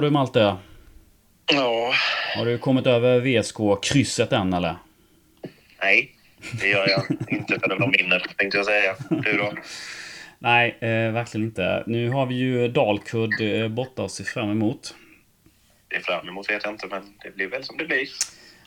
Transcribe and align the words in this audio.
du 0.00 0.10
Malte? 0.10 0.56
Ja, 1.52 1.92
Har 2.36 2.44
du 2.46 2.58
kommit 2.58 2.86
över 2.86 3.20
VSK-krysset 3.20 4.32
än 4.32 4.52
eller? 4.52 4.76
nej. 5.82 6.10
Det 6.60 6.68
gör 6.68 6.88
jag 6.88 7.02
inte 7.28 7.58
förrän 7.60 7.78
de 7.80 7.90
vinner, 7.90 8.22
tänkte 8.36 8.58
jag 8.58 8.66
säga. 8.66 8.94
Du 9.10 9.36
då? 9.36 9.52
Nej, 10.38 10.76
eh, 10.80 11.12
verkligen 11.12 11.46
inte. 11.46 11.84
Nu 11.86 12.10
har 12.10 12.26
vi 12.26 12.34
ju 12.34 12.68
Dalkurd 12.68 13.40
eh, 13.40 13.68
borta 13.68 14.04
att 14.04 14.10
se 14.10 14.24
fram 14.24 14.50
emot. 14.50 14.94
Det 15.88 15.96
är 15.96 16.00
fram 16.00 16.28
emot 16.28 16.50
vet 16.50 16.64
jag 16.64 16.72
inte, 16.72 16.86
men 16.86 17.02
det 17.22 17.30
blir 17.36 17.48
väl 17.48 17.64
som 17.64 17.76
det 17.76 17.84
blir. 17.84 18.08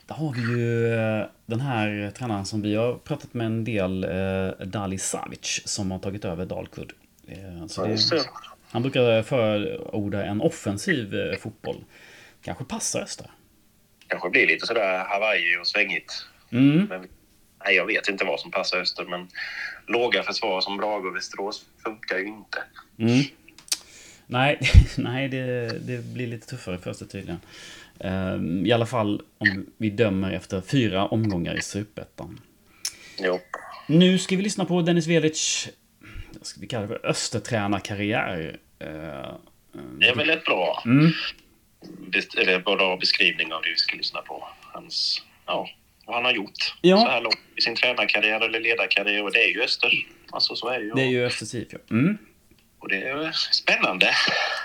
Där 0.06 0.14
har 0.14 0.32
vi 0.32 0.40
ju 0.40 0.94
eh, 0.94 1.26
den 1.46 1.60
här 1.60 2.10
tränaren 2.18 2.44
som 2.44 2.62
vi 2.62 2.74
har 2.74 2.94
pratat 2.94 3.34
med 3.34 3.46
en 3.46 3.64
del, 3.64 4.04
eh, 4.04 4.66
Dali 4.66 4.98
Savic, 4.98 5.62
som 5.64 5.90
har 5.90 5.98
tagit 5.98 6.24
över 6.24 6.46
Dalkurd. 6.46 6.92
Eh, 7.28 7.66
så 7.66 7.82
Ja, 7.82 7.86
det, 7.86 8.10
det. 8.10 8.24
Han 8.70 8.82
brukar 8.82 9.22
förorda 9.22 10.24
en 10.24 10.40
offensiv 10.40 11.14
eh, 11.14 11.36
fotboll. 11.36 11.84
Kanske 12.42 12.64
passar 12.64 13.02
Öster. 13.02 13.30
Kanske 14.08 14.30
blir 14.30 14.46
lite 14.46 14.66
sådär 14.66 14.98
Hawaii 14.98 15.58
och 15.60 15.66
svängigt. 15.66 16.26
Mm. 16.52 16.84
Men, 16.84 17.06
nej, 17.64 17.76
jag 17.76 17.86
vet 17.86 18.08
inte 18.08 18.24
vad 18.24 18.40
som 18.40 18.50
passar 18.50 18.78
Öster, 18.78 19.04
men 19.04 19.28
låga 19.86 20.22
försvar 20.22 20.60
som 20.60 20.76
Brage 20.76 21.06
och 21.06 21.16
Västerås 21.16 21.64
funkar 21.84 22.18
ju 22.18 22.26
inte. 22.26 22.58
Mm. 22.98 23.24
Nej, 24.26 24.60
nej 24.96 25.28
det, 25.28 25.68
det 25.86 26.04
blir 26.04 26.26
lite 26.26 26.46
tuffare 26.46 26.78
för 26.78 26.90
Öster 26.90 27.06
tydligen. 27.06 27.40
Ehm, 28.00 28.66
I 28.66 28.72
alla 28.72 28.86
fall 28.86 29.22
om 29.38 29.66
vi 29.76 29.90
dömer 29.90 30.32
efter 30.32 30.60
fyra 30.60 31.06
omgångar 31.06 31.58
i 31.58 31.62
Superettan. 31.62 32.40
Jo. 33.18 33.40
Nu 33.88 34.18
ska 34.18 34.36
vi 34.36 34.42
lyssna 34.42 34.64
på 34.64 34.82
Dennis 34.82 35.06
Velic, 35.06 35.68
ska 36.42 36.60
vi 36.60 36.66
kalla 36.66 36.86
det 36.86 36.88
för, 36.88 37.06
Östertränarkarriär. 37.06 38.58
Eh, 38.78 38.88
Det 39.98 40.08
är 40.08 40.14
väl 40.16 40.30
ett 40.30 40.44
bra, 40.44 40.82
Mm. 40.86 41.10
eller 42.38 42.58
bra 42.60 42.96
beskrivning 42.96 43.52
av 43.52 43.62
det 43.62 43.68
vi 43.70 43.76
ska 43.76 43.96
lyssna 43.96 44.20
på. 44.22 44.48
Hans, 44.62 45.22
ja, 45.46 45.68
vad 46.06 46.16
han 46.16 46.24
har 46.24 46.32
gjort 46.32 46.74
Ja. 46.80 46.96
så 46.98 47.06
här 47.06 47.20
långt 47.20 47.38
i 47.56 47.60
sin 47.60 47.76
tränarkarriär 47.76 48.40
eller 48.40 48.60
ledarkarriär. 48.60 49.22
Och 49.22 49.32
det 49.32 49.38
är 49.44 49.48
ju 49.48 49.62
Öster. 49.62 49.90
Alltså 50.30 50.54
så 50.56 50.68
är 50.68 50.78
det 50.78 50.84
ju. 50.84 50.90
Det 50.94 51.02
är 51.02 51.06
ju 51.08 51.24
Östers 51.26 51.54
IF, 51.54 51.68
ja. 51.70 51.78
Mm. 51.90 52.18
Och 52.78 52.88
det 52.88 53.02
är 53.08 53.30
spännande. 53.32 54.10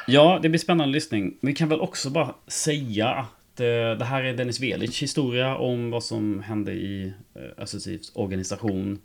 Ja, 0.08 0.40
det 0.42 0.50
blir 0.50 0.60
spännande 0.60 0.94
lyssning. 0.94 1.38
Vi 1.42 1.54
kan 1.56 1.70
väl 1.70 1.80
också 1.82 2.10
bara 2.10 2.36
säga 2.48 3.08
att 3.08 3.60
eh, 3.60 3.66
det 4.00 4.06
här 4.06 4.24
är 4.24 4.34
Dennis 4.34 4.60
Velic 4.60 5.02
historia 5.02 5.56
om 5.56 5.92
vad 5.92 6.04
som 6.04 6.44
hände 6.44 6.72
i 6.72 7.14
eh, 7.36 7.64
Östers 7.64 7.88
IFs 7.88 8.12
organisation. 8.16 9.02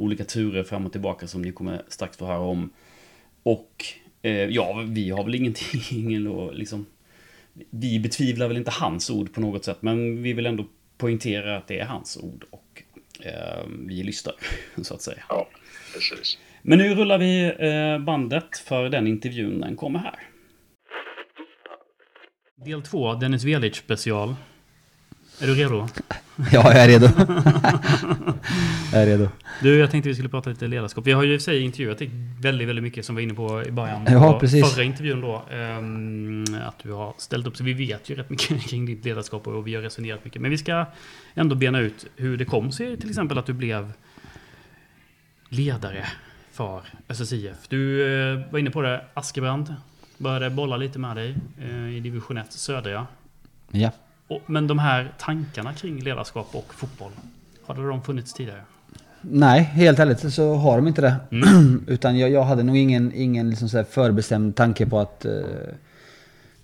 Olika 0.00 0.24
turer 0.24 0.64
fram 0.64 0.86
och 0.86 0.92
tillbaka 0.92 1.26
som 1.26 1.42
ni 1.42 1.52
kommer 1.52 1.82
strax 1.88 2.16
få 2.16 2.26
höra 2.26 2.38
om. 2.38 2.70
Och 3.42 3.84
eh, 4.22 4.32
ja, 4.32 4.84
vi 4.88 5.10
har 5.10 5.24
väl 5.24 5.34
ingenting 5.34 6.26
att 6.48 6.58
liksom... 6.58 6.86
Vi 7.70 8.00
betvivlar 8.00 8.48
väl 8.48 8.56
inte 8.56 8.70
hans 8.70 9.10
ord 9.10 9.34
på 9.34 9.40
något 9.40 9.64
sätt, 9.64 9.78
men 9.80 10.22
vi 10.22 10.32
vill 10.32 10.46
ändå 10.46 10.66
poängtera 10.98 11.56
att 11.56 11.66
det 11.66 11.78
är 11.78 11.84
hans 11.84 12.16
ord 12.16 12.44
och 12.50 12.82
eh, 13.20 13.66
vi 13.86 14.02
lyssnar, 14.02 14.34
så 14.82 14.94
att 14.94 15.02
säga. 15.02 15.22
Ja, 15.28 15.48
precis. 15.94 16.38
Men 16.62 16.78
nu 16.78 16.94
rullar 16.94 17.18
vi 17.18 17.44
eh, 17.58 18.04
bandet 18.04 18.58
för 18.58 18.88
den 18.88 19.06
intervjun, 19.06 19.60
den 19.60 19.76
kommer 19.76 19.98
här. 19.98 20.18
Del 22.64 22.82
2, 22.82 23.14
Dennis 23.14 23.44
Velic 23.44 23.76
special. 23.76 24.34
Är 25.40 25.46
du 25.46 25.54
redo? 25.54 25.88
Ja, 26.52 26.72
jag 26.72 26.76
är 26.76 26.88
redo. 26.88 27.06
jag 28.92 29.02
är 29.02 29.06
redo. 29.06 29.28
Du, 29.62 29.78
jag 29.78 29.90
tänkte 29.90 30.08
vi 30.08 30.14
skulle 30.14 30.28
prata 30.28 30.50
lite 30.50 30.66
ledarskap. 30.66 31.06
Vi 31.06 31.12
har 31.12 31.22
ju 31.22 31.34
i 31.34 31.36
och 31.36 31.40
för 31.40 31.44
sig 31.44 31.60
intervjuat 31.60 31.98
dig 31.98 32.10
väldigt, 32.40 32.68
väldigt 32.68 32.82
mycket 32.82 33.04
som 33.04 33.16
vi 33.16 33.22
var 33.22 33.24
inne 33.24 33.34
på 33.34 33.68
i 33.68 33.70
början. 33.70 34.06
Ja, 34.08 34.38
precis. 34.40 34.74
Förra 34.74 34.84
intervjun 34.84 35.20
då. 35.20 35.42
ehm, 35.50 36.44
att 36.68 36.78
du 36.82 36.92
har 36.92 37.14
ställt 37.18 37.46
upp, 37.46 37.56
så 37.56 37.64
vi 37.64 37.72
vet 37.72 38.10
ju 38.10 38.14
rätt 38.14 38.30
mycket 38.30 38.62
kring 38.68 38.86
ditt 38.86 39.04
ledarskap 39.04 39.46
och 39.46 39.66
vi 39.66 39.74
har 39.74 39.82
resonerat 39.82 40.24
mycket. 40.24 40.42
Men 40.42 40.50
vi 40.50 40.58
ska 40.58 40.84
ändå 41.34 41.54
bena 41.56 41.80
ut 41.80 42.06
hur 42.16 42.36
det 42.36 42.44
kom 42.44 42.72
sig 42.72 42.96
till 42.96 43.08
exempel 43.10 43.38
att 43.38 43.46
du 43.46 43.52
blev 43.52 43.92
ledare 45.48 46.06
för 46.52 46.82
SSIF. 47.08 47.56
Du 47.68 48.02
eh, 48.32 48.40
var 48.50 48.58
inne 48.58 48.70
på 48.70 48.82
det, 48.82 49.04
Askebrand. 49.14 49.74
Började 50.18 50.50
bolla 50.50 50.76
lite 50.76 50.98
med 50.98 51.16
dig 51.16 51.34
eh, 51.62 51.96
i 51.96 52.00
division 52.00 52.36
1 52.38 52.52
södra. 52.52 53.06
Ja. 53.70 53.90
Och, 54.30 54.40
men 54.46 54.66
de 54.66 54.78
här 54.78 55.12
tankarna 55.18 55.72
kring 55.72 56.00
ledarskap 56.00 56.48
och 56.52 56.74
fotboll, 56.74 57.12
hade 57.66 57.88
de 57.88 58.02
funnits 58.02 58.32
tidigare? 58.32 58.60
Nej, 59.20 59.60
helt 59.60 59.98
ärligt 59.98 60.34
så 60.34 60.54
har 60.54 60.76
de 60.76 60.88
inte 60.88 61.00
det. 61.02 61.16
Utan 61.86 62.18
jag, 62.18 62.30
jag 62.30 62.44
hade 62.44 62.62
nog 62.62 62.76
ingen, 62.76 63.12
ingen 63.14 63.50
liksom 63.50 63.68
så 63.68 63.84
förbestämd 63.84 64.56
tanke 64.56 64.86
på 64.86 64.98
att 64.98 65.24
eh, 65.24 65.32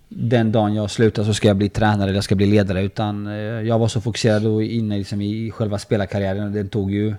den 0.09 0.51
dagen 0.51 0.75
jag 0.75 0.91
slutar 0.91 1.23
så 1.23 1.33
ska 1.33 1.47
jag 1.47 1.57
bli 1.57 1.69
tränare 1.69 2.03
eller 2.03 2.13
jag 2.13 2.23
ska 2.23 2.35
bli 2.35 2.45
ledare. 2.45 2.81
Utan 2.81 3.27
eh, 3.27 3.33
jag 3.43 3.79
var 3.79 3.87
så 3.87 4.01
fokuserad 4.01 4.45
och 4.45 4.63
inne 4.63 4.97
liksom 4.97 5.21
i 5.21 5.51
själva 5.51 5.77
spelarkarriären. 5.77 6.45
och 6.45 6.51
Den 6.51 6.69
tog 6.69 6.91
ju, 6.91 7.15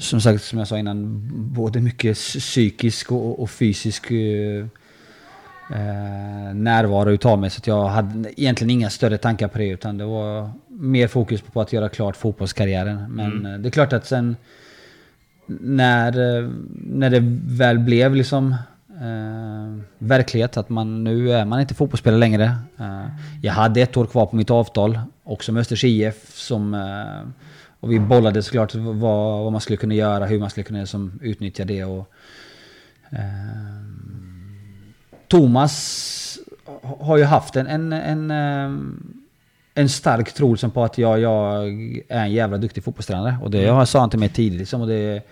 som 0.00 0.20
sagt, 0.20 0.44
som 0.44 0.58
jag 0.58 0.68
sa 0.68 0.78
innan, 0.78 1.28
både 1.54 1.80
mycket 1.80 2.16
psykisk 2.16 3.12
och, 3.12 3.42
och 3.42 3.50
fysisk 3.50 4.10
eh, 4.10 4.66
eh, 5.70 6.54
närvaro 6.54 7.10
utav 7.10 7.38
mig. 7.38 7.50
Så 7.50 7.58
att 7.58 7.66
jag 7.66 7.88
hade 7.88 8.40
egentligen 8.40 8.70
inga 8.70 8.90
större 8.90 9.18
tankar 9.18 9.48
på 9.48 9.58
det. 9.58 9.68
Utan 9.68 9.98
det 9.98 10.04
var 10.04 10.50
mer 10.68 11.08
fokus 11.08 11.40
på 11.40 11.60
att 11.60 11.72
göra 11.72 11.88
klart 11.88 12.16
fotbollskarriären. 12.16 13.12
Men 13.12 13.46
eh, 13.46 13.58
det 13.58 13.68
är 13.68 13.70
klart 13.70 13.92
att 13.92 14.06
sen 14.06 14.36
när, 15.46 16.38
eh, 16.38 16.50
när 16.70 17.10
det 17.10 17.22
väl 17.46 17.78
blev 17.78 18.14
liksom 18.14 18.54
eh, 19.00 19.82
verklighet 19.98 20.56
att 20.56 20.68
man 20.68 21.04
nu 21.04 21.32
är 21.32 21.44
man 21.44 21.60
inte 21.60 21.74
fotbollsspelare 21.74 22.20
längre. 22.20 22.44
Eh, 22.78 23.06
jag 23.42 23.52
hade 23.52 23.80
ett 23.80 23.96
år 23.96 24.06
kvar 24.06 24.26
på 24.26 24.36
mitt 24.36 24.50
avtal, 24.50 25.00
också 25.24 25.52
med 25.52 25.60
Östers 25.60 25.84
IF. 25.84 26.30
Som, 26.34 26.74
eh, 26.74 27.28
och 27.80 27.92
vi 27.92 28.00
bollade 28.00 28.42
såklart 28.42 28.74
vad, 28.74 29.44
vad 29.44 29.52
man 29.52 29.60
skulle 29.60 29.76
kunna 29.76 29.94
göra, 29.94 30.26
hur 30.26 30.38
man 30.38 30.50
skulle 30.50 30.64
kunna 30.64 30.80
liksom, 30.80 31.20
utnyttja 31.22 31.64
det. 31.64 31.84
Och, 31.84 32.10
eh, 33.10 33.85
Thomas 35.28 36.38
har 37.00 37.16
ju 37.16 37.24
haft 37.24 37.56
en, 37.56 37.66
en, 37.66 37.92
en, 37.92 38.30
eh, 38.30 38.78
en 39.74 39.88
stark 39.88 40.32
tro 40.32 40.52
liksom 40.52 40.70
på 40.70 40.84
att 40.84 40.98
jag, 40.98 41.20
jag 41.20 41.68
är 42.08 42.20
en 42.20 42.32
jävla 42.32 42.56
duktig 42.56 42.84
fotbollstränare. 42.84 43.36
Och 43.42 43.50
det 43.50 43.68
mm. 43.68 43.86
sa 43.86 44.00
han 44.00 44.10
till 44.10 44.18
mig 44.18 44.28
tidigt. 44.28 44.58
Liksom, 44.58 44.80
och 44.80 44.86
det, 44.86 45.22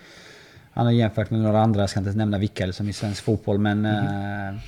han 0.73 0.87
har 0.87 0.93
jämfört 0.93 1.31
med 1.31 1.41
några 1.41 1.61
andra, 1.61 1.81
jag 1.81 1.91
ska 1.91 2.01
inte 2.01 2.13
nämna 2.13 2.39
vilka 2.39 2.67
liksom, 2.67 2.89
i 2.89 2.93
svensk 2.93 3.25
fotboll. 3.25 3.59
Men, 3.59 3.87
eh, 3.87 4.61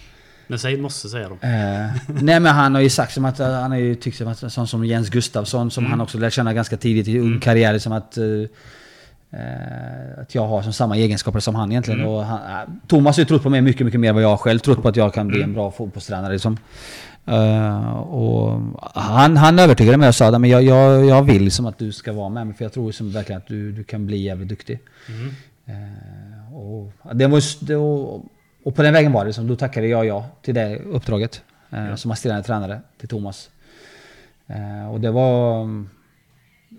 Men 0.46 0.58
säg, 0.58 0.76
måste 0.76 1.08
säga 1.08 1.28
dem. 1.28 1.38
Eh, 1.40 1.90
nej 2.22 2.40
men 2.40 2.46
han 2.46 2.74
har 2.74 2.82
ju 2.82 2.90
sagt 2.90 3.12
som 3.12 3.24
att 3.24 3.38
han 3.38 3.70
har 3.70 3.78
ju 3.78 3.94
tyckt 3.94 4.16
som 4.16 4.28
att 4.28 4.52
sån 4.52 4.68
som 4.68 4.84
Jens 4.84 5.10
Gustafsson 5.10 5.70
som 5.70 5.86
han 5.86 6.00
också 6.00 6.18
lärde 6.18 6.30
känna 6.30 6.54
ganska 6.54 6.76
tidigt 6.76 7.08
i 7.08 7.18
ung 7.18 7.40
karriär. 7.40 7.78
Som 7.78 7.92
att, 7.92 8.16
eh, 8.16 8.24
eh, 8.24 8.48
att 10.22 10.34
jag 10.34 10.46
har 10.46 10.62
som 10.62 10.72
samma 10.72 10.96
egenskaper 10.96 11.40
som 11.40 11.54
han 11.54 11.72
egentligen. 11.72 12.04
Och 12.06 12.24
han, 12.24 12.38
eh, 12.38 12.68
Thomas 12.86 13.16
har 13.16 13.20
ju 13.20 13.24
trott 13.24 13.42
på 13.42 13.50
mig 13.50 13.60
mycket, 13.60 13.84
mycket 13.86 14.00
mer 14.00 14.08
än 14.08 14.14
vad 14.14 14.24
jag 14.24 14.40
själv 14.40 14.58
trott 14.58 14.82
på 14.82 14.88
att 14.88 14.96
jag 14.96 15.14
kan 15.14 15.28
bli 15.28 15.42
en 15.42 15.54
bra 15.54 15.70
fotbollstränare. 15.70 16.32
Liksom. 16.32 16.56
Eh, 17.26 17.96
och 17.96 18.60
han, 18.94 19.36
han 19.36 19.58
övertygade 19.58 19.96
mig 19.96 20.08
och 20.08 20.14
sa 20.14 20.26
att 20.36 20.48
jag, 20.48 20.62
jag, 20.62 21.04
jag 21.04 21.22
vill 21.22 21.50
som 21.50 21.66
att 21.66 21.78
du 21.78 21.92
ska 21.92 22.12
vara 22.12 22.28
med 22.28 22.46
mig. 22.46 22.56
För 22.56 22.64
jag 22.64 22.72
tror 22.72 22.92
som 22.92 23.12
verkligen 23.12 23.40
att 23.40 23.48
du, 23.48 23.72
du 23.72 23.84
kan 23.84 24.06
bli 24.06 24.16
jävligt 24.16 24.48
duktig. 24.48 24.78
Eh, 25.66 26.54
och, 26.54 26.92
det 27.16 27.26
var, 27.26 27.66
det 27.66 27.76
var, 27.76 28.20
och 28.64 28.74
på 28.74 28.82
den 28.82 28.92
vägen 28.92 29.12
var 29.12 29.20
det. 29.20 29.26
Liksom, 29.26 29.46
då 29.46 29.56
tackade 29.56 29.86
jag 29.86 30.06
ja 30.06 30.26
till 30.42 30.54
det 30.54 30.78
uppdraget. 30.78 31.42
Eh, 31.70 31.94
Som 31.94 32.10
assisterande 32.10 32.42
tränare 32.42 32.80
till 33.00 33.08
Thomas. 33.08 33.50
Eh, 34.46 34.92
och 34.92 35.00
det 35.00 35.10
var... 35.10 35.64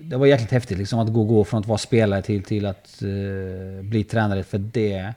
Det 0.02 0.18
var 0.18 0.26
jäkligt 0.26 0.52
häftigt 0.52 0.78
liksom, 0.78 1.00
att 1.00 1.14
gå, 1.14 1.24
gå 1.24 1.44
från 1.44 1.60
att 1.60 1.68
vara 1.68 1.78
spelare 1.78 2.22
till, 2.22 2.44
till 2.44 2.66
att 2.66 3.02
eh, 3.02 3.84
bli 3.84 4.04
tränare. 4.04 4.44
För 4.44 4.58
det... 4.58 5.14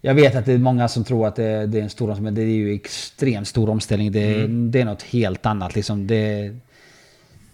Jag 0.00 0.14
vet 0.14 0.34
att 0.34 0.46
det 0.46 0.52
är 0.52 0.58
många 0.58 0.88
som 0.88 1.04
tror 1.04 1.26
att 1.26 1.36
det, 1.36 1.66
det 1.66 1.78
är 1.78 1.82
en 1.82 1.90
stor 1.90 2.08
omställning, 2.10 2.24
men 2.24 2.34
det 2.34 2.42
är 2.42 2.56
ju 2.56 2.74
extremt 2.74 3.48
stor 3.48 3.70
omställning. 3.70 4.12
Det, 4.12 4.46
det 4.46 4.80
är 4.80 4.84
något 4.84 5.02
helt 5.02 5.46
annat. 5.46 5.74
Liksom. 5.74 6.06
Det, 6.06 6.56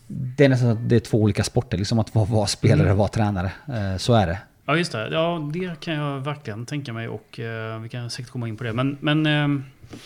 det 0.06 0.44
är 0.44 0.48
nästan 0.48 0.70
att 0.70 0.88
det 0.88 0.96
är 0.96 1.00
två 1.00 1.18
olika 1.18 1.44
sporter, 1.44 1.78
liksom 1.78 1.98
att 1.98 2.14
vara, 2.14 2.24
vara 2.24 2.46
spelare 2.46 2.92
och 2.92 2.98
vara 2.98 3.08
tränare. 3.08 3.52
Eh, 3.68 3.96
så 3.96 4.14
är 4.14 4.26
det. 4.26 4.38
Ja, 4.66 4.76
just 4.76 4.92
det. 4.92 5.08
Ja, 5.12 5.50
det 5.52 5.80
kan 5.80 5.94
jag 5.94 6.20
verkligen 6.20 6.66
tänka 6.66 6.92
mig 6.92 7.08
och 7.08 7.40
eh, 7.40 7.80
vi 7.80 7.88
kan 7.88 8.10
säkert 8.10 8.30
komma 8.30 8.48
in 8.48 8.56
på 8.56 8.64
det. 8.64 8.72
Men, 8.72 8.96
men 9.00 9.26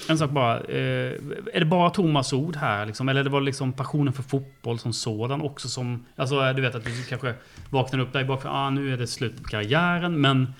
en 0.09 0.19
sak 0.19 0.31
bara. 0.31 0.61
Eh, 0.61 1.12
är 1.53 1.61
det 1.61 1.65
bara 1.65 1.91
Thomas 1.91 2.33
ord 2.33 2.56
här 2.56 2.87
liksom? 2.87 3.09
Eller 3.09 3.25
det 3.25 3.31
var 3.31 3.41
liksom 3.41 3.73
passionen 3.73 4.12
för 4.12 4.23
fotboll 4.23 4.79
som 4.79 4.93
sådan 4.93 5.43
också 5.43 5.69
som... 5.69 6.06
Alltså 6.17 6.53
du 6.53 6.62
vet 6.62 6.75
att 6.75 6.85
du 6.85 7.05
kanske 7.09 7.35
vaknar 7.71 8.00
upp 8.00 8.12
där 8.12 8.21
i 8.21 8.25
bakför. 8.25 8.49
Ah, 8.49 8.71
nu 8.71 8.93
är 8.93 8.97
det 8.97 9.06
slut 9.06 9.43
på 9.43 9.49
karriären. 9.49 10.21
Men 10.21 10.53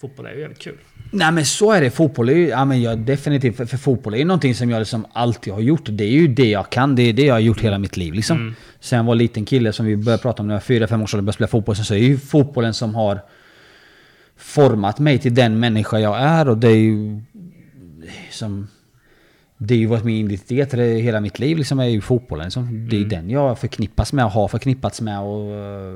fotboll 0.00 0.26
är 0.26 0.34
ju 0.34 0.40
jävligt 0.40 0.58
kul. 0.58 0.78
Nej 1.10 1.32
men 1.32 1.46
så 1.46 1.72
är 1.72 1.80
det. 1.80 1.90
Fotboll 1.90 2.28
är 2.28 2.34
ju, 2.34 2.48
ja 2.48 2.64
men 2.64 2.82
jag 2.82 2.98
definitivt, 2.98 3.56
för, 3.56 3.66
för 3.66 3.76
fotboll 3.76 4.14
är 4.14 4.18
ju 4.18 4.24
någonting 4.24 4.54
som 4.54 4.70
jag 4.70 4.78
liksom 4.78 5.06
alltid 5.12 5.52
har 5.52 5.60
gjort. 5.60 5.84
Det 5.84 6.04
är 6.04 6.10
ju 6.10 6.28
det 6.28 6.50
jag 6.50 6.70
kan, 6.70 6.94
det 6.96 7.02
är 7.02 7.12
det 7.12 7.24
jag 7.24 7.34
har 7.34 7.40
gjort 7.40 7.60
hela 7.60 7.78
mitt 7.78 7.96
liv 7.96 8.14
liksom. 8.14 8.54
Sen 8.80 8.96
jag 8.96 9.04
var 9.04 9.14
liten 9.14 9.44
kille 9.44 9.72
som 9.72 9.86
vi 9.86 9.96
började 9.96 10.22
prata 10.22 10.42
om 10.42 10.48
när 10.48 10.54
jag 10.54 10.80
var 10.80 10.86
4-5 10.86 11.02
års 11.02 11.14
ålder 11.14 11.18
och 11.18 11.24
började 11.24 11.32
spela 11.32 11.48
fotboll. 11.48 11.76
Så 11.76 11.94
är 11.94 11.98
ju 11.98 12.18
fotbollen 12.18 12.74
som 12.74 12.94
har 12.94 13.20
format 14.36 14.98
mig 14.98 15.18
till 15.18 15.34
den 15.34 15.60
människa 15.60 15.98
jag 15.98 16.20
är 16.20 16.48
och 16.48 16.58
det 16.58 16.68
är 16.68 16.76
ju 16.76 17.20
som... 18.30 18.68
det 19.58 19.74
är 19.74 19.78
ju 19.78 19.86
varit 19.86 20.04
min 20.04 20.26
identitet 20.26 20.74
hela 20.74 21.20
mitt 21.20 21.38
liv, 21.38 21.58
liksom, 21.58 21.80
är 21.80 21.84
ju 21.84 22.00
fotbollen. 22.00 22.44
Liksom. 22.44 22.88
Det 22.88 22.96
är 22.96 23.00
mm. 23.00 23.08
den 23.08 23.30
jag 23.30 23.58
förknippas 23.58 24.12
med 24.12 24.24
och 24.24 24.30
har 24.30 24.48
förknippats 24.48 25.00
med. 25.00 25.20
Och 25.20 25.52
eh, 25.52 25.94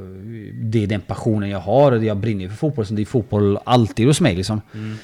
det 0.53 0.83
är 0.83 0.87
den 0.87 1.01
passionen 1.01 1.51
jag 1.51 1.61
har 1.61 1.93
och 1.93 2.05
jag 2.05 2.17
brinner 2.17 2.49
för 2.49 2.57
fotboll. 2.57 2.87
Så 2.87 2.95
det 2.95 3.03
är 3.03 3.07
fotboll 3.07 3.59
alltid 3.65 4.07
hos 4.07 4.21
mig. 4.21 4.37
Liksom. 4.37 4.61
Mm. 4.75 4.97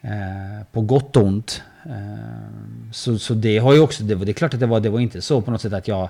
Eh, 0.00 0.64
på 0.72 0.80
gott 0.80 1.16
och 1.16 1.22
ont. 1.22 1.62
Eh, 1.84 2.92
så, 2.92 3.18
så 3.18 3.34
det 3.34 3.58
har 3.58 3.74
ju 3.74 3.80
också, 3.80 4.04
det, 4.04 4.14
var, 4.14 4.24
det 4.24 4.30
är 4.30 4.34
klart 4.34 4.54
att 4.54 4.60
det 4.60 4.66
var, 4.66 4.80
det 4.80 4.90
var 4.90 5.00
inte 5.00 5.22
så 5.22 5.40
på 5.40 5.50
något 5.50 5.60
sätt 5.60 5.72
att 5.72 5.88
jag... 5.88 6.08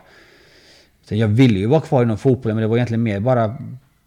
Jag 1.12 1.28
ville 1.28 1.58
ju 1.58 1.66
vara 1.66 1.80
kvar 1.80 2.02
inom 2.02 2.18
fotbollen 2.18 2.56
men 2.56 2.62
det 2.62 2.68
var 2.68 2.76
egentligen 2.76 3.02
mer 3.02 3.20
bara 3.20 3.56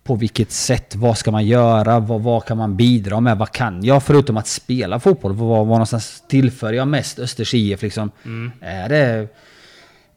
på 0.04 0.16
vilket 0.16 0.52
sätt, 0.52 0.96
vad 0.96 1.18
ska 1.18 1.32
man 1.32 1.46
göra, 1.46 2.00
vad, 2.00 2.22
vad 2.22 2.46
kan 2.46 2.58
man 2.58 2.76
bidra 2.76 3.20
med, 3.20 3.38
vad 3.38 3.52
kan 3.52 3.84
jag 3.84 4.04
förutom 4.04 4.38
att 4.38 4.48
spela 4.48 5.00
fotboll? 5.00 5.34
Vad, 5.34 5.48
vad 5.48 5.68
någonstans 5.68 6.24
tillför 6.28 6.74
jag 6.74 6.88
mest 6.88 7.20
Östers 7.20 7.54
IF 7.54 7.82
liksom? 7.82 8.12
Mm. 8.26 8.52
Är 8.62 8.90
det 8.90 9.28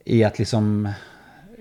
i 0.05 0.25
att 0.25 0.39
liksom, 0.39 0.89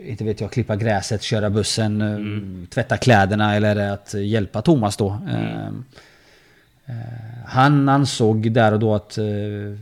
inte 0.05 0.23
vet 0.23 0.41
jag, 0.41 0.51
klippa 0.51 0.75
gräset, 0.75 1.21
köra 1.21 1.49
bussen, 1.49 2.01
mm. 2.01 2.67
tvätta 2.69 2.97
kläderna 2.97 3.55
eller 3.55 3.69
är 3.69 3.75
det 3.75 3.93
att 3.93 4.13
hjälpa 4.13 4.61
Thomas 4.61 4.97
då? 4.97 5.09
Mm. 5.09 5.45
Uh, 5.45 5.69
uh, 6.89 7.45
han 7.45 7.89
ansåg 7.89 8.51
där 8.51 8.71
och 8.71 8.79
då 8.79 8.95
att 8.95 9.17
uh, 9.17 9.77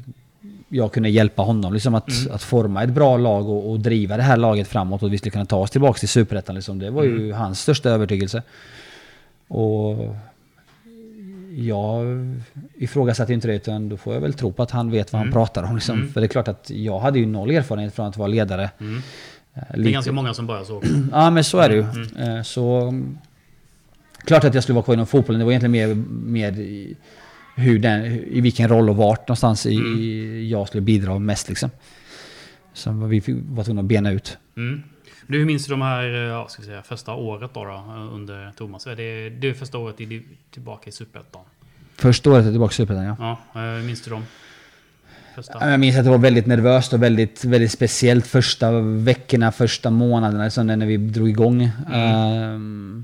jag 0.73 0.91
kunde 0.91 1.09
hjälpa 1.09 1.41
honom 1.41 1.73
liksom 1.73 1.95
att, 1.95 2.09
mm. 2.09 2.35
att 2.35 2.43
forma 2.43 2.83
ett 2.83 2.89
bra 2.89 3.17
lag 3.17 3.49
och, 3.49 3.71
och, 3.71 3.79
driva 3.79 4.17
det 4.17 4.23
här 4.23 4.37
laget 4.37 4.67
framåt 4.67 5.03
och 5.03 5.13
vi 5.13 5.17
skulle 5.17 5.31
kunna 5.31 5.45
ta 5.45 5.57
oss 5.57 5.71
tillbaka 5.71 5.99
till 5.99 6.09
Superettan. 6.09 6.55
Liksom. 6.55 6.79
Det 6.79 6.89
var 6.89 7.03
ju 7.03 7.15
mm. 7.15 7.37
hans 7.37 7.61
största 7.61 7.89
övertygelse. 7.89 8.41
Och 9.47 10.15
jag 11.55 12.05
ifrågasatte 12.73 13.33
inte 13.33 13.47
det 13.47 13.55
utan 13.55 13.89
då 13.89 13.97
får 13.97 14.13
jag 14.13 14.21
väl 14.21 14.33
tro 14.33 14.51
på 14.51 14.63
att 14.63 14.71
han 14.71 14.91
vet 14.91 15.13
vad 15.13 15.21
mm. 15.21 15.33
han 15.33 15.45
pratar 15.45 15.63
om. 15.63 15.75
Liksom. 15.75 15.97
Mm. 15.97 16.13
För 16.13 16.21
det 16.21 16.25
är 16.25 16.29
klart 16.29 16.47
att 16.47 16.69
jag 16.69 16.99
hade 16.99 17.19
ju 17.19 17.25
noll 17.25 17.51
erfarenhet 17.51 17.95
från 17.95 18.05
att 18.05 18.17
vara 18.17 18.27
ledare. 18.27 18.69
Mm. 18.79 19.01
Eh, 19.53 19.61
det 19.75 19.89
är 19.89 19.91
ganska 19.91 20.11
många 20.11 20.33
som 20.33 20.47
börjar 20.47 20.63
så. 20.63 20.83
ja 21.11 21.29
men 21.29 21.43
så 21.43 21.59
är 21.59 21.69
det 21.69 21.75
ju. 21.75 21.81
Mm. 21.81 22.37
Eh, 22.37 22.43
så 22.43 22.93
klart 24.25 24.43
att 24.43 24.53
jag 24.53 24.63
skulle 24.63 24.73
vara 24.73 24.83
kvar 24.83 24.93
inom 24.93 25.07
fotbollen. 25.07 25.39
Det 25.39 25.45
var 25.45 25.51
egentligen 25.51 25.71
mer, 25.71 25.95
mer 26.41 26.51
hur 27.55 27.79
den, 27.79 28.05
i 28.05 28.41
vilken 28.41 28.69
roll 28.69 28.89
och 28.89 28.95
vart 28.95 29.27
någonstans 29.27 29.65
i, 29.65 29.75
mm. 29.75 30.49
jag 30.49 30.67
skulle 30.67 30.81
bidra 30.81 31.19
mest 31.19 31.49
liksom. 31.49 31.69
Som 32.73 33.09
vi 33.09 33.21
var 33.27 33.63
tvungna 33.63 33.81
att 33.81 33.87
bena 33.87 34.11
ut. 34.11 34.37
Mm. 34.57 34.83
Du, 35.27 35.37
hur 35.37 35.45
minns 35.45 35.65
du 35.65 35.71
de 35.71 35.81
här, 35.81 36.03
ja, 36.03 36.47
ska 36.47 36.63
säga, 36.63 36.81
första 36.81 37.13
året 37.13 37.51
då, 37.53 37.65
då 37.65 37.83
under 38.13 38.51
Thomas? 38.51 38.87
Är 38.87 38.95
det, 38.95 39.29
det 39.29 39.49
är 39.49 39.53
första 39.53 39.77
året 39.77 40.01
i, 40.01 40.23
tillbaka 40.51 40.89
i 40.89 40.91
Superettan? 40.91 41.41
Första 41.95 42.31
året 42.31 42.45
tillbaka 42.45 42.71
i 42.71 42.75
Superettan, 42.75 43.05
ja. 43.05 43.37
Ja, 43.53 43.61
hur 43.61 43.83
minns 43.83 44.01
du 44.01 44.11
dem? 44.11 44.25
Första. 45.35 45.69
Jag 45.69 45.79
minns 45.79 45.97
att 45.97 46.03
det 46.03 46.09
var 46.09 46.17
väldigt 46.17 46.45
nervöst 46.45 46.93
och 46.93 47.03
väldigt, 47.03 47.45
väldigt 47.45 47.71
speciellt 47.71 48.27
första 48.27 48.71
veckorna, 48.81 49.51
första 49.51 49.89
månaderna, 49.89 50.43
liksom 50.43 50.67
när 50.67 50.85
vi 50.85 50.97
drog 50.97 51.29
igång. 51.29 51.69
Mm. 51.91 52.53
Um, 52.53 53.03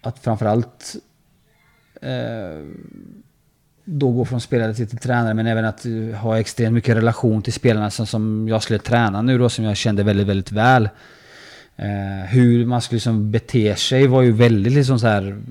att 0.00 0.18
framförallt 0.18 0.96
Eh, 0.96 1.05
Eh, 2.02 2.64
då 3.84 4.10
gå 4.10 4.24
från 4.24 4.40
spelare 4.40 4.74
till, 4.74 4.88
till 4.88 4.98
tränare 4.98 5.34
men 5.34 5.46
även 5.46 5.64
att 5.64 5.86
eh, 5.86 6.18
ha 6.18 6.38
extremt 6.38 6.74
mycket 6.74 6.96
relation 6.96 7.42
till 7.42 7.52
spelarna 7.52 7.90
som, 7.90 8.06
som 8.06 8.48
jag 8.48 8.62
skulle 8.62 8.78
träna 8.78 9.22
nu 9.22 9.38
då 9.38 9.48
som 9.48 9.64
jag 9.64 9.76
kände 9.76 10.02
väldigt, 10.02 10.26
väldigt 10.26 10.52
väl. 10.52 10.88
Eh, 11.76 12.26
hur 12.28 12.66
man 12.66 12.82
skulle 12.82 12.96
liksom 12.96 13.30
bete 13.30 13.76
sig 13.76 14.06
var 14.06 14.22
ju 14.22 14.32
väldigt 14.32 14.72
liksom 14.72 14.98
så 14.98 15.06
här 15.06 15.42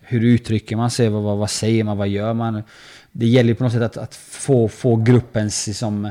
hur 0.00 0.24
uttrycker 0.24 0.76
man 0.76 0.90
sig, 0.90 1.08
vad, 1.08 1.22
vad, 1.22 1.38
vad 1.38 1.50
säger 1.50 1.84
man, 1.84 1.98
vad 1.98 2.08
gör 2.08 2.34
man? 2.34 2.62
Det 3.12 3.26
gäller 3.26 3.48
ju 3.48 3.54
på 3.54 3.64
något 3.64 3.72
sätt 3.72 3.82
att, 3.82 3.96
att 3.96 4.14
få, 4.14 4.68
få 4.68 4.96
gruppens 4.96 5.66
liksom, 5.66 6.10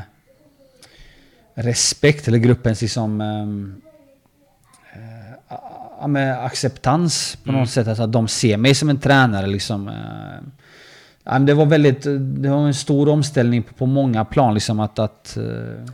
respekt 1.54 2.28
eller 2.28 2.38
gruppens 2.38 2.82
liksom, 2.82 3.22
um, 3.22 3.82
med 6.08 6.46
acceptans 6.46 7.38
på 7.44 7.50
mm. 7.50 7.62
något 7.62 7.70
sätt. 7.70 7.88
Alltså 7.88 8.04
att 8.04 8.12
de 8.12 8.28
ser 8.28 8.58
mig 8.58 8.76
som 8.76 8.90
en 8.90 9.00
tränare 9.00 9.48
liksom. 9.48 9.88
Eh, 9.88 9.94
ja, 11.24 11.40
det 11.40 11.54
var 11.54 11.66
väldigt, 11.66 12.04
det 12.42 12.50
var 12.50 12.68
en 12.68 12.74
stor 12.74 13.10
omställning 13.10 13.64
på, 13.64 13.86
många 13.86 14.26
plan 14.26 14.54
liksom 14.54 14.80
att... 14.80 15.00
att 15.00 15.38
eh, 15.38 15.44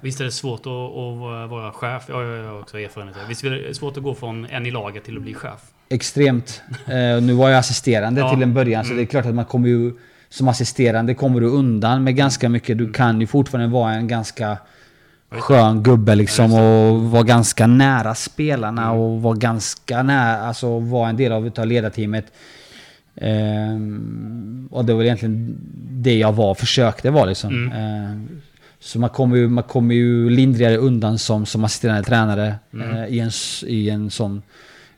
Visst 0.01 0.19
är 0.19 0.25
det 0.25 0.31
svårt 0.31 0.59
att, 0.59 0.67
att 0.67 1.49
vara 1.49 1.71
chef? 1.71 2.03
Jag 2.07 2.15
har 2.15 2.59
också 2.59 2.79
erfarenhet 2.79 3.17
Visst 3.29 3.43
är 3.43 3.49
det 3.49 3.73
svårt 3.73 3.97
att 3.97 4.03
gå 4.03 4.15
från 4.15 4.45
en 4.45 4.65
i 4.65 4.71
laget 4.71 5.03
till 5.03 5.17
att 5.17 5.23
bli 5.23 5.33
chef? 5.33 5.59
Extremt. 5.89 6.61
eh, 6.85 7.21
nu 7.21 7.33
var 7.33 7.49
jag 7.49 7.59
assisterande 7.59 8.21
ja. 8.21 8.33
till 8.33 8.43
en 8.43 8.53
början 8.53 8.85
mm. 8.85 8.89
så 8.89 8.93
det 8.95 9.01
är 9.01 9.05
klart 9.05 9.25
att 9.25 9.35
man 9.35 9.45
kommer 9.45 9.67
ju... 9.67 9.93
Som 10.29 10.47
assisterande 10.47 11.13
kommer 11.13 11.41
du 11.41 11.47
undan 11.47 12.03
med 12.03 12.15
ganska 12.15 12.49
mycket. 12.49 12.77
Du 12.77 12.91
kan 12.91 13.21
ju 13.21 13.27
fortfarande 13.27 13.73
vara 13.73 13.93
en 13.93 14.07
ganska 14.07 14.57
skön 15.41 15.83
gubbe 15.83 16.15
liksom 16.15 16.53
och 16.53 17.01
var 17.01 17.23
ganska 17.23 17.67
nära 17.67 18.15
spelarna 18.15 18.83
mm. 18.83 18.97
och 18.97 19.21
var 19.21 19.35
ganska 19.35 20.03
nära, 20.03 20.39
alltså 20.39 20.79
var 20.79 21.09
en 21.09 21.17
del 21.17 21.31
av 21.31 21.47
utav 21.47 21.67
ledarteamet. 21.67 22.25
Ehm, 23.15 24.67
och 24.71 24.85
det 24.85 24.93
var 24.93 25.03
egentligen 25.03 25.57
det 25.89 26.17
jag 26.17 26.33
var, 26.33 26.55
försökte 26.55 27.09
vara 27.09 27.25
liksom. 27.25 27.49
Mm. 27.49 27.71
Ehm, 27.71 28.41
så 28.79 28.99
man 28.99 29.09
kommer 29.09 29.37
ju, 29.37 29.47
man 29.47 29.63
kommer 29.63 29.95
ju 29.95 30.29
lindrigare 30.29 30.77
undan 30.77 31.19
som, 31.19 31.45
som 31.45 31.63
assisterande 31.63 32.03
tränare 32.03 32.55
mm. 32.73 32.97
eh, 32.97 33.05
i, 33.05 33.19
en, 33.19 33.31
i 33.67 33.89
en 33.89 34.11
sån 34.11 34.41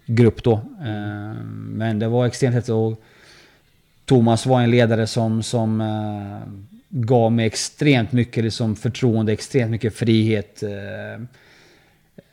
grupp 0.05 0.43
då. 0.43 0.61
Ehm, 0.85 1.73
men 1.75 1.99
det 1.99 2.07
var 2.07 2.25
extremt 2.25 2.55
häftigt 2.55 2.73
och 2.73 3.03
Thomas 4.05 4.45
var 4.45 4.61
en 4.61 4.71
ledare 4.71 5.07
som, 5.07 5.43
som 5.43 5.81
eh, 5.81 6.76
gav 7.05 7.31
mig 7.31 7.45
extremt 7.45 8.11
mycket 8.11 8.43
liksom 8.43 8.75
förtroende, 8.75 9.33
extremt 9.33 9.71
mycket 9.71 9.95
frihet. 9.95 10.63
Eh, 10.63 11.13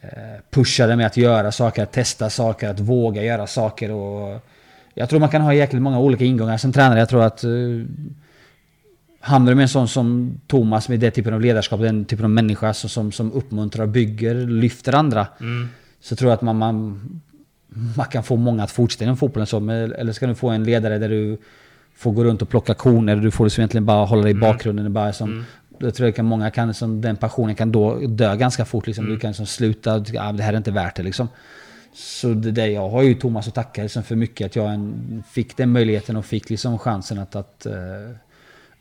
eh, 0.00 0.40
pushade 0.50 0.96
mig 0.96 1.06
att 1.06 1.16
göra 1.16 1.52
saker, 1.52 1.82
att 1.82 1.92
testa 1.92 2.30
saker, 2.30 2.68
att 2.68 2.80
våga 2.80 3.22
göra 3.22 3.46
saker. 3.46 3.90
Och 3.90 4.40
jag 4.94 5.08
tror 5.08 5.20
man 5.20 5.28
kan 5.28 5.42
ha 5.42 5.54
jäkligt 5.54 5.82
många 5.82 5.98
olika 5.98 6.24
ingångar 6.24 6.56
som 6.56 6.72
tränare. 6.72 6.98
Jag 6.98 7.08
tror 7.08 7.22
att 7.22 7.44
uh, 7.44 7.84
hamnar 9.20 9.52
du 9.52 9.56
med 9.56 9.62
en 9.62 9.68
sån 9.68 9.88
som 9.88 10.40
Thomas 10.46 10.88
med 10.88 11.00
den 11.00 11.12
typen 11.12 11.34
av 11.34 11.40
ledarskap, 11.40 11.80
den 11.80 12.04
typen 12.04 12.24
av 12.24 12.30
människa 12.30 12.74
som, 12.74 12.90
som, 12.90 13.12
som 13.12 13.32
uppmuntrar, 13.32 13.86
bygger, 13.86 14.34
lyfter 14.34 14.94
andra. 14.94 15.26
Mm. 15.40 15.68
Så 16.00 16.16
tror 16.16 16.30
jag 16.30 16.36
att 16.36 16.42
man, 16.42 16.58
man, 16.58 17.00
man 17.96 18.06
kan 18.06 18.22
få 18.22 18.36
många 18.36 18.62
att 18.62 18.70
fortsätta 18.70 19.04
inom 19.04 19.16
fotbollen 19.16 19.46
så. 19.46 19.70
Eller 19.70 20.12
ska 20.12 20.26
du 20.26 20.34
få 20.34 20.48
en 20.48 20.64
ledare 20.64 20.98
där 20.98 21.08
du 21.08 21.38
får 21.94 22.12
gå 22.12 22.24
runt 22.24 22.42
och 22.42 22.48
plocka 22.48 22.74
koner. 22.74 23.16
Du 23.16 23.30
får 23.30 23.44
liksom 23.44 23.60
egentligen 23.60 23.84
bara 23.84 24.04
hålla 24.04 24.22
dig 24.22 24.30
i 24.30 24.36
mm. 24.36 24.40
bakgrunden. 24.40 24.92
Bara 24.92 25.12
som, 25.12 25.32
mm. 25.32 25.44
Jag 25.78 25.94
tror 25.94 26.08
att 26.08 26.24
många 26.24 26.50
kan, 26.50 26.74
som, 26.74 27.00
den 27.00 27.16
passionen 27.16 27.54
kan 27.54 27.72
då 27.72 27.98
dö 28.06 28.36
ganska 28.36 28.64
fort. 28.64 28.86
Liksom. 28.86 29.04
Mm. 29.04 29.14
Du 29.14 29.20
kan 29.20 29.30
liksom 29.30 29.46
sluta, 29.46 30.04
ah, 30.18 30.32
det 30.32 30.42
här 30.42 30.52
är 30.52 30.56
inte 30.56 30.70
värt 30.70 30.96
det 30.96 31.02
liksom. 31.02 31.28
Så 31.94 32.28
det 32.28 32.50
där, 32.50 32.66
jag 32.66 32.88
har 32.88 33.02
ju 33.02 33.14
Thomas 33.14 33.48
att 33.48 33.54
tacka 33.54 33.82
liksom 33.82 34.02
för 34.02 34.16
mycket. 34.16 34.46
Att 34.46 34.56
jag 34.56 34.74
en, 34.74 35.22
fick 35.30 35.56
den 35.56 35.72
möjligheten 35.72 36.16
och 36.16 36.24
fick 36.24 36.50
liksom 36.50 36.78
chansen 36.78 37.18
att, 37.18 37.36
att 37.36 37.66
uh, 37.66 38.16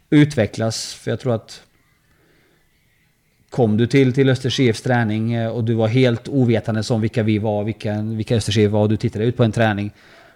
utvecklas. 0.10 0.94
För 0.94 1.12
jag 1.12 1.20
tror 1.20 1.36
att 1.36 1.62
Kom 3.54 3.78
du 3.78 3.88
till, 3.88 4.14
till 4.14 4.30
Östers 4.30 4.60
IFs 4.60 4.82
träning 4.82 5.34
eh, 5.34 5.48
och 5.48 5.64
du 5.64 5.74
var 5.74 5.88
helt 5.88 6.28
ovetande 6.28 6.84
om 6.90 7.02
vilka 7.02 7.24
vi 7.24 7.38
var, 7.38 7.64
vilka, 7.64 8.02
vilka 8.02 8.36
Östers 8.36 8.58
IF 8.58 8.72
var 8.72 8.82
och 8.82 8.90
du 8.90 8.98
tittade 8.98 9.26
ut 9.26 9.38
på 9.38 9.44
en 9.44 9.52
träning 9.52 9.92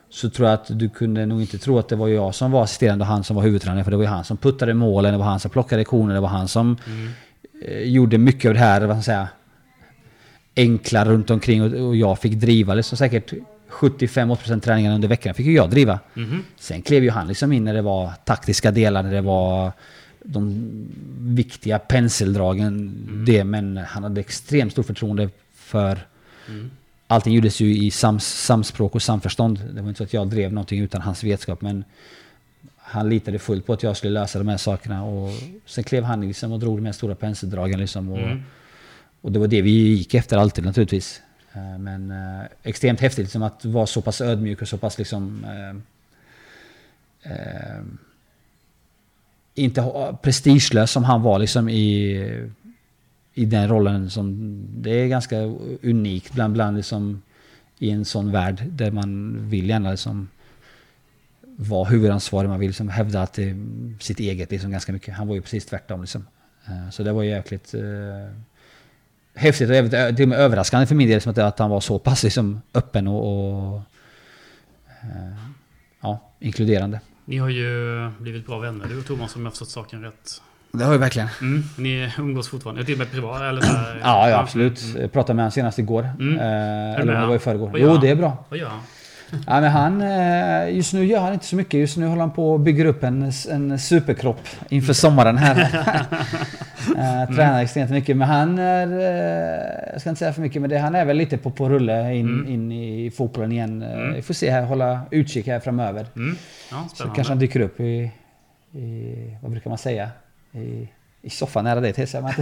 så 0.09 0.29
tror 0.29 0.47
jag 0.47 0.53
att 0.53 0.79
du 0.79 0.89
kunde 0.89 1.25
nog 1.25 1.41
inte 1.41 1.57
tro 1.57 1.79
att 1.79 1.89
det 1.89 1.95
var 1.95 2.07
jag 2.07 2.35
som 2.35 2.51
var 2.51 2.63
assisterande 2.63 3.03
och 3.03 3.07
han 3.07 3.23
som 3.23 3.35
var 3.35 3.43
huvudtränare. 3.43 3.83
För 3.83 3.91
det 3.91 3.97
var 3.97 4.03
ju 4.03 4.09
han 4.09 4.23
som 4.23 4.37
puttade 4.37 4.73
målen, 4.73 5.11
det 5.11 5.17
var 5.17 5.25
han 5.25 5.39
som 5.39 5.51
plockade 5.51 5.83
koner, 5.85 6.13
det 6.13 6.19
var 6.19 6.27
han 6.27 6.47
som 6.47 6.77
mm. 6.87 7.13
gjorde 7.93 8.17
mycket 8.17 8.49
av 8.49 8.53
det 8.53 8.59
här, 8.59 8.81
vad 8.81 8.97
ska 8.97 9.03
säga, 9.03 9.27
enkla 10.55 11.05
runt 11.05 11.29
omkring 11.29 11.63
och, 11.63 11.87
och 11.87 11.95
jag 11.95 12.19
fick 12.19 12.33
driva 12.33 12.73
liksom 12.73 12.97
säkert 12.97 13.33
75-80% 13.69 14.59
träningarna 14.59 14.95
under 14.95 15.07
veckan 15.07 15.33
fick 15.33 15.45
ju 15.45 15.53
jag 15.53 15.69
driva. 15.69 15.99
Mm. 16.15 16.43
Sen 16.55 16.81
klev 16.81 17.03
ju 17.03 17.09
han 17.09 17.27
liksom 17.27 17.51
in 17.51 17.63
när 17.63 17.73
det 17.73 17.81
var 17.81 18.11
taktiska 18.25 18.71
delar, 18.71 19.03
när 19.03 19.11
det 19.13 19.21
var 19.21 19.71
de 20.23 20.71
viktiga 21.19 21.79
penseldragen. 21.79 22.67
Mm. 22.67 23.25
Det, 23.25 23.43
men 23.43 23.77
han 23.77 24.03
hade 24.03 24.21
extremt 24.21 24.71
stort 24.71 24.85
förtroende 24.85 25.29
för 25.53 25.99
mm 26.47 26.71
allting 27.07 27.33
gjordes 27.33 27.59
ju 27.59 27.77
i 27.77 27.91
sams, 27.91 28.25
samspråk 28.25 28.95
och 28.95 29.01
samförstånd. 29.01 29.61
Det 29.73 29.81
var 29.81 29.89
inte 29.89 29.97
så 29.97 30.03
att 30.03 30.13
jag 30.13 30.27
drev 30.27 30.53
någonting 30.53 30.79
utan 30.79 31.01
hans 31.01 31.23
vetskap. 31.23 31.61
Men 31.61 31.83
han 32.77 33.09
litade 33.09 33.39
fullt 33.39 33.65
på 33.65 33.73
att 33.73 33.83
jag 33.83 33.97
skulle 33.97 34.13
lösa 34.13 34.39
de 34.39 34.47
här 34.47 34.57
sakerna. 34.57 35.03
Och 35.03 35.29
sen 35.65 35.83
klev 35.83 36.03
han 36.03 36.21
liksom 36.21 36.51
och 36.51 36.59
drog 36.59 36.77
de 36.77 36.85
här 36.85 36.93
stora 36.93 37.15
penseldragen. 37.15 37.79
Liksom 37.79 38.11
och, 38.11 38.17
mm. 38.17 38.43
och 39.21 39.31
det 39.31 39.39
var 39.39 39.47
det 39.47 39.61
vi 39.61 39.71
gick 39.71 40.13
efter 40.13 40.37
alltid 40.37 40.65
naturligtvis. 40.65 41.21
Eh, 41.53 41.77
men 41.77 42.11
eh, 42.11 42.45
extremt 42.63 42.99
häftigt 42.99 43.25
liksom 43.25 43.43
att 43.43 43.65
vara 43.65 43.85
så 43.85 44.01
pass 44.01 44.21
ödmjuk 44.21 44.61
och 44.61 44.67
så 44.67 44.77
pass 44.77 44.97
liksom... 44.97 45.45
Eh, 45.45 45.75
eh, 47.31 47.81
inte 49.55 50.15
prestigelös 50.21 50.91
som 50.91 51.03
han 51.03 51.21
var 51.21 51.39
liksom 51.39 51.69
i 51.69 52.49
i 53.37 53.45
den 53.45 53.67
rollen 53.67 54.09
som 54.09 54.35
det 54.81 54.89
är 54.89 55.07
ganska 55.07 55.37
unikt 55.81 56.33
bland, 56.33 56.53
bland 56.53 56.77
liksom, 56.77 57.21
i 57.77 57.89
en 57.89 58.05
sån 58.05 58.31
värld 58.31 58.63
där 58.69 58.91
man 58.91 59.37
vill 59.49 59.69
gärna 59.69 59.91
liksom 59.91 60.27
vara 61.41 61.83
huvudansvarig. 61.83 62.49
Man 62.49 62.59
vill 62.59 62.69
liksom 62.69 62.89
hävda 62.89 63.21
att 63.21 63.33
det 63.33 63.49
är 63.49 63.55
sitt 63.99 64.19
eget 64.19 64.51
liksom 64.51 64.71
ganska 64.71 64.91
mycket. 64.91 65.13
Han 65.13 65.27
var 65.27 65.35
ju 65.35 65.41
precis 65.41 65.65
tvärtom 65.65 66.01
liksom. 66.01 66.27
Eh, 66.65 66.89
så 66.89 67.03
det 67.03 67.11
var 67.11 67.23
jäkligt 67.23 67.73
eh, 67.73 67.81
häftigt 69.33 69.69
och 69.69 69.75
eh, 69.75 70.15
till 70.15 70.23
och 70.23 70.29
med 70.29 70.39
överraskande 70.39 70.87
för 70.87 70.95
min 70.95 71.09
del 71.09 71.21
som 71.21 71.31
att, 71.31 71.37
att 71.37 71.59
han 71.59 71.69
var 71.69 71.79
så 71.79 71.99
pass 71.99 72.23
liksom, 72.23 72.61
öppen 72.73 73.07
och, 73.07 73.73
och 73.73 73.81
eh, 75.01 75.37
ja, 76.01 76.31
inkluderande. 76.39 76.99
Ni 77.25 77.37
har 77.37 77.49
ju 77.49 78.11
blivit 78.19 78.45
bra 78.45 78.59
vänner, 78.59 78.85
du 78.87 78.99
och 78.99 79.05
Thomas, 79.05 79.35
om 79.35 79.41
jag 79.41 79.45
har 79.45 79.51
förstått 79.51 79.69
saken 79.69 80.01
rätt. 80.01 80.41
Det 80.77 80.83
har 80.85 80.91
vi 80.91 80.97
verkligen. 80.97 81.27
Mm, 81.41 81.63
ni 81.77 82.11
umgås 82.19 82.49
fortfarande, 82.49 82.83
till 82.85 82.93
och 82.93 82.99
med 82.99 83.11
privat? 83.11 83.41
Eller 83.41 83.61
så 83.61 83.67
här, 83.77 83.99
Ja, 84.03 84.29
ja 84.29 84.37
absolut. 84.39 84.83
Mm. 84.83 85.01
Jag 85.01 85.11
pratade 85.11 85.33
med 85.35 85.43
honom 85.43 85.51
senast 85.51 85.79
igår. 85.79 86.09
Mm. 86.19 86.37
Eh, 86.39 86.99
eller 87.01 87.19
det 87.21 87.25
var 87.27 87.35
i 87.35 87.39
förrgår. 87.39 87.71
Jo, 87.79 87.97
det 87.97 88.09
är 88.09 88.15
bra. 88.15 88.45
Vad 88.49 88.59
gör 88.59 88.67
han? 88.67 88.79
Ja, 89.47 89.61
men 89.61 89.71
han, 89.71 90.01
eh, 90.01 90.75
just 90.75 90.93
nu 90.93 91.05
gör 91.05 91.19
han 91.19 91.33
inte 91.33 91.45
så 91.45 91.55
mycket. 91.55 91.73
Just 91.79 91.97
nu 91.97 92.05
håller 92.07 92.21
han 92.21 92.31
på 92.31 92.53
och 92.53 92.59
bygger 92.59 92.85
upp 92.85 93.03
en, 93.03 93.31
en 93.51 93.79
superkropp 93.79 94.41
inför 94.69 94.93
sommaren 94.93 95.37
här. 95.37 95.67
Eh, 96.97 97.35
Tränar 97.35 97.61
extremt 97.63 97.91
mycket. 97.91 98.17
Men 98.17 98.27
han 98.27 98.59
är, 98.59 98.87
eh, 98.87 99.91
jag 99.91 100.01
ska 100.01 100.09
inte 100.09 100.19
säga 100.19 100.33
för 100.33 100.41
mycket, 100.41 100.61
men 100.61 100.69
det, 100.69 100.77
han 100.77 100.95
är 100.95 101.05
väl 101.05 101.17
lite 101.17 101.37
på, 101.37 101.51
på 101.51 101.69
rulle 101.69 102.13
in, 102.15 102.27
Mm. 102.27 102.47
in 102.53 102.71
i 102.71 103.11
fotbollen 103.11 103.51
igen. 103.51 103.81
Eh, 103.81 103.97
Vi 104.15 104.21
får 104.21 104.33
se 104.33 104.51
här, 104.51 104.61
hålla 104.63 105.01
utkik 105.11 105.47
här 105.47 105.59
framöver. 105.59 106.05
Mm. 106.15 106.37
Ja, 106.71 106.87
Så 106.93 107.03
kanske 107.03 107.31
han 107.31 107.39
dyker 107.39 107.59
upp 107.59 107.79
i, 107.79 108.11
i 108.73 109.13
vad 109.41 109.51
brukar 109.51 109.69
man 109.69 109.77
säga? 109.77 110.09
I, 110.51 110.89
i 111.21 111.29
soffan 111.29 111.63
nära 111.63 111.81
dig, 111.81 111.93
till 111.93 112.07
jag. 112.13 112.33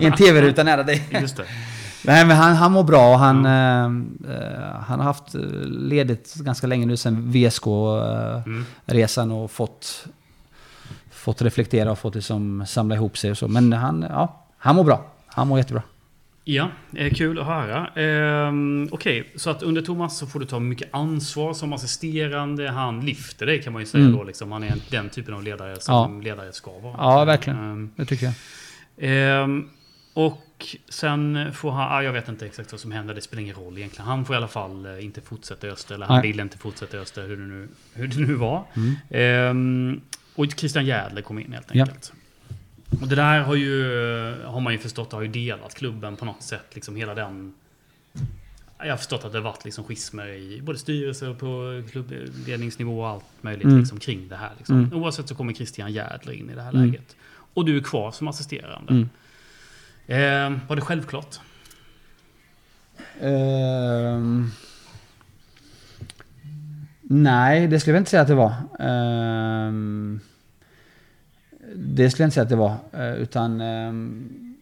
I, 0.00 0.04
en 0.06 0.12
tv-ruta 0.12 0.62
nära 0.62 0.82
dig. 0.82 1.02
Just 1.10 1.36
det. 1.36 1.44
Nej 2.04 2.24
men 2.26 2.36
han, 2.36 2.56
han 2.56 2.72
mår 2.72 2.82
bra 2.84 3.12
och 3.12 3.18
han, 3.18 3.46
eh, 3.46 3.84
eh, 3.84 4.80
han 4.86 4.98
har 5.00 5.04
haft 5.04 5.34
eh, 5.34 5.40
ledigt 5.66 6.34
ganska 6.34 6.66
länge 6.66 6.86
nu 6.86 6.96
sen 6.96 7.32
VSK-resan 7.32 9.24
Mm. 9.30 9.38
och 9.38 9.50
fått, 9.50 10.06
fått 11.10 11.42
reflektera 11.42 11.90
och 11.90 11.98
fått 11.98 12.14
liksom 12.14 12.64
samla 12.66 12.94
ihop 12.94 13.18
sig 13.18 13.30
och 13.30 13.38
så. 13.38 13.48
Men 13.48 13.72
han, 13.72 14.06
ja, 14.10 14.44
han 14.58 14.76
mår 14.76 14.84
bra. 14.84 15.04
Han 15.26 15.48
mår 15.48 15.58
jättebra. 15.58 15.82
Ja, 16.50 16.70
eh, 16.96 17.12
kul 17.14 17.38
att 17.38 17.46
höra. 17.46 17.86
Ehm, 17.86 18.88
Okej, 18.92 19.32
så 19.36 19.50
att 19.50 19.62
under 19.62 19.82
Thomas 19.82 20.18
så 20.18 20.26
får 20.26 20.40
du 20.40 20.46
ta 20.46 20.58
mycket 20.58 20.88
ansvar 20.94 21.54
som 21.54 21.72
assisterande. 21.72 22.68
Han 22.70 23.06
lyfter 23.06 23.46
dig 23.46 23.62
kan 23.62 23.72
man 23.72 23.82
ju 23.82 23.86
säga 23.86 24.04
Mm. 24.04 24.16
då. 24.16 24.24
Liksom. 24.24 24.52
Han 24.52 24.62
är 24.62 24.74
den 24.90 25.08
typen 25.08 25.34
av 25.34 25.42
ledare 25.42 25.80
som 25.80 26.20
ledare 26.22 26.52
ska 26.52 26.78
vara. 26.78 26.94
Ja, 26.98 27.24
verkligen. 27.24 27.58
Ehm, 27.58 27.90
Det 27.96 28.04
tycker 28.04 28.24
jag. 28.26 28.34
ehm, 28.98 29.68
och 30.14 30.66
sen 30.88 31.52
får 31.54 31.70
han, 31.70 31.92
ah, 31.98 32.02
jag 32.02 32.12
vet 32.12 32.28
inte 32.28 32.46
exakt 32.46 32.72
vad 32.72 32.80
som 32.80 32.92
händer, 32.92 33.14
det 33.14 33.20
spelar 33.20 33.42
ingen 33.42 33.54
roll 33.56 33.78
egentligen. 33.78 34.06
Han 34.06 34.24
får 34.24 34.34
i 34.34 34.36
alla 34.36 34.48
fall 34.48 34.86
eh, 34.86 35.04
inte 35.04 35.20
fortsätta 35.20 35.66
Öster, 35.66 35.94
eller 35.94 36.06
han 36.06 36.16
Nej. 36.20 36.30
vill 36.32 36.40
inte 36.40 36.58
fortsätta 36.58 36.96
Öster, 36.98 37.26
hur 37.28 37.36
det 37.36 37.42
nu, 37.46 37.68
hur 37.94 38.06
det 38.08 38.20
nu 38.20 38.34
var. 38.34 38.64
Mm. 38.76 38.94
Ehm, 39.10 40.00
och 40.34 40.46
Christian 40.56 40.86
Järdler 40.86 41.22
kom 41.22 41.38
in 41.38 41.52
helt 41.52 41.66
Ja. 41.72 41.86
Och 43.00 43.08
det 43.08 43.14
där 43.16 43.40
har 43.40 43.54
ju, 43.54 43.82
har 44.44 44.60
man 44.60 44.72
ju 44.72 44.78
förstått, 44.78 45.12
har 45.12 45.22
ju 45.22 45.28
delat 45.28 45.74
klubben 45.74 46.16
på 46.16 46.24
något 46.24 46.42
sätt. 46.42 46.66
Liksom 46.74 46.96
hela 46.96 47.14
den... 47.14 47.54
Jag 48.78 48.90
har 48.90 48.96
förstått 48.96 49.24
att 49.24 49.32
det 49.32 49.38
har 49.38 49.44
varit 49.44 49.64
liksom 49.64 49.84
schismer 49.84 50.28
i 50.28 50.60
både 50.62 50.78
styrelse 50.78 51.28
och 51.28 51.38
på 51.38 51.82
klubbledningsnivå 51.90 53.00
och 53.00 53.08
allt 53.08 53.24
möjligt 53.40 53.64
Mm. 53.64 53.78
liksom 53.78 54.00
kring 54.00 54.28
det 54.28 54.36
här. 54.36 54.50
Liksom. 54.58 54.78
Mm. 54.78 54.92
Oavsett 55.02 55.28
så 55.28 55.34
kommer 55.34 55.52
Christian 55.52 55.92
Järdler 55.92 56.32
in 56.32 56.50
i 56.50 56.54
det 56.54 56.62
här 56.62 56.70
Mm. 56.74 56.86
läget. 56.86 57.16
Och 57.54 57.64
du 57.64 57.76
är 57.76 57.80
kvar 57.82 58.10
som 58.10 58.28
assisterande. 58.28 59.06
Ehm, 60.06 60.60
var 60.68 60.76
det 60.76 60.82
självklart? 60.82 61.36
Ehm, 63.20 64.50
nej, 67.02 67.66
det 67.66 67.80
skulle 67.80 67.96
jag 67.96 68.00
inte 68.00 68.10
säga 68.10 68.22
att 68.22 68.28
det 68.28 68.34
var. 68.34 68.54
Ehm, 68.80 70.20
det 71.80 72.10
skulle 72.10 72.22
jag 72.22 72.26
inte 72.26 72.34
säga 72.34 72.42
att 72.42 72.48
det 72.48 72.56
var. 72.56 72.76
Eh, 72.92 73.14
utan 73.14 73.60
eh, 73.60 73.92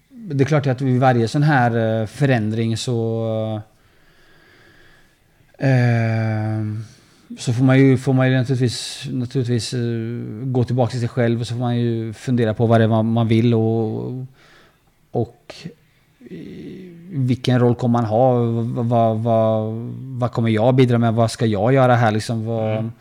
det 0.08 0.44
är 0.44 0.46
klart 0.46 0.66
att 0.66 0.80
vid 0.80 1.00
varje 1.00 1.28
sån 1.28 1.42
här 1.42 2.00
eh, 2.00 2.06
förändring 2.06 2.76
så... 2.76 3.61
så 7.38 7.52
får 7.52 7.64
man 7.64 7.78
ju, 7.78 7.99
får 7.99 8.12
man 8.12 8.30
ju 8.30 8.37
naturligtvis, 8.37 9.08
naturligtvis 9.11 9.75
gå 10.42 10.64
tillbaka 10.64 10.90
till 10.90 11.00
sig 11.00 11.08
själv 11.08 11.40
och 11.40 11.46
så 11.46 11.54
får 11.54 11.61
man 11.61 11.76
ju 11.76 12.12
fundera 12.12 12.54
på 12.54 12.66
vad 12.66 12.80
det 12.80 12.85
är 12.85 12.88
man 12.88 13.12
man 13.12 13.28
vill 13.28 13.54
och, 13.54 14.12
och 15.11 15.54
vilken 17.11 17.58
roll 17.58 17.75
kommer 17.75 17.92
man 17.92 18.04
ha? 18.04 18.35
Vad, 18.35 18.87
vad, 18.87 19.18
vad, 19.18 19.75
vad 20.18 20.32
kommer 20.32 20.49
jag 20.49 20.75
bidra 20.75 20.99
med? 20.99 21.14
Vad 21.14 21.30
ska 21.30 21.46
jag 21.46 21.73
göra 21.75 21.94
här 21.94 22.11
liksom? 22.11 22.46
Vad, 22.46 22.73
Mm 22.73 22.92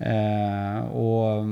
eh, 0.00 0.78
och 0.80 1.46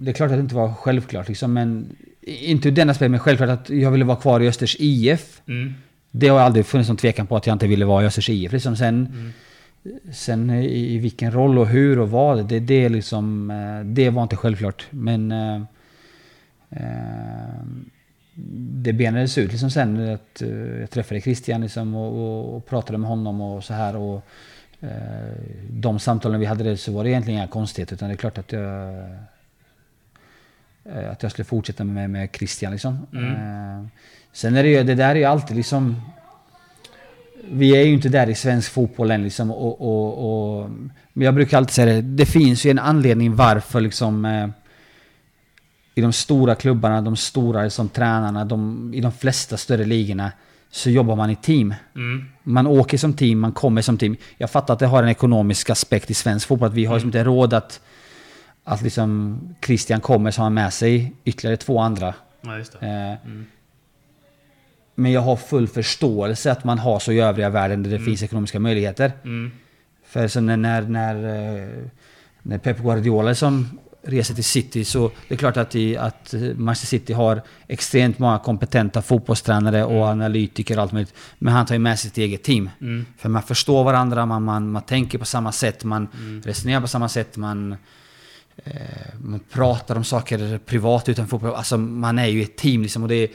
det 0.00 0.10
är 0.10 0.14
klart 0.14 0.30
att 0.30 0.36
det 0.36 0.40
inte 0.40 0.54
var 0.54 0.72
självklart 0.74 1.28
liksom, 1.28 1.52
men 1.52 1.96
inte 2.22 2.68
ur 2.68 2.72
den 2.72 2.90
aspekten, 2.90 3.10
men 3.10 3.20
självklart 3.20 3.50
att 3.50 3.70
jag 3.70 3.90
ville 3.90 4.04
vara 4.04 4.16
kvar 4.16 4.40
i 4.40 4.48
Östers 4.48 4.76
IF. 4.78 5.42
Mm. 5.48 5.74
Det 6.10 6.28
har 6.28 6.40
aldrig 6.40 6.66
funnits 6.66 6.88
någon 6.88 6.96
tvekan 6.96 7.26
på 7.26 7.36
att 7.36 7.46
jag 7.46 7.54
inte 7.54 7.66
ville 7.66 7.84
vara 7.84 8.02
i 8.02 8.06
Östers 8.06 8.28
IF. 8.30 8.52
Liksom. 8.52 8.76
Sen, 8.76 9.08
Mm. 9.12 9.32
sen 10.12 10.50
i, 10.50 10.94
i 10.94 10.98
vilken 10.98 11.32
roll 11.32 11.58
och 11.58 11.66
hur 11.68 11.98
och 11.98 12.10
vad, 12.10 12.48
det, 12.48 12.60
det, 12.60 12.88
liksom, 12.88 13.50
eh, 13.50 13.80
det 13.86 14.10
var 14.10 14.22
inte 14.22 14.36
självklart. 14.36 14.86
Men 14.90 15.32
eh, 15.32 15.62
eh, 16.70 17.64
det 18.82 18.92
benades 18.92 19.38
ut 19.38 19.50
liksom 19.50 19.70
sen 19.70 20.14
att 20.14 20.42
eh, 20.42 20.80
jag 20.80 20.90
träffade 20.90 21.20
Christian 21.20 21.60
liksom 21.60 21.94
och, 21.94 22.12
och, 22.12 22.56
och 22.56 22.66
pratade 22.66 22.98
med 22.98 23.08
honom 23.08 23.40
och 23.40 23.64
så 23.64 23.74
här. 23.74 23.96
Och, 23.96 24.24
de 25.70 25.98
samtalen 25.98 26.40
vi 26.40 26.46
hade 26.46 26.64
där 26.64 26.76
så 26.76 26.92
var 26.92 27.04
det 27.04 27.10
egentligen 27.10 27.38
inga 27.38 27.48
konstigheter 27.48 27.94
utan 27.94 28.08
det 28.08 28.14
är 28.14 28.16
klart 28.16 28.38
att 28.38 28.52
jag 28.52 28.98
eh, 30.84 31.10
att 31.10 31.22
jag 31.22 31.32
skulle 31.32 31.44
fortsätta 31.44 31.84
med, 31.84 32.10
med 32.10 32.28
Christian 32.32 32.72
liksom. 32.72 33.06
Mm. 33.12 33.32
Eh, 33.32 33.86
sen 34.32 34.56
är 34.56 34.62
det 34.62 34.68
ju, 34.68 34.82
det 34.82 34.94
där 34.94 35.10
är 35.10 35.14
ju 35.14 35.24
alltid 35.24 35.56
liksom 35.56 36.02
vi 37.50 37.76
är 37.76 37.84
ju 37.84 37.92
inte 37.92 38.08
där 38.08 38.30
i 38.30 38.34
svensk 38.34 38.72
fotboll 38.72 39.10
än 39.10 39.22
liksom 39.22 39.50
och, 39.50 39.80
och, 39.80 40.60
och 40.60 40.70
Men 41.12 41.24
jag 41.24 41.34
brukar 41.34 41.56
alltid 41.56 41.74
säga 41.74 41.94
det, 41.94 42.02
det 42.02 42.26
finns 42.26 42.66
ju 42.66 42.70
en 42.70 42.78
anledning 42.78 43.36
varför 43.36 43.80
liksom 43.80 44.24
eh, 44.24 44.48
i 45.94 46.00
de 46.00 46.12
stora 46.12 46.54
klubbarna, 46.54 47.00
de 47.00 47.16
stora 47.16 47.62
liksom, 47.62 47.88
tränarna, 47.88 48.44
de, 48.44 48.90
i 48.94 49.00
de 49.00 49.12
flesta 49.12 49.56
större 49.56 49.84
ligorna 49.84 50.32
så 50.70 50.90
jobbar 50.90 51.16
man 51.16 51.30
i 51.30 51.36
team. 51.36 51.74
Mm. 51.94 52.24
Man 52.42 52.66
åker 52.66 52.98
som 52.98 53.14
team, 53.14 53.38
man 53.38 53.52
kommer 53.52 53.82
som 53.82 53.98
team. 53.98 54.16
Jag 54.36 54.50
fattar 54.50 54.74
att 54.74 54.80
det 54.80 54.86
har 54.86 55.02
en 55.02 55.08
ekonomisk 55.08 55.70
aspekt 55.70 56.10
i 56.10 56.14
svensk 56.14 56.48
fotboll, 56.48 56.68
att 56.68 56.74
vi 56.74 56.84
har 56.84 56.94
liksom 56.94 57.08
inte 57.08 57.24
råd 57.24 57.54
att, 57.54 57.80
att 58.64 58.82
liksom 58.82 59.38
Christian 59.66 60.00
kommer 60.00 60.30
så 60.30 60.40
har 60.40 60.44
han 60.44 60.54
med 60.54 60.72
sig 60.72 61.12
ytterligare 61.24 61.56
två 61.56 61.78
andra. 61.78 62.14
Ja. 62.40 62.58
Eh, 62.58 63.16
Mm. 63.24 63.46
Men 64.94 65.12
jag 65.12 65.20
har 65.20 65.36
full 65.36 65.68
förståelse 65.68 66.52
att 66.52 66.64
man 66.64 66.78
har 66.78 66.98
så 66.98 67.12
i 67.12 67.20
övriga 67.20 67.50
världen 67.50 67.82
där 67.82 67.90
det 67.90 67.98
finns 67.98 68.22
ekonomiska 68.22 68.60
möjligheter. 68.60 69.12
Mm. 69.24 69.50
För 70.06 70.28
så 70.28 70.40
när, 70.40 70.56
när, 70.56 70.82
när, 70.82 71.14
eh, 71.14 71.68
när 72.42 72.58
Pep 72.58 72.78
Guardiola 72.78 73.34
som 73.34 73.78
reser 74.02 74.34
till 74.34 74.44
City 74.44 74.84
så 74.84 75.10
det 75.28 75.34
är 75.34 75.38
klart 75.38 75.56
att, 75.56 75.74
i, 75.74 75.96
att 75.96 76.34
Manchester 76.56 76.86
City 76.86 77.12
har 77.12 77.42
extremt 77.68 78.18
många 78.18 78.38
kompetenta 78.38 79.02
fotbollstränare 79.02 79.84
och 79.84 80.06
analytiker 80.06 80.76
och 80.76 80.82
allt 80.82 80.92
möjligt. 80.92 81.14
Men 81.38 81.52
han 81.52 81.66
tar 81.66 81.74
ju 81.74 81.78
med 81.78 81.98
sitt 81.98 82.18
eget 82.18 82.42
team. 82.42 82.70
Mm. 82.80 83.06
För 83.18 83.28
man 83.28 83.42
förstår 83.42 83.84
varandra, 83.84 84.26
man, 84.26 84.42
man, 84.42 84.70
man 84.70 84.82
tänker 84.82 85.18
på 85.18 85.24
samma 85.24 85.52
sätt, 85.52 85.84
man 85.84 86.08
resonerar 86.44 86.80
på 86.80 86.88
samma 86.88 87.08
sätt, 87.08 87.36
man, 87.36 87.76
eh, 88.64 88.74
man 89.18 89.40
pratar 89.50 89.96
om 89.96 90.04
saker 90.04 90.58
privat 90.58 91.08
utan 91.08 91.28
fotboll. 91.28 91.54
Alltså 91.54 91.78
man 91.78 92.18
är 92.18 92.26
ju 92.26 92.42
ett 92.42 92.56
team 92.56 92.82
liksom. 92.82 93.02
Och 93.02 93.08
det 93.08 93.14
är, 93.14 93.28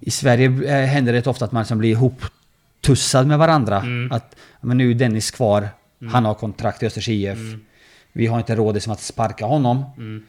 I 0.00 0.10
Sverige 0.10 0.46
eh, 0.46 0.86
händer 0.86 1.12
det 1.12 1.26
ofta 1.26 1.44
att 1.44 1.52
man 1.52 1.62
liksom 1.62 1.78
blir 1.78 1.90
ihoptussad 1.90 3.26
med 3.26 3.38
varandra. 3.38 3.80
Mm. 3.80 4.12
Att 4.12 4.36
men 4.60 4.78
nu 4.78 4.90
är 4.90 4.94
Dennis 4.94 5.30
kvar, 5.30 5.68
han 6.10 6.24
har 6.24 6.34
kontrakt 6.34 6.82
i 6.82 6.86
Östers 6.86 7.08
IF. 7.08 7.38
Mm. 8.12 8.22
Vi 8.22 8.26
har 8.26 8.38
inte 8.38 8.54
råd 8.56 8.74
liksom 8.74 8.92
att 8.92 9.00
sparka 9.00 9.46
honom. 9.46 9.84
Mm. 9.96 10.22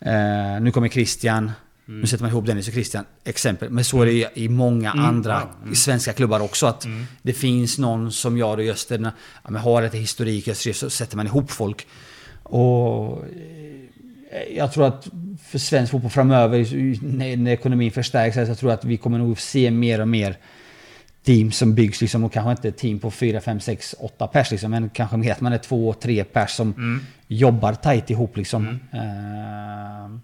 Eh, 0.00 0.60
nu 0.62 0.70
kommer 0.70 0.88
Christian. 0.88 1.52
Nu 1.88 2.06
sätter 2.06 2.24
man 2.24 2.30
ihop 2.30 2.46
Dennis 2.46 2.68
och 2.68 2.74
Christian. 2.74 3.04
Exempel. 3.24 3.70
Men 3.70 3.84
så 3.84 4.02
är 4.02 4.06
det 4.06 4.12
i, 4.12 4.26
i 4.34 4.48
många 4.48 4.90
Mm. 4.92 5.04
andra. 5.04 5.42
Mm. 5.62 5.74
svenska 5.74 6.12
klubbar 6.12 6.40
också. 6.40 6.66
Att 6.66 6.86
det 7.22 7.32
finns 7.32 7.78
någon 7.78 8.12
som 8.12 8.38
jag 8.38 8.52
och 8.58 8.64
i 8.64 8.70
Öster, 8.70 9.12
ja, 9.44 9.50
men 9.50 9.62
har 9.62 9.82
lite 9.82 9.98
historik 9.98 10.48
i 10.48 10.50
Öster 10.50 10.72
så 10.72 10.90
sätter 10.90 11.16
man 11.16 11.26
ihop 11.26 11.50
folk. 11.50 11.86
Och 12.42 13.24
eh, 14.30 14.56
jag 14.56 14.72
tror 14.72 14.86
att 14.86 15.08
för 15.46 15.58
svensk 15.58 15.92
fotboll 15.92 16.10
framöver, 16.10 16.58
när, 17.16 17.36
när 17.36 17.50
ekonomin 17.52 17.92
förstärks, 17.92 18.34
så 18.34 18.40
jag 18.40 18.58
tror 18.58 18.72
att 18.72 18.84
vi 18.84 18.96
kommer 18.96 19.18
nog 19.18 19.40
se 19.40 19.70
mer 19.70 20.00
och 20.00 20.08
mer 20.08 20.36
team 21.26 21.52
som 21.52 21.74
byggs 21.74 22.00
liksom, 22.00 22.24
och 22.24 22.32
kanske 22.32 22.50
inte 22.50 22.72
team 22.78 22.98
på 22.98 23.10
4, 23.10 23.40
5, 23.40 23.60
6, 23.60 23.94
8 23.98 24.26
pers 24.26 24.50
liksom, 24.50 24.70
men 24.70 24.88
kanske 24.90 25.16
mer 25.16 25.32
att 25.32 25.40
man 25.40 25.52
är 25.52 25.58
två, 25.58 25.92
tre 25.92 26.24
pers 26.24 26.50
som 26.50 26.72
Mm. 26.72 27.00
jobbar 27.28 27.72
tajt 27.74 28.10
ihop 28.10 28.36
liksom. 28.36 28.66
Eh, 28.92 30.18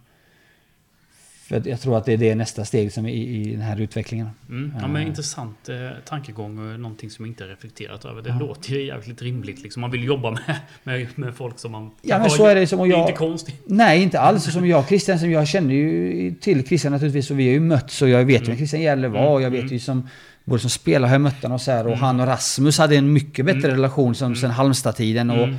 För 1.48 1.68
jag 1.68 1.80
tror 1.80 1.98
att 1.98 2.04
det 2.04 2.12
är 2.12 2.16
det 2.16 2.34
nästa 2.34 2.64
steg 2.64 2.92
som 2.92 3.06
i, 3.06 3.12
i 3.40 3.52
den 3.52 3.60
här 3.60 3.80
utvecklingen. 3.80 4.28
Mm. 4.48 4.72
Ja, 4.80 4.88
men 4.88 5.02
intressant 5.06 5.68
eh, 5.68 5.76
tankegång 6.08 6.58
och 6.72 6.80
någonting 6.80 7.10
som 7.10 7.24
jag 7.24 7.30
inte 7.30 7.44
reflekterat 7.44 8.04
över. 8.04 8.22
Det 8.22 8.28
Ja. 8.28 8.38
låter 8.38 8.70
ju 8.70 8.86
jävligt 8.86 9.22
rimligt. 9.22 9.62
Liksom. 9.62 9.80
Man 9.80 9.90
vill 9.90 10.04
jobba 10.04 10.30
med, 10.30 10.56
med, 10.82 11.08
med 11.18 11.34
folk 11.34 11.58
som 11.58 11.72
man... 11.72 11.90
Ja, 12.02 12.18
men 12.18 12.30
så 12.30 12.46
är 12.46 12.54
det 12.54 12.66
som 12.66 12.80
och 12.80 12.86
Det 12.86 12.92
är 12.94 12.98
jag- 12.98 13.08
inte 13.08 13.18
konstigt. 13.18 13.62
Nej, 13.66 14.02
inte 14.02 14.20
alls. 14.20 14.44
Som 14.52 14.66
jag 14.66 14.88
Christian, 14.88 15.18
som 15.18 15.30
jag 15.30 15.48
känner 15.48 15.74
ju 15.74 16.34
till 16.40 16.66
Christian 16.66 16.92
naturligtvis 16.92 17.30
och 17.30 17.38
vi 17.38 17.46
har 17.46 17.52
ju 17.52 17.60
mötts 17.60 18.02
och 18.02 18.08
jag 18.08 18.24
vet 18.24 18.42
ju 18.42 18.46
vem 18.46 18.56
Christian 18.56 18.82
Gäller 18.82 19.08
var 19.08 19.28
och 19.34 19.42
jag 19.42 19.50
vet 19.50 19.72
ju 19.72 19.78
som 19.78 20.08
både 20.44 20.60
som 20.60 20.70
spelare 20.70 21.08
har 21.08 21.14
jag 21.14 21.20
mött 21.20 21.42
honom 21.42 21.54
och 21.54 21.60
så 21.60 21.70
här 21.70 21.86
och 21.86 21.96
han 21.96 22.20
och 22.20 22.26
Rasmus 22.26 22.78
hade 22.78 22.96
en 22.96 23.12
mycket 23.12 23.46
bättre 23.46 23.70
relation 23.70 24.14
som 24.14 24.36
sen 24.36 24.50
Halmstad-tiden 24.50 25.30
och 25.30 25.48
Mm. 25.48 25.56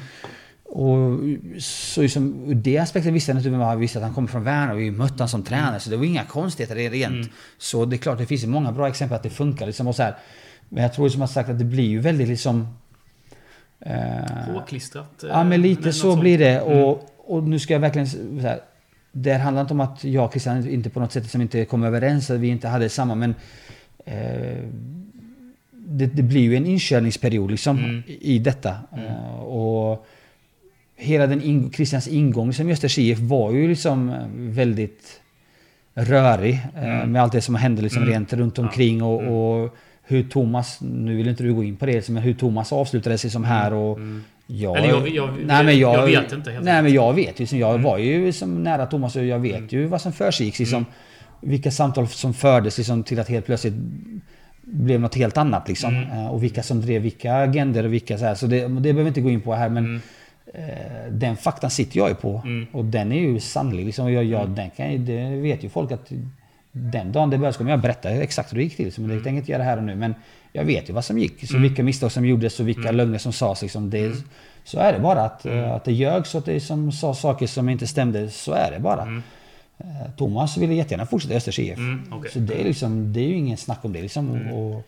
Och 0.76 1.20
så 1.62 2.02
liksom, 2.02 2.44
ur 2.48 2.56
det 2.56 2.78
aspekten 2.78 3.14
visste 3.14 3.32
jag 3.32 3.36
naturligtvis 3.36 3.80
visste 3.80 4.00
att 4.00 4.06
han 4.06 4.14
kommer 4.14 4.28
från 4.28 4.44
Värnamo 4.44 4.74
och 4.74 4.80
vi 4.82 4.92
mötte 4.92 5.14
honom 5.14 5.28
som 5.28 5.44
tränare. 5.44 5.80
Så 5.80 5.90
det 5.90 5.98
var 5.98 6.06
inga 6.06 6.24
konstigheter 6.24 6.76
det 6.76 6.86
är 6.86 6.90
rent. 6.90 7.32
Så 7.58 7.86
det 7.86 7.96
är 7.96 7.98
klart, 7.98 8.18
det 8.18 8.26
finns 8.26 8.46
många 8.46 8.72
bra 8.72 8.88
exempel 8.88 9.16
att 9.16 9.24
det 9.24 9.30
funkar 9.30 9.66
liksom 9.66 9.88
och 9.88 9.96
så 9.96 10.04
här. 10.04 10.16
Men 10.70 10.84
jag 10.84 10.94
tror 10.94 11.10
som 11.10 11.22
jag 11.22 11.30
sagt 11.30 11.50
att 11.50 11.60
det 11.60 11.66
blir 11.66 11.88
ju 11.88 12.00
väldigt 12.00 12.28
liksom... 12.28 12.68
Eh, 13.80 14.54
Påklistrat. 14.54 15.24
eh, 15.24 15.30
Ja 15.30 15.44
men 15.44 15.62
lite 15.62 15.86
något 15.86 15.96
så 15.96 16.02
sånt. 16.02 16.22
blir 16.22 16.38
det. 16.38 16.60
Mm. 16.60 16.84
Och, 16.84 17.10
och 17.26 17.44
nu 17.44 17.60
ska 17.60 17.74
jag 17.74 17.80
verkligen... 17.80 18.08
Så 18.08 18.18
här, 18.42 18.60
det 19.12 19.34
handlar 19.34 19.62
inte 19.62 19.74
om 19.74 19.80
att 19.80 20.04
jag 20.04 20.26
och 20.26 20.32
Christian 20.32 20.68
inte 20.68 20.90
på 20.90 21.00
något 21.00 21.12
sätt 21.12 21.30
som 21.30 21.42
inte 21.42 21.66
kom 21.66 21.84
överens, 21.84 22.30
att 22.30 22.40
vi 22.40 22.48
inte 22.48 22.68
hade 22.68 22.90
samma 22.90 23.16
men... 23.16 23.36
Eh, 24.06 24.64
det, 25.72 26.06
det 26.06 26.24
blir 26.24 26.42
ju 26.42 26.56
en 26.56 26.66
inkörningsperiod 26.66 27.52
liksom 27.52 27.78
Mm. 27.78 28.04
i 28.08 28.40
detta. 28.40 28.70
Eh, 28.98 29.40
och 29.44 30.06
hela 30.96 31.28
den 31.28 31.42
in, 31.42 31.72
Christians 31.72 32.08
ingång 32.08 32.54
som 32.54 32.70
Östers 32.70 32.98
IF 32.98 33.20
var 33.20 33.52
ju 33.52 33.68
liksom 33.68 34.10
eh, 34.10 34.16
väldigt 34.36 35.20
rörig. 35.94 36.60
eh, 36.76 37.06
Med 37.08 37.22
allt 37.22 37.32
det 37.34 37.42
som 37.42 37.56
hände 37.56 37.82
liksom 37.82 38.02
Mm. 38.04 38.14
rent 38.14 38.34
runt 38.34 38.60
omkring 38.60 39.02
och, 39.04 39.22
och 39.64 39.76
hur 40.04 40.24
Thomas, 40.24 40.82
nu 40.82 41.16
vill 41.16 41.28
inte 41.28 41.44
du 41.44 41.54
gå 41.54 41.64
in 41.64 41.76
på 41.76 41.86
det, 41.86 41.94
liksom, 41.94 42.14
men 42.14 42.24
hur 42.24 42.34
Thomas 42.34 42.74
avslutade 42.74 43.18
sig 43.18 43.30
som 43.30 43.44
här 43.44 43.74
och 43.74 44.00
jag, 44.48 44.78
Eller 44.78 44.88
jag- 44.90 45.08
jag- 45.10 45.38
nej, 45.46 45.64
men 45.66 45.80
jag, 45.80 45.96
jag 45.96 46.06
vet 46.22 46.32
inte 46.32 46.52
helt 46.52 46.66
Nej 46.66 46.82
men 46.84 46.94
jag 46.94 47.14
vet 47.14 47.40
ju, 47.40 47.44
liksom, 47.44 47.60
jag 47.60 47.78
var 47.78 47.98
ju 47.98 48.32
som 48.34 48.64
nära 48.64 48.86
Thomas 48.86 49.16
och 49.16 49.26
jag 49.26 49.40
vet 49.40 49.72
ju 49.72 49.86
vad 49.86 50.02
som 50.02 50.14
försiggick. 50.14 50.60
Liksom, 50.60 50.86
Vilka 51.44 51.72
samtal 51.72 52.08
som 52.08 52.34
fördes 52.34 52.78
liksom, 52.78 53.04
till 53.04 53.20
att 53.20 53.30
helt 53.30 53.46
plötsligt 53.46 53.74
blev 54.62 55.00
något 55.02 55.16
helt 55.16 55.38
annat 55.38 55.68
liksom. 55.68 55.96
Eh, 55.96 56.28
Och 56.28 56.44
vilka 56.44 56.64
som 56.64 56.82
drev 56.82 57.02
vilka 57.02 57.34
agender 57.36 57.84
och 57.84 57.94
vilka 57.94 58.18
så 58.18 58.26
här. 58.26 58.36
Så 58.36 58.48
det, 58.48 58.62
det 58.62 58.68
behöver 58.68 59.02
vi 59.04 59.08
inte 59.08 59.22
gå 59.22 59.30
in 59.30 59.42
på 59.42 59.54
här 59.54 59.70
men 59.70 60.02
eh, 60.54 61.12
den 61.12 61.38
faktan 61.38 61.70
sitter 61.70 61.98
jag 61.98 62.10
ju 62.10 62.16
på. 62.16 62.42
Mm. 62.46 62.68
Och 62.72 62.86
den 62.86 63.12
är 63.12 63.20
ju 63.20 63.40
sannlig. 63.40 63.86
Liksom. 63.86 64.14
Jag, 64.14 64.24
jag, 64.24 64.50
den 64.50 64.70
kan, 64.70 65.06
det 65.06 65.36
vet 65.36 65.64
ju 65.64 65.70
folk 65.70 65.92
att 65.92 66.12
den 66.72 67.12
dagen 67.12 67.30
det 67.30 67.38
började 67.38 67.54
så 67.54 67.58
kommer 67.58 67.72
jag 67.72 67.80
berätta 67.82 68.10
exakt 68.10 68.54
hur 68.54 68.58
det 68.58 68.64
gick 68.64 68.76
till. 68.78 68.92
Så, 68.94 69.02
men 69.02 69.10
det 69.10 69.16
tänker 69.16 69.30
jag 69.30 69.38
inte 69.38 69.52
göra 69.52 69.64
här 69.64 69.78
och 69.78 69.84
nu. 69.84 69.96
Men 69.96 70.16
jag 70.52 70.64
vet 70.64 70.90
ju 70.90 70.94
vad 70.94 71.06
som 71.06 71.20
gick. 71.20 71.48
Så 71.48 71.58
vilka 71.58 71.84
misstag 71.84 72.12
som 72.12 72.26
gjordes 72.26 72.60
och 72.60 72.68
vilka 72.68 72.92
lögner 72.92 73.18
som 73.18 73.34
sades. 73.34 73.62
Liksom. 73.62 73.90
Det, 73.90 74.12
Så 74.64 74.80
är 74.80 74.94
det 74.94 75.00
bara. 75.00 75.22
Att, 75.22 75.46
att 75.46 75.84
det 75.86 75.92
ljögs 75.92 76.36
och 76.36 76.40
att 76.40 76.46
det 76.46 76.60
som 76.60 76.92
sa 76.92 77.14
saker 77.14 77.48
som 77.48 77.70
inte 77.70 77.88
stämde. 77.88 78.30
Så 78.30 78.52
är 78.54 78.72
det 78.72 78.80
bara. 78.80 79.22
Eh, 79.78 80.12
Thomas 80.18 80.58
ville 80.58 80.74
jättegärna 80.74 81.06
fortsätta 81.06 81.34
i 81.34 81.38
Östers 81.38 81.60
IF. 81.60 81.78
Mm, 81.78 82.04
okej. 82.12 82.32
Så 82.32 82.40
det 82.40 82.62
är, 82.62 82.64
liksom, 82.64 83.14
det 83.14 83.20
är 83.20 83.28
ju 83.28 83.36
ingen 83.36 83.58
snack 83.58 83.86
om 83.86 83.94
det. 83.94 84.02
Liksom. 84.02 84.52
Och, 84.52 84.84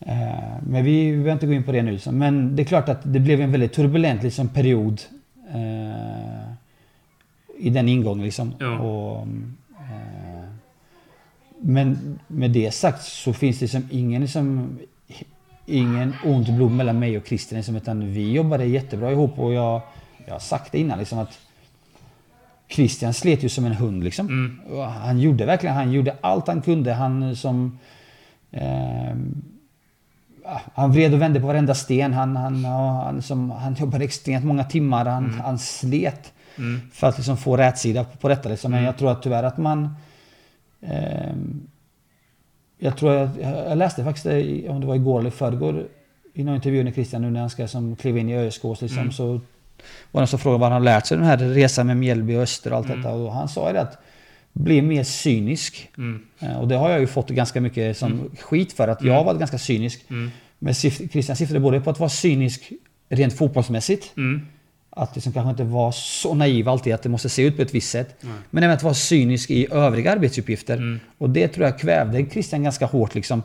eh, 0.00 0.56
men 0.66 0.84
vi 0.84 1.10
behöver 1.10 1.32
inte 1.32 1.46
gå 1.46 1.52
in 1.52 1.62
på 1.62 1.72
det 1.72 1.82
nu. 1.82 1.92
liksom. 1.92 2.18
Men 2.18 2.56
det 2.56 2.62
är 2.62 2.64
klart 2.64 2.88
att 2.88 3.00
det 3.02 3.20
blev 3.20 3.40
en 3.40 3.52
väldigt 3.52 3.72
turbulent 3.72 4.22
liksom, 4.22 4.48
period 4.48 5.00
eh, 5.54 6.52
i 7.58 7.70
den 7.70 7.88
ingången. 7.88 8.24
Liksom. 8.24 8.54
Ja. 8.58 8.78
Och, 8.78 9.20
eh, 9.72 10.44
men 11.60 12.18
med 12.26 12.50
det 12.50 12.74
sagt 12.74 13.02
så 13.02 13.32
finns 13.32 13.58
det 13.58 13.64
liksom 13.64 13.88
ingen, 13.90 14.22
liksom, 14.22 14.78
ingen 15.66 16.14
ont 16.24 16.48
blod 16.48 16.72
mellan 16.72 16.98
mig 16.98 17.16
och 17.16 17.26
Christian. 17.26 17.56
Liksom, 17.56 17.76
utan 17.76 18.12
vi 18.12 18.32
jobbade 18.32 18.64
jättebra 18.64 19.12
ihop 19.12 19.38
och 19.38 19.52
jag, 19.52 19.80
jag 20.26 20.34
har 20.34 20.40
sagt 20.40 20.72
det 20.72 20.78
innan 20.78 20.98
liksom, 20.98 21.18
att 21.18 21.38
Christian 22.70 23.14
slet 23.14 23.42
ju 23.44 23.48
som 23.48 23.64
en 23.64 23.72
hund 23.72 24.04
liksom. 24.04 24.26
Mm. 24.26 24.60
Han 24.90 25.20
gjorde 25.20 25.46
verkligen, 25.46 25.76
han 25.76 25.92
gjorde 25.92 26.16
allt 26.20 26.46
han 26.48 26.62
kunde. 26.62 26.92
Han 26.92 27.36
som... 27.36 27.78
ehm, 28.50 29.42
ja, 30.44 30.60
han 30.74 30.92
vred 30.92 31.14
och 31.14 31.20
vände 31.20 31.40
på 31.40 31.46
varenda 31.46 31.74
sten. 31.74 32.12
Han, 32.12 32.36
han, 32.36 32.64
han, 32.64 33.22
som, 33.22 33.50
han 33.50 33.74
jobbade 33.74 34.04
extremt 34.04 34.44
många 34.44 34.64
timmar. 34.64 35.04
Han, 35.04 35.40
han 35.44 35.58
slet 35.58 36.32
Mm. 36.58 36.80
för 36.92 37.06
att 37.06 37.16
liksom 37.18 37.36
få 37.36 37.56
rätsida 37.56 38.04
på, 38.04 38.16
på 38.16 38.28
detta. 38.28 38.48
Liksom. 38.48 38.70
Men 38.70 38.84
jag 38.84 38.98
tror 38.98 39.10
att 39.12 39.22
tyvärr 39.22 39.42
att 39.42 39.58
man... 39.58 39.96
ehm, 40.80 41.60
jag 42.78 42.96
tror 42.96 43.14
jag, 43.14 43.28
jag 43.68 43.78
läste 43.78 44.04
faktiskt 44.04 44.26
om 44.68 44.80
det 44.80 44.86
var 44.86 44.94
igår 44.94 45.20
eller 45.20 45.30
förrgår 45.30 45.88
i 46.34 46.44
någon 46.44 46.54
intervju 46.54 46.84
med 46.84 46.94
Christian 46.94 47.22
nu 47.22 47.30
när 47.30 47.40
han 47.40 47.50
ska 47.50 47.68
som 47.68 47.96
kliva 47.96 48.18
in 48.18 48.28
i 48.28 48.36
ÖSK 48.36 48.64
liksom, 48.80 49.12
så 49.12 49.40
var 50.10 50.20
det 50.20 50.22
någon 50.22 50.28
som 50.28 50.38
frågade 50.38 50.60
vad 50.60 50.72
han 50.72 50.84
lärt 50.84 51.06
sig 51.06 51.16
den 51.16 51.26
här 51.26 51.36
resan 51.36 51.86
med 51.86 51.96
Mjällby 51.96 52.36
och 52.36 52.42
Öster 52.42 52.70
och 52.70 52.76
allt 52.76 52.88
detta. 52.88 53.10
Och 53.10 53.32
han 53.32 53.48
sa 53.48 53.66
ju 53.66 53.72
det 53.72 53.80
att 53.80 53.98
bli 54.52 54.82
mer 54.82 55.04
cynisk. 55.04 55.88
Mm. 55.98 56.22
Eh, 56.40 56.60
Och 56.60 56.68
det 56.68 56.76
har 56.76 56.90
jag 56.90 57.00
ju 57.00 57.06
fått 57.06 57.30
ganska 57.30 57.60
mycket 57.60 57.96
som 57.96 58.30
skit 58.40 58.72
för 58.72 58.88
att 58.88 59.02
jag 59.04 59.14
har 59.14 59.24
varit 59.24 59.38
ganska 59.38 59.58
cynisk. 59.58 60.04
Mm. 60.10 60.30
Men 60.58 60.74
Christian 60.74 61.36
syftade 61.36 61.60
både 61.60 61.80
på 61.80 61.90
att 61.90 61.98
vara 61.98 62.10
cynisk 62.10 62.72
rent 63.08 63.32
fotbollsmässigt. 63.38 64.16
Mm. 64.16 64.46
Att 64.90 65.14
liksom 65.14 65.32
kanske 65.32 65.50
inte 65.50 65.64
vara 65.64 65.92
så 65.92 66.34
naiv 66.34 66.68
alltid 66.68 66.94
att 66.94 67.02
det 67.02 67.08
måste 67.08 67.28
se 67.28 67.42
ut 67.42 67.56
på 67.56 67.62
ett 67.62 67.74
visst 67.74 67.90
sätt. 67.90 68.24
Men 68.50 68.62
även 68.62 68.76
att 68.76 68.82
vara 68.82 68.94
cynisk 68.94 69.50
i 69.50 69.66
övriga 69.72 70.12
arbetsuppgifter. 70.12 70.76
Mm. 70.76 71.00
Och 71.18 71.30
det 71.30 71.48
tror 71.48 71.66
jag 71.66 71.78
kvävde 71.78 72.26
Christian 72.30 72.62
ganska 72.62 72.86
hårt 72.86 73.14
liksom. 73.14 73.42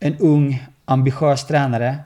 En 0.00 0.16
ung, 0.18 0.62
ambitiös 0.84 1.46
tränare. 1.46 1.98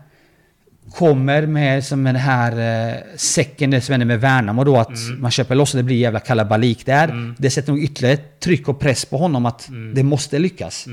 Kommer 0.94 1.46
med 1.46 1.84
som 1.84 2.04
den 2.04 2.16
här 2.16 2.52
eh, 2.88 2.94
säcken 3.16 3.70
det 3.70 3.80
som 3.80 3.92
hände 3.92 4.06
med 4.06 4.20
Värnamo 4.20 4.64
då 4.64 4.76
att 4.76 4.98
man 5.18 5.30
köper 5.30 5.54
loss 5.54 5.74
och 5.74 5.78
det 5.78 5.84
blir 5.84 5.96
jävla 5.96 6.20
kalabalik 6.20 6.86
där. 6.86 7.34
Det 7.38 7.50
sätter 7.50 7.72
nog 7.72 7.82
ytterligare 7.82 8.16
tryck 8.16 8.68
och 8.68 8.80
press 8.80 9.04
på 9.04 9.16
honom 9.16 9.46
att 9.46 9.68
det 9.94 10.02
måste 10.02 10.38
lyckas. 10.38 10.86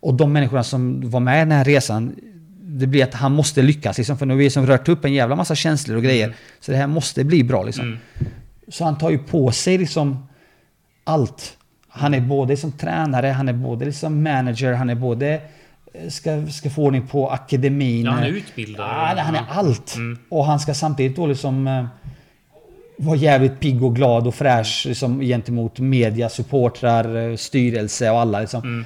Och 0.00 0.14
de 0.14 0.32
människorna 0.32 0.62
som 0.62 1.10
var 1.10 1.20
med 1.20 1.36
i 1.36 1.40
den 1.40 1.52
här 1.52 1.64
resan 1.64 2.14
det 2.68 2.86
blir 2.86 3.04
att 3.04 3.14
han 3.14 3.32
måste 3.32 3.62
lyckas 3.62 3.98
liksom, 3.98 4.18
för 4.18 4.26
nu 4.26 4.34
har 4.34 4.38
vi 4.38 4.50
som 4.50 4.66
rört 4.66 4.88
upp 4.88 5.04
en 5.04 5.14
jävla 5.14 5.36
massa 5.36 5.54
känslor 5.54 5.96
och 5.96 6.02
grejer. 6.02 6.34
Så 6.60 6.72
det 6.72 6.78
här 6.78 6.86
måste 6.86 7.24
bli 7.24 7.44
bra 7.44 7.62
liksom. 7.62 7.98
Så 8.68 8.84
han 8.84 8.98
tar 8.98 9.10
ju 9.10 9.18
på 9.18 9.52
sig 9.52 9.78
liksom 9.78 10.26
allt. 11.04 11.56
Han 11.88 12.14
är 12.14 12.20
både 12.20 12.56
som 12.56 12.72
tränare, 12.72 13.26
han 13.26 13.48
är 13.48 13.52
både 13.52 13.84
liksom 13.84 14.22
manager, 14.22 14.72
han 14.72 14.90
är 14.90 14.94
både 14.94 15.40
ska, 16.08 16.46
ska 16.46 16.70
få 16.70 16.82
ordning 16.82 17.06
på 17.06 17.30
akademin. 17.30 18.04
Ja, 18.04 18.10
han 18.10 18.22
är 18.22 18.28
utbildare. 18.28 19.14
Ja, 19.16 19.22
han 19.22 19.34
är 19.34 19.44
allt. 19.48 19.96
Mm. 19.96 20.18
Och 20.28 20.44
han 20.44 20.60
ska 20.60 20.74
samtidigt 20.74 21.16
då 21.16 21.26
liksom 21.26 21.66
eh, 21.66 21.86
vara 22.98 23.16
jävligt 23.16 23.60
pigg 23.60 23.82
och 23.82 23.96
glad 23.96 24.26
och 24.26 24.34
fräsch 24.34 24.84
liksom, 24.88 25.20
gentemot 25.20 25.78
media, 25.78 26.28
supportrar, 26.28 27.16
eh, 27.16 27.36
styrelse 27.36 28.10
och 28.10 28.20
alla. 28.20 28.40
Liksom. 28.40 28.62
Mm. 28.62 28.84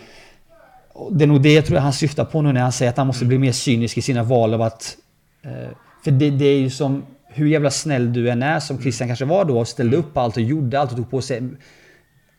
Det 1.11 1.25
är 1.25 1.29
nog 1.29 1.42
det 1.42 1.53
jag 1.53 1.66
tror 1.66 1.79
han 1.79 1.92
syftar 1.92 2.25
på 2.25 2.42
nu 2.42 2.53
när 2.53 2.61
han 2.61 2.73
säger 2.73 2.90
att 2.90 2.96
han 2.96 3.07
måste 3.07 3.25
bli 3.25 3.38
mer 3.38 3.53
cynisk 3.53 3.99
i 3.99 4.03
sina 4.03 4.23
val 4.23 4.55
av 4.55 4.62
att... 4.62 4.96
Eh, 5.42 5.70
för 6.05 6.11
det, 6.11 6.31
det 6.31 6.44
är 6.44 6.59
ju 6.59 6.70
som... 6.70 7.03
Hur 7.33 7.46
jävla 7.46 7.70
snäll 7.70 8.12
du 8.12 8.31
än 8.31 8.42
är, 8.42 8.61
som 8.61 8.83
Christian 8.83 9.09
kanske 9.09 9.25
var 9.25 9.44
då, 9.44 9.61
och 9.61 9.68
ställde 9.68 9.96
upp 9.96 10.16
allt 10.16 10.37
och 10.37 10.42
gjorde 10.42 10.81
allt 10.81 10.90
och 10.90 10.96
tog 10.96 11.11
på 11.11 11.23
sig 11.23 11.42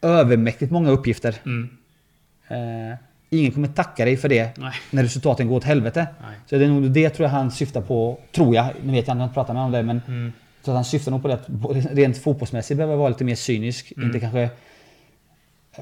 övermäktigt 0.02 0.72
många 0.72 0.90
uppgifter. 0.90 1.36
Mm. 1.46 1.70
Eh, 2.48 2.98
ingen 3.40 3.52
kommer 3.52 3.68
tacka 3.68 4.06
dig 4.06 4.18
för 4.18 4.30
det 4.30 4.58
Nej. 4.58 4.74
när 4.92 5.04
resultaten 5.04 5.48
går 5.48 5.56
åt 5.58 5.64
helvete. 5.64 6.08
Nej. 6.22 6.36
Så 6.46 6.58
det 6.58 6.66
är 6.66 6.70
nog 6.70 6.92
det 6.92 7.10
tror 7.10 7.26
jag 7.26 7.32
han 7.34 7.52
syftar 7.52 7.82
på, 7.82 8.18
tror 8.32 8.56
jag. 8.56 8.66
Nu 8.84 8.92
vet 8.92 9.08
jag 9.08 9.14
inte, 9.14 9.22
jag 9.22 9.26
inte 9.26 9.34
pratat 9.34 9.56
med 9.56 9.64
honom 9.64 9.66
om 9.66 9.72
det, 9.72 9.84
men 9.84 10.02
Mm. 10.08 10.34
så 10.62 10.72
att 10.72 10.76
han 10.76 10.86
syftar 10.86 11.12
nog 11.12 11.22
på 11.22 11.28
det 11.28 11.34
att 11.34 11.48
rent 11.92 12.18
fotbollsmässigt 12.18 12.78
behöver 12.78 12.96
vara 12.96 13.10
lite 13.10 13.24
mer 13.24 13.36
cynisk. 13.36 13.94
Mm. 13.98 14.08
Inte 14.08 14.20
kanske... 14.20 14.42
Eh, 15.76 15.82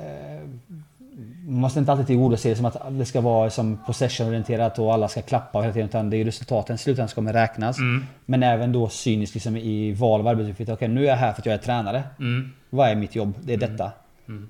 man 1.47 1.59
måste 1.62 1.79
inte 1.79 1.91
alltid 1.91 2.07
tillgodose 2.07 2.49
det 2.49 2.55
som 2.55 2.65
att 2.65 2.77
det 2.91 3.05
ska 3.05 3.21
vara 3.21 3.49
som 3.49 3.77
possession-orienterat 3.85 4.79
och 4.79 4.93
alla 4.93 5.07
ska 5.07 5.21
klappa 5.21 5.62
hela 5.62 5.73
tiden. 5.73 5.89
Utan 5.89 6.09
det 6.09 6.17
är 6.17 6.25
resultaten 6.25 6.75
i 6.75 6.79
slutändan 6.79 7.07
som 7.07 7.15
kommer 7.15 7.33
räknas. 7.33 7.77
Mm. 7.79 8.05
Men 8.25 8.43
även 8.43 8.71
då 8.71 8.89
cynisk 8.89 9.33
liksom 9.33 9.57
i 9.57 9.91
val 9.93 10.19
av 10.19 10.27
arbetsuppgifter. 10.27 10.73
Okej, 10.73 10.88
nu 10.88 11.03
är 11.03 11.07
jag 11.09 11.15
här 11.15 11.33
för 11.33 11.41
att 11.41 11.45
jag 11.45 11.53
är 11.55 11.59
tränare. 11.59 12.03
Mm. 12.19 12.51
Vad 12.69 12.89
är 12.89 12.95
mitt 12.95 13.15
jobb? 13.15 13.33
Det 13.41 13.53
är 13.53 13.57
detta. 13.57 13.91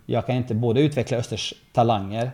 Jag 0.06 0.26
kan 0.26 0.36
inte 0.36 0.56
både 0.56 0.82
utveckla 0.82 1.18
Östers 1.18 1.54
talanger, 1.74 2.32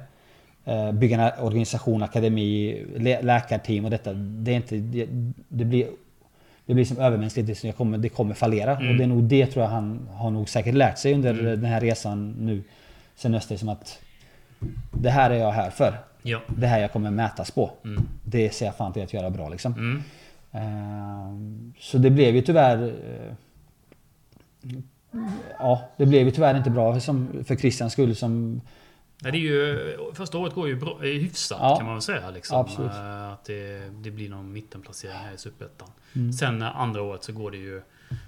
bygga 0.93 1.21
en 1.21 1.45
organisation, 1.45 2.03
akademi, 2.03 2.85
lä- 2.97 3.21
läkarteam 3.21 3.85
och 3.85 3.91
detta. 3.91 4.13
Det, 4.13 4.51
är 4.51 4.55
inte, 4.55 4.75
det, 4.77 5.07
det 5.47 5.65
blir 5.65 5.87
det 6.65 6.73
blir 6.73 6.85
som 6.85 6.97
övermänskligt, 6.97 7.61
det, 7.61 7.71
kommer, 7.71 7.97
det 7.97 8.09
kommer 8.09 8.33
fallera. 8.33 8.71
Och 8.77 8.95
det 8.97 9.03
är 9.03 9.07
nog 9.07 9.23
det 9.23 9.45
tror 9.45 9.63
jag 9.63 9.69
han 9.71 10.07
har 10.13 10.31
nog 10.31 10.49
säkert 10.49 10.75
lärt 10.75 10.97
sig 10.97 11.13
under 11.13 11.33
den 11.33 11.65
här 11.65 11.81
resan 11.81 12.31
nu. 12.39 12.63
Sen 13.15 13.35
Öster 13.35 13.57
som 13.57 13.69
att 13.69 13.99
det 14.91 15.09
här 15.09 15.29
är 15.31 15.35
jag 15.35 15.51
här 15.51 15.69
för. 15.69 15.97
Ja. 16.21 16.41
Det 16.57 16.67
här 16.67 16.79
jag 16.79 16.91
kommer 16.91 17.11
mätas 17.11 17.51
på. 17.51 17.71
Mm. 17.83 18.03
Det 18.23 18.49
ser 18.53 18.65
jag 18.65 18.75
fan 18.75 18.93
till 18.93 19.03
att 19.03 19.13
göra 19.13 19.29
bra 19.29 19.49
liksom. 19.49 19.73
Mm. 19.73 20.03
Ehm, 20.51 21.73
Så 21.79 21.97
det 21.97 22.09
blev 22.09 22.35
ju 22.35 22.41
tyvärr... 22.41 22.83
eh, 22.87 23.33
ja, 25.59 25.81
det 25.97 26.05
blev 26.05 26.25
ju 26.25 26.31
tyvärr 26.31 26.57
inte 26.57 26.69
bra 26.69 26.99
för 26.99 27.55
Christians 27.55 27.93
skull. 27.93 28.15
Som, 28.15 28.61
Nej, 29.19 29.31
det 29.31 29.37
är 29.37 29.39
ju, 29.39 29.97
första 30.13 30.37
året 30.37 30.53
går 30.53 30.67
ju 30.67 30.75
bra, 30.75 30.97
hyfsat 31.01 31.57
Ja. 31.61 31.75
kan 31.77 31.85
man 31.85 31.95
väl 31.95 32.01
säga. 32.01 32.29
Liksom. 32.29 32.57
Absolut. 32.59 32.91
Eh, 32.91 33.31
Att 33.31 33.45
det, 33.45 33.89
det 34.03 34.11
blir 34.11 34.29
någon 34.29 34.53
mittenplacering 34.53 35.15
här 35.15 35.33
i 35.33 35.37
Superettan. 35.37 35.87
Mm. 36.15 36.33
Sen 36.33 36.61
eh, 36.61 36.77
andra 36.81 37.01
året 37.01 37.23
så 37.23 37.33
går 37.33 37.51
det 37.51 37.57
ju 37.57 37.81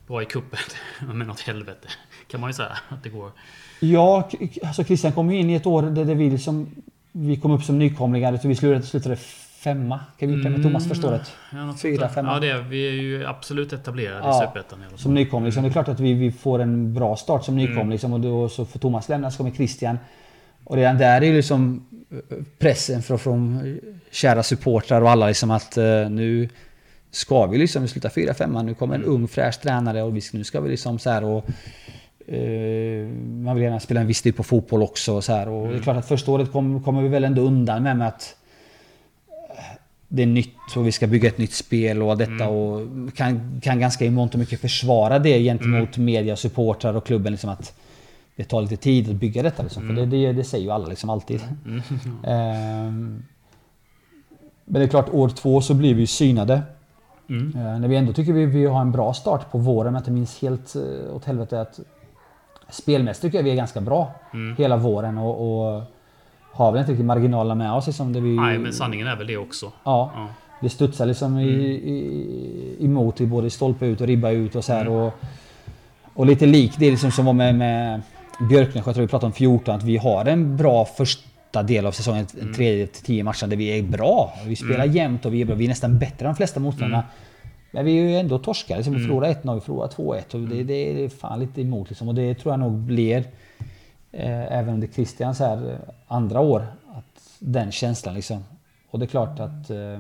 bra 0.08 0.22
i 0.22 0.26
kuppen 0.26 0.60
Men 1.14 1.32
åt 1.32 1.40
helvete. 1.40 1.88
Kan 2.28 2.42
man 2.42 2.50
ju 2.50 2.54
säga 2.54 2.78
att 2.90 3.04
det 3.04 3.10
går. 3.10 3.32
ja, 3.80 4.30
alltså 4.64 4.84
Christian 4.84 5.12
kom 5.12 5.32
ju 5.32 5.38
in 5.38 5.50
i 5.50 5.54
ett 5.56 5.66
år 5.66 5.82
där 5.82 6.06
det 6.06 6.16
vi 6.16 6.30
liksom... 6.30 6.68
Vi 7.12 7.38
kom 7.38 7.52
upp 7.52 7.64
som 7.64 7.80
nykomlingar, 7.80 8.40
vi 8.44 8.56
slutade, 8.56 8.86
slutade 8.86 9.16
femma. 9.64 10.00
Kan 10.20 10.30
vi 10.30 10.36
gick 10.36 10.44
med 10.44 10.64
Thomas 10.64 10.88
första 10.88 11.08
året. 11.08 11.32
Ja, 11.52 11.66
något 11.66 11.82
Fyra, 11.82 12.10
femma. 12.10 12.34
Ja, 12.34 12.40
det 12.40 12.50
är, 12.50 12.62
vi 12.62 12.88
är 12.88 12.92
ju 12.92 13.26
absolut 13.26 13.74
etablerade 13.74 14.20
Ja, 14.20 14.44
i 14.44 14.48
Superettan. 14.48 14.80
Som 14.96 15.14
nykomling. 15.14 15.46
Liksom. 15.46 15.64
Det 15.64 15.70
är 15.70 15.72
klart 15.72 15.88
att 15.88 16.00
vi, 16.00 16.14
vi 16.14 16.32
får 16.32 16.60
en 16.60 16.94
bra 16.94 17.16
start 17.16 17.46
som 17.46 17.56
nykomling. 17.56 17.82
Mm. 17.82 17.90
Liksom, 17.92 18.14
och 18.14 18.20
då 18.20 18.50
så 18.50 18.66
får 18.66 18.80
Thomas 18.80 19.10
lämna, 19.10 19.32
så 19.32 19.38
kommer 19.38 19.52
Christian. 19.52 19.98
Och 20.70 20.76
redan 20.76 20.98
där 20.98 21.22
är 21.22 21.26
ju 21.26 21.36
liksom 21.36 21.86
eh, 22.12 22.38
pressen 22.60 23.02
från, 23.02 23.20
från 23.20 23.80
kära 24.12 24.44
supportrar 24.44 25.02
och 25.02 25.10
alla 25.10 25.28
liksom 25.28 25.52
att 25.52 25.78
eh, 25.78 26.10
nu 26.10 26.50
ska 27.12 27.46
vi 27.46 27.58
liksom 27.58 27.88
sluta 27.88 28.08
4-5 28.10 28.64
Nu 28.64 28.74
kommer 28.74 28.96
en 28.96 29.02
Mm. 29.02 29.14
ung 29.14 29.28
fräsch 29.28 29.62
tränare 29.62 30.04
och 30.04 30.18
vi, 30.18 30.22
nu 30.34 30.44
ska 30.44 30.62
vi 30.62 30.70
liksom 30.70 31.00
så 31.00 31.10
här 31.10 31.24
och 31.24 31.46
eh, 32.28 33.08
man 33.44 33.56
vill 33.56 33.64
gärna 33.64 33.80
spela 33.80 34.02
en 34.02 34.08
viss 34.08 34.22
typ 34.22 34.40
av 34.40 34.44
fotboll 34.44 34.82
också. 34.82 35.14
Och 35.14 35.24
så 35.24 35.34
här. 35.34 35.50
Och 35.50 35.60
Mm. 35.62 35.72
det 35.72 35.78
är 35.80 35.84
klart 35.84 35.98
att 35.98 36.08
första 36.08 36.32
året 36.32 36.52
kom, 36.52 36.84
kommer 36.84 37.02
vi 37.02 37.08
väl 37.08 37.24
ändå 37.24 37.42
undan 37.42 37.84
med, 37.84 37.98
med 37.98 38.08
att 38.08 38.36
det 40.08 40.22
är 40.22 40.28
nytt 40.28 40.56
och 40.76 40.88
vi 40.88 40.92
ska 40.92 41.08
bygga 41.08 41.28
ett 41.30 41.38
nytt 41.38 41.54
spel 41.54 42.02
och 42.02 42.18
detta 42.18 42.32
Mm. 42.32 42.48
och 42.48 42.88
kan, 43.16 43.62
kan 43.64 43.80
ganska 43.80 44.06
i 44.06 44.10
mångt 44.10 44.34
och 44.34 44.40
mycket 44.40 44.62
försvara 44.62 45.20
det 45.20 45.40
gentemot 45.44 45.98
Mm. 45.98 46.06
media, 46.06 46.36
supportrar 46.36 46.94
och 46.94 47.06
klubben 47.06 47.32
liksom 47.34 47.50
att 47.50 47.74
det 48.38 48.44
tar 48.44 48.62
lite 48.62 48.78
tid 48.78 49.10
att 49.10 49.16
bygga 49.16 49.44
detta 49.44 49.64
liksom. 49.64 49.88
För 49.88 49.94
det, 49.94 50.06
det, 50.06 50.32
det 50.34 50.44
säger 50.44 50.66
ju 50.66 50.72
alla 50.72 50.88
liksom 50.88 51.10
alltid. 51.10 51.42
Mm. 51.66 51.82
Ehm, 52.24 53.24
men 54.66 54.80
det 54.82 54.86
är 54.86 54.90
klart, 54.90 55.10
år 55.14 55.30
två 55.30 55.62
så 55.62 55.74
blir 55.74 55.94
vi 55.94 56.02
ju 56.02 56.08
synade. 56.08 56.62
Mm. 57.30 57.54
Eh, 57.56 57.80
när 57.80 57.88
vi 57.88 57.96
ändå 57.96 58.14
tycker 58.14 58.34
vi, 58.34 58.46
vi 58.46 58.66
har 58.66 58.82
en 58.82 58.92
bra 58.92 59.14
start 59.14 59.52
på 59.52 59.58
våren, 59.58 59.94
men 59.94 60.02
inte 60.02 60.12
minns 60.12 60.42
helt 60.42 60.76
uh, 60.76 61.16
åt 61.16 61.26
helvete 61.26 61.62
att 61.62 61.80
spelmässigt 62.70 63.22
tycker 63.22 63.38
jag 63.38 63.44
vi 63.44 63.52
är 63.52 63.56
ganska 63.56 63.82
bra 63.82 64.12
Mm. 64.34 64.56
hela 64.58 64.78
våren 64.78 65.18
och, 65.18 65.76
och 65.76 65.84
har 66.52 66.72
väl 66.72 66.80
inte 66.80 66.92
riktigt 66.92 67.06
marginalerna 67.06 67.56
med 67.56 67.74
oss. 67.74 67.88
Liksom, 67.88 68.14
där 68.14 68.22
vi, 68.22 68.36
Nej, 68.36 68.58
men 68.58 68.74
sanningen 68.74 69.08
är 69.08 69.16
väl 69.16 69.28
det 69.28 69.38
också. 69.38 69.66
Ja, 69.66 70.12
Ja. 70.16 70.28
det 70.62 70.70
studsar 70.70 71.06
liksom 71.06 71.40
i, 71.40 71.50
i, 71.50 72.86
emot 72.86 73.22
i 73.22 73.26
både 73.26 73.50
stolpe 73.50 73.86
ut 73.86 74.02
och 74.02 74.08
ribba 74.08 74.30
ut 74.32 74.56
och 74.56 74.64
så 74.66 74.74
här. 74.74 74.82
Mm. 74.82 74.94
Och, 74.94 75.14
och 76.14 76.26
lite 76.26 76.46
lik 76.46 76.74
det 76.78 76.92
liksom 76.92 77.12
som 77.12 77.26
var 77.26 77.34
med, 77.34 77.56
med 77.56 78.02
Björknäs, 78.40 78.86
jag 78.86 78.96
tror 78.96 79.02
vi 79.02 79.08
pratade 79.08 79.26
om 79.26 79.34
14, 79.34 79.76
att 79.76 79.84
vi 79.84 79.98
har 79.98 80.26
en 80.26 80.58
bra 80.58 80.86
första 80.86 81.64
del 81.64 81.86
av 81.86 81.92
säsongen, 81.92 82.28
en 82.42 82.54
tredje 82.54 82.88
till 82.88 83.04
tio 83.04 83.24
matcher 83.24 83.48
där 83.48 83.58
vi 83.58 83.80
är 83.80 83.84
bra. 83.84 84.34
Vi 84.46 84.56
spelar 84.56 84.86
jämnt 84.86 85.26
och 85.26 85.34
vi 85.34 85.42
är 85.42 85.46
bra. 85.46 85.56
Vi 85.56 85.66
är 85.66 85.70
nästan 85.70 86.00
bättre 86.00 86.26
än 86.26 86.32
de 86.34 86.36
flesta 86.36 86.60
motståndarna. 86.60 87.04
Men 87.72 87.86
vi 87.86 88.00
är 88.00 88.02
ju 88.10 88.16
ändå 88.18 88.40
torskare. 88.40 88.78
Liksom, 88.78 88.94
Vi 88.94 89.00
förlorar 89.00 89.28
1-0, 89.34 89.56
vi 89.56 89.62
förlorar 89.62 89.88
2-1. 89.88 90.34
Och 90.36 90.40
det, 90.42 90.64
det 90.64 91.04
är 91.06 91.10
fan 91.10 91.40
lite 91.40 91.62
emot 91.62 91.90
liksom. 91.90 92.08
Och 92.08 92.16
det 92.16 92.34
tror 92.36 92.54
jag 92.54 92.60
nog 92.60 92.72
blir, 92.74 93.18
eh, 94.12 94.58
även 94.58 94.74
under 94.74 94.88
Christians 94.88 95.40
här, 95.40 95.72
eh, 95.72 95.78
andra 96.08 96.40
år, 96.40 96.66
att 96.96 97.22
den 97.40 97.72
känslan 97.72 98.16
liksom. 98.16 98.44
Och 98.90 99.00
det 99.00 99.06
är 99.06 99.08
klart 99.08 99.40
att 99.40 99.70
eh, 99.70 99.94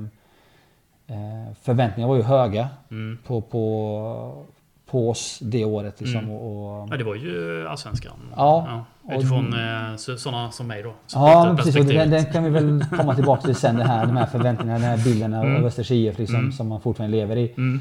eh, 1.07 1.53
förväntningarna 1.61 2.07
var 2.07 2.15
ju 2.17 2.23
höga 2.23 2.69
Mm. 2.91 3.17
på, 3.27 3.41
på, 3.41 4.45
på 4.91 5.09
oss 5.09 5.39
det 5.41 5.65
året. 5.65 6.01
Liksom, 6.01 6.31
och, 6.31 6.81
och, 6.81 6.87
Ja, 6.91 6.97
det 6.97 7.03
var 7.03 7.15
ju 7.15 7.67
Allsvenskan. 7.67 8.13
Ja. 8.35 8.85
Utifrån 9.11 9.53
eh, 9.53 9.95
så, 9.95 10.17
sådana 10.17 10.51
som 10.51 10.67
mig 10.67 10.83
då. 10.83 10.93
Ja, 11.13 11.53
precis. 11.57 11.75
Och 11.75 11.85
den, 11.85 12.09
den 12.09 12.25
kan 12.25 12.43
vi 12.43 12.49
väl 12.49 12.85
komma 12.97 13.15
tillbaka 13.15 13.41
till 13.41 13.55
sen. 13.55 13.75
Det 13.75 13.83
här, 13.83 14.05
de 14.05 14.17
här 14.17 14.25
förväntningarna, 14.25 14.79
den 14.79 14.89
här 14.99 15.03
bilden 15.05 15.33
av 15.33 15.45
Mm. 15.45 15.65
Östers 15.65 15.91
IF 15.91 16.19
liksom, 16.19 16.35
Mm. 16.39 16.51
som 16.51 16.67
man 16.67 16.81
fortfarande 16.81 17.17
lever 17.17 17.35
i. 17.35 17.53
Mm. 17.57 17.79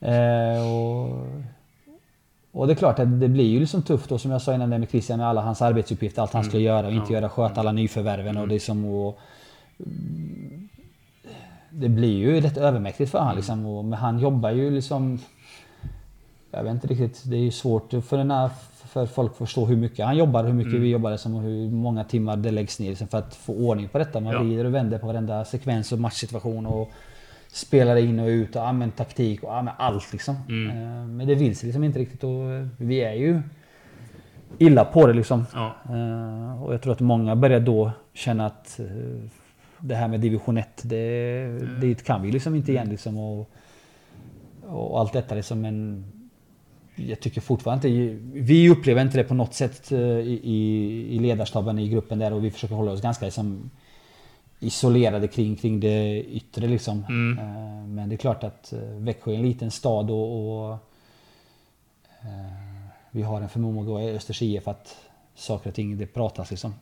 Eh, 0.00 0.72
och, 0.72 1.26
och 2.52 2.66
det 2.66 2.72
är 2.72 2.74
klart 2.74 2.98
att 2.98 3.20
det 3.20 3.28
blir 3.28 3.44
ju 3.48 3.60
liksom 3.60 3.82
tufft 3.82 4.08
då 4.08 4.18
som 4.18 4.30
jag 4.30 4.42
sa 4.42 4.54
innan 4.54 4.70
det 4.70 4.78
med 4.78 4.90
Christian 4.90 5.18
med 5.18 5.28
alla 5.28 5.40
hans 5.40 5.62
arbetsuppgifter, 5.62 6.22
allt 6.22 6.32
han 6.32 6.44
skulle 6.44 6.62
göra 6.62 6.86
och 6.86 6.92
inte 6.92 7.02
Mm. 7.06 7.14
Ja. 7.14 7.20
göra, 7.20 7.28
sköta 7.30 7.60
alla 7.60 7.72
nyförvärven 7.72 8.36
och 8.36 8.48
det 8.48 8.54
är 8.54 8.58
som 8.58 8.84
och, 8.84 9.18
Det 11.70 11.88
blir 11.88 12.16
ju 12.16 12.40
rätt 12.40 12.56
övermäktigt 12.56 13.10
för 13.10 13.18
han 13.18 13.26
Mm. 13.28 13.36
liksom. 13.36 13.66
Och, 13.66 13.84
men 13.84 13.98
han 13.98 14.18
jobbar 14.18 14.50
ju 14.50 14.70
liksom... 14.70 15.18
Jag 16.50 16.62
vet 16.64 16.72
inte 16.72 16.86
riktigt, 16.86 17.22
det 17.26 17.36
är 17.36 17.40
ju 17.40 17.50
svårt 17.50 17.90
för, 18.04 18.16
den 18.16 18.30
här, 18.30 18.50
för 18.86 19.06
folk 19.06 19.30
att 19.32 19.36
förstå 19.38 19.64
hur 19.66 19.76
mycket 19.76 20.04
han 20.06 20.16
jobbar, 20.16 20.44
hur 20.44 20.52
mycket 20.52 20.70
Mm. 20.72 20.82
vi 20.82 20.88
jobbar 20.90 21.10
liksom, 21.10 21.34
och 21.34 21.42
hur 21.42 21.70
många 21.70 22.04
timmar 22.04 22.36
det 22.36 22.50
läggs 22.50 22.80
ner 22.80 22.88
liksom, 22.88 23.08
för 23.08 23.18
att 23.18 23.34
få 23.34 23.54
ordning 23.54 23.88
på 23.88 23.98
detta. 23.98 24.20
Man 24.20 24.32
Ja. 24.32 24.42
vrider 24.42 24.64
och 24.64 24.74
vänder 24.74 24.98
på 24.98 25.06
varenda 25.06 25.44
sekvens 25.44 25.92
och 25.92 25.98
matchsituation 25.98 26.66
och 26.66 26.90
spelar 27.52 27.96
in 27.96 28.18
och 28.20 28.26
ut 28.26 28.56
och 28.56 28.68
använder 28.68 28.96
taktik 28.96 29.42
och 29.42 29.50
använder 29.56 29.74
allt 29.78 30.12
liksom. 30.12 30.36
Mm. 30.48 30.68
Eh, 30.70 31.06
Men 31.06 31.26
det 31.26 31.34
vill 31.34 31.56
sig 31.56 31.66
liksom 31.66 31.84
inte 31.84 31.98
riktigt 31.98 32.24
och 32.24 32.44
vi 32.76 33.00
är 33.00 33.12
ju 33.14 33.42
illa 34.58 34.84
på 34.84 35.06
det 35.06 35.12
liksom. 35.12 35.46
Ja. 35.54 35.74
Eh, 35.88 36.62
Och 36.62 36.74
jag 36.74 36.82
tror 36.82 36.92
att 36.92 37.00
många 37.00 37.36
börjar 37.36 37.60
då 37.60 37.90
känna 38.14 38.46
att 38.46 38.80
eh, 38.80 38.86
det 39.78 39.94
här 39.94 40.08
med 40.08 40.20
division 40.20 40.58
1, 40.58 40.82
det, 40.82 41.44
Mm. 41.44 41.80
dit 41.80 42.04
kan 42.04 42.22
vi 42.22 42.30
liksom 42.32 42.54
inte 42.54 42.72
igen 42.72 42.88
liksom. 42.88 43.18
Och, 43.18 43.50
och 44.66 45.00
allt 45.00 45.12
detta 45.12 45.34
liksom. 45.34 45.60
Men 45.60 46.04
jag 47.06 47.20
tycker 47.20 47.40
fortfarande 47.40 47.88
inte, 47.88 48.18
vi 48.32 48.70
upplever 48.70 49.02
inte 49.02 49.16
det 49.16 49.24
på 49.24 49.34
något 49.34 49.54
sätt 49.54 49.92
eh, 49.92 49.98
i, 50.00 50.40
i, 50.44 51.16
i 51.16 51.18
ledarstaben 51.18 51.78
i 51.78 51.88
gruppen 51.88 52.18
där 52.18 52.32
och 52.32 52.44
vi 52.44 52.50
försöker 52.50 52.74
hålla 52.74 52.92
oss 52.92 53.02
ganska 53.02 53.24
liksom 53.24 53.70
isolerade 54.60 55.28
kring, 55.28 55.56
kring 55.56 55.80
det 55.80 56.24
yttre 56.24 56.66
liksom. 56.66 57.04
Mm. 57.08 57.38
Eh, 57.38 57.86
Men 57.88 58.08
det 58.08 58.14
är 58.14 58.16
klart 58.16 58.44
att 58.44 58.72
eh, 58.72 58.80
Växjö 58.80 59.32
är 59.32 59.36
en 59.36 59.42
liten 59.42 59.70
stad 59.70 60.10
och, 60.10 60.70
och 60.70 60.78
vi 63.10 63.22
har 63.22 63.40
en 63.40 63.48
förmåga 63.48 64.02
i 64.02 64.16
Östers 64.16 64.42
IF 64.42 64.68
att 64.68 64.96
saker 65.34 65.70
och 65.70 65.74
ting 65.74 65.98
det 65.98 66.06
pratas 66.06 66.50
liksom. 66.50 66.74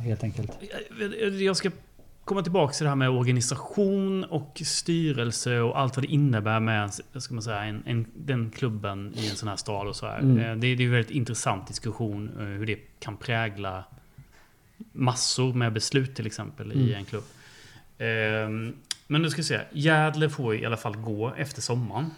Helt 0.00 0.24
enkelt. 0.24 0.58
Jag 1.40 1.56
ska 1.56 1.70
komma 2.24 2.42
tillbaka 2.42 2.72
till 2.72 2.84
det 2.84 2.88
här 2.88 2.96
med 2.96 3.08
organisation 3.10 4.24
och 4.24 4.62
styrelse 4.64 5.60
och 5.60 5.78
allt 5.78 5.96
vad 5.96 6.04
det 6.04 6.12
innebär 6.12 6.60
med 6.60 6.90
ska 7.16 7.34
man 7.34 7.42
säga, 7.42 7.64
en, 7.64 7.82
en, 7.86 8.06
den 8.14 8.50
klubben 8.50 9.12
i 9.16 9.28
en 9.30 9.36
sån 9.36 9.48
här 9.48 9.56
stad 9.56 9.86
och 9.88 9.96
så 9.96 10.06
här. 10.06 10.18
Mm. 10.18 10.38
Eh, 10.38 10.56
Det, 10.56 10.74
det 10.74 10.82
är 10.82 10.86
en 10.86 10.92
väldigt 10.92 11.10
intressant 11.16 11.66
diskussion 11.66 12.30
eh, 12.38 12.44
hur 12.44 12.66
det 12.66 12.78
kan 13.00 13.16
prägla 13.16 13.84
massor 14.92 15.52
med 15.54 15.72
beslut 15.72 16.14
till 16.16 16.26
exempel 16.26 16.72
i 16.72 16.82
Mm. 16.82 16.94
en 16.94 17.04
klubb. 17.04 17.24
Ehm, 17.98 18.74
Men 19.06 19.22
nu 19.22 19.30
ska 19.30 19.36
vi 19.38 19.44
se. 19.44 19.60
Gärdle 19.72 20.30
får 20.30 20.54
i 20.56 20.66
alla 20.66 20.76
fall 20.76 20.96
gå 20.96 21.34
efter 21.36 21.62
sommaren. 21.62 22.10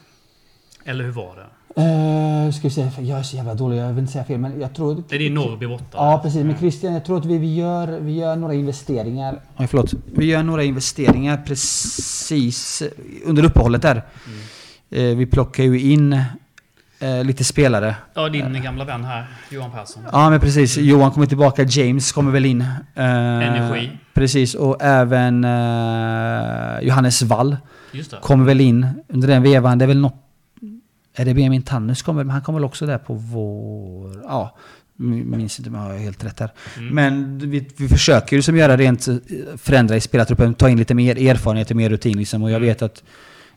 Eller 0.89 1.05
hur 1.05 1.13
var 1.13 1.37
det? 1.37 1.47
Uh, 1.81 2.53
ska 2.53 2.63
vi 2.63 2.71
se, 2.71 2.91
jag 2.99 3.19
är 3.19 3.23
så 3.23 3.37
jävla 3.37 3.55
dålig, 3.55 3.79
jag 3.79 3.89
vill 3.89 3.99
inte 3.99 4.13
säga 4.13 4.25
fel 4.25 4.39
men 4.39 4.61
jag 4.61 4.75
tror... 4.75 5.03
Är 5.11 5.19
det 5.19 5.31
Norrby 5.31 5.67
borta? 5.67 5.85
Ja 5.93 6.21
precis, 6.23 6.45
men 6.45 6.59
Christian 6.59 6.93
jag 6.93 7.05
tror 7.05 7.19
att 7.19 7.25
vi, 7.25 7.39
vi, 7.39 7.55
gör, 7.55 8.01
vi 8.01 8.13
gör 8.13 8.37
några 8.37 8.55
investeringar. 8.55 9.41
Oj 9.57 9.67
förlåt. 9.67 9.95
Vi 10.05 10.27
gör 10.27 10.43
några 10.43 10.63
investeringar 10.63 11.43
precis 11.47 12.83
under 13.25 13.45
uppehållet 13.45 13.83
där. 13.83 14.03
Mm. 14.27 15.11
Eh, 15.11 15.17
vi 15.17 15.27
plockar 15.27 15.63
ju 15.63 15.81
in 15.81 16.13
eh, 16.99 17.25
lite 17.25 17.45
spelare. 17.45 17.97
Ja, 18.15 18.29
din 18.29 18.63
gamla 18.63 18.85
vän 18.85 19.05
här, 19.05 19.27
Johan 19.51 19.71
Persson. 19.71 20.03
Ja 20.13 20.31
men 20.31 20.41
precis, 20.41 20.77
Johan 20.77 21.11
kommer 21.11 21.27
tillbaka, 21.27 21.63
James 21.63 22.13
kommer 22.13 22.33
väl 22.33 22.47
in. 22.47 22.65
Energi. 22.95 23.91
Precis, 24.15 24.55
och 24.55 24.77
även 24.81 25.43
Johannes 26.83 27.23
Wall 27.23 27.57
Just 27.93 28.11
det. 28.11 28.17
kommer 28.23 28.45
väl 28.45 28.61
in 28.61 28.89
under 29.09 29.29
den 29.29 29.43
vevan. 29.43 29.79
Det 29.79 29.85
är 29.85 29.87
väl 29.87 30.01
något... 30.01 30.23
Är 31.17 31.25
det 31.25 31.35
Benjamin 31.35 31.63
Tannus 31.63 32.03
kommer? 32.03 32.25
Men 32.25 32.31
han 32.31 32.43
kommer 32.43 32.59
väl 32.59 32.65
också 32.65 32.87
där 32.87 32.99
på 32.99 33.15
vår... 33.15 34.23
Ja, 34.25 34.57
minns 34.99 35.59
inte 35.59 35.71
om 35.71 35.77
jag 35.77 35.83
har 35.83 35.97
helt 35.99 36.25
rätt 36.25 36.41
här. 36.41 36.51
Mm. 36.77 36.95
Men 36.95 37.39
vi, 37.51 37.69
vi 37.77 37.89
försöker 37.89 38.37
ju 38.37 38.43
som 38.43 38.57
göra 38.57 38.77
rent 38.77 39.09
eh, 39.09 39.17
förändra 39.57 39.97
i 39.97 40.01
spelartruppen, 40.01 40.55
ta 40.55 40.69
in 40.69 40.79
lite 40.79 40.95
mer 40.95 41.29
erfarenhet 41.29 41.71
och 41.71 41.77
mer 41.77 41.91
rutin 41.91 42.19
liksom. 42.19 42.43
Och 42.43 42.51
jag 42.51 42.57
Mm. 42.57 42.69
vet 42.69 42.83
att 42.83 43.03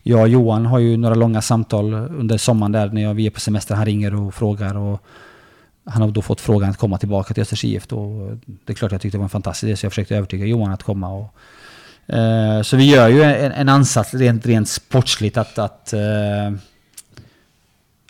jag 0.03 0.21
och 0.21 0.29
Johan 0.29 0.65
har 0.65 0.79
ju 0.79 0.97
några 0.97 1.15
långa 1.15 1.41
samtal 1.41 1.93
under 1.93 2.37
sommaren 2.37 2.71
där 2.71 2.89
när 2.89 3.01
jag, 3.01 3.13
vi 3.13 3.25
är 3.25 3.29
på 3.29 3.39
semester. 3.39 3.75
Han 3.75 3.85
ringer 3.85 4.15
och 4.15 4.33
frågar 4.33 4.77
och 4.77 5.03
han 5.85 6.01
har 6.01 6.11
då 6.11 6.21
fått 6.21 6.41
frågan 6.41 6.69
att 6.69 6.77
komma 6.77 6.97
tillbaka 6.97 7.33
till 7.33 7.41
Östers 7.41 7.63
IF 7.63 7.87
då. 7.87 8.29
Det 8.65 8.73
är 8.73 8.75
klart 8.75 8.91
jag 8.91 9.01
tyckte 9.01 9.17
det 9.17 9.19
var 9.19 9.25
en 9.25 9.29
fantastisk 9.29 9.63
idé 9.63 9.75
så 9.75 9.85
jag 9.85 9.91
försökte 9.91 10.15
övertyga 10.15 10.45
Johan 10.45 10.71
att 10.71 10.83
komma. 10.83 11.09
Och, 11.13 11.33
eh, 12.15 12.61
så 12.61 12.77
vi 12.77 12.85
gör 12.91 13.07
ju 13.07 13.23
en, 13.23 13.51
en 13.51 13.69
ansats 13.69 14.13
rent, 14.13 14.45
rent 14.45 14.69
sportsligt 14.69 15.37
att, 15.37 15.59
att, 15.59 15.93
eh, 15.93 15.99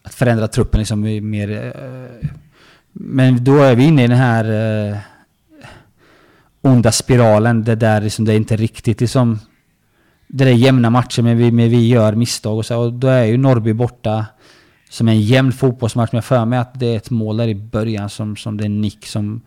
att 0.09 0.15
förändra 0.15 0.47
truppen 0.47 0.79
liksom 0.79 1.01
mer... 1.29 1.51
Eh, 1.75 2.29
men 2.93 3.43
då 3.43 3.57
är 3.57 3.75
vi 3.75 3.83
inne 3.83 4.03
i 4.03 4.07
den 4.07 4.17
här 4.17 4.45
eh, 4.91 4.97
onda 6.61 6.91
spiralen 6.91 7.63
det 7.63 7.75
där 7.75 8.01
liksom 8.01 8.25
det 8.25 8.33
är 8.33 8.37
inte 8.37 8.55
riktigt 8.55 9.01
liksom... 9.01 9.39
Det 10.27 10.43
är 10.43 10.49
jämna 10.53 10.89
matcher 10.89 11.21
men 11.21 11.37
vi, 11.37 11.51
men 11.51 11.69
vi 11.69 11.87
gör 11.87 12.15
misstag 12.15 12.57
och 12.57 12.65
så 12.65 12.79
och 12.79 12.93
då 12.93 13.07
är 13.07 13.23
ju 13.23 13.37
Norrby 13.37 13.73
borta. 13.73 14.25
som 14.89 15.07
en 15.07 15.21
jämn 15.21 15.51
fotbollsmatch. 15.51 16.11
Men 16.11 16.17
jag 16.17 16.25
för 16.25 16.45
mig 16.45 16.59
att 16.59 16.79
det 16.79 16.85
är 16.93 16.97
ett 16.97 17.09
mål 17.09 17.37
där 17.37 17.47
i 17.47 17.55
början 17.55 18.09
som, 18.09 18.35
som 18.35 18.57
det 18.57 18.63
är 18.65 18.69
Nick 18.69 19.05
som... 19.07 19.41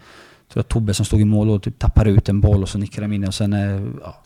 Jag 0.48 0.52
tror 0.54 0.60
att 0.60 0.68
Tobbe 0.68 0.94
som 0.94 1.06
stod 1.06 1.20
i 1.20 1.24
mål 1.24 1.50
och 1.50 1.62
typ 1.62 1.78
tappar 1.78 2.04
ut 2.08 2.28
en 2.28 2.40
boll 2.40 2.62
och 2.62 2.68
så 2.68 2.78
nickar 2.78 3.02
de 3.02 3.12
in 3.12 3.24
och 3.28 3.34
sen... 3.34 3.52
eh, 3.52 3.82
Ja, 4.02 4.16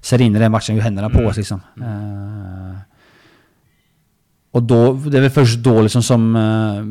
så 0.00 0.16
rinner 0.16 0.40
den 0.40 0.52
matchen 0.52 0.76
ur 0.76 0.80
händerna 0.80 1.10
på 1.10 1.18
Mm. 1.18 1.30
oss 1.30 1.36
liksom. 1.36 1.60
Eh, 1.80 2.59
och 4.50 4.62
då, 4.62 4.92
det 4.92 5.16
är 5.18 5.20
väl 5.22 5.30
först 5.30 5.58
då 5.58 5.82
liksom 5.82 6.02
som... 6.02 6.36
eh, 6.36 6.82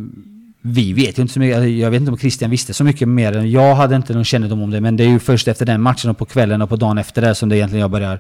vi 0.62 0.94
vet 0.94 1.18
ju 1.18 1.22
inte 1.22 1.34
så 1.34 1.40
mycket, 1.40 1.56
alltså, 1.58 1.68
jag 1.70 1.92
vet 1.92 2.00
inte 2.00 2.12
om 2.12 2.18
Christian 2.18 2.50
visste 2.52 2.74
så 2.74 2.84
mycket 2.84 3.08
mer. 3.08 3.38
än- 3.38 3.52
Jag 3.52 3.76
hade 3.76 3.96
inte 3.96 4.14
någon 4.14 4.24
kännedom 4.26 4.62
om 4.62 4.70
det, 4.72 4.82
men 4.82 4.98
det 4.98 5.04
är 5.04 5.08
ju 5.10 5.20
först 5.20 5.48
efter 5.48 5.66
den 5.66 5.82
matchen 5.82 6.10
och 6.12 6.18
på 6.18 6.26
kvällen 6.26 6.62
och 6.62 6.70
på 6.70 6.76
dagen 6.76 6.98
efter 6.98 7.22
det 7.22 7.36
som 7.36 7.50
det 7.50 7.58
egentligen 7.58 7.82
jag 7.82 7.92
börjar 7.92 8.20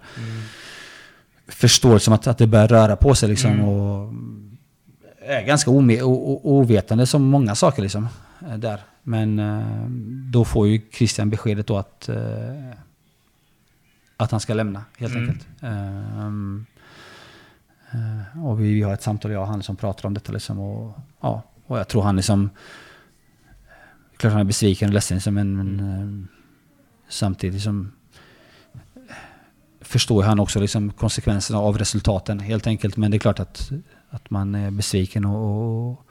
förstå 1.48 1.94
liksom 1.94 2.14
att, 2.14 2.28
att 2.28 2.38
det 2.38 2.48
börjar 2.48 2.68
röra 2.68 2.96
på 2.96 3.16
sig 3.16 3.30
liksom. 3.30 3.52
Mm. 3.52 3.66
Och 3.66 4.14
är 5.28 5.46
ganska 5.46 5.72
ome, 5.72 6.02
o, 6.02 6.40
ovetande 6.44 7.06
som 7.06 7.24
många 7.24 7.56
saker 7.56 7.82
liksom. 7.82 8.08
eh, 8.50 8.58
Där. 8.58 8.80
Men 9.04 9.40
eh, 9.40 9.66
då 10.32 10.46
får 10.46 10.68
ju 10.68 10.82
Christian 10.94 11.30
beskedet 11.30 11.68
då 11.68 11.78
att, 11.78 12.10
att 14.18 14.32
han 14.32 14.40
ska 14.40 14.54
lämna 14.54 14.84
helt 14.98 15.16
Mm. 15.16 15.30
enkelt. 15.30 15.48
Eh, 15.62 16.18
och 18.44 18.62
vi, 18.62 18.74
vi 18.74 18.82
har 18.82 18.94
ett 18.94 19.02
samtal, 19.02 19.32
jag 19.32 19.42
och 19.42 19.48
han, 19.48 19.64
som 19.64 19.76
pratar 19.76 20.08
om 20.08 20.14
detta 20.14 20.32
liksom. 20.32 20.60
Och, 20.60 21.00
ja, 21.22 21.44
och 21.66 21.80
jag 21.80 21.88
tror 21.88 22.02
han 22.02 22.16
liksom... 22.16 22.50
Klart 24.18 24.32
han 24.34 24.42
är 24.42 24.46
besviken 24.46 24.88
och 24.90 24.94
ledsen 24.94 25.18
liksom, 25.18 25.34
men, 25.34 25.58
men 25.58 25.80
eh, 25.80 26.36
samtidigt 27.10 27.62
som 27.62 27.92
förstår 29.82 30.24
han 30.24 30.40
också 30.40 30.60
liksom 30.60 30.92
konsekvenserna 30.92 31.60
av 31.60 31.78
resultaten 31.78 32.40
helt 32.40 32.68
enkelt. 32.68 32.98
Men 32.98 33.12
det 33.12 33.18
är 33.18 33.20
klart 33.20 33.40
att, 33.40 33.72
att 34.10 34.30
man 34.30 34.56
är 34.56 34.72
besviken 34.72 35.26
och, 35.26 35.90
och, 35.90 36.06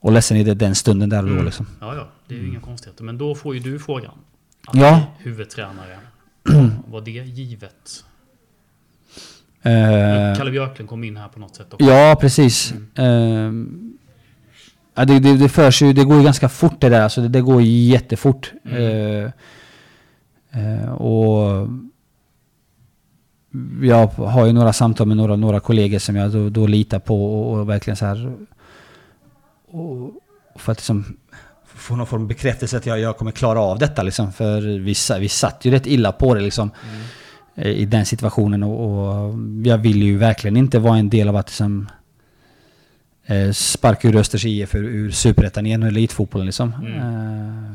och 0.00 0.12
ledsen 0.12 0.36
i 0.36 0.44
det, 0.44 0.54
den 0.54 0.74
stunden 0.74 1.08
där 1.08 1.18
och 1.22 1.28
då 1.28 1.32
Mm. 1.32 1.44
liksom. 1.44 1.66
Ja, 1.80 1.94
ja. 1.96 2.08
Det 2.28 2.34
är 2.34 2.38
ju 2.38 2.48
inga 2.48 2.60
konstigheter. 2.60 3.04
Men 3.04 3.18
då 3.18 3.34
får 3.34 3.54
ju 3.54 3.60
du 3.60 3.78
frågan. 3.78 4.14
Att 4.66 4.74
Ja. 4.74 5.02
Huvudtränare. 5.18 5.98
Var 6.86 7.00
det 7.00 7.10
givet? 7.10 8.04
Eh, 9.62 10.36
Kalle 10.36 10.50
Björklund 10.50 10.88
kom 10.88 11.04
in 11.04 11.16
här 11.16 11.28
på 11.28 11.40
något 11.40 11.56
sätt 11.56 11.72
också. 11.72 11.86
ja, 11.86 12.16
precis. 12.20 12.74
Eh, 12.94 13.52
ja, 14.94 15.04
det, 15.04 15.18
det, 15.18 15.36
det 15.36 15.48
förs 15.48 15.82
ju, 15.82 15.92
det 15.92 16.04
går 16.04 16.16
ju 16.16 16.22
ganska 16.22 16.48
fort 16.48 16.80
det 16.80 16.88
där. 16.88 17.00
Alltså 17.00 17.20
det, 17.20 17.28
det 17.28 17.40
går 17.40 17.62
jättefort. 17.62 18.52
Mm. 18.64 18.82
Eh, 18.82 19.30
eh, 20.82 20.92
och 20.92 21.68
jag 23.82 24.06
har 24.06 24.46
ju 24.46 24.52
några 24.52 24.72
samtal 24.72 25.06
med 25.06 25.16
några, 25.16 25.36
några 25.36 25.60
kollegor 25.60 25.98
som 25.98 26.16
jag 26.16 26.30
då, 26.30 26.48
då 26.48 26.66
litar 26.66 26.98
på 26.98 27.42
och, 27.42 27.58
och 27.58 27.68
verkligen 27.68 27.96
så 27.96 28.06
här... 28.06 28.36
Och, 29.68 30.10
för 30.56 30.72
att 30.72 30.78
liksom 30.78 31.16
få 31.64 31.96
någon 31.96 32.06
form 32.06 32.22
av 32.22 32.28
bekräftelse 32.28 32.76
att 32.76 32.86
jag, 32.86 33.00
jag 33.00 33.16
kommer 33.16 33.30
klara 33.30 33.60
av 33.60 33.78
detta 33.78 34.02
liksom. 34.02 34.32
För 34.32 34.60
vi, 34.60 34.94
vi 35.20 35.28
satt 35.28 35.64
ju 35.64 35.70
rätt 35.70 35.86
illa 35.86 36.12
på 36.12 36.34
det 36.34 36.40
liksom. 36.40 36.70
eh, 36.70 37.06
I 37.54 37.84
den 37.84 38.06
situationen 38.06 38.62
och, 38.62 38.84
och 38.84 39.34
jag 39.64 39.78
vill 39.78 40.02
ju 40.02 40.16
verkligen 40.16 40.56
inte 40.56 40.78
vara 40.78 40.98
en 40.98 41.10
del 41.10 41.28
av 41.28 41.36
att 41.36 41.48
liksom, 41.48 41.88
eh, 43.26 43.50
sparka 43.52 44.08
ur 44.08 44.16
Östers 44.16 44.44
IF 44.44 44.74
ur, 44.74 44.84
ur 44.84 45.10
Superettan 45.10 45.66
igen 45.66 45.82
och 45.82 45.88
elitfotbollen 45.88 46.46
liksom. 46.46 46.74
Mm. 46.74 46.96
Eh, 46.96 47.72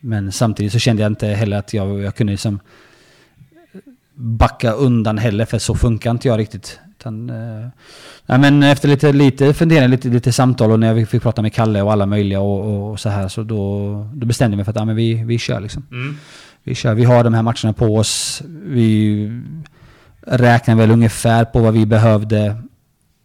men 0.00 0.32
samtidigt 0.32 0.72
så 0.72 0.78
kände 0.78 1.02
jag 1.02 1.12
inte 1.12 1.26
heller 1.26 1.56
att 1.56 1.74
jag, 1.74 2.00
jag 2.00 2.14
kunde 2.14 2.30
liksom 2.30 2.60
backa 4.14 4.72
undan 4.72 5.18
heller 5.18 5.44
för 5.44 5.58
så 5.58 5.74
funkar 5.74 6.10
inte 6.10 6.28
jag 6.28 6.38
riktigt. 6.38 6.80
Utan, 6.98 7.30
eh, 7.30 7.68
nej, 8.26 8.38
men 8.38 8.62
efter 8.62 8.88
lite, 8.88 9.12
lite 9.12 9.54
fundering, 9.54 9.90
lite, 9.90 10.08
lite 10.08 10.32
samtal 10.32 10.72
och 10.72 10.80
när 10.80 10.94
jag 10.94 11.08
fick 11.08 11.22
prata 11.22 11.42
med 11.42 11.52
Kalle 11.52 11.82
och 11.82 11.92
alla 11.92 12.06
möjliga 12.06 12.40
och, 12.40 12.90
och 12.90 13.00
så 13.00 13.08
här 13.08 13.28
så 13.28 13.42
då, 13.42 14.10
då 14.14 14.26
bestämde 14.26 14.54
jag 14.54 14.56
mig 14.56 14.64
för 14.64 14.70
att 14.70 14.76
ja, 14.76 14.84
men 14.84 14.96
vi, 14.96 15.24
vi 15.24 15.38
kör 15.38 15.60
liksom. 15.60 15.86
Mm. 15.90 16.16
Vi 16.66 16.74
kör, 16.74 16.94
vi 16.94 17.04
har 17.04 17.24
de 17.24 17.34
här 17.34 17.42
matcherna 17.42 17.72
på 17.72 17.96
oss. 17.96 18.42
Vi 18.62 19.30
räknar 20.20 20.74
väl 20.74 20.90
ungefär 20.90 21.44
på 21.44 21.60
vad 21.60 21.74
vi 21.74 21.86
behövde 21.86 22.56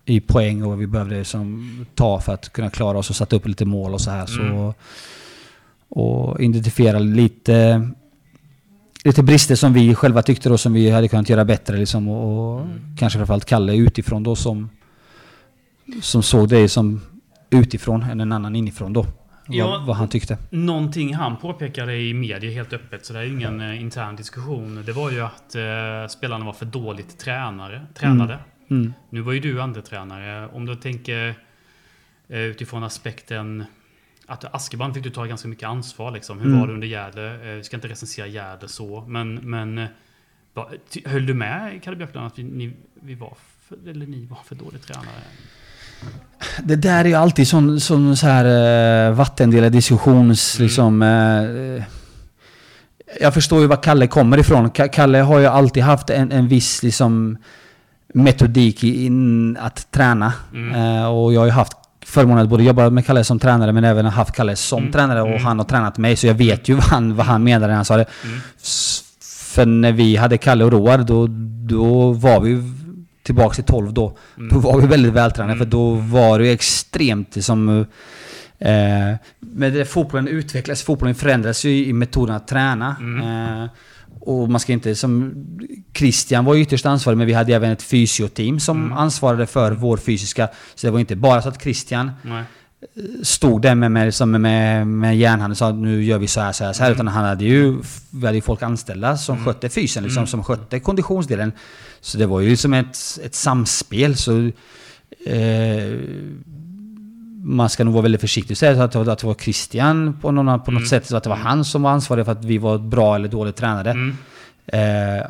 i 0.06 0.20
poäng 0.20 0.64
och 0.64 0.70
vad 0.70 0.78
vi 0.78 0.88
behövde 0.88 1.26
som 1.26 1.86
ta 1.96 2.20
för 2.20 2.34
att 2.34 2.54
kunna 2.54 2.70
klara 2.70 2.98
oss 2.98 3.10
och 3.10 3.16
sätta 3.16 3.36
upp 3.36 3.48
lite 3.48 3.66
mål 3.66 3.94
och 3.94 4.02
så 4.02 4.12
här. 4.12 4.26
Så, 4.26 4.42
Mm. 4.42 4.74
och 5.90 6.42
identifiera 6.42 7.00
lite, 7.00 7.90
lite 9.04 9.24
brister 9.24 9.56
som 9.56 9.74
vi 9.74 9.96
själva 9.96 10.22
tyckte 10.22 10.50
då 10.50 10.58
som 10.58 10.74
vi 10.74 10.90
hade 10.90 11.08
kunnat 11.08 11.30
göra 11.30 11.46
bättre 11.46 11.78
liksom. 11.78 12.08
Och, 12.08 12.58
och 12.60 12.68
kanske 12.98 13.20
framförallt 13.20 13.46
Kalle 13.46 13.76
utifrån 13.76 14.24
då 14.24 14.36
som, 14.36 14.70
som 16.02 16.24
såg 16.24 16.50
det 16.50 16.70
som 16.70 17.02
utifrån 17.50 18.04
än 18.04 18.22
en 18.22 18.32
annan 18.32 18.56
inifrån 18.56 18.94
då. 18.94 19.06
Ja. 19.54 19.68
Vad, 19.68 19.86
vad 19.86 19.96
han 19.96 20.10
tyckte. 20.10 20.38
Någonting 20.50 21.14
han 21.16 21.38
påpekade 21.38 21.96
i 21.98 22.14
media 22.14 22.52
helt 22.52 22.74
öppet, 22.74 23.06
så 23.06 23.14
det 23.14 23.20
är 23.20 23.24
ju 23.24 23.30
ingen 23.34 23.62
eh, 23.62 23.82
intern 23.82 24.16
diskussion. 24.16 24.84
Det 24.86 24.92
var 24.92 25.12
ju 25.12 25.22
att 25.22 25.56
eh, 25.56 26.08
spelarna 26.10 26.46
var 26.46 26.54
för 26.54 26.66
dåligt 26.66 27.20
tränare, 27.20 27.86
tränade. 27.94 28.40
Mm. 28.70 28.94
Nu 29.10 29.22
var 29.22 29.34
ju 29.34 29.40
du 29.40 29.62
andra 29.62 29.82
tränare. 29.82 30.48
Om 30.48 30.66
du 30.66 30.76
tänker 30.76 31.36
eh, 32.28 32.40
utifrån 32.40 32.84
aspekten 32.84 33.64
att 34.26 34.56
Askebrand 34.56 34.94
fick 34.94 35.04
du 35.04 35.10
ta 35.10 35.26
ganska 35.26 35.48
mycket 35.48 35.68
ansvar. 35.70 36.12
Liksom. 36.12 36.40
Hur 36.40 36.46
Mm. 36.48 36.60
var 36.60 36.68
det 36.68 36.74
under 36.74 36.88
Gärde? 36.88 37.32
Eh, 37.50 37.56
Vi 37.56 37.64
ska 37.64 37.78
inte 37.78 37.88
recensera 37.88 38.28
Gärde 38.28 38.68
så. 38.68 39.02
Men, 39.08 39.36
men 39.36 39.78
eh, 39.78 39.88
höll 41.06 41.26
du 41.26 41.34
med 41.34 41.84
Kalle 41.84 41.96
Björklund 41.98 42.28
att 42.28 42.40
vi, 42.40 42.44
ni, 42.44 42.74
vi 42.94 43.16
var 43.16 43.34
för, 43.68 43.90
eller 43.90 44.06
ni 44.08 44.26
var 44.26 44.40
för 44.46 44.56
dåligt 44.56 44.82
tränare? 44.88 45.22
Det 46.64 46.76
där 46.76 47.00
är 47.06 47.10
ju 47.10 47.16
alltid 47.16 47.48
sån, 47.48 47.80
sån 47.80 48.18
så 48.18 48.28
här 48.28 48.46
uh, 49.10 49.16
vattendelad 49.16 49.72
diskussions 49.72 50.56
Mm. 50.56 50.66
liksom... 50.68 51.02
eh, 51.02 51.84
jag 53.22 53.34
förstår 53.34 53.62
ju 53.62 53.68
var 53.68 53.84
Kalle 53.84 54.08
kommer 54.08 54.38
ifrån. 54.38 54.72
Ka- 54.72 54.88
Kalle 54.88 55.18
har 55.18 55.40
ju 55.40 55.46
alltid 55.46 55.84
haft 55.84 56.10
en, 56.10 56.32
en 56.32 56.48
viss 56.48 56.84
liksom 56.84 57.38
metodik 58.14 58.84
in 58.84 59.58
att 59.58 59.92
träna. 59.92 60.34
Mm. 60.54 60.98
Eh, 60.98 61.06
och 61.06 61.34
jag 61.34 61.42
har 61.42 61.46
ju 61.46 61.52
haft 61.52 61.74
förmånen 62.06 62.44
att 62.44 62.50
både 62.50 62.64
jobba 62.64 62.90
med 62.90 63.06
Kalle 63.06 63.24
som 63.24 63.40
tränare 63.40 63.72
men 63.72 63.84
även 63.84 64.06
haft 64.06 64.36
Kalle 64.36 64.56
som 64.56 64.80
Mm. 64.80 64.92
tränare 64.92 65.22
och 65.22 65.28
Mm. 65.28 65.44
han 65.44 65.58
har 65.60 65.66
tränat 65.66 65.98
mig. 65.98 66.16
Så 66.16 66.28
jag 66.28 66.34
vet 66.34 66.70
ju 66.70 66.74
vad 66.74 66.84
han, 66.84 67.16
vad 67.16 67.26
han 67.26 67.44
menade 67.44 67.68
när 67.68 67.76
han 67.76 67.86
sa 67.86 67.98
det. 67.98 68.06
Mm. 68.24 68.40
För 69.54 69.66
när 69.66 69.92
vi 69.92 70.16
hade 70.16 70.38
Kalle 70.38 70.64
och 70.66 70.72
Roar 70.72 70.98
då, 70.98 71.28
då 71.76 72.12
var 72.12 72.40
vi 72.40 72.54
tillbaka 73.24 73.56
till 73.56 73.64
12 73.64 73.94
då. 73.94 74.18
Mm. 74.38 74.50
Då 74.50 74.60
var 74.60 74.82
vi 74.82 74.88
väldigt 74.88 75.14
vältränade 75.14 75.54
Mm. 75.54 75.66
för 75.66 75.72
då 75.72 75.94
var 75.94 76.40
det 76.40 76.46
ju 76.46 76.52
extremt 76.52 77.44
som... 77.44 77.86
Eh, 78.60 79.16
men 79.40 79.74
det, 79.74 79.86
fotbollen 79.86 80.28
utvecklas, 80.28 80.84
fotbollen 80.84 81.16
förändras 81.16 81.66
ju 81.66 81.86
i 81.86 81.94
metoden 81.94 82.36
att 82.36 82.48
träna. 82.48 82.96
Mm. 83.00 83.62
Eh, 83.64 83.70
och 84.20 84.50
man 84.50 84.60
ska 84.60 84.74
inte 84.74 84.96
som... 84.96 85.34
Christian 85.94 86.46
var 86.46 86.54
ju 86.56 86.62
ytterst 86.62 86.86
ansvarig 86.86 87.18
men 87.18 87.28
vi 87.28 87.34
hade 87.34 87.54
även 87.56 87.72
ett 87.72 87.84
fysioteam 87.84 88.60
som 88.60 88.78
Mm. 88.86 88.98
ansvarade 88.98 89.46
för 89.48 89.72
vår 89.72 89.98
fysiska... 89.98 90.48
Så 90.76 90.88
det 90.88 90.92
var 90.92 91.00
inte 91.00 91.16
bara 91.16 91.42
så 91.42 91.50
att 91.50 91.62
Christian 91.64 92.12
Nej. 92.22 92.44
Stod 93.24 93.62
där 93.62 93.76
med, 93.76 93.92
med, 93.92 94.06
liksom 94.06 94.32
med, 94.32 94.88
med 94.88 95.18
järnhanden 95.18 95.52
och 95.52 95.58
sa 95.58 95.72
nu 95.72 96.04
gör 96.04 96.18
vi 96.18 96.28
så 96.28 96.42
här, 96.42 96.52
så 96.52 96.64
här, 96.64 96.74
så 96.74 96.84
här. 96.84 96.90
Mm. 96.90 96.96
Utan 96.96 97.08
han 97.08 97.26
hade 97.26 97.46
ju, 97.46 97.78
vi 98.10 98.26
hade 98.26 98.38
ju 98.38 98.42
folk 98.42 98.62
anställda 98.64 99.18
som 99.18 99.36
Mm. 99.36 99.46
skötte 99.46 99.70
fysen, 99.70 100.04
liksom, 100.04 100.20
Mm. 100.20 100.28
som 100.28 100.44
skötte 100.44 100.80
konditionsdelen. 100.80 101.52
Så 102.02 102.18
det 102.18 102.26
var 102.26 102.40
ju 102.40 102.50
liksom 102.50 102.74
ett, 102.74 102.98
ett 103.24 103.36
samspel. 103.36 104.16
Så, 104.16 104.52
eh, 105.26 106.00
man 107.44 107.70
ska 107.70 107.84
nog 107.84 107.94
vara 107.94 108.02
väldigt 108.04 108.22
försiktig 108.22 108.54
och 108.54 108.58
säga 108.58 108.84
att 108.84 108.92
det 108.92 109.00
var, 109.04 109.14
att 109.14 109.20
det 109.20 109.28
var 109.28 109.34
Christian 109.34 110.18
på, 110.22 110.32
någon, 110.32 110.46
på 110.62 110.72
något 110.72 110.80
Mm. 110.80 110.88
sätt. 110.90 111.06
Så 111.08 111.18
att 111.18 111.24
det 111.24 111.30
var 111.30 111.38
han 111.38 111.66
som 111.66 111.82
var 111.84 111.92
ansvarig 111.92 112.26
för 112.26 112.32
att 112.32 112.46
vi 112.46 112.58
var 112.58 112.78
bra 112.78 113.16
eller 113.16 113.28
dåligt 113.28 113.56
tränade. 113.56 113.90
Mm. 113.92 114.18
Eh, 114.68 115.26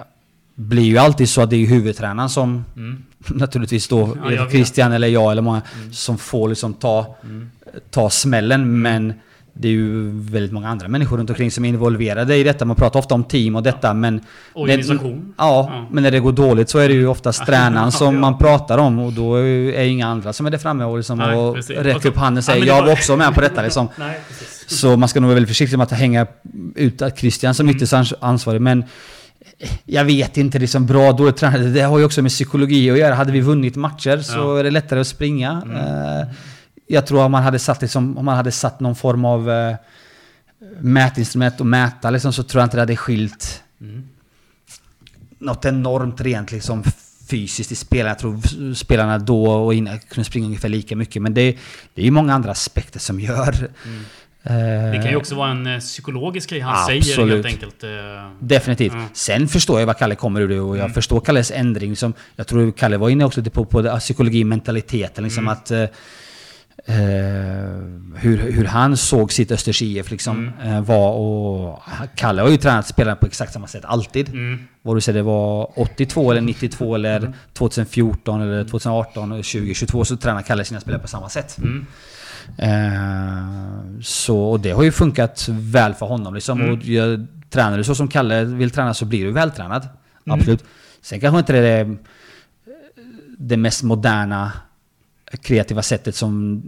blir 0.55 0.83
ju 0.83 0.97
alltid 0.97 1.29
så 1.29 1.41
att 1.41 1.49
det 1.49 1.55
är 1.55 1.67
huvudtränaren 1.67 2.29
som 2.29 2.65
Mm. 2.75 3.03
naturligtvis 3.27 3.87
då, 3.87 4.17
Ja. 4.29 4.49
Christian 4.49 4.91
eller 4.91 5.07
jag 5.07 5.31
eller 5.31 5.41
många, 5.41 5.61
Mm. 5.81 5.93
som 5.93 6.17
får 6.17 6.49
liksom 6.49 6.73
ta 6.73 7.15
Mm. 7.23 7.49
ta 7.91 8.09
smällen 8.09 8.81
men 8.81 9.13
det 9.53 9.67
är 9.67 9.71
ju 9.71 10.11
väldigt 10.19 10.51
många 10.51 10.69
andra 10.69 10.87
människor 10.87 11.17
runt 11.17 11.29
omkring 11.29 11.51
som 11.51 11.65
är 11.65 11.69
involverade 11.69 12.35
i 12.35 12.43
detta. 12.43 12.65
Man 12.65 12.75
pratar 12.75 12.99
ofta 12.99 13.15
om 13.15 13.23
team 13.23 13.55
och 13.55 13.63
detta 13.63 13.93
men... 13.93 14.21
Organisation. 14.53 15.33
Ja, 15.37 15.69
Ja. 15.73 15.87
men 15.91 16.03
när 16.03 16.11
det 16.11 16.19
går 16.19 16.31
dåligt 16.31 16.69
så 16.69 16.79
är 16.79 16.87
det 16.87 16.93
ju 16.93 17.07
oftast 17.07 17.45
tränaren 17.45 17.91
som 17.91 18.13
Ja. 18.15 18.19
man 18.21 18.37
pratar 18.37 18.77
om 18.77 18.99
och 18.99 19.13
då 19.13 19.35
är 19.35 19.43
ju 19.83 19.87
inga 19.87 20.07
andra 20.07 20.33
som 20.33 20.45
är 20.45 20.51
där 20.51 20.57
framme 20.57 20.83
och, 20.83 20.97
liksom 20.97 21.17
Nej, 21.17 21.35
och 21.35 21.55
räcker 21.69 22.09
upp 22.09 22.17
handen 22.17 22.37
och 22.37 22.43
säger 22.43 22.61
det 22.61 22.67
jag 22.67 22.81
var- 22.85 22.91
också 22.93 23.17
med 23.17 23.33
på 23.35 23.41
detta 23.41 23.61
liksom. 23.61 23.87
Nej. 23.95 24.19
Så 24.67 24.97
man 24.97 25.09
ska 25.09 25.19
nog 25.19 25.27
vara 25.27 25.35
väldigt 25.35 25.49
försiktig 25.49 25.77
med 25.77 25.83
att 25.85 25.91
hänga 25.91 26.27
ut 26.75 27.01
att 27.01 27.19
Christian 27.19 27.53
som 27.53 27.65
Mm. 27.65 27.75
ytterst 27.75 27.93
ans- 27.93 28.13
ansvarig. 28.19 28.61
Men 28.61 28.83
jag 29.85 30.05
vet 30.05 30.37
inte, 30.37 30.59
liksom 30.59 30.85
bra, 30.85 31.11
dåligt 31.11 31.37
tränade. 31.37 31.69
Det 31.69 31.81
har 31.81 31.99
ju 31.99 32.05
också 32.05 32.21
med 32.21 32.31
psykologi 32.31 32.91
att 32.91 32.97
göra. 32.97 33.15
Hade 33.15 33.31
vi 33.31 33.39
vunnit 33.41 33.75
matcher 33.75 34.17
så 34.17 34.37
Ja. 34.37 34.59
är 34.59 34.63
det 34.63 34.71
lättare 34.71 34.99
att 34.99 35.07
springa. 35.07 35.61
Mm. 35.65 35.77
Eh, 35.77 36.27
jag 36.87 37.07
tror 37.07 37.23
om 37.23 37.31
man 37.31 37.43
hade 37.43 37.59
satt, 37.59 37.81
liksom, 37.81 38.17
om 38.17 38.25
man 38.25 38.35
hade 38.37 38.51
satt 38.51 38.79
någon 38.79 38.95
form 38.95 39.25
av 39.25 39.51
eh, 39.51 39.75
mätinstrument 40.79 41.59
och 41.59 41.65
mäta 41.65 42.09
liksom, 42.09 42.33
så 42.33 42.43
tror 42.43 42.61
jag 42.61 42.65
inte 42.65 42.77
det 42.77 42.81
hade 42.81 42.95
skilt 42.97 43.63
Mm. 43.81 44.03
något 45.39 45.65
enormt 45.65 46.21
rent 46.21 46.51
liksom 46.51 46.83
fysiskt 47.29 47.71
i 47.71 47.75
spelarna. 47.75 48.09
Jag 48.09 48.19
tror 48.19 48.73
spelarna 48.73 49.17
då 49.17 49.45
och 49.51 49.73
innan 49.73 49.99
kunde 49.99 50.25
springa 50.25 50.45
ungefär 50.45 50.69
lika 50.69 50.95
mycket. 50.95 51.21
Men 51.21 51.33
det, 51.33 51.57
det 51.93 52.01
är 52.01 52.05
ju 52.05 52.11
många 52.11 52.33
andra 52.33 52.51
aspekter 52.51 52.99
som 52.99 53.19
gör... 53.19 53.55
Mm. 53.85 54.03
Det 54.43 54.99
kan 55.03 55.11
ju 55.11 55.15
också 55.15 55.35
vara 55.35 55.49
en 55.49 55.79
psykologisk 55.79 56.49
grej 56.49 56.59
han 56.59 56.75
Absolut. 56.75 57.05
säger 57.05 57.27
helt 57.27 57.45
enkelt. 57.45 57.83
Definitivt. 58.39 58.93
Mm. 58.93 59.05
Sen 59.13 59.47
förstår 59.47 59.79
jag 59.79 59.87
var 59.87 59.93
Kalle 59.93 60.15
kommer 60.15 60.41
ur 60.41 60.47
det 60.47 60.59
och 60.59 60.77
jag 60.77 60.83
mm. 60.83 60.93
förstår 60.93 61.19
Kalles 61.19 61.51
ändring. 61.51 61.95
Som, 61.95 62.13
jag 62.35 62.47
tror 62.47 62.71
Kalle 62.71 62.97
var 62.97 63.09
inne 63.09 63.25
också 63.25 63.43
på, 63.43 63.65
på 63.65 63.97
psykologi, 63.99 64.43
mentaliteten. 64.43 65.23
Liksom 65.23 65.43
mm. 65.43 65.53
att 65.53 65.71
Eh, 66.85 66.95
hur, 68.15 68.51
hur 68.51 68.65
han 68.65 68.97
såg 68.97 69.31
sitt 69.31 69.51
Östers 69.51 69.81
IF 69.81 70.11
liksom 70.11 70.53
mm. 70.61 70.73
eh, 70.73 70.81
var 70.81 71.13
och... 71.13 71.79
Kalle 72.15 72.41
har 72.41 72.49
ju 72.49 72.57
tränat 72.57 72.87
spelarna 72.87 73.15
på 73.15 73.25
exakt 73.25 73.53
samma 73.53 73.67
sätt 73.67 73.85
alltid. 73.85 74.29
Mm. 74.29 74.59
Vad 74.81 74.97
du 74.97 75.01
säger, 75.01 75.19
det 75.19 75.23
var 75.23 75.79
82 75.79 76.31
eller 76.31 76.41
92 76.41 76.95
eller 76.95 77.17
mm. 77.17 77.33
2014 77.53 78.41
eller 78.41 78.63
2018 78.63 79.31
eller 79.31 79.43
2022 79.43 80.05
så 80.05 80.17
tränar 80.17 80.41
Kalle 80.41 80.65
sina 80.65 80.79
spelare 80.79 81.01
på 81.01 81.07
samma 81.07 81.29
sätt. 81.29 81.57
Mm. 82.57 82.93
Eh, 82.93 84.01
så 84.01 84.43
och 84.43 84.59
det 84.59 84.71
har 84.71 84.83
ju 84.83 84.91
funkat 84.91 85.47
väl 85.49 85.93
för 85.93 86.05
honom 86.05 86.33
liksom. 86.33 86.61
Mm. 86.61 86.73
Och 86.73 86.85
jag, 86.85 87.27
tränar 87.49 87.77
du 87.77 87.83
så 87.83 87.95
som 87.95 88.07
Kalle 88.07 88.43
vill 88.43 88.71
träna 88.71 88.93
så 88.93 89.05
blir 89.05 89.25
du 89.25 89.31
vältränad. 89.31 89.83
Mm. 90.25 90.39
Absolut. 90.39 90.63
Sen 91.01 91.19
kanske 91.19 91.39
inte 91.39 91.53
det 91.53 91.67
är 91.67 91.97
det 93.37 93.57
mest 93.57 93.83
moderna 93.83 94.51
kreativa 95.41 95.81
sättet 95.81 96.15
som 96.15 96.61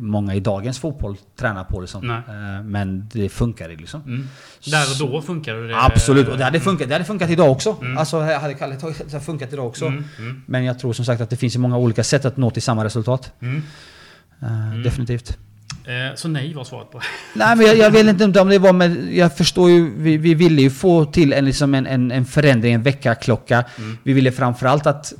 många 0.00 0.34
i 0.34 0.40
dagens 0.40 0.78
fotboll 0.78 1.16
tränar 1.36 1.64
på. 1.64 1.80
Liksom. 1.80 2.10
Eh, 2.10 2.64
men 2.64 3.08
det 3.12 3.28
funkar 3.28 3.68
liksom. 3.68 4.02
Mm. 4.02 4.28
Där 4.66 4.90
och 4.90 5.08
då 5.08 5.22
funkar 5.22 5.54
det? 5.54 5.76
Absolut, 5.76 6.28
och 6.28 6.38
det 6.38 6.44
hade 6.44 6.60
funkat, 6.60 6.88
det 6.88 6.94
hade 6.94 7.04
funkat 7.04 7.30
idag 7.30 7.50
också. 7.50 7.76
Mm. 7.80 7.98
Alltså 7.98 8.20
hade 8.20 8.54
Kalle 8.54 8.76
tagit, 8.76 9.12
det 9.12 9.20
funkat 9.20 9.52
idag 9.52 9.66
också. 9.66 9.86
Mm. 9.86 10.04
Mm. 10.18 10.42
Men 10.46 10.64
jag 10.64 10.78
tror 10.78 10.92
som 10.92 11.04
sagt 11.04 11.20
att 11.20 11.30
det 11.30 11.36
finns 11.36 11.56
många 11.56 11.78
olika 11.78 12.04
sätt 12.04 12.24
att 12.24 12.36
nå 12.36 12.50
till 12.50 12.62
samma 12.62 12.84
resultat. 12.84 13.32
Mm. 14.42 14.72
Uh, 14.72 14.82
definitivt. 14.82 15.38
Eh, 15.84 16.14
så 16.16 16.28
nej 16.28 16.54
var 16.54 16.64
svaret 16.64 16.90
på. 16.90 17.00
Nej 17.34 17.56
men 17.56 17.66
jag, 17.66 17.76
jag 17.76 17.90
vet 17.90 18.20
inte 18.20 18.40
om 18.40 18.48
det 18.48 18.58
var 18.58 18.72
men 18.72 19.16
jag 19.16 19.36
förstår 19.36 19.70
ju, 19.70 19.94
vi, 19.96 20.16
vi 20.16 20.34
ville 20.34 20.62
ju 20.62 20.70
få 20.70 21.04
till 21.04 21.32
en, 21.32 21.44
liksom 21.44 21.74
en, 21.74 21.86
en, 21.86 22.10
en 22.10 22.24
förändring, 22.24 22.74
en 22.74 22.82
väckarklocka. 22.82 23.64
Mm. 23.78 23.98
Vi 24.02 24.12
ville 24.12 24.32
framförallt 24.32 24.86
att 24.86 25.12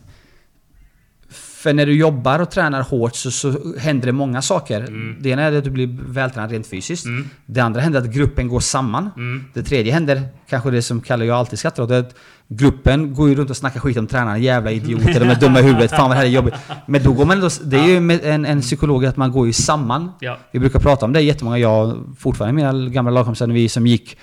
för 1.62 1.72
när 1.72 1.87
du 1.87 1.96
jobbar 1.96 2.38
och 2.38 2.51
tränar 2.51 2.83
hårt 2.83 3.14
så, 3.16 3.31
så 3.31 3.77
händer 3.79 4.07
det 4.07 4.12
många 4.12 4.42
saker. 4.42 4.81
Mm. 4.81 5.16
Det 5.20 5.29
ena 5.29 5.42
är 5.42 5.59
att 5.59 5.64
du 5.64 5.70
blir 5.70 5.98
vältränad 6.07 6.51
rent 6.51 6.66
fysiskt. 6.66 7.05
Mm. 7.05 7.29
Det 7.46 7.61
andra 7.61 7.81
händer 7.81 8.01
att 8.01 8.07
gruppen 8.07 8.48
går 8.48 8.61
samman. 8.61 9.11
Mm. 9.16 9.44
Det 9.55 9.62
tredje 9.62 9.92
händer, 9.92 10.22
kanske 10.48 10.70
det 10.70 10.83
som 10.83 11.01
Kalle 11.01 11.25
och 11.25 11.31
jag 11.31 11.37
alltid 11.37 11.59
skrattar 11.59 11.83
åt, 11.83 11.90
att 11.90 12.14
gruppen 12.48 13.14
går 13.14 13.29
ju 13.29 13.35
runt 13.35 13.51
och 13.51 13.57
snackar 13.57 13.81
skit 13.81 13.96
om 13.96 14.07
tränarna. 14.07 14.38
Jävla 14.38 14.70
idioter, 14.81 15.20
de 15.20 15.29
är 15.29 15.40
dumma 15.40 15.61
i 15.61 15.62
huvudet. 15.62 15.90
Fan 15.90 16.09
vad 16.09 16.11
det 16.11 16.14
här 16.14 16.25
är 16.25 16.31
jobbigt. 16.31 16.55
Men 16.87 17.03
då 17.03 17.12
går 17.12 17.25
man 17.25 17.37
ändå, 17.37 17.48
det 17.64 17.79
är 17.79 17.87
ju 17.87 18.20
en, 18.22 18.44
en 18.44 18.61
psykolog 18.61 19.07
att 19.07 19.16
man 19.16 19.33
går 19.33 19.46
ju 19.46 19.53
samman. 19.53 20.12
Ja. 20.20 20.38
Vi 20.53 20.59
brukar 20.59 20.81
prata 20.81 21.07
om 21.07 21.12
det 21.12 21.20
jättemånga, 21.20 21.59
jag 21.59 22.05
fortfarande 22.18 22.53
mina 22.53 22.88
gamla 22.88 23.11
lagkompisar, 23.11 23.46
vi 23.46 23.68
som 23.68 23.87
gick 23.87 24.16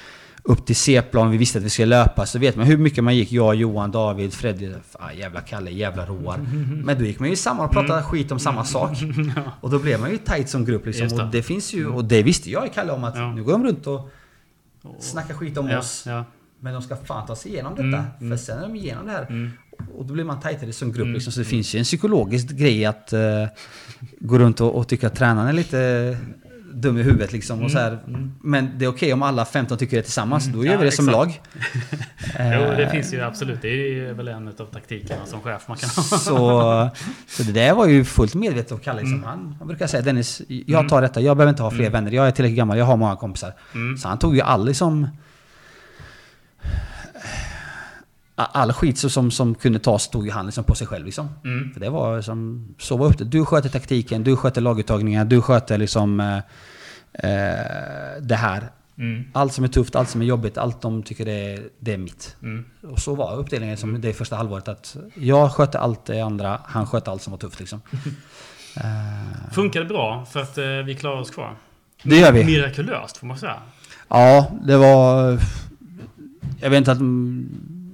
upp 0.50 0.66
till 0.66 0.76
C-plan, 0.76 1.32
vi 1.32 1.38
visste 1.38 1.58
att 1.58 1.64
vi 1.64 1.70
skulle 1.70 1.86
löpa. 1.86 2.26
Så 2.26 2.40
vet 2.40 2.56
man 2.56 2.66
hur 2.66 2.78
mycket 2.78 3.04
man 3.04 3.16
gick, 3.16 3.32
jag, 3.32 3.56
Johan, 3.56 3.92
David, 3.92 4.34
Freddy, 4.34 4.74
ah, 4.92 5.12
jävla 5.12 5.42
Kalle, 5.42 5.72
jävla 5.72 6.06
Roar. 6.06 6.38
Men 6.84 6.98
då 6.98 7.06
gick 7.06 7.20
man 7.20 7.30
ju 7.30 7.36
samman 7.36 7.66
och 7.66 7.72
pratade 7.72 7.94
mm. 7.94 8.04
skit 8.04 8.32
om 8.32 8.40
samma 8.40 8.66
sak. 8.66 8.98
Och 9.62 9.70
då 9.70 9.80
blev 9.80 10.00
man 10.00 10.12
ju 10.12 10.18
tight 10.18 10.50
som 10.50 10.66
grupp 10.66 10.86
liksom. 10.86 11.08
Det. 11.08 11.24
Och 11.24 11.32
det 11.32 11.44
finns 11.44 11.74
ju, 11.74 11.88
och 11.88 12.06
det 12.06 12.24
visste 12.24 12.52
jag 12.52 12.68
i 12.68 12.70
Kalle 12.70 12.92
om 12.92 13.04
att 13.04 13.16
ja. 13.16 13.34
nu 13.34 13.44
går 13.44 13.52
de 13.52 13.64
runt 13.64 13.88
och 13.88 14.10
snackar 15.00 15.34
skit 15.34 15.58
om 15.58 15.70
ja, 15.70 15.80
oss. 15.80 16.04
Ja. 16.08 16.26
Men 16.60 16.74
de 16.74 16.82
ska 16.82 16.96
fan 16.96 17.28
ta 17.28 17.36
sig 17.36 17.52
igenom 17.52 17.72
detta. 17.72 17.84
Mm, 17.84 18.06
mm. 18.22 18.38
För 18.38 18.46
sen 18.46 18.58
är 18.58 18.62
de 18.62 18.76
igenom 18.76 19.06
det 19.06 19.12
här. 19.12 19.26
Mm. 19.30 19.52
Och 19.98 20.06
då 20.06 20.14
blir 20.14 20.24
man 20.24 20.40
tajtare 20.40 20.74
som 20.74 20.92
grupp 20.92 21.08
liksom. 21.08 21.34
Så 21.34 21.40
det 21.40 21.46
finns 21.46 21.76
ju 21.76 21.80
en 21.80 21.84
psykologisk 21.84 22.50
grej 22.50 22.86
att 22.86 23.14
uh, 23.14 23.48
gå 24.20 24.40
runt 24.40 24.62
och, 24.62 24.76
och 24.76 24.88
tycka 24.88 25.08
att 25.08 25.16
tränaren 25.16 25.48
är 25.48 25.54
lite 25.54 26.18
dum 26.74 26.98
i 26.98 27.04
huvudet 27.04 27.32
liksom. 27.32 27.54
Mm. 27.54 27.66
Och 27.66 27.72
så 27.72 27.80
här. 27.80 28.00
Mm. 28.08 28.32
Men 28.42 28.72
det 28.78 28.86
är 28.86 28.90
okej 28.90 28.98
okay 28.98 29.14
om 29.14 29.24
alla 29.24 29.46
15 29.46 29.78
tycker 29.78 29.98
det 29.98 30.04
tillsammans. 30.04 30.46
Mm. 30.46 30.58
Då 30.58 30.66
gör 30.66 30.72
ja, 30.72 30.78
vi 30.78 30.84
det 30.84 30.88
exakt. 30.88 31.06
som 31.06 31.14
lag. 31.14 31.42
jo, 32.40 32.76
det 32.78 32.90
finns 32.92 33.14
ju 33.14 33.22
absolut. 33.22 33.62
Det 33.62 34.00
är 34.00 34.14
väl 34.14 34.28
en 34.28 34.48
av 34.48 34.52
taktikerna 34.52 35.26
som 35.26 35.42
chef 35.42 35.68
man 35.68 35.78
kan 35.78 35.90
ha. 35.90 36.04
så, 36.04 36.90
så 37.28 37.44
det 37.44 37.52
där 37.52 37.74
var 37.74 37.88
ju 37.88 38.06
fullt 38.06 38.36
medvetet 38.36 38.72
av 38.72 38.78
Kalle. 38.78 39.00
Liksom. 39.00 39.18
Mm. 39.18 39.30
Han, 39.30 39.56
han 39.60 39.68
brukar 39.68 39.88
säga 39.88 40.04
Dennis, 40.04 40.42
jag 40.48 40.90
tar 40.90 41.02
detta. 41.02 41.22
Jag 41.22 41.38
behöver 41.38 41.50
inte 41.50 41.64
ha 41.64 41.72
fler 41.72 41.90
vänner. 41.90 42.12
Jag 42.12 42.28
är 42.28 42.32
tillräckligt 42.32 42.58
gammal. 42.58 42.78
Jag 42.78 42.86
har 42.86 42.98
många 42.98 43.16
kompisar. 43.16 43.54
Så 44.02 44.08
han 44.08 44.20
tog 44.20 44.36
ju 44.36 44.42
all 44.42 44.66
liksom 44.66 45.08
all 48.46 48.74
skit 48.74 48.98
som, 48.98 49.32
som 49.32 49.56
kunde 49.56 49.80
tas 49.80 50.10
tog 50.10 50.26
ju 50.26 50.32
han 50.32 50.46
liksom 50.46 50.64
på 50.64 50.76
sig 50.76 50.88
själv. 50.88 51.06
Liksom. 51.06 51.30
Mm. 51.44 51.74
För 51.74 51.80
det 51.80 51.90
var 51.90 52.22
som, 52.22 52.68
så 52.78 52.98
var 52.98 53.08
upp 53.08 53.18
det. 53.18 53.26
Du 53.26 53.46
sköter 53.46 53.70
taktiken, 53.70 54.24
du 54.24 54.36
sköter 54.36 54.62
laguttagningar, 54.62 55.26
du 55.26 55.42
sköter 55.42 55.78
liksom 55.78 56.20
eh, 56.20 56.38
eh, 57.14 58.22
det 58.22 58.36
här. 58.36 58.72
Mm. 58.98 59.26
Allt 59.34 59.54
som 59.54 59.64
är 59.64 59.68
tufft, 59.68 59.96
allt 59.96 60.10
som 60.10 60.22
är 60.22 60.26
jobbigt, 60.26 60.58
allt 60.58 60.82
de 60.82 61.04
tycker 61.04 61.26
det 61.26 61.54
är, 61.54 61.64
det 61.80 61.94
är 61.94 61.98
mitt. 61.98 62.36
Mm. 62.42 62.66
Och 62.84 63.00
så 63.00 63.16
var 63.16 63.38
uppdelningen 63.38 63.78
som 63.78 64.02
det 64.02 64.14
första 64.14 64.36
halvåret. 64.36 64.68
Att 64.68 64.98
jag 65.16 65.52
skötte 65.52 65.80
allt 65.80 66.06
det 66.06 66.22
andra, 66.22 66.60
han 66.66 66.88
skötte 66.88 67.12
allt 67.12 67.22
som 67.22 67.32
var 67.32 67.38
tufft. 67.38 67.60
Liksom. 67.60 67.82
uh, 68.78 69.52
Funkar 69.52 69.80
det 69.80 69.86
bra 69.86 70.26
för 70.26 70.40
att 70.40 70.58
uh, 70.58 70.66
vi 70.66 70.96
klarar 70.96 71.22
oss 71.22 71.32
kvar? 71.32 71.56
Det 72.04 72.18
gör 72.18 72.32
vi. 72.32 72.44
Mirakulöst 72.44 73.18
får 73.18 73.28
man 73.28 73.38
säga. 73.38 73.56
Ja, 74.08 74.52
det 74.62 74.78
var... 74.78 75.40
Jag 76.62 76.70
vet 76.70 76.78
inte 76.78 76.92
att 76.92 77.00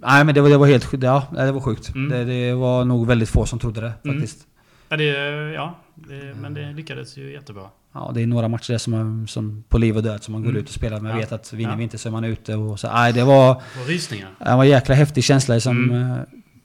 Nej 0.05 0.23
men 0.23 0.35
det 0.35 0.41
var, 0.41 0.49
det 0.49 0.57
var 0.57 0.67
helt 0.67 1.03
ja, 1.03 1.27
det 1.31 1.51
var 1.51 1.61
sjukt. 1.61 1.95
Mm. 1.95 2.09
Det, 2.09 2.25
det, 2.25 2.53
var 2.53 2.85
nog 2.85 3.07
väldigt 3.07 3.29
få 3.29 3.45
som 3.45 3.59
trodde 3.59 3.81
det 3.81 3.93
mm. 4.03 4.15
faktiskt. 4.15 4.37
Mm. 4.37 4.51
Ja, 4.89 4.97
det, 4.97 5.53
ja 5.53 5.75
det, 5.95 6.35
men 6.41 6.53
det 6.53 6.73
lyckades 6.73 7.17
ju 7.17 7.31
jättebra. 7.31 7.69
Ja, 7.93 8.11
det 8.13 8.21
är 8.21 8.27
några 8.27 8.47
matcher 8.47 8.71
där 8.71 8.77
som, 8.77 8.91
man, 8.91 9.27
som 9.27 9.63
på 9.69 9.77
liv 9.77 9.97
och 9.97 10.03
död 10.03 10.23
som 10.23 10.31
man 10.31 10.41
går 10.41 10.49
mm. 10.49 10.61
ut 10.61 10.67
och 10.67 10.73
spelar. 10.73 10.99
Man 10.99 11.11
ja. 11.11 11.17
vet 11.17 11.31
att 11.31 11.53
vinner 11.53 11.71
ja. 11.71 11.77
vi 11.77 11.83
inte 11.83 11.97
så 11.97 12.09
är 12.09 12.11
man 12.11 12.23
ute. 12.23 12.55
Och 12.55 12.79
så, 12.79 12.91
nej, 12.93 13.13
det 13.13 13.23
var... 13.23 13.51
Och 13.55 13.87
rysningar. 13.87 14.29
Det 14.39 14.55
var 14.55 14.63
en 14.63 14.69
jäkla 14.69 14.95
häftig 14.95 15.23
känsla. 15.23 15.59
Som, 15.59 15.83
mm. 15.83 16.11
eh, 16.11 16.17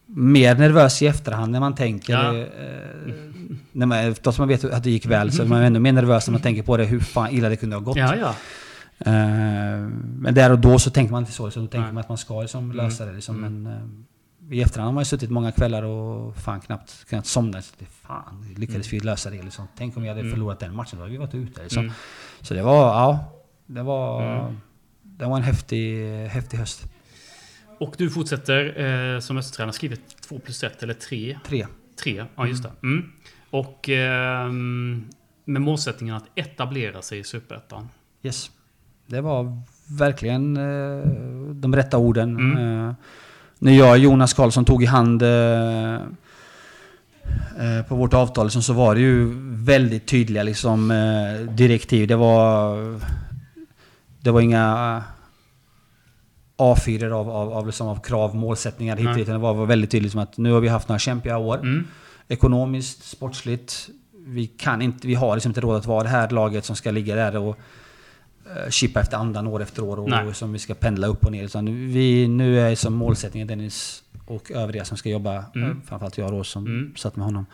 mer 0.07 0.55
nervös 0.55 1.03
i 1.03 1.07
efterhand 1.07 1.53
när 1.53 1.61
man 1.61 1.74
tänker. 1.74 2.12
Ja. 2.12 2.37
Eh, 2.37 2.44
när 3.72 3.87
man, 3.87 4.14
att 4.24 4.38
man 4.38 4.48
vet 4.48 4.64
att 4.64 4.85
det 4.85 4.90
gick 4.90 5.07
väl 5.07 5.33
så 5.33 5.42
är 5.42 5.46
man 5.46 5.62
ännu 5.62 5.79
mer 5.79 5.92
nervös 5.92 6.26
när 6.26 6.33
man 6.33 6.40
tänker 6.40 6.62
på 6.62 6.76
det. 6.76 6.85
Hur 6.85 7.00
fan 7.00 7.31
illa 7.31 7.48
det 7.48 7.57
kunde 7.57 7.76
ha 7.76 7.81
gått. 7.81 7.96
Ja, 7.96 8.16
ja. 8.16 8.35
Uh, 9.06 9.12
men 10.16 10.34
där 10.34 10.52
och 10.52 10.58
då 10.58 10.78
så 10.78 10.90
tänker 10.90 11.12
man 11.12 11.22
inte 11.22 11.32
så. 11.32 11.46
Liksom, 11.46 11.62
då 11.62 11.68
tänker 11.68 11.84
Nej. 11.84 11.92
man 11.92 12.00
att 12.00 12.08
man 12.08 12.18
ska 12.18 12.42
liksom, 12.42 12.64
mm. 12.64 12.76
lösa 12.76 13.06
det. 13.06 13.12
Liksom, 13.12 13.44
mm. 13.44 13.62
Men 13.62 13.72
uh, 13.72 14.56
i 14.56 14.62
efterhand 14.62 14.86
har 14.86 14.92
man 14.92 15.00
ju 15.00 15.04
suttit 15.04 15.30
många 15.30 15.52
kvällar 15.52 15.82
och 15.82 16.36
fan 16.36 16.60
knappt 16.60 17.04
kunnat 17.08 17.26
somna. 17.26 17.62
Så 17.62 17.74
det, 17.78 17.84
fan, 17.84 18.54
lyckades 18.56 18.92
mm. 18.92 19.00
vi 19.00 19.06
lösa 19.06 19.30
det 19.30 19.42
liksom. 19.42 19.68
Tänk 19.76 19.96
om 19.96 20.02
vi 20.02 20.08
hade 20.08 20.20
mm. 20.20 20.32
förlorat 20.32 20.60
den 20.60 20.74
matchen. 20.74 20.98
Då 20.98 21.02
hade 21.02 21.12
vi 21.12 21.18
varit 21.18 21.34
ute. 21.34 21.62
Liksom. 21.62 21.82
Mm. 21.82 21.92
Så 22.40 22.54
det 22.54 22.62
var, 22.62 22.82
ja. 22.82 23.32
Det 23.66 23.82
var, 23.82 24.22
mm. 24.40 24.60
det 25.02 25.24
var 25.24 25.36
en 25.36 25.42
häftig, 25.42 26.06
häftig 26.26 26.58
höst. 26.58 26.84
Och 27.78 27.94
du 27.98 28.10
fortsätter 28.10 28.80
eh, 29.14 29.20
som 29.20 29.38
Östertränare, 29.38 29.72
skrivit 29.72 30.22
2 30.22 30.38
plus 30.38 30.64
1 30.64 30.82
eller 30.82 30.94
3? 30.94 31.38
3. 31.46 31.66
3, 32.02 32.24
ja 32.36 32.46
just 32.46 32.62
det. 32.62 32.70
Och 33.50 33.88
eh, 33.88 34.52
med 35.44 35.62
målsättningen 35.62 36.16
att 36.16 36.24
etablera 36.34 37.02
sig 37.02 37.18
i 37.18 37.24
Superettan. 37.24 37.88
Yes. 38.22 38.50
Det 39.11 39.20
var 39.20 39.62
verkligen 39.99 40.57
eh, 40.57 41.07
de 41.55 41.77
rätta 41.77 41.99
orden. 41.99 42.37
Mm. 42.37 42.88
Eh, 42.88 42.94
när 43.59 43.73
jag 43.73 43.90
och 43.90 43.99
Jonas 43.99 44.33
Karlsson 44.33 44.64
tog 44.64 44.83
i 44.83 44.87
hand 44.87 45.23
eh, 45.23 45.99
på 47.88 47.94
vårt 47.96 48.14
avtal 48.14 48.51
så 48.51 48.73
var 48.73 48.94
det 48.94 49.01
ju 49.01 49.29
väldigt 49.64 50.07
tydliga 50.07 50.42
liksom, 50.42 50.88
direktiv. 51.51 52.09
Det 52.09 52.16
var, 52.16 52.77
det 54.20 54.31
var 54.31 54.40
inga 54.40 55.03
A4 56.57 57.11
av, 57.11 57.31
av, 57.31 57.53
av, 57.53 57.66
liksom, 57.66 57.88
av 57.88 58.00
krav, 58.00 58.37
målsättningar 58.37 58.96
hit 58.96 59.06
mm. 59.06 59.25
Det 59.25 59.38
var, 59.38 59.54
var 59.54 59.67
väldigt 59.67 59.90
tydligt 59.90 60.13
som 60.13 60.21
att 60.21 60.37
nu 60.37 60.52
har 60.52 60.61
vi 60.61 60.69
haft 60.69 60.88
några 60.88 60.98
kämpiga 60.98 61.38
år. 61.38 61.56
Mm. 61.58 61.87
Ekonomiskt, 62.29 63.04
sportsligt. 63.04 63.88
Vi, 64.27 64.46
kan 64.46 64.83
inte, 64.83 65.06
vi 65.06 65.15
har 65.15 65.35
liksom 65.35 65.50
inte 65.50 65.61
råd 65.61 65.77
att 65.77 65.87
vara 65.87 66.02
det 66.02 66.08
här 66.08 66.31
laget 66.31 66.65
som 66.65 66.77
ska 66.77 66.90
ligga 66.90 67.15
där 67.15 67.37
och 67.37 67.58
chippa 68.71 69.01
efter 69.01 69.17
andan 69.17 69.46
år 69.46 69.63
efter 69.63 69.83
år 69.85 69.98
och 69.98 70.11
Nej. 70.11 70.35
som 70.35 70.53
vi 70.53 70.59
ska 70.59 70.75
pendla 70.75 71.07
upp 71.07 71.25
och 71.25 71.33
ner. 71.33 71.44
Utan 71.44 71.67
vi, 71.67 72.29
nu 72.29 72.61
är 72.61 72.75
som 72.75 72.94
målsättningen 72.94 73.48
Dennis 73.48 74.03
och 74.27 74.51
övriga 74.51 74.85
som 74.85 74.96
ska 74.96 75.09
jobba, 75.09 75.44
mm. 75.55 75.71
Eh, 75.71 75.77
framförallt 75.87 76.19
jag 76.19 76.31
då 76.31 76.44
som 76.44 76.67
mm. 76.67 76.92
satt 76.96 77.17
med 77.17 77.25
honom. 77.25 77.46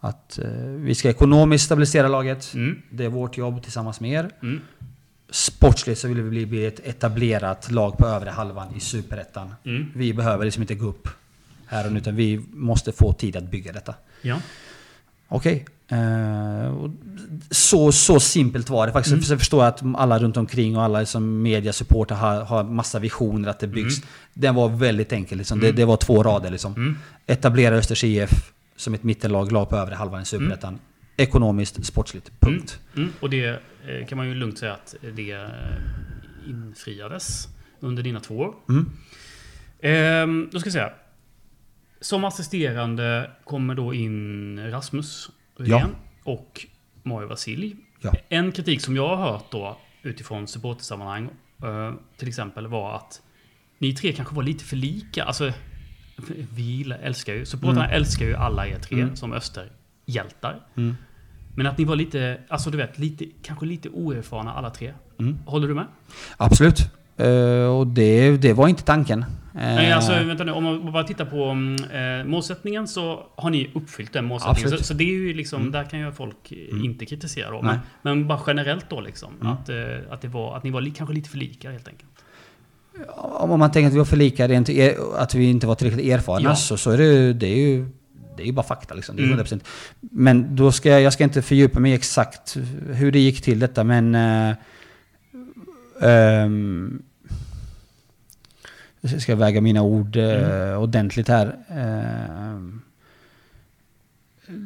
Att 0.00 0.38
eh, 0.38 0.48
vi 0.60 0.94
ska 0.94 1.10
ekonomiskt 1.10 1.64
stabilisera 1.64 2.08
laget. 2.08 2.54
Mm. 2.54 2.82
Det 2.90 3.04
är 3.04 3.08
vårt 3.08 3.36
jobb 3.36 3.62
tillsammans 3.62 4.00
med 4.00 4.10
er. 4.10 4.30
Mm. 4.42 4.60
Sportsligt 5.30 6.00
så 6.00 6.08
vill 6.08 6.22
vi 6.22 6.30
bli, 6.30 6.46
bli 6.46 6.66
ett 6.66 6.80
etablerat 6.84 7.70
lag 7.70 7.98
på 7.98 8.06
övre 8.06 8.30
halvan 8.30 8.74
i 8.76 8.80
Superettan. 8.80 9.54
Mm. 9.64 9.86
Vi 9.94 10.14
behöver 10.14 10.44
liksom 10.44 10.62
inte 10.62 10.74
gå 10.74 10.86
upp 10.86 11.08
här 11.66 11.86
och 11.86 11.92
nu, 11.92 11.98
utan 11.98 12.16
vi 12.16 12.44
måste 12.52 12.92
få 12.92 13.12
tid 13.12 13.36
att 13.36 13.50
bygga 13.50 13.72
detta. 13.72 13.94
Ja. 14.22 14.40
Okej. 15.28 15.54
Okay. 15.54 15.64
Uh, 15.92 16.90
så, 17.50 17.92
så 17.92 18.20
simpelt 18.20 18.70
var 18.70 18.86
det 18.86 18.92
faktiskt. 18.92 19.12
Mm. 19.12 19.24
Jag 19.28 19.38
förstår 19.38 19.64
att 19.64 19.82
alla 19.96 20.18
runt 20.18 20.36
omkring 20.36 20.76
och 20.76 20.82
alla 20.82 21.06
som 21.06 21.42
media 21.42 21.72
supporter 21.72 22.14
har, 22.14 22.44
har 22.44 22.64
massa 22.64 22.98
visioner 22.98 23.48
att 23.48 23.58
det 23.58 23.66
byggs. 23.66 23.96
Mm. 23.96 24.08
Den 24.34 24.54
var 24.54 24.68
väldigt 24.68 25.12
enkel. 25.12 25.38
Liksom. 25.38 25.60
Det, 25.60 25.72
det 25.72 25.84
var 25.84 25.96
två 25.96 26.22
rader. 26.22 26.50
Liksom. 26.50 26.72
Mm. 26.72 26.98
Etablera 27.26 27.74
Östers 27.74 28.04
IF 28.04 28.30
som 28.76 28.94
ett 28.94 29.02
mittenlag, 29.02 29.52
la 29.52 29.64
på 29.66 29.76
övre 29.76 29.94
halvan 29.94 30.22
i 30.22 30.24
Superettan. 30.24 30.78
Ekonomiskt, 31.16 31.86
sportsligt. 31.86 32.30
Punkt. 32.40 32.80
Mm. 32.96 33.12
Och 33.20 33.30
det 33.30 33.46
eh, 33.46 34.06
kan 34.08 34.18
man 34.18 34.28
ju 34.28 34.34
lugnt 34.34 34.58
säga 34.58 34.72
att 34.72 34.94
det 35.16 35.32
eh, 35.32 35.48
infriades 36.48 37.48
under 37.80 38.02
dina 38.02 38.20
två 38.20 38.36
år. 38.36 38.54
Mm. 38.68 38.90
Ehm, 39.80 40.48
då 40.52 40.60
ska 40.60 40.66
jag 40.66 40.72
säga. 40.72 40.92
Som 42.04 42.24
assisterande 42.24 43.30
kommer 43.44 43.74
då 43.74 43.94
in 43.94 44.70
Rasmus 44.70 45.30
Rydén 45.56 45.78
Ja. 45.80 45.88
och 46.32 46.66
Mario 47.02 47.28
Vasilj. 47.28 47.76
Ja. 48.00 48.12
En 48.28 48.52
kritik 48.52 48.80
som 48.80 48.96
jag 48.96 49.16
har 49.16 49.32
hört 49.32 49.44
då 49.50 49.78
utifrån 50.02 50.46
supportersammanhang 50.48 51.28
eh, 51.62 51.92
till 52.16 52.28
exempel 52.28 52.66
var 52.66 52.96
att 52.96 53.22
ni 53.78 53.92
tre 53.94 54.12
kanske 54.12 54.34
var 54.34 54.42
lite 54.42 54.64
för 54.64 54.76
lika. 54.76 55.24
Alltså, 55.24 55.52
vi 56.54 56.94
älskar 57.02 57.32
ju, 57.34 57.44
supportrarna 57.44 57.88
älskar 57.90 58.26
ju 58.26 58.34
alla 58.34 58.66
er 58.66 58.78
tre 58.78 59.00
Mm. 59.00 59.16
som 59.16 59.32
österhjältar. 59.32 60.60
Mm. 60.76 60.96
Men 61.56 61.66
att 61.66 61.78
ni 61.78 61.84
var 61.84 61.96
lite, 61.96 62.40
alltså 62.48 62.70
du 62.70 62.76
vet, 62.78 62.98
lite, 62.98 63.24
kanske 63.42 63.66
lite 63.66 63.88
oerfarna 63.88 64.52
alla 64.54 64.70
tre. 64.70 64.94
Mm. 65.18 65.38
Håller 65.46 65.68
du 65.68 65.74
med? 65.74 65.86
Absolut. 66.36 66.78
Eh, 67.16 67.76
och 67.78 67.86
det, 67.86 68.36
det 68.36 68.52
var 68.52 68.68
inte 68.68 68.82
tanken. 68.82 69.24
Eh, 69.54 69.60
Nej, 69.60 69.92
alltså 69.92 70.12
vänta 70.12 70.44
nu. 70.44 70.52
Om 70.52 70.64
man 70.64 70.92
bara 70.92 71.04
tittar 71.04 71.24
på 71.24 71.44
mm, 71.44 71.74
eh, 72.20 72.26
målsättningen 72.26 72.88
så 72.88 73.26
har 73.36 73.50
ni 73.50 73.70
uppfyllt 73.74 74.12
den 74.12 74.24
målsättningen. 74.24 74.78
Så, 74.78 74.84
så 74.84 74.94
det 74.94 75.04
är 75.04 75.08
ju 75.12 75.34
liksom, 75.34 75.70
där 75.70 75.84
kan 75.84 76.00
ju 76.00 76.12
folk 76.12 76.52
eh, 76.52 76.84
inte 76.84 77.06
kritisera 77.06 77.50
då. 77.50 77.62
Men, 77.62 77.78
men 78.02 78.26
bara 78.26 78.40
generellt 78.46 78.90
då 78.90 79.00
liksom. 79.00 79.32
Mm. 79.40 79.52
Att, 79.52 79.68
eh, 79.68 79.76
att, 80.12 80.22
det 80.22 80.28
var, 80.28 80.56
att 80.56 80.64
ni 80.64 80.70
var 80.70 80.80
li, 80.80 80.90
kanske 80.90 81.14
lite 81.14 81.28
för 81.28 81.38
lika 81.38 81.70
helt 81.70 81.88
enkelt. 81.88 82.10
Om 83.16 83.58
man 83.58 83.72
tänker 83.72 83.86
att 83.88 83.94
vi 83.94 83.98
var 83.98 84.04
för 84.04 84.16
lika, 84.16 84.48
rent 84.48 84.68
att 85.18 85.34
vi 85.34 85.44
inte 85.44 85.66
var 85.66 85.74
tillräckligt 85.74 86.06
erfarna, 86.12 86.40
Ja. 86.48 86.54
så, 86.56 86.76
så 86.76 86.90
är 86.90 86.98
det, 86.98 87.04
ju- 87.04 87.32
det 87.32 87.46
är 87.46 87.56
ju 87.56 87.88
det 88.36 88.42
är 88.42 88.46
ju 88.46 88.52
bara 88.52 88.66
fakta 88.66 88.94
liksom. 88.94 89.16
Det 89.16 89.22
är 89.22 89.26
Mm. 89.26 89.38
100%. 89.38 89.60
Men 90.00 90.56
då 90.56 90.72
ska 90.72 90.88
jag, 90.88 91.02
jag 91.02 91.12
ska 91.12 91.24
inte 91.24 91.42
fördjupa 91.42 91.80
mig 91.80 91.92
exakt 91.94 92.56
hur 92.92 93.12
det 93.12 93.18
gick 93.18 93.42
till 93.42 93.58
detta, 93.58 93.84
men... 93.84 94.16
Uh, 96.02 96.98
jag 99.12 99.22
ska 99.22 99.36
väga 99.36 99.60
mina 99.60 99.82
ord 99.82 100.16
eh, 100.16 100.82
ordentligt 100.82 101.28
här. 101.28 101.56
Ehm, 101.68 102.80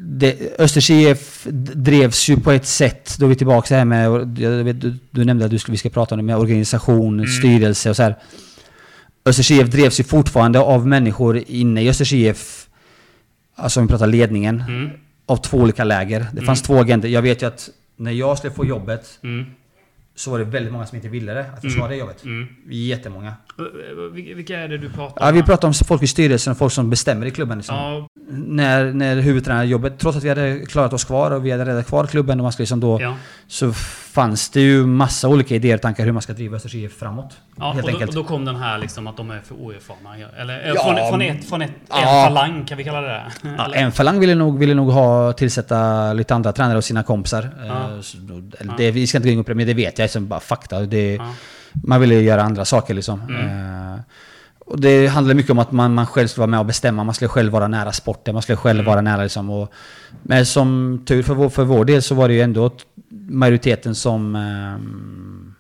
det, 0.05 0.61
Östers 0.61 0.91
IF 0.91 1.47
drevs 1.74 2.29
ju 2.29 2.41
på 2.41 2.51
ett 2.53 2.66
sätt, 2.66 3.16
då 3.18 3.26
är 3.26 3.29
vi 3.31 3.35
tillbaka 3.37 3.76
här 3.76 3.85
med, 3.85 4.39
jag 4.39 4.64
vet, 4.64 4.81
du, 4.81 4.95
du 5.11 5.24
nämnde 5.24 5.45
att 5.45 5.51
du 5.51 5.59
skulle, 5.59 5.72
vi 5.72 5.79
ska 5.79 5.89
prata 5.91 6.14
om 6.14 6.18
det 6.18 6.24
med 6.24 6.37
organisation, 6.37 7.26
styrelse 7.26 7.91
och 7.91 7.97
så 7.97 8.03
här. 8.03 8.16
Östers 9.24 9.51
IF 9.51 9.68
drevs 9.68 10.01
ju 10.01 10.05
fortfarande 10.05 10.59
av 10.61 10.87
människor 10.87 11.43
inne 11.47 11.83
i 11.83 11.89
Östers 11.89 12.12
IF, 12.12 12.68
alltså 13.55 13.81
om 13.81 13.87
vi 13.87 13.91
pratar 13.91 14.07
ledningen, 14.07 14.64
Mm. 14.68 14.91
av 15.26 15.37
två 15.37 15.59
olika 15.59 15.85
läger. 15.85 16.26
Det 16.33 16.43
fanns 16.43 16.62
två 16.62 16.79
agenter. 16.79 17.09
Jag 17.09 17.22
vet 17.22 17.43
ju 17.43 17.47
att 17.47 17.68
när 17.97 18.12
jag 18.12 18.39
skulle 18.39 18.53
få 18.55 18.66
jobbet 18.66 19.18
Mm. 19.22 19.47
Så 20.19 20.31
var 20.31 20.39
det 20.39 20.45
väldigt 20.45 20.73
många 20.73 20.87
som 20.87 20.97
inte 20.97 21.09
ville 21.09 21.35
det, 21.35 21.47
att 21.57 21.61
försvara 21.62 21.89
det 21.89 21.97
jobbet. 21.97 22.25
Mm. 22.25 22.49
Jättemånga. 22.71 23.27
Eh, 23.59 23.64
eh, 23.64 24.12
vil- 24.14 24.35
Vilka 24.35 24.59
är 24.59 24.69
det 24.69 24.79
du 24.79 24.91
pratar 24.91 25.27
Ja, 25.27 25.33
vi 25.33 25.41
om? 25.41 25.47
pratar 25.47 25.69
om 25.69 25.75
folk 25.75 26.03
i 26.03 26.07
styrelsen 26.07 26.51
och 26.51 26.59
folk 26.59 26.73
som 26.73 26.91
bestämmer 26.91 27.27
i 27.27 27.31
klubben. 27.31 27.59
Liksom. 27.59 27.77
Ja, 27.77 28.09
När, 28.31 28.93
när 28.93 29.16
huvudtränarjobbet, 29.16 29.99
trots 29.99 30.16
att 30.19 30.25
vi 30.25 30.29
hade 30.29 30.66
klarat 30.66 30.93
oss 30.93 31.05
kvar 31.05 31.31
och 31.31 31.47
vi 31.47 31.51
hade 31.51 31.64
räddat 31.64 31.87
kvar 31.87 32.07
klubben 32.07 32.41
och 32.41 32.43
man 32.43 32.53
skulle 32.53 32.62
liksom 32.62 32.81
då, 32.81 33.03
ja. 33.03 33.16
så 33.47 33.73
fanns 34.19 34.51
det 34.51 34.61
ju 34.61 34.87
massa 34.87 35.29
olika 35.29 35.55
idéer 35.55 35.75
och 35.75 35.83
tankar 35.83 36.05
hur 36.05 36.12
man 36.12 36.23
ska 36.23 36.33
driva 36.33 36.57
Östers 36.57 36.75
IF 36.75 36.99
framåt. 36.99 37.37
Ja, 37.57 37.73
helt 37.73 37.85
och 37.85 37.91
då, 37.91 37.97
enkelt. 37.97 38.12
då 38.12 38.25
kom 38.25 38.45
den 38.45 38.57
här 38.57 38.79
liksom 38.79 39.07
att 39.07 39.16
de 39.16 39.31
är 39.31 39.41
för 39.41 39.55
oerfarna. 39.55 40.16
Eller 40.39 40.66
eh, 40.66 40.73
Ja, 40.75 40.85
från, 40.85 41.09
från, 41.09 41.23
ett, 41.23 41.49
från 41.49 41.62
ett, 41.62 41.71
en 41.71 41.77
ja. 41.89 42.25
falang, 42.27 42.64
kan 42.64 42.79
vi 42.79 42.85
kalla 42.85 43.01
det 43.01 43.09
det? 43.09 43.55
Ja, 43.59 43.75
en 43.75 43.93
falang 43.93 44.21
ville 44.21 44.35
nog, 44.35 44.59
ville 44.59 44.75
nog 44.75 44.91
ha 44.91 45.33
tillsätta 45.33 46.12
lite 46.12 46.35
andra 46.35 46.53
tränare 46.53 46.79
och 46.79 46.85
sina 46.85 47.03
kompisar. 47.03 47.51
Ja. 47.66 47.95
Eh, 47.95 48.01
så, 48.01 48.16
det, 48.77 48.91
vi 48.91 49.07
ska 49.07 49.19
inte 49.19 49.29
gå 49.29 49.33
in 49.33 49.45
på 49.45 49.51
det, 49.51 49.55
men 49.55 49.66
det 49.66 49.75
vet 49.75 49.99
jag 49.99 50.11
som 50.11 50.29
bara 50.29 50.41
fakta. 50.41 50.81
Det. 50.81 51.21
Man 51.73 52.01
ville 52.01 52.14
göra 52.14 52.43
andra 52.43 52.64
saker 52.64 52.95
liksom. 52.95 53.23
Mm. 53.23 54.01
Eh, 54.69 54.73
och 54.73 54.81
det 54.81 55.07
handlar 55.07 55.35
mycket 55.35 55.51
om 55.51 55.59
att 55.59 55.73
man, 55.73 55.95
man 55.95 56.07
själv 56.07 56.29
skulle 56.29 56.41
vara 56.41 56.51
med 56.51 56.61
och 56.61 56.66
bestämma. 56.66 57.05
Man 57.05 57.14
skulle 57.14 57.29
själv 57.29 57.53
vara 57.53 57.69
nära 57.69 57.93
sporten. 57.93 58.35
Man 58.35 58.43
skulle 58.43 58.57
själv 58.57 58.79
Mm. 58.81 58.87
vara 58.91 59.01
nära 59.01 59.23
liksom. 59.23 59.51
Och, 59.51 59.73
men 60.23 60.47
som 60.47 61.03
tur 61.07 61.23
för 61.23 61.35
vår, 61.35 61.49
för 61.49 61.64
vår 61.64 61.85
del 61.85 62.03
så 62.03 62.14
var 62.14 62.29
det 62.29 62.35
ju 62.35 62.41
ändå 62.41 62.71
majoriteten 63.29 63.95
som... 63.95 64.37
ehm, 64.37 65.55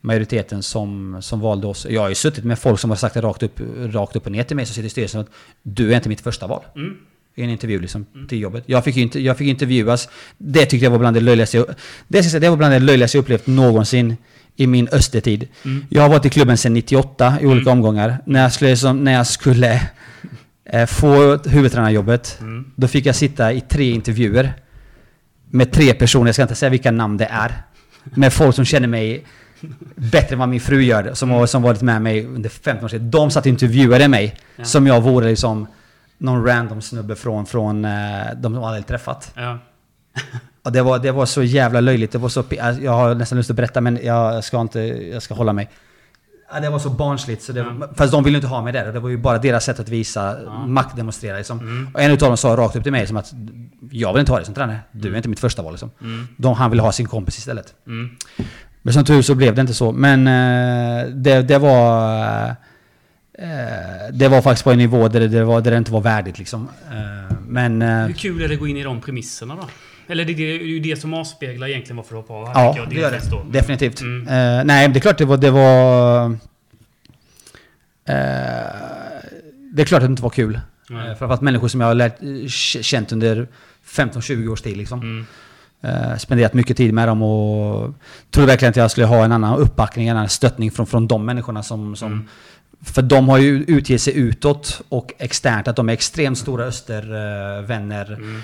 majoriteten 0.00 0.62
som, 0.62 1.18
som 1.20 1.40
valde 1.40 1.66
oss. 1.66 1.86
Jag 1.90 2.00
har 2.00 2.08
ju 2.08 2.14
suttit 2.14 2.44
med 2.44 2.58
folk 2.58 2.80
som 2.80 2.90
har 2.90 2.96
sagt 2.96 3.14
det 3.14 3.20
rakt 3.20 3.42
upp, 3.42 3.60
rakt 3.92 4.16
upp 4.16 4.26
och 4.26 4.32
ner 4.32 4.42
till 4.42 4.56
mig 4.56 4.66
som 4.66 4.74
sitter 4.74 4.86
i 4.86 4.90
styrelsen 4.90 5.20
att 5.20 5.28
du 5.62 5.92
är 5.92 5.96
inte 5.96 6.08
mitt 6.08 6.20
första 6.20 6.46
val. 6.46 6.62
Mm. 6.76 6.96
I 7.34 7.42
en 7.42 7.50
intervju 7.50 7.80
liksom, 7.80 8.06
till 8.28 8.40
jobbet. 8.40 8.64
Jag 8.66 8.84
fick, 8.84 8.96
inte, 8.96 9.20
jag 9.20 9.38
fick 9.38 9.48
intervjuas. 9.48 10.08
Det 10.38 10.66
tyckte 10.66 10.84
jag 10.84 10.90
var 10.90 10.98
bland 10.98 11.16
det 11.16 11.20
löjligaste 11.20 11.56
jag, 11.56 11.66
det, 11.66 11.74
ska 12.08 12.16
jag 12.16 12.24
säga, 12.30 12.40
det 12.40 12.50
var 12.50 12.56
bland 12.56 12.72
det 12.74 12.78
löjligaste 12.78 13.16
jag 13.18 13.22
upplevt 13.22 13.46
någonsin 13.46 14.16
i 14.56 14.66
min 14.66 14.88
östertid. 14.92 15.48
Jag 15.88 16.02
har 16.02 16.08
varit 16.08 16.24
i 16.26 16.30
klubben 16.30 16.56
sedan 16.58 16.74
98 16.74 17.34
i 17.40 17.46
olika 17.46 17.70
omgångar. 17.70 18.18
När 18.26 18.42
jag 18.42 18.52
skulle, 18.52 18.76
som, 18.76 19.04
när 19.04 19.12
jag 19.12 19.26
skulle 19.26 19.82
eh, 20.64 20.86
få 20.86 21.36
huvudtränarjobbet, 21.36 22.38
Mm. 22.40 22.72
då 22.76 22.88
fick 22.88 23.06
jag 23.06 23.14
sitta 23.16 23.52
i 23.52 23.60
tre 23.60 23.90
intervjuer 23.90 24.52
med 25.50 25.72
tre 25.72 25.94
personer, 25.94 26.26
jag 26.26 26.34
ska 26.34 26.42
inte 26.42 26.54
säga 26.54 26.70
vilka 26.70 26.90
namn 26.90 27.16
det 27.16 27.24
är, 27.26 27.62
med 28.04 28.32
folk 28.32 28.54
som 28.56 28.64
känner 28.64 28.88
mig 28.88 29.24
bättre 29.96 30.32
än 30.34 30.38
vad 30.38 30.48
min 30.48 30.60
fru 30.60 30.82
gör, 30.82 31.14
som 31.14 31.30
har 31.30 31.46
som 31.46 31.62
varit 31.62 31.82
med 31.82 32.02
mig 32.02 32.26
under 32.26 32.48
15 32.50 32.84
år 32.84 32.88
sedan. 32.88 33.10
De 33.10 33.30
satt 33.30 33.42
och 33.44 33.46
intervjuade 33.46 34.08
mig 34.08 34.36
Ja. 34.56 34.64
som 34.64 34.86
jag 34.86 35.00
vore 35.00 35.28
liksom 35.28 35.66
någon 36.18 36.44
random 36.46 36.82
snubbe 36.82 37.16
från, 37.16 37.46
från 37.46 37.84
eh, 37.84 37.90
de 38.36 38.52
de 38.54 38.64
aldrig 38.64 38.86
träffat. 38.86 39.32
Ja. 39.34 39.58
Och 40.64 40.72
det 40.72 40.82
var, 40.82 40.98
det 40.98 41.12
var 41.12 41.26
så 41.26 41.42
jävla 41.42 41.80
löjligt. 41.80 42.12
Det 42.12 42.18
var 42.18 42.28
så, 42.28 42.40
alltså, 42.40 42.82
jag 42.82 42.92
har 42.92 43.14
nästan 43.14 43.38
lust 43.38 43.50
att 43.50 43.56
berätta 43.56 43.80
men 43.80 43.98
jag 44.04 44.44
ska 44.44 44.60
inte, 44.60 44.80
jag 45.12 45.22
ska 45.22 45.34
hålla 45.34 45.52
mig. 45.52 45.70
Ja, 46.52 46.60
det 46.60 46.70
var 46.70 46.78
så 46.78 46.90
barnsligt. 46.90 47.42
Så 47.42 47.52
det, 47.52 47.60
Ja. 47.60 47.88
Fast 47.94 48.12
de 48.12 48.24
ville 48.24 48.36
inte 48.38 48.46
ha 48.48 48.62
mig 48.62 48.72
där. 48.72 48.92
Det 48.92 49.00
var 49.00 49.08
ju 49.08 49.16
bara 49.18 49.38
deras 49.38 49.64
sätt 49.64 49.80
att 49.80 49.88
visa 49.88 50.36
Ja. 50.44 50.66
makt 50.66 50.96
demonstrera. 50.96 51.36
Liksom. 51.36 51.58
Mm. 51.60 51.88
Och 51.94 52.00
en 52.02 52.10
utav 52.10 52.28
dem 52.28 52.36
sa 52.36 52.56
rakt 52.56 52.76
upp 52.76 52.82
till 52.82 52.92
mig 52.92 53.06
som 53.06 53.16
att 53.16 53.32
jag 53.90 54.12
vill 54.12 54.20
inte 54.20 54.32
ha 54.32 54.36
dig 54.36 54.44
som 54.46 54.54
tränare. 54.54 54.78
Du 54.92 55.12
är 55.12 55.16
inte 55.16 55.28
mitt 55.28 55.40
första 55.40 55.62
val. 55.62 55.72
Liksom. 55.72 55.90
Mm. 56.00 56.28
De, 56.36 56.54
han 56.54 56.70
ville 56.70 56.82
ha 56.82 56.92
sin 56.92 57.06
kompis 57.06 57.38
istället. 57.38 57.74
Mm. 57.86 58.10
Men 58.82 58.94
som 58.94 59.04
tur 59.04 59.22
så 59.22 59.34
blev 59.34 59.54
det 59.54 59.60
inte 59.60 59.74
så. 59.74 59.92
Men 59.92 60.26
eh, 60.26 61.06
det, 61.08 61.42
det 61.42 61.58
var... 61.58 62.46
eh, 63.38 64.12
det 64.12 64.28
var 64.28 64.42
faktiskt 64.42 64.64
på 64.64 64.70
en 64.72 64.78
nivå 64.78 65.08
där 65.08 65.20
det, 65.20 65.28
det, 65.28 65.44
var, 65.44 65.60
där 65.60 65.70
det 65.70 65.76
inte 65.76 65.92
var 65.92 66.00
värdigt 66.00 66.38
liksom. 66.38 66.68
Eh, 66.90 67.36
men... 67.48 67.82
eh, 67.82 67.88
Hur 68.06 68.12
kul 68.12 68.42
är 68.42 68.48
det 68.48 68.54
att 68.54 68.60
gå 68.60 68.66
in 68.68 68.76
i 68.76 68.82
de 68.82 69.00
premisserna 69.00 69.56
då? 69.56 69.62
Eller 70.06 70.24
det 70.24 70.32
är 70.32 70.64
ju 70.64 70.80
det 70.80 70.96
som 70.96 71.14
avspeglar 71.14 71.68
egentligen 71.68 71.96
varför 71.96 72.14
du 72.14 72.16
hoppar 72.16 72.34
av. 72.34 72.50
Ja, 72.54 72.74
jag, 72.76 72.88
det 72.88 72.94
gör 72.94 73.10
det. 73.10 73.30
då. 73.30 73.42
Definitivt. 73.50 74.00
Mm. 74.00 74.28
Eh, 74.28 74.64
nej, 74.64 74.88
det 74.88 74.98
är 74.98 75.00
klart 75.00 75.18
det 75.18 75.24
var... 75.24 75.36
Det, 75.36 75.50
var 75.50 76.24
eh, 76.24 76.34
det 79.72 79.82
är 79.82 79.86
klart 79.86 80.02
att 80.02 80.08
det 80.08 80.10
inte 80.10 80.22
var 80.22 80.30
kul. 80.30 80.60
Nej. 80.90 81.00
Eh, 81.00 81.06
framförallt 81.06 81.40
människor 81.40 81.68
som 81.68 81.80
jag 81.80 81.88
har 81.88 81.94
lärt, 81.94 82.18
känt 82.84 83.12
under 83.12 83.48
15-20 83.86 84.48
års 84.48 84.62
tid. 84.62 84.76
Liksom. 84.76 85.00
Mm. 85.00 85.26
Eh, 85.82 86.16
spenderat 86.16 86.54
mycket 86.54 86.76
tid 86.76 86.94
med 86.94 87.08
dem 87.08 87.22
och 87.22 87.94
trodde 88.30 88.46
verkligen 88.46 88.70
att 88.70 88.76
jag 88.76 88.90
skulle 88.90 89.06
ha 89.06 89.24
en 89.24 89.32
annan 89.32 89.58
uppbackning, 89.58 90.08
en 90.08 90.16
annan 90.16 90.28
stöttning 90.28 90.70
från, 90.70 90.86
från 90.86 91.08
de 91.08 91.24
människorna 91.24 91.62
som... 91.62 91.96
som 91.96 92.12
Mm. 92.12 92.28
För 92.86 93.02
de 93.02 93.28
har 93.28 93.38
ju 93.38 93.64
utgett 93.68 94.02
sig 94.02 94.16
utåt 94.16 94.82
och 94.88 95.12
externt 95.18 95.68
att 95.68 95.76
de 95.76 95.88
är 95.88 95.92
extremt 95.92 96.38
stora 96.38 96.64
östervänner. 96.64 98.12
Mm. 98.12 98.40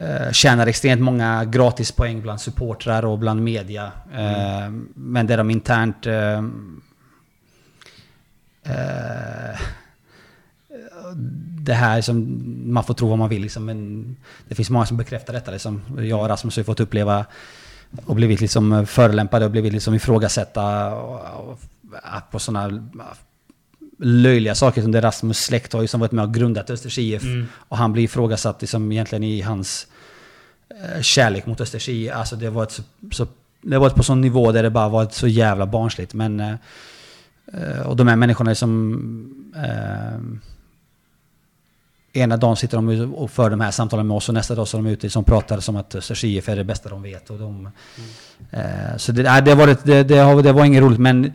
Eh, 0.00 0.32
tjänar 0.32 0.66
extremt 0.66 1.02
många 1.02 1.44
gratispoäng 1.44 2.22
bland 2.22 2.40
supportrar 2.40 3.04
och 3.04 3.18
bland 3.18 3.42
media. 3.42 3.92
Eh, 4.14 4.70
men 4.94 5.26
det 5.26 5.36
de 5.36 5.50
internt... 5.50 6.06
Eh, 6.06 6.38
eh, 8.62 9.58
det 11.64 11.74
här 11.74 12.00
som 12.00 12.42
man 12.72 12.84
får 12.84 12.94
tro 12.94 13.08
vad 13.08 13.18
man 13.18 13.28
vill 13.28 13.42
liksom, 13.42 13.64
men 13.64 14.16
det 14.48 14.54
finns 14.54 14.70
många 14.70 14.86
som 14.86 14.96
bekräftar 14.96 15.32
detta 15.32 15.50
liksom. 15.50 15.82
Jag 15.98 16.20
och 16.20 16.28
Rasmus 16.28 16.56
har 16.56 16.60
ju 16.60 16.64
fått 16.64 16.80
uppleva 16.80 17.26
och 18.06 18.16
blivit 18.16 18.40
liksom 18.40 18.86
förolämpade 18.86 19.44
och 19.44 19.50
blivit 19.50 19.72
liksom 19.72 19.94
och, 20.94 21.50
och, 21.50 21.60
på 22.30 22.38
sådana 22.38 22.88
löjliga 24.02 24.54
saker 24.54 24.82
som 24.82 24.92
det 24.92 25.00
Rasmus 25.00 25.38
släkt 25.38 25.72
har 25.72 25.82
ju 25.82 25.88
som 25.88 26.00
varit 26.00 26.12
med 26.12 26.24
och 26.24 26.34
grundat 26.34 26.70
Östers 26.70 26.98
IF. 26.98 27.22
Mm. 27.22 27.46
Och 27.54 27.76
han 27.76 27.92
blir 27.92 28.02
ifrågasatt 28.02 28.60
liksom 28.60 28.92
egentligen 28.92 29.22
i 29.22 29.40
hans 29.40 29.86
eh, 30.70 31.00
kärlek 31.00 31.46
mot 31.46 31.60
Östers 31.60 31.88
IF. 31.88 32.12
Alltså 32.12 32.36
det 32.36 32.50
var 32.50 32.62
ett 32.62 32.72
så, 32.72 32.82
så 33.12 33.26
det 33.60 33.78
var 33.78 33.86
ett 33.86 33.94
på 33.94 34.02
sån 34.02 34.20
nivå 34.20 34.52
där 34.52 34.62
det 34.62 34.70
bara 34.70 34.88
var 34.88 35.02
ett 35.02 35.14
så 35.14 35.28
jävla 35.28 35.66
barnsligt. 35.66 36.14
Men, 36.14 36.40
eh, 36.40 36.54
eh, 37.52 37.80
och 37.80 37.96
de 37.96 38.08
här 38.08 38.16
människorna 38.16 38.54
som... 38.54 39.52
Eh, 39.56 40.20
ena 42.14 42.36
dagen 42.36 42.56
sitter 42.56 42.76
de 42.76 43.14
och 43.14 43.30
för 43.30 43.50
de 43.50 43.60
här 43.60 43.70
samtalen 43.70 44.06
med 44.06 44.16
oss 44.16 44.28
och 44.28 44.34
nästa 44.34 44.54
dag 44.54 44.68
så 44.68 44.78
är 44.78 44.82
de 44.82 44.90
ute 44.90 45.10
som 45.10 45.24
pratar 45.24 45.60
som 45.60 45.76
att 45.76 45.96
Sergiev 46.00 46.48
är 46.48 46.56
det 46.56 46.64
bästa 46.64 46.88
de 46.88 47.02
vet. 47.02 47.30
Och 47.30 47.38
de, 47.38 47.70
mm. 48.50 48.98
Så 48.98 49.12
det, 49.12 49.40
det, 49.40 49.54
var 49.54 49.66
det, 49.66 49.84
det, 49.84 50.02
det, 50.02 50.42
det 50.42 50.52
var 50.52 50.64
inget 50.64 50.82
roligt 50.82 51.00
men 51.00 51.32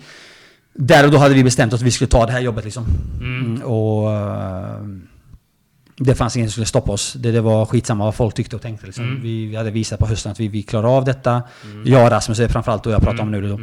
där 0.77 1.05
och 1.05 1.11
då 1.11 1.17
hade 1.17 1.33
vi 1.33 1.43
bestämt 1.43 1.73
att 1.73 1.81
vi 1.81 1.91
skulle 1.91 2.07
ta 2.07 2.25
det 2.25 2.31
här 2.31 2.39
jobbet 2.39 2.63
liksom. 2.63 2.85
Mm. 3.19 3.45
mm 3.45 3.61
och 3.61 4.11
det 5.97 6.15
fanns 6.15 6.35
ingen 6.35 6.49
som 6.49 6.51
skulle 6.51 6.65
stoppa 6.65 6.91
oss. 6.91 7.13
Det, 7.13 7.31
det 7.31 7.41
var 7.41 7.65
skitsamma 7.65 8.05
vad 8.05 8.15
folk 8.15 8.35
tyckte 8.35 8.55
och 8.55 8.61
tänkte. 8.61 8.85
Liksom. 8.85 9.03
Mm. 9.03 9.21
Vi, 9.21 9.45
vi, 9.45 9.55
hade 9.55 9.71
visat 9.71 9.99
på 9.99 10.05
hösten 10.05 10.31
att 10.31 10.39
vi, 10.39 10.47
vi 10.47 10.63
klarar 10.63 10.97
av 10.97 11.05
detta. 11.05 11.43
Mm. 11.63 11.83
Jag 11.85 12.03
och 12.03 12.11
Rasmus 12.11 12.39
är 12.39 12.47
framförallt 12.47 12.83
då 12.83 12.91
jag 12.91 13.01
pratar 13.01 13.23
om 13.23 13.31
nu. 13.31 13.41
Då. 13.41 13.59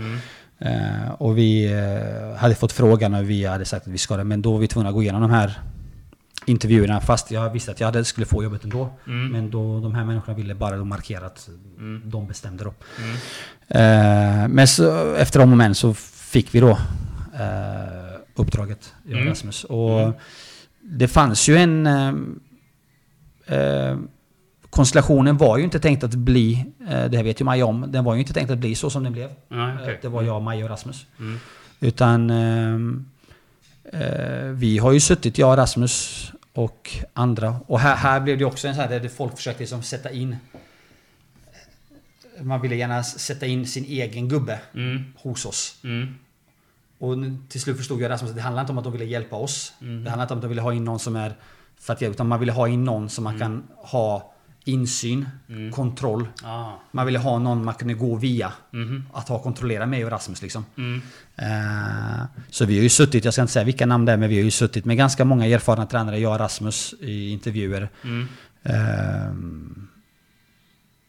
Uh, 0.67 1.13
och 1.19 1.39
vi 1.39 1.75
uh, 1.75 2.37
hade 2.37 2.55
fått 2.55 2.73
frågan 2.73 3.15
och 3.15 3.31
vi 3.31 3.45
hade 3.45 3.65
sagt 3.65 3.87
att 3.87 3.93
vi 3.93 3.99
ska 3.99 4.17
det. 4.17 4.25
Men 4.25 4.43
då 4.43 4.53
var 4.53 4.59
vi 4.59 4.69
tvungna 4.69 4.89
att 4.89 4.95
gå 4.95 5.03
igenom 5.03 5.21
de 5.21 5.31
här 5.31 5.59
intervjuerna 6.47 7.01
fast 7.01 7.31
jag 7.31 7.51
visste 7.51 7.71
att 7.71 7.81
jag 7.81 7.87
hade, 7.87 8.05
skulle 8.05 8.27
få 8.27 8.45
jobbet 8.45 8.65
ändå. 8.65 8.91
Mm. 9.07 9.29
Men 9.29 9.51
då 9.51 9.81
de 9.81 9.95
här 9.95 10.05
människorna 10.05 10.37
ville 10.37 10.55
bara 10.55 10.77
då 10.77 10.85
markera 10.85 11.27
att 11.27 11.49
mm. 11.79 12.03
de 12.05 12.27
bestämde 12.27 12.65
då. 12.65 12.75
Mm. 12.99 13.15
Uh, 13.15 14.49
men 14.49 14.69
så, 14.69 15.15
efter 15.15 15.41
om 15.41 15.53
och 15.53 15.59
men 15.59 15.75
så 15.75 15.95
fick 15.95 16.55
vi 16.55 16.61
då 16.61 16.79
uh, 17.35 18.21
uppdraget, 18.35 18.95
jag 19.05 19.13
och 19.13 19.19
mm. 19.19 19.29
Rasmus. 19.29 19.65
Och 19.65 20.01
mm. 20.01 20.13
det 20.81 21.09
fanns 21.09 21.49
ju 21.49 21.57
en... 21.57 21.87
Uh, 23.51 23.99
konstellationen 24.71 25.37
var 25.37 25.59
ju 25.59 25.65
inte 25.65 25.81
tänkt 25.81 26.05
att 26.05 26.15
bli, 26.15 26.65
det 26.79 27.17
här 27.17 27.23
vet 27.23 27.41
ju 27.41 27.45
Maja 27.45 27.67
om, 27.67 27.93
den 27.93 28.05
var 28.05 28.15
ju 28.15 28.21
inte 28.21 28.33
tänkt 28.33 28.51
att 28.51 28.59
bli 28.59 28.75
så 28.75 28.91
som 28.91 29.05
den 29.05 29.13
blev. 29.13 29.31
Okay. 29.49 29.97
Det 30.03 30.09
var 30.09 30.23
jag, 30.23 30.43
Maja 30.43 30.65
och 30.65 30.71
Rasmus. 30.71 31.07
Mm. 31.19 31.39
Utan 31.81 32.31
Eh, 33.93 34.47
vi 34.47 34.79
har 34.79 34.93
ju 34.93 35.01
suttit, 35.01 35.39
jag, 35.39 35.59
Rasmus 35.59 36.33
och 36.53 36.91
andra. 37.13 37.57
Och 37.67 37.81
här, 37.81 37.97
här 37.97 38.21
blev 38.21 38.39
det 38.39 38.45
också 38.45 38.69
en 38.69 38.75
sån 38.75 38.85
här 38.85 39.01
där 39.01 39.09
folk 39.09 39.37
försökte 39.37 39.61
liksom 39.61 39.83
sätta 39.83 40.11
in 40.11 40.37
man 42.41 42.61
ville 42.61 42.77
gärna 42.77 43.03
sätta 43.03 43.47
in 43.47 43.67
sin 43.67 43.85
egen 43.85 44.29
gubbe 44.29 44.61
mm. 44.75 45.05
hos 45.17 45.47
oss. 45.47 45.79
Mm. 45.85 46.15
Och 47.05 47.17
till 47.49 47.61
slut 47.61 47.77
förstod 47.77 48.01
jag 48.01 48.11
Rasmus 48.11 48.31
att 48.31 48.37
det 48.37 48.43
handlar 48.43 48.63
inte 48.63 48.73
om 48.73 48.79
att 48.79 48.85
de 48.85 48.93
ville 48.93 49.05
hjälpa 49.05 49.37
oss. 49.37 49.73
Mm. 49.81 50.05
Det 50.05 50.11
handlar 50.11 50.25
inte 50.25 50.35
om 50.35 50.39
att 50.39 50.43
de 50.43 50.49
ville 50.49 50.63
ha 50.63 50.73
in 50.73 50.85
någon 50.85 50.99
som 50.99 51.17
är 51.17 51.35
fattig. 51.81 52.07
Utan 52.07 52.29
man 52.29 52.41
ville 52.41 52.53
ha 52.53 52.69
in 52.69 52.85
någon 52.85 53.09
som 53.09 53.25
man 53.25 53.35
mm. 53.35 53.41
kan 53.41 53.63
ha 53.77 54.35
insyn, 54.65 55.29
mm. 55.49 55.73
kontroll. 55.73 56.29
Ah. 56.43 56.71
Man 56.93 57.07
ville 57.07 57.19
ha 57.19 57.39
någon 57.39 57.65
man 57.65 57.75
kunde 57.75 57.95
gå 57.95 58.17
via. 58.17 58.53
Mm. 58.73 59.05
Att 59.13 59.29
ha 59.29 59.39
kontrollera 59.39 59.87
mig 59.87 60.05
och 60.05 60.11
Rasmus 60.11 60.43
liksom. 60.43 60.65
Mm. 60.77 61.03
Uh, 61.43 62.25
så 62.51 62.65
vi 62.65 62.77
har 62.77 62.83
ju 62.83 62.89
suttit, 62.89 63.25
jag 63.25 63.35
ska 63.35 63.43
inte 63.43 63.53
säga 63.53 63.65
vilka 63.65 63.87
namn 63.87 64.05
det 64.05 64.13
är, 64.13 64.17
men 64.17 64.29
vi 64.29 64.37
har 64.37 64.45
ju 64.45 64.51
suttit 64.51 64.85
med 64.85 64.97
ganska 64.97 65.25
många 65.25 65.47
erfarna 65.47 65.87
tränare, 65.87 66.19
jag 66.19 66.33
och 66.33 66.39
Rasmus, 66.39 66.95
i 67.01 67.31
intervjuer. 67.31 67.89
Uh, 68.05 69.35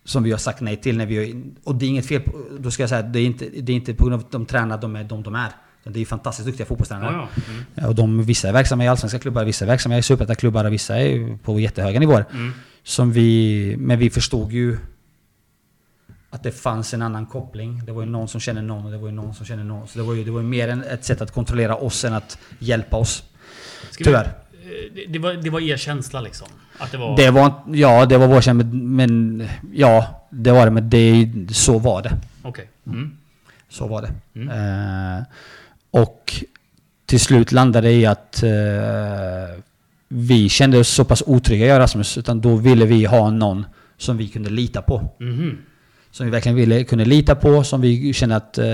som 0.04 0.24
vi 0.24 0.32
har 0.32 0.38
sagt 0.38 0.62
nej 0.62 0.78
till 0.78 0.98
när 0.98 1.06
vi 1.06 1.18
har, 1.18 1.44
Och 1.64 1.76
det 1.76 1.86
är 1.86 1.90
inget 1.90 2.06
fel 2.06 2.22
på, 2.22 2.32
då 2.60 2.72
ska 2.72 2.84
jag 2.84 2.90
säga, 2.90 3.02
det 3.02 3.20
är 3.20 3.26
inte, 3.26 3.50
det 3.50 3.72
är 3.72 3.76
inte 3.76 3.94
på 3.94 4.04
grund 4.04 4.14
av 4.14 4.20
att 4.20 4.32
de 4.32 4.46
tränar, 4.46 4.78
de 4.78 4.96
är 4.96 5.04
de 5.04 5.24
de 5.24 5.36
är. 5.36 5.52
Det 5.90 5.98
är 5.98 6.00
ju 6.00 6.06
fantastiskt 6.06 6.48
duktiga 6.48 6.66
fotbollstränare. 6.66 7.14
Ja, 7.14 7.30
ja. 7.36 7.54
Mm. 7.78 7.90
Och 7.90 7.96
de, 7.96 8.24
vissa 8.24 8.50
är 8.50 8.54
verksamma 8.54 8.86
i 8.86 8.88
allsvenska 8.88 9.20
klubbar, 9.20 9.46
vissa 9.46 9.66
är 9.66 9.70
verksamma 9.70 9.98
i 9.98 10.04
superettaklubbar 10.04 10.66
och 10.66 10.74
vissa 10.74 10.98
är 10.98 11.38
på 11.38 11.60
jättehöga 11.60 12.00
nivåer. 12.00 12.26
Mm. 12.32 12.54
Som 12.84 13.12
vi, 13.12 13.76
men 13.80 14.00
vi 14.00 14.10
förstod 14.10 14.52
ju 14.52 14.78
att 16.30 16.44
det 16.44 16.52
fanns 16.52 16.94
en 16.94 17.02
annan 17.02 17.26
koppling. 17.26 17.86
Det 17.86 17.92
var 17.92 18.02
ju 18.02 18.10
någon 18.10 18.28
som 18.28 18.42
känner 18.42 18.62
någon 18.62 18.86
och 18.86 18.92
det 18.92 18.98
var 18.98 19.08
ju 19.08 19.14
någon 19.14 19.34
som 19.34 19.46
känner 19.46 19.64
någon. 19.64 19.88
Så 19.88 20.00
det 20.00 20.06
var 20.06 20.14
ju, 20.14 20.24
det 20.24 20.32
var 20.32 20.40
ju 20.40 20.48
mer 20.48 20.84
ett 20.92 21.06
sätt 21.06 21.22
att 21.22 21.32
kontrollera 21.32 21.76
oss 21.76 22.06
än 22.06 22.14
att 22.14 22.38
hjälpa 22.60 22.98
oss. 22.98 23.24
Tyvärr. 23.98 24.30
Vi, 24.94 25.06
eh, 25.06 25.12
det, 25.12 25.20
var, 25.20 25.34
det 25.34 25.50
var 25.50 25.60
er 25.60 25.78
känsla 25.78 26.22
liksom? 26.22 26.48
Att 26.78 26.92
det 26.92 26.98
var... 26.98 27.18
Det 27.18 27.32
var... 27.32 27.54
Ja, 27.68 28.06
det 28.06 28.18
var 28.18 28.28
vår 28.28 28.42
känsla. 28.42 28.70
Men 28.74 29.48
ja, 29.74 30.26
det 30.30 30.52
var 30.52 30.66
det. 30.66 30.72
Men 30.72 30.90
det, 30.90 31.30
så 31.52 31.80
var 31.80 32.02
det. 32.02 32.18
Okej. 32.42 32.50
Okay. 32.50 32.94
Mm. 32.94 33.18
Så 33.70 33.88
var 33.88 34.02
det. 34.02 34.40
Mm. 34.40 34.50
Eh, 34.50 35.24
och 35.96 36.44
till 37.06 37.20
slut 37.20 37.52
landade 37.52 37.88
det 37.88 37.94
i 37.94 38.06
att 38.06 38.44
eh, 38.44 38.50
vi 40.08 40.50
kände 40.50 40.78
oss 40.80 40.90
så 40.90 41.06
pass 41.06 41.24
otrygga, 41.26 41.66
jag 41.66 41.76
och 41.76 41.80
Rasmus. 41.80 42.18
Utan 42.18 42.42
då 42.42 42.56
ville 42.56 42.86
vi 42.86 43.06
ha 43.06 43.30
någon 43.30 43.66
som 43.98 44.18
vi 44.18 44.28
kunde 44.28 44.50
lita 44.50 44.82
på. 44.82 45.10
Mm. 45.20 45.58
Som 46.12 46.26
vi 46.26 46.32
verkligen 46.32 46.56
ville, 46.56 46.84
kunde 46.84 47.06
lita 47.06 47.36
på, 47.36 47.64
som 47.64 47.82
vi 47.82 48.14
kände 48.14 48.36
att 48.36 48.58
eh, 48.58 48.66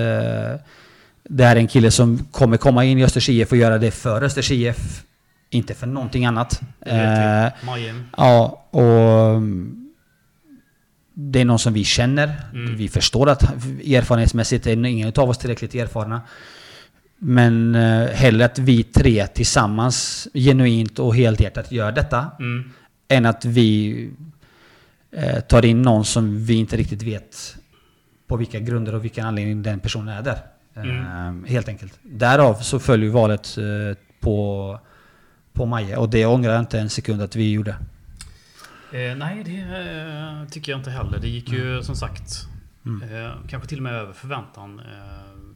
det 1.23 1.43
här 1.43 1.55
är 1.55 1.59
en 1.59 1.67
kille 1.67 1.91
som 1.91 2.17
kommer 2.31 2.57
komma 2.57 2.85
in 2.85 2.97
i 2.97 3.03
Östers 3.03 3.29
IF 3.29 3.51
och 3.51 3.57
göra 3.57 3.77
det 3.77 3.91
för 3.91 4.21
Östers 4.21 4.51
IF. 4.51 5.03
Inte 5.49 5.73
för 5.73 5.87
någonting 5.87 6.25
annat. 6.25 6.61
Eh, 6.85 7.47
ja, 8.17 8.65
och 8.69 9.41
det 11.13 11.41
är 11.41 11.45
någon 11.45 11.59
som 11.59 11.73
vi 11.73 11.83
känner. 11.83 12.41
Mm. 12.53 12.75
Vi 12.75 12.89
förstår 12.89 13.29
att 13.29 13.43
erfarenhetsmässigt 13.43 14.67
är 14.67 14.85
ingen 14.85 15.13
av 15.15 15.29
oss 15.29 15.37
tillräckligt 15.37 15.75
erfarna. 15.75 16.21
Men 17.23 17.75
eh, 17.75 18.07
hellre 18.07 18.45
att 18.45 18.59
vi 18.59 18.83
tre 18.83 19.27
tillsammans 19.27 20.27
genuint 20.33 20.99
och 20.99 21.15
helhjärtat 21.15 21.71
gör 21.71 21.91
detta. 21.91 22.31
Mm. 22.39 22.71
Än 23.07 23.25
att 23.25 23.45
vi 23.45 24.09
eh, 25.11 25.39
tar 25.39 25.65
in 25.65 25.81
någon 25.81 26.05
som 26.05 26.45
vi 26.45 26.53
inte 26.53 26.77
riktigt 26.77 27.03
vet 27.03 27.57
på 28.27 28.37
vilka 28.37 28.59
grunder 28.59 28.95
och 28.95 29.03
vilken 29.03 29.25
anledning 29.25 29.63
den 29.63 29.79
personen 29.79 30.17
är 30.17 30.21
där. 30.21 30.39
Mm. 30.75 31.43
Eh, 31.43 31.49
helt 31.49 31.67
enkelt. 31.67 31.99
Därav 32.01 32.53
så 32.53 32.79
följer 32.79 33.09
valet 33.09 33.57
eh, 33.57 33.97
på, 34.19 34.79
på 35.53 35.65
Maja. 35.65 35.99
Och 35.99 36.09
det 36.09 36.25
ångrar 36.25 36.51
jag 36.51 36.59
inte 36.59 36.79
en 36.79 36.89
sekund 36.89 37.21
att 37.21 37.35
vi 37.35 37.51
gjorde. 37.51 37.75
Eh, 38.91 39.15
nej, 39.17 39.43
det 39.43 39.59
eh, 39.59 40.49
tycker 40.49 40.71
jag 40.71 40.79
inte 40.79 40.91
heller. 40.91 41.19
Det 41.19 41.29
gick 41.29 41.51
ju 41.51 41.71
mm. 41.71 41.83
som 41.83 41.95
sagt 41.95 42.47
mm. 42.85 43.01
kanske 43.47 43.69
till 43.69 43.79
och 43.79 43.83
med 43.83 43.93
över 43.93 44.13
förväntan 44.13 44.81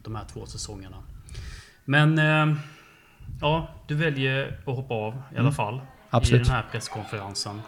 de 0.02 0.14
här 0.14 0.24
två 0.32 0.46
säsongerna. 0.46 0.96
Men 1.86 2.18
eh, 2.18 2.56
ja, 3.40 3.68
du 3.86 3.94
väljer 3.94 4.60
att 4.66 4.76
hoppa 4.76 4.94
av 4.94 5.12
i 5.12 5.34
alla 5.34 5.40
mm. 5.40 5.52
fall. 5.52 5.80
Absolut. 6.10 6.40
I 6.40 6.44
den 6.44 6.54
här 6.54 6.64
presskonferensen. 6.72 7.60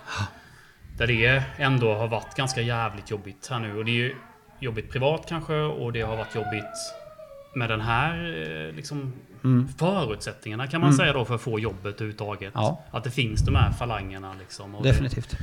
Där 0.98 1.06
det 1.06 1.42
ändå 1.56 1.94
har 1.94 2.08
varit 2.08 2.34
ganska 2.36 2.60
jävligt 2.60 3.10
jobbigt 3.10 3.48
här 3.50 3.58
nu. 3.58 3.76
Och 3.76 3.84
det 3.84 3.90
är 3.90 3.94
ju 3.94 4.14
jobbigt 4.60 4.90
privat 4.90 5.26
kanske 5.28 5.54
och 5.54 5.92
det 5.92 6.00
har 6.00 6.16
varit 6.16 6.34
jobbigt 6.34 6.64
med 7.54 7.70
den 7.70 7.80
här 7.80 8.14
eh, 8.68 8.74
liksom, 8.74 9.12
mm. 9.44 9.68
förutsättningarna 9.78 10.66
kan 10.66 10.80
man 10.80 10.88
mm. 10.88 10.98
säga 10.98 11.12
då 11.12 11.24
för 11.24 11.34
att 11.34 11.40
få 11.40 11.60
jobbet 11.60 11.94
överhuvudtaget. 11.94 12.52
Ja. 12.54 12.84
Att 12.90 13.04
det 13.04 13.10
finns 13.10 13.40
de 13.40 13.54
här 13.54 13.72
falangerna. 13.72 14.34
Liksom, 14.38 14.74
och 14.74 14.82
Definitivt. 14.82 15.30
Det, 15.30 15.36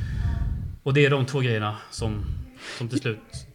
och 0.83 0.93
det 0.93 1.05
är 1.05 1.09
de 1.09 1.25
två 1.25 1.39
grejerna 1.39 1.75
som, 1.91 2.25
som 2.77 2.89
till 2.89 2.99
slut... 2.99 3.47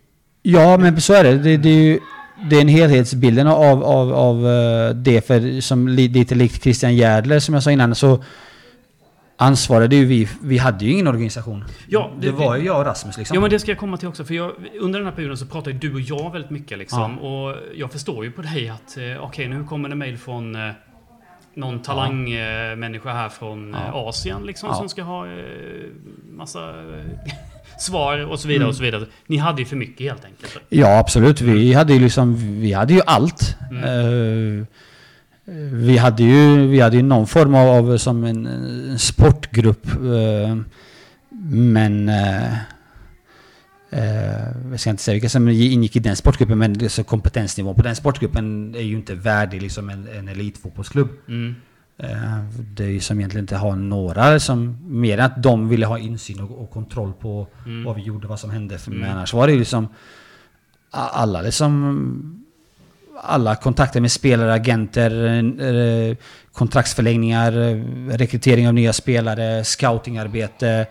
Ja, 0.42 0.78
men 0.78 1.00
så 1.00 1.14
är 1.14 1.24
det. 1.24 1.38
Det, 1.38 1.56
det 1.56 1.68
är 1.68 1.82
ju 1.82 2.00
den 2.42 2.68
helhetsbilden 2.68 3.46
av, 3.46 3.84
av, 3.84 4.12
av 4.12 4.46
eh, 4.48 4.94
det, 4.94 5.26
för 5.26 5.60
som 5.60 5.88
lite 5.88 6.34
likt 6.34 6.62
Christian 6.62 6.96
Järdler 6.96 7.40
som 7.40 7.54
jag 7.54 7.62
sa 7.62 7.70
innan, 7.70 7.94
så 7.94 8.24
ansvarade 9.36 9.96
ju 9.96 10.04
vi. 10.04 10.28
Vi 10.42 10.58
hade 10.58 10.84
ju 10.84 10.92
ingen 10.92 11.08
organisation. 11.08 11.64
Ja, 11.88 12.10
det, 12.20 12.26
det 12.26 12.32
var 12.32 12.56
ju 12.56 12.66
jag 12.66 12.78
och 12.78 12.84
Rasmus 12.84 13.18
liksom. 13.18 13.34
Ja, 13.34 13.40
men 13.40 13.50
det 13.50 13.58
ska 13.58 13.70
jag 13.70 13.78
komma 13.78 13.96
till 13.96 14.08
också. 14.08 14.24
För 14.24 14.34
jag, 14.34 14.52
under 14.80 14.98
den 14.98 15.08
här 15.08 15.14
perioden 15.14 15.36
så 15.36 15.46
pratar 15.46 15.70
ju 15.70 15.78
du 15.78 15.94
och 15.94 16.00
jag 16.00 16.32
väldigt 16.32 16.50
mycket 16.50 16.78
liksom. 16.78 17.18
Ja. 17.22 17.28
Och 17.28 17.56
jag 17.74 17.92
förstår 17.92 18.24
ju 18.24 18.32
på 18.32 18.42
dig 18.42 18.68
att 18.68 18.96
eh, 18.96 19.02
okej, 19.02 19.18
okay, 19.18 19.48
nu 19.48 19.64
kommer 19.64 19.88
det 19.88 19.94
mail 19.94 20.18
från 20.18 20.54
eh, 20.54 20.72
någon 21.54 21.82
talangmänniska 21.82 23.08
ja. 23.08 23.14
här 23.14 23.28
från 23.28 23.76
ja. 23.92 24.08
Asien 24.08 24.42
liksom 24.42 24.74
som 24.74 24.88
ska 24.88 25.02
ha 25.02 25.26
massa 26.30 26.74
svar 27.82 28.26
och 28.26 28.40
så 28.40 28.48
vidare 28.48 28.62
mm. 28.62 28.68
och 28.68 28.76
så 28.76 28.82
vidare. 28.82 29.06
Ni 29.26 29.36
hade 29.36 29.62
ju 29.62 29.66
för 29.66 29.76
mycket 29.76 30.06
helt 30.06 30.24
enkelt. 30.24 30.58
Ja, 30.68 30.98
absolut. 30.98 31.40
Vi 31.40 31.72
hade 31.72 31.92
ju 31.92 32.00
liksom, 32.00 32.60
vi 32.60 32.72
hade 32.72 32.94
ju 32.94 33.00
allt. 33.06 33.56
Mm. 33.70 33.84
Uh, 33.84 34.64
vi 35.72 35.96
hade 35.98 36.22
ju, 36.22 36.66
vi 36.66 36.80
hade 36.80 36.96
ju 36.96 37.02
någon 37.02 37.26
form 37.26 37.54
av, 37.54 37.68
av 37.68 37.96
som 37.98 38.24
en, 38.24 38.46
en 38.46 38.98
sportgrupp. 38.98 39.86
Uh, 40.02 40.60
men 41.52 42.08
uh, 42.08 42.54
jag 44.70 44.80
ska 44.80 44.90
inte 44.90 45.02
säga 45.02 45.12
vilka 45.12 45.28
som 45.28 45.48
ingick 45.48 45.96
i 45.96 45.98
den 45.98 46.16
sportgruppen, 46.16 46.58
men 46.58 46.90
så 46.90 47.04
kompetensnivån 47.04 47.74
på 47.74 47.82
den 47.82 47.96
sportgruppen 47.96 48.74
är 48.74 48.80
ju 48.80 48.96
inte 48.96 49.14
värdig 49.14 49.62
liksom 49.62 49.90
en, 49.90 50.08
en 50.08 50.28
elitfotbollsklubb. 50.28 51.08
Mm. 51.28 51.54
Eh, 52.02 52.38
det 52.74 52.84
är 52.84 52.88
ju 52.88 53.00
som 53.00 53.18
egentligen 53.18 53.44
inte 53.44 53.56
har 53.56 53.76
några 53.76 54.40
som... 54.40 54.78
Mer 54.82 55.18
än 55.18 55.24
att 55.24 55.42
de 55.42 55.68
ville 55.68 55.86
ha 55.86 55.98
insyn 55.98 56.40
och, 56.40 56.62
och 56.62 56.70
kontroll 56.70 57.12
på 57.12 57.46
mm. 57.66 57.84
vad 57.84 57.96
vi 57.96 58.02
gjorde, 58.02 58.28
vad 58.28 58.40
som 58.40 58.50
hände. 58.50 58.78
Mm. 58.86 58.98
Men 58.98 59.10
annars 59.10 59.34
var 59.34 59.46
det 59.46 59.52
ju 59.52 59.58
liksom... 59.58 59.88
Alla 60.90 61.42
liksom... 61.42 62.36
Alla 63.22 63.56
kontakter 63.56 64.00
med 64.00 64.12
spelare, 64.12 64.52
agenter, 64.52 65.10
eh, 66.10 66.16
kontraktsförlängningar, 66.52 67.52
rekrytering 68.16 68.68
av 68.68 68.74
nya 68.74 68.92
spelare, 68.92 69.64
scoutingarbete. 69.64 70.86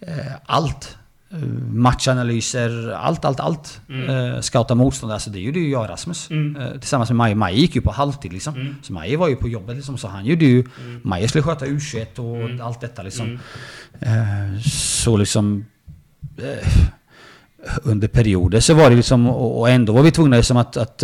Eh, 0.00 0.32
allt 0.46 0.84
eh, 0.84 1.03
matchanalyser, 1.72 2.92
allt, 2.92 3.24
allt, 3.24 3.40
allt. 3.40 3.80
Mm. 3.88 4.42
Scouta 4.42 4.74
motståndare, 4.74 5.16
alltså 5.16 5.30
det 5.30 5.40
gjorde 5.40 5.58
ju 5.58 5.70
jag 5.70 5.88
Rasmus. 5.88 6.30
Mm. 6.30 6.80
Tillsammans 6.80 7.10
med 7.10 7.16
Maje. 7.16 7.34
Maje 7.34 7.56
gick 7.56 7.74
ju 7.74 7.80
på 7.80 7.92
halvtid 7.92 8.32
liksom. 8.32 8.54
Mm. 8.54 8.76
Så 8.82 8.92
Maje 8.92 9.16
var 9.16 9.28
ju 9.28 9.36
på 9.36 9.48
jobbet 9.48 9.76
liksom, 9.76 9.98
så 9.98 10.08
han 10.08 10.26
gjorde 10.26 10.44
ju... 10.44 10.60
Mm. 10.60 11.00
Maje 11.04 11.28
skulle 11.28 11.42
sköta 11.42 11.66
U21 11.66 12.18
och 12.18 12.50
mm. 12.50 12.60
allt 12.60 12.80
detta 12.80 13.02
liksom. 13.02 13.38
Mm. 14.00 14.60
Så 14.60 15.16
liksom... 15.16 15.64
Under 17.82 18.08
perioder 18.08 18.60
så 18.60 18.74
var 18.74 18.90
det 18.90 18.96
liksom, 18.96 19.28
och 19.30 19.70
ändå 19.70 19.92
var 19.92 20.02
vi 20.02 20.10
tvungna 20.10 20.36
liksom 20.36 20.56
att, 20.56 20.76
att 20.76 21.02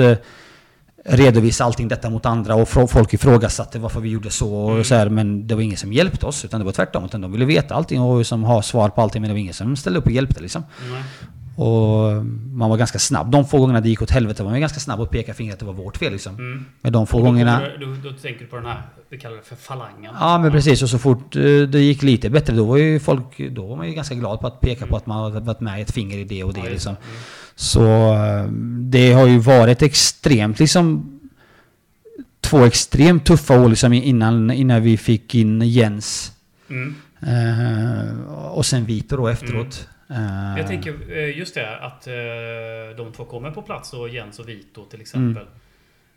redovisa 1.05 1.65
allting 1.65 1.89
detta 1.89 2.11
mot 2.11 2.27
andra 2.27 2.55
och 2.55 2.69
folk 2.69 3.15
ifrågasatte 3.15 3.79
varför 3.79 4.01
vi 4.01 4.09
gjorde 4.09 4.31
så 4.31 4.55
och 4.55 4.71
mm. 4.71 4.85
så 4.85 4.95
här, 4.95 5.09
Men 5.09 5.47
det 5.47 5.55
var 5.55 5.63
ingen 5.63 5.77
som 5.77 5.93
hjälpte 5.93 6.27
oss 6.27 6.45
utan 6.45 6.61
det 6.61 6.65
var 6.65 6.73
tvärtom. 6.73 7.05
Utan 7.05 7.21
de 7.21 7.33
ville 7.33 7.45
veta 7.45 7.75
allting 7.75 8.01
och 8.01 8.19
liksom 8.19 8.45
ha 8.45 8.63
svar 8.63 8.89
på 8.89 9.01
allting 9.01 9.23
men 9.23 9.29
det 9.29 9.35
var 9.35 9.41
ingen 9.41 9.55
som 9.55 9.77
ställde 9.77 9.99
upp 9.99 10.07
och 10.07 10.13
hjälpte 10.13 10.41
liksom. 10.41 10.65
Mm. 10.89 11.03
Och 11.57 12.27
man 12.53 12.71
var 12.71 12.77
ganska 12.77 12.99
snabb. 12.99 13.31
De 13.31 13.45
få 13.45 13.59
gångerna 13.59 13.81
det 13.81 13.89
gick 13.89 14.03
åt 14.03 14.11
helvete 14.11 14.43
var 14.43 14.51
man 14.51 14.61
ganska 14.61 14.81
snabb 14.81 15.01
att 15.01 15.11
peka 15.11 15.35
fingret 15.35 15.55
att 15.55 15.61
det 15.61 15.67
var 15.67 15.73
vårt 15.73 15.97
fel 15.97 16.13
liksom. 16.13 16.35
Mm. 16.35 16.65
Men 16.81 16.93
de 16.93 17.07
få 17.07 17.19
då, 17.19 17.25
gångerna... 17.25 17.63
Då, 17.81 17.87
då, 17.87 18.11
då, 18.11 18.17
tänker 18.17 18.41
du 18.41 18.47
på 18.47 18.57
den 18.57 18.67
här, 18.67 18.83
vi 19.09 19.19
kallar 19.19 19.37
det 19.37 19.43
för 19.43 19.57
falangen. 19.57 20.15
Ja 20.21 20.39
men 20.39 20.53
precis. 20.53 20.83
Och 20.83 20.89
så 20.89 20.99
fort 20.99 21.37
eh, 21.37 21.43
det 21.43 21.81
gick 21.81 22.03
lite 22.03 22.31
bättre 22.31 22.55
då 22.57 22.65
var 22.65 22.77
ju 22.77 23.01
folk... 23.01 23.51
Då 23.51 23.67
var 23.67 23.77
man 23.77 23.89
ju 23.89 23.95
ganska 23.95 24.15
glad 24.15 24.41
på 24.41 24.47
att 24.47 24.61
peka 24.61 24.87
på 24.87 24.97
att 24.97 25.07
man 25.07 25.45
varit 25.45 25.61
med 25.61 25.83
ett 25.83 25.91
finger 25.91 26.19
i 26.19 26.25
det 26.25 26.45
och 26.45 26.55
det 26.55 26.61
ja, 26.61 26.71
liksom. 26.71 26.97
Mm. 27.03 27.21
Så 27.61 28.15
eh, 28.15 28.47
det 28.91 29.13
har 29.13 29.27
ju 29.27 29.39
varit 29.39 29.83
extremt 29.83 30.59
liksom 30.59 31.21
två 32.41 32.65
extremt 32.65 33.27
tuffa 33.27 33.61
år 33.61 33.69
liksom 33.69 33.93
innan, 33.93 34.51
innan 34.51 34.83
vi 34.83 34.97
fick 34.97 35.35
in 35.35 35.63
Jens. 35.63 36.33
Mm. 36.71 36.95
Uh, 37.23 38.33
och 38.33 38.67
sen 38.67 38.85
Vito 38.85 39.17
då 39.17 39.29
efteråt. 39.29 39.89
Mm. 40.09 40.23
Uh, 40.23 40.59
jag 40.59 40.67
tänker 40.67 41.19
eh, 41.19 41.39
just 41.39 41.55
det 41.55 41.79
att 41.79 42.05
de 42.97 43.13
två 43.13 43.25
kommer 43.25 43.51
på 43.51 43.63
plats 43.63 43.93
och 43.93 44.09
Jens 44.09 44.39
och 44.39 44.49
Vito 44.49 44.85
till 44.85 45.01
exempel. 45.01 45.47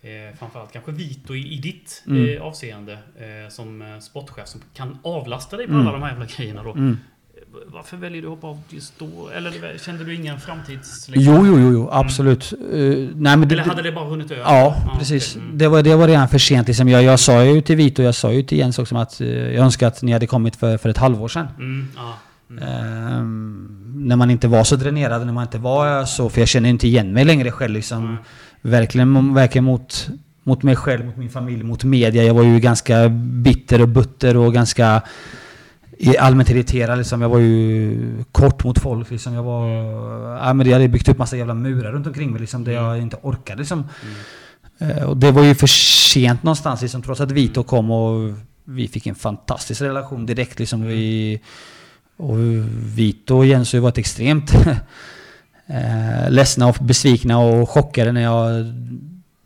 Mm. 0.01 0.37
framförallt 0.37 0.71
kanske 0.71 0.91
Vito 0.91 1.35
i, 1.35 1.53
i 1.53 1.57
ditt 1.57 2.03
mm. 2.07 2.41
avseende 2.41 2.97
som 3.49 3.99
sportchef 4.01 4.47
som 4.47 4.61
kan 4.73 4.97
avlasta 5.03 5.57
dig 5.57 5.67
på 5.67 5.73
mm. 5.73 5.87
alla 5.87 5.91
de 5.91 6.03
här 6.03 6.09
jävla 6.09 6.25
grejerna 6.25 6.63
då. 6.63 6.95
Varför 7.67 7.97
väljer 7.97 8.21
du 8.21 8.27
att 8.27 8.33
hoppa 8.33 8.47
av 8.47 8.61
just 8.69 8.99
då? 8.99 9.29
Eller 9.35 9.77
kände 9.77 10.03
du 10.03 10.15
ingen 10.15 10.39
framtids... 10.39 11.09
Jo, 11.13 11.45
jo, 11.45 11.59
jo, 11.59 11.89
absolut. 11.91 12.53
Mm. 12.53 12.75
Uh, 12.75 13.09
nej, 13.15 13.37
men 13.37 13.51
Eller 13.51 13.63
hade 13.63 13.81
det 13.81 13.91
bara 13.91 14.05
hunnit 14.05 14.31
över? 14.31 14.41
Ja, 14.41 14.75
ja 14.87 14.95
precis. 14.99 15.35
Okay. 15.35 15.45
Mm. 15.45 15.57
Det, 15.57 15.67
var, 15.67 15.83
det 15.83 15.95
var 15.95 16.07
redan 16.07 16.29
för 16.29 16.37
sent. 16.37 16.67
Liksom. 16.67 16.89
Jag, 16.89 17.03
jag 17.03 17.19
sa 17.19 17.43
ju 17.43 17.61
till 17.61 17.75
Vito, 17.75 18.03
jag 18.03 18.15
sa 18.15 18.31
ju 18.31 18.43
till 18.43 18.57
Jens 18.57 18.79
också 18.79 18.97
att 18.97 19.21
uh, 19.21 19.27
jag 19.27 19.65
önskar 19.65 19.87
att 19.87 20.01
ni 20.01 20.11
hade 20.11 20.27
kommit 20.27 20.55
för, 20.55 20.77
för 20.77 20.89
ett 20.89 20.97
halvår 20.97 21.27
sedan. 21.27 21.47
Mm. 21.57 21.87
Ah. 21.97 22.13
Uh, 22.51 23.23
när 23.95 24.15
man 24.15 24.31
inte 24.31 24.47
var 24.47 24.63
så 24.63 24.75
dränerad, 24.75 25.25
när 25.25 25.33
man 25.33 25.43
inte 25.43 25.57
var 25.57 26.05
så... 26.05 26.29
För 26.29 26.41
jag 26.41 26.47
känner 26.47 26.69
inte 26.69 26.87
igen 26.87 27.13
mig 27.13 27.25
längre 27.25 27.51
själv 27.51 27.73
liksom. 27.73 28.17
Verkligen, 28.61 29.33
verkligen 29.33 29.65
mot, 29.65 30.09
mot 30.43 30.63
mig 30.63 30.75
själv, 30.75 31.05
mot 31.05 31.17
min 31.17 31.29
familj, 31.29 31.63
mot 31.63 31.83
media. 31.83 32.23
Jag 32.23 32.33
var 32.33 32.43
ju 32.43 32.59
ganska 32.59 33.09
bitter 33.09 33.81
och 33.81 33.89
butter 33.89 34.37
och 34.37 34.53
ganska 34.53 35.01
allmänt 36.19 36.49
irriterad 36.49 36.97
liksom. 36.97 37.21
Jag 37.21 37.29
var 37.29 37.39
ju 37.39 38.23
kort 38.31 38.63
mot 38.63 38.79
folk 38.79 39.11
liksom. 39.11 39.33
Jag 39.33 39.43
var... 39.43 39.67
Ja, 40.37 40.53
men 40.53 40.67
jag 40.67 40.73
hade 40.73 40.87
byggt 40.87 41.09
upp 41.09 41.17
massa 41.17 41.37
jävla 41.37 41.53
murar 41.53 41.91
runt 41.91 42.07
omkring 42.07 42.31
mig 42.31 42.41
liksom. 42.41 42.63
Där 42.63 42.71
jag 42.71 42.89
mm. 42.91 43.01
inte 43.01 43.17
orkade 43.21 43.59
liksom. 43.59 43.89
Mm. 44.79 45.07
Och 45.07 45.17
det 45.17 45.31
var 45.31 45.43
ju 45.43 45.55
för 45.55 45.67
sent 45.67 46.43
någonstans 46.43 46.81
liksom. 46.81 47.01
Trots 47.01 47.21
att 47.21 47.31
Vito 47.31 47.59
mm. 47.59 47.67
kom 47.67 47.91
och 47.91 48.33
vi 48.63 48.87
fick 48.87 49.07
en 49.07 49.15
fantastisk 49.15 49.81
relation 49.81 50.25
direkt 50.25 50.59
liksom. 50.59 50.81
Vi, 50.81 51.41
och 52.17 52.37
Vito 52.97 53.37
och 53.37 53.45
Jens 53.45 53.73
har 53.73 53.77
ju 53.77 53.81
varit 53.81 53.97
extremt 53.97 54.53
eh, 55.67 56.29
ledsna 56.29 56.67
och 56.67 56.77
besvikna 56.81 57.39
och 57.39 57.69
chockade 57.69 58.11
när 58.11 58.21
jag 58.21 58.65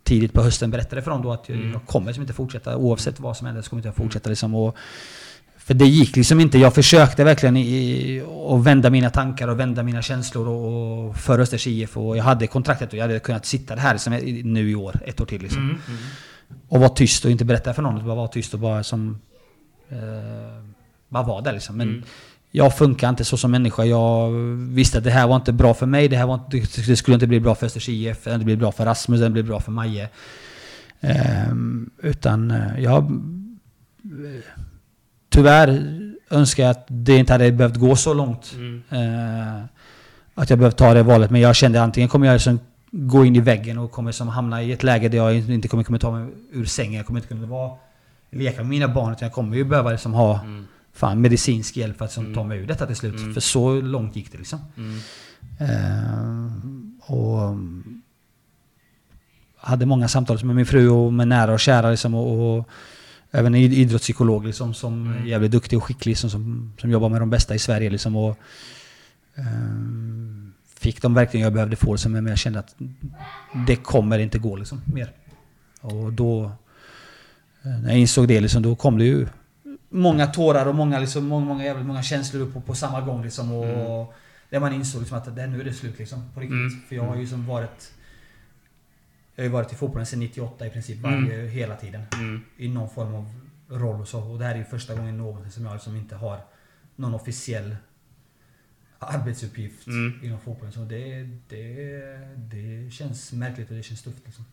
tidigt 0.03 0.33
på 0.33 0.43
hösten 0.43 0.71
berättade 0.71 1.01
för 1.01 1.11
dem 1.11 1.21
då 1.21 1.31
att 1.31 1.49
jag, 1.49 1.57
mm. 1.57 1.71
jag 1.71 1.85
kommer 1.85 2.07
liksom 2.07 2.21
inte 2.21 2.33
fortsätta 2.33 2.77
oavsett 2.77 3.19
vad 3.19 3.37
som 3.37 3.47
händer 3.47 3.61
så 3.61 3.69
kommer 3.69 3.83
jag 3.83 3.89
inte 3.89 4.01
fortsätta 4.01 4.29
liksom. 4.29 4.55
Och, 4.55 4.77
för 5.68 5.74
det 5.74 5.86
gick 5.86 6.15
liksom 6.15 6.39
inte. 6.39 6.57
Jag 6.57 6.76
försökte 6.76 7.24
verkligen 7.24 7.57
i, 7.57 8.24
att 8.49 8.63
vända 8.63 8.89
mina 8.89 9.09
tankar 9.09 9.47
och 9.47 9.59
vända 9.59 9.84
mina 9.84 10.01
känslor 10.01 10.47
och, 10.47 11.07
och 11.07 11.18
för 11.18 11.39
Östers 11.39 11.68
IF. 11.68 11.97
Och 11.97 12.18
jag 12.18 12.24
hade 12.24 12.47
kontraktet 12.47 12.89
och 12.89 12.97
jag 12.97 13.01
hade 13.01 13.20
kunnat 13.20 13.45
sitta 13.45 13.76
här 13.76 13.93
liksom, 13.93 14.13
nu 14.43 14.70
i 14.70 14.76
år, 14.76 14.99
ett 15.05 15.22
år 15.22 15.26
till 15.26 15.41
liksom. 15.41 15.63
Mm, 15.63 15.78
mm. 15.88 15.99
Och 16.68 16.80
vara 16.80 16.89
tyst 16.89 17.26
och 17.26 17.32
inte 17.32 17.45
berätta 17.45 17.74
för 17.74 17.82
någon. 17.82 18.05
Bara 18.05 18.15
vara 18.15 18.28
tyst 18.28 18.53
och 18.53 18.59
bara 18.59 18.84
som... 18.84 19.20
Eh, 19.89 19.97
bara 21.09 21.24
vara 21.24 21.41
där 21.41 21.53
liksom. 21.53 21.78
Men 21.78 21.89
mm. 21.89 22.03
jag 22.51 22.78
funkar 22.78 23.09
inte 23.09 23.26
så 23.26 23.38
som 23.38 23.51
människa. 23.51 23.86
Jag 23.86 24.32
visste 24.57 24.97
att 24.97 25.03
det 25.03 25.11
här 25.11 25.28
var 25.28 25.36
inte 25.36 25.53
bra 25.53 25.74
för 25.74 25.86
mig. 25.86 26.07
Det, 26.07 26.18
här 26.18 26.26
var 26.26 26.36
inte, 26.36 26.82
det 26.88 26.95
skulle 26.95 27.15
inte 27.15 27.28
bli 27.28 27.39
bra 27.39 27.55
för 27.55 27.65
Östers 27.65 27.89
IF. 27.89 28.24
Det 28.24 28.38
blir 28.38 28.55
bra 28.55 28.72
för 28.72 28.86
Rasmus. 28.86 29.20
Det 29.20 29.30
blir 29.30 29.43
bra 29.43 29.59
för 29.59 29.72
Maje. 29.72 30.09
Eh, 31.01 31.53
utan 32.01 32.53
jag 32.78 33.11
tyvärr 35.38 35.69
önskar 36.29 36.63
jag 36.63 36.71
att 36.71 36.85
det 36.88 37.17
inte 37.17 37.33
hade 37.33 37.51
behövt 37.51 37.75
gå 37.75 37.95
så 37.95 38.13
långt. 38.13 38.55
Mm. 38.55 38.83
Eh, 38.89 39.63
att 40.35 40.49
jag 40.49 40.59
behövt 40.59 40.77
ta 40.77 40.93
det 40.93 41.03
valet. 41.03 41.31
Men 41.31 41.41
jag 41.41 41.55
kände 41.55 41.81
antingen 41.81 42.09
kommer 42.09 42.27
jag 42.27 42.33
liksom 42.33 42.59
gå 42.91 43.25
in 43.25 43.35
i 43.35 43.39
väggen 43.39 43.77
och 43.77 43.91
kommer 43.91 44.11
som 44.11 44.27
hamna 44.27 44.63
i 44.63 44.71
ett 44.71 44.83
läge 44.83 45.09
där 45.09 45.17
jag 45.17 45.35
inte 45.35 45.67
kommer 45.67 45.83
kunna 45.83 45.99
ta 45.99 46.11
mig 46.11 46.29
ur 46.51 46.65
sängen. 46.65 46.93
Jag 46.93 47.05
kommer 47.05 47.19
inte 47.19 47.27
kunna 47.27 47.47
vara, 47.47 47.77
leka 48.31 48.57
med 48.57 48.69
mina 48.69 48.88
barn. 48.88 49.11
Utan 49.11 49.25
jag 49.25 49.33
kommer 49.33 49.57
ju 49.57 49.63
behöva 49.63 49.91
liksom 49.91 50.13
ha 50.13 50.41
mm. 50.41 50.67
fan, 50.93 51.21
medicinsk 51.21 51.77
hjälp 51.77 51.97
för 51.97 52.05
att 52.05 52.11
liksom, 52.11 52.23
mm. 52.23 52.35
ta 52.35 52.43
mig 52.43 52.59
ur 52.59 52.67
detta 52.67 52.85
till 52.85 52.95
slut. 52.95 53.19
Mm. 53.19 53.33
För 53.33 53.41
så 53.41 53.81
långt 53.81 54.15
gick 54.15 54.31
det 54.31 54.38
liksom. 54.38 54.59
Mm. 54.77 54.99
Eh, 55.59 56.51
och 57.13 57.55
hade 59.57 59.85
många 59.85 60.07
samtal 60.07 60.45
med 60.45 60.55
min 60.55 60.65
fru 60.65 60.89
och 60.89 61.13
med 61.13 61.27
nära 61.27 61.53
och 61.53 61.59
kära 61.59 61.89
liksom, 61.89 62.15
och, 62.15 62.57
och 62.57 62.69
även 63.32 63.55
idrottspsykolog 63.55 64.45
liksom, 64.45 64.73
som 64.73 65.05
mm. 65.05 65.23
är 65.23 65.28
jävligt 65.28 65.51
duktig 65.51 65.78
och 65.78 65.84
skicklig 65.84 66.11
liksom, 66.11 66.30
som, 66.30 66.73
som 66.82 66.91
jobbar 66.91 67.09
med 67.09 67.21
de 67.21 67.30
bästa 67.30 67.55
i 67.55 67.59
Sverige. 67.59 67.89
Liksom, 67.89 68.15
och, 68.15 68.38
um, 69.36 70.53
fick 70.75 71.01
de 71.01 71.13
verkligen 71.13 71.43
jag 71.43 71.53
behövde 71.53 71.75
få, 71.75 71.93
liksom, 71.93 72.11
men 72.11 72.28
jag 72.28 72.38
kände 72.38 72.59
att 72.59 72.75
det 73.67 73.75
kommer 73.75 74.19
inte 74.19 74.39
gå 74.39 74.55
liksom, 74.55 74.82
mer. 74.93 75.11
Och 75.82 76.13
då, 76.13 76.43
eh, 77.63 77.82
när 77.82 77.89
jag 77.89 77.99
insåg 77.99 78.28
det, 78.28 78.39
liksom, 78.39 78.61
då 78.61 78.75
kom 78.75 78.97
det 78.97 79.05
ju 79.05 79.28
många 79.89 80.28
tårar 80.28 80.65
och 80.65 80.75
många, 80.75 80.99
liksom, 80.99 81.28
många, 81.28 81.45
många, 81.45 81.65
jävligt 81.65 81.86
många 81.86 82.03
känslor 82.03 82.51
på, 82.51 82.61
på 82.61 82.75
samma 82.75 83.01
gång. 83.01 83.23
Liksom, 83.23 83.51
och, 83.51 83.65
mm. 83.65 84.07
Där 84.49 84.59
man 84.59 84.73
insåg 84.73 85.01
liksom, 85.01 85.17
att 85.17 85.36
det, 85.36 85.47
nu 85.47 85.61
är 85.61 85.63
det 85.63 85.73
slut 85.73 85.99
liksom, 85.99 86.30
på 86.34 86.39
riktigt. 86.39 86.53
Mm. 86.53 86.82
För 86.89 86.95
jag 86.95 87.03
har 87.03 87.15
ju 87.15 87.21
liksom 87.21 87.45
varit 87.45 87.91
jag 89.38 89.43
har 89.43 89.47
ju 89.47 89.53
varit 89.53 89.73
i 89.73 89.75
fotbollen 89.75 90.05
sedan 90.05 90.19
98 90.19 90.67
i 90.67 90.69
princip 90.69 91.01
varje, 91.01 91.33
mm. 91.33 91.49
hela 91.49 91.75
tiden. 91.75 92.01
Mm. 92.13 92.41
I 92.57 92.69
någon 92.69 92.89
form 92.89 93.15
av 93.15 93.25
roll 93.67 94.01
och 94.01 94.07
så. 94.07 94.19
Och 94.19 94.39
det 94.39 94.45
här 94.45 94.53
är 94.53 94.57
ju 94.59 94.65
första 94.65 94.95
gången 94.95 95.17
någonsin 95.17 95.51
som 95.51 95.65
jag 95.65 95.73
liksom 95.73 95.95
inte 95.95 96.15
har 96.15 96.39
någon 96.95 97.13
officiell 97.13 97.75
arbetsuppgift 98.99 99.88
mm. 99.88 100.19
inom 100.23 100.39
fotbollen. 100.39 100.73
Så 100.73 100.79
det, 100.79 101.29
det, 101.49 101.88
det 102.35 102.91
känns 102.91 103.33
märkligt 103.33 103.69
och 103.69 103.75
det 103.75 103.83
känns 103.83 104.03
tufft 104.03 104.21
liksom. 104.25 104.45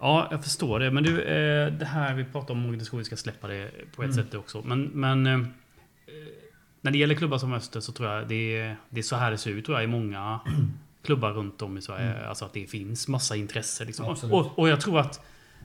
Ja, 0.00 0.28
jag 0.30 0.44
förstår 0.44 0.80
det. 0.80 0.90
Men 0.90 1.04
du, 1.04 1.22
eh, 1.22 1.72
det 1.72 1.84
här 1.84 2.14
vi 2.14 2.24
pratar 2.24 2.54
om 2.54 2.64
organisation, 2.64 2.98
vi 2.98 3.04
ska 3.04 3.16
släppa 3.16 3.48
det 3.48 3.70
på 3.96 4.02
ett 4.02 4.12
mm. 4.12 4.24
sätt 4.24 4.34
också. 4.34 4.62
Men, 4.62 4.82
men 4.82 5.26
eh, 5.26 5.38
när 6.80 6.90
det 6.90 6.98
gäller 6.98 7.14
klubbar 7.14 7.38
som 7.38 7.52
Öster 7.52 7.80
så 7.80 7.92
tror 7.92 8.08
jag 8.08 8.28
det, 8.28 8.74
det 8.90 9.00
är 9.00 9.02
så 9.02 9.16
här 9.16 9.30
det 9.30 9.38
ser 9.38 9.50
ut 9.50 9.64
tror 9.64 9.76
jag 9.78 9.84
i 9.84 9.86
många 9.86 10.40
klubbar 11.02 11.30
runt 11.30 11.62
om 11.62 11.78
i 11.78 11.82
Sverige. 11.82 12.12
Mm. 12.12 12.28
Alltså 12.28 12.44
att 12.44 12.52
det 12.52 12.66
finns 12.66 13.08
massa 13.08 13.36
intresse. 13.36 13.84
Liksom. 13.84 14.06
Och, 14.06 14.58
och, 14.58 14.68
jag 14.68 14.80
tror 14.80 15.00
att 15.00 15.20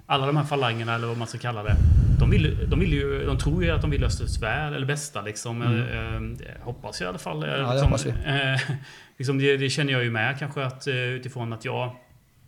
alla 0.06 0.26
de 0.26 0.38
här 0.38 0.44
falangerna, 0.44 0.96
eller 0.96 1.08
vad 1.08 1.18
man 1.18 1.28
ska 1.28 1.38
kalla 1.38 1.64
det. 1.64 1.76
De, 2.20 2.30
vill, 2.30 2.70
de, 2.70 2.80
vill 2.80 2.94
ju, 2.94 3.26
de 3.26 3.38
tror 3.38 3.64
ju 3.64 3.72
att 3.72 3.82
de 3.82 3.90
vill 3.90 4.04
Östers 4.04 4.42
väl, 4.42 4.74
eller 4.74 4.88
bästa 4.88 5.22
liksom. 5.22 5.62
Mm. 5.62 5.82
Eh, 5.82 6.50
eh 6.50 6.62
hoppas 6.62 7.02
jag 7.02 7.08
i 7.08 7.10
alla 7.10 7.18
fall. 7.18 7.48
Ja, 7.48 7.74
det 7.74 7.90
liksom. 7.90 8.12
Eh, 8.12 8.62
liksom 9.18 9.38
det, 9.38 9.58
det, 9.58 9.70
känner 9.70 9.94
jag 9.94 10.04
ju 10.04 10.12
med 10.12 10.40
kanske 10.40 10.66
att 10.66 10.88
eh, 10.88 10.96
utifrån 10.96 11.54
att 11.54 11.66
jag 11.66 11.96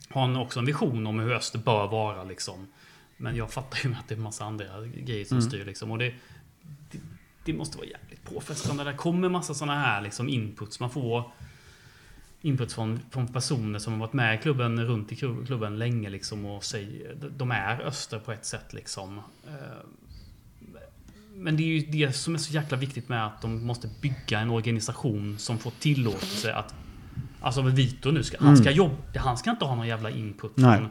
har 0.10 0.24
en, 0.24 0.36
också 0.36 0.60
en 0.60 0.66
vision 0.66 1.08
om 1.08 1.20
hur 1.20 1.34
Öster 1.34 1.60
bör 1.60 1.88
vara 1.88 2.24
liksom. 2.24 2.68
Men 3.18 3.36
jag 3.36 3.52
fattar 3.52 3.80
ju 3.84 3.96
att 3.96 4.08
det 4.08 4.14
är 4.14 4.18
en 4.18 4.24
massa 4.24 4.46
andra 4.46 4.66
grejer 4.96 5.26
som 5.26 5.38
mm. 5.38 5.50
styr 5.50 5.66
liksom. 5.66 5.92
Och 5.92 5.98
det, 5.98 6.14
det, 6.92 7.00
det 7.46 7.54
måste 7.54 7.78
vara 7.78 7.88
jävligt 7.88 8.24
påfrestande. 8.24 8.84
Det 8.84 8.94
kommer 8.94 9.30
massa 9.30 9.54
sådana 9.54 9.80
här 9.80 10.02
liksom 10.02 10.30
inputs 10.30 10.80
man 10.80 10.90
får 10.90 11.32
input 12.42 12.74
från, 12.74 13.00
från 13.10 13.28
personer 13.28 13.80
som 13.80 13.94
har 13.94 14.00
varit 14.00 14.14
med 14.14 14.36
i 14.36 14.38
klubben, 14.38 14.86
runt 14.86 15.12
i 15.12 15.16
klubben 15.16 15.80
länge 15.80 16.10
liksom 16.10 16.46
och 16.46 16.64
säger, 16.64 17.16
de 17.38 17.52
är 17.52 17.82
öster 17.82 18.20
på 18.20 18.32
ett 18.32 18.46
sätt 18.46 18.74
liksom. 18.74 19.18
Eh, 19.48 19.54
men 21.36 21.58
det 21.58 21.64
är 21.64 21.68
ju 21.68 21.80
det 21.80 22.14
som 22.14 22.34
är 22.34 22.40
så 22.40 22.54
jäkla 22.54 22.78
viktigt 22.78 23.10
med 23.10 23.26
att 23.26 23.42
de 23.42 23.66
måste 23.66 23.90
bygga 24.02 24.40
en 24.40 24.50
organisation 24.50 25.38
som 25.38 25.58
får 25.58 25.72
tillåtelse 25.72 26.54
att 26.54 26.76
Alltså 27.42 27.64
med 27.64 27.76
Vito 27.76 28.12
nu, 28.12 28.24
ska, 28.24 28.38
han 28.40 28.58
ska 28.58 28.66
mm. 28.66 28.78
jobba, 28.78 28.96
han 29.16 29.38
ska 29.38 29.50
inte 29.50 29.66
ha 29.66 29.76
någon 29.76 29.88
jävla 29.88 30.10
input 30.10 30.54
från, 30.56 30.90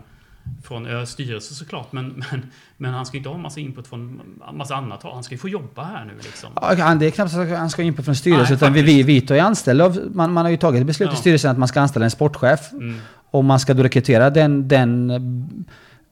från 0.64 0.86
ö, 0.86 1.06
styrelsen 1.06 1.54
såklart. 1.56 1.92
Men, 1.92 2.24
men, 2.30 2.42
men 2.76 2.94
han 2.94 3.06
ska 3.06 3.16
inte 3.16 3.28
ha 3.28 3.38
massa 3.38 3.60
input 3.60 3.86
från 3.86 4.20
massa 4.52 4.74
annat. 4.74 5.02
Han 5.02 5.24
ska 5.24 5.34
ju 5.34 5.38
få 5.38 5.48
jobba 5.48 5.84
här 5.84 6.04
nu 6.04 6.12
liksom. 6.22 6.50
Han- 6.82 6.98
det 6.98 7.06
är 7.06 7.10
knappt 7.10 7.32
så 7.32 7.40
att 7.40 7.48
han 7.58 7.70
ska 7.70 7.82
in 7.82 7.94
på 7.94 8.02
från 8.02 8.16
styrelsen. 8.16 8.56
Utan 8.56 8.72
vi, 8.72 8.82
vi, 8.82 9.02
Vito 9.02 9.34
är 9.34 9.40
anställd 9.42 9.80
av, 9.82 9.98
man, 10.14 10.32
man 10.32 10.44
har 10.44 10.50
ju 10.50 10.56
tagit 10.56 10.86
beslut 10.86 11.08
i 11.08 11.12
Ja. 11.12 11.16
styrelsen 11.16 11.50
att 11.50 11.58
man 11.58 11.68
ska 11.68 11.80
anställa 11.80 12.04
en 12.04 12.10
sportchef. 12.10 12.72
Mm. 12.72 12.96
Och 13.30 13.44
man 13.44 13.60
ska 13.60 13.74
då 13.74 13.82
rekrytera 13.82 14.30
den, 14.30 14.68
den, 14.68 15.12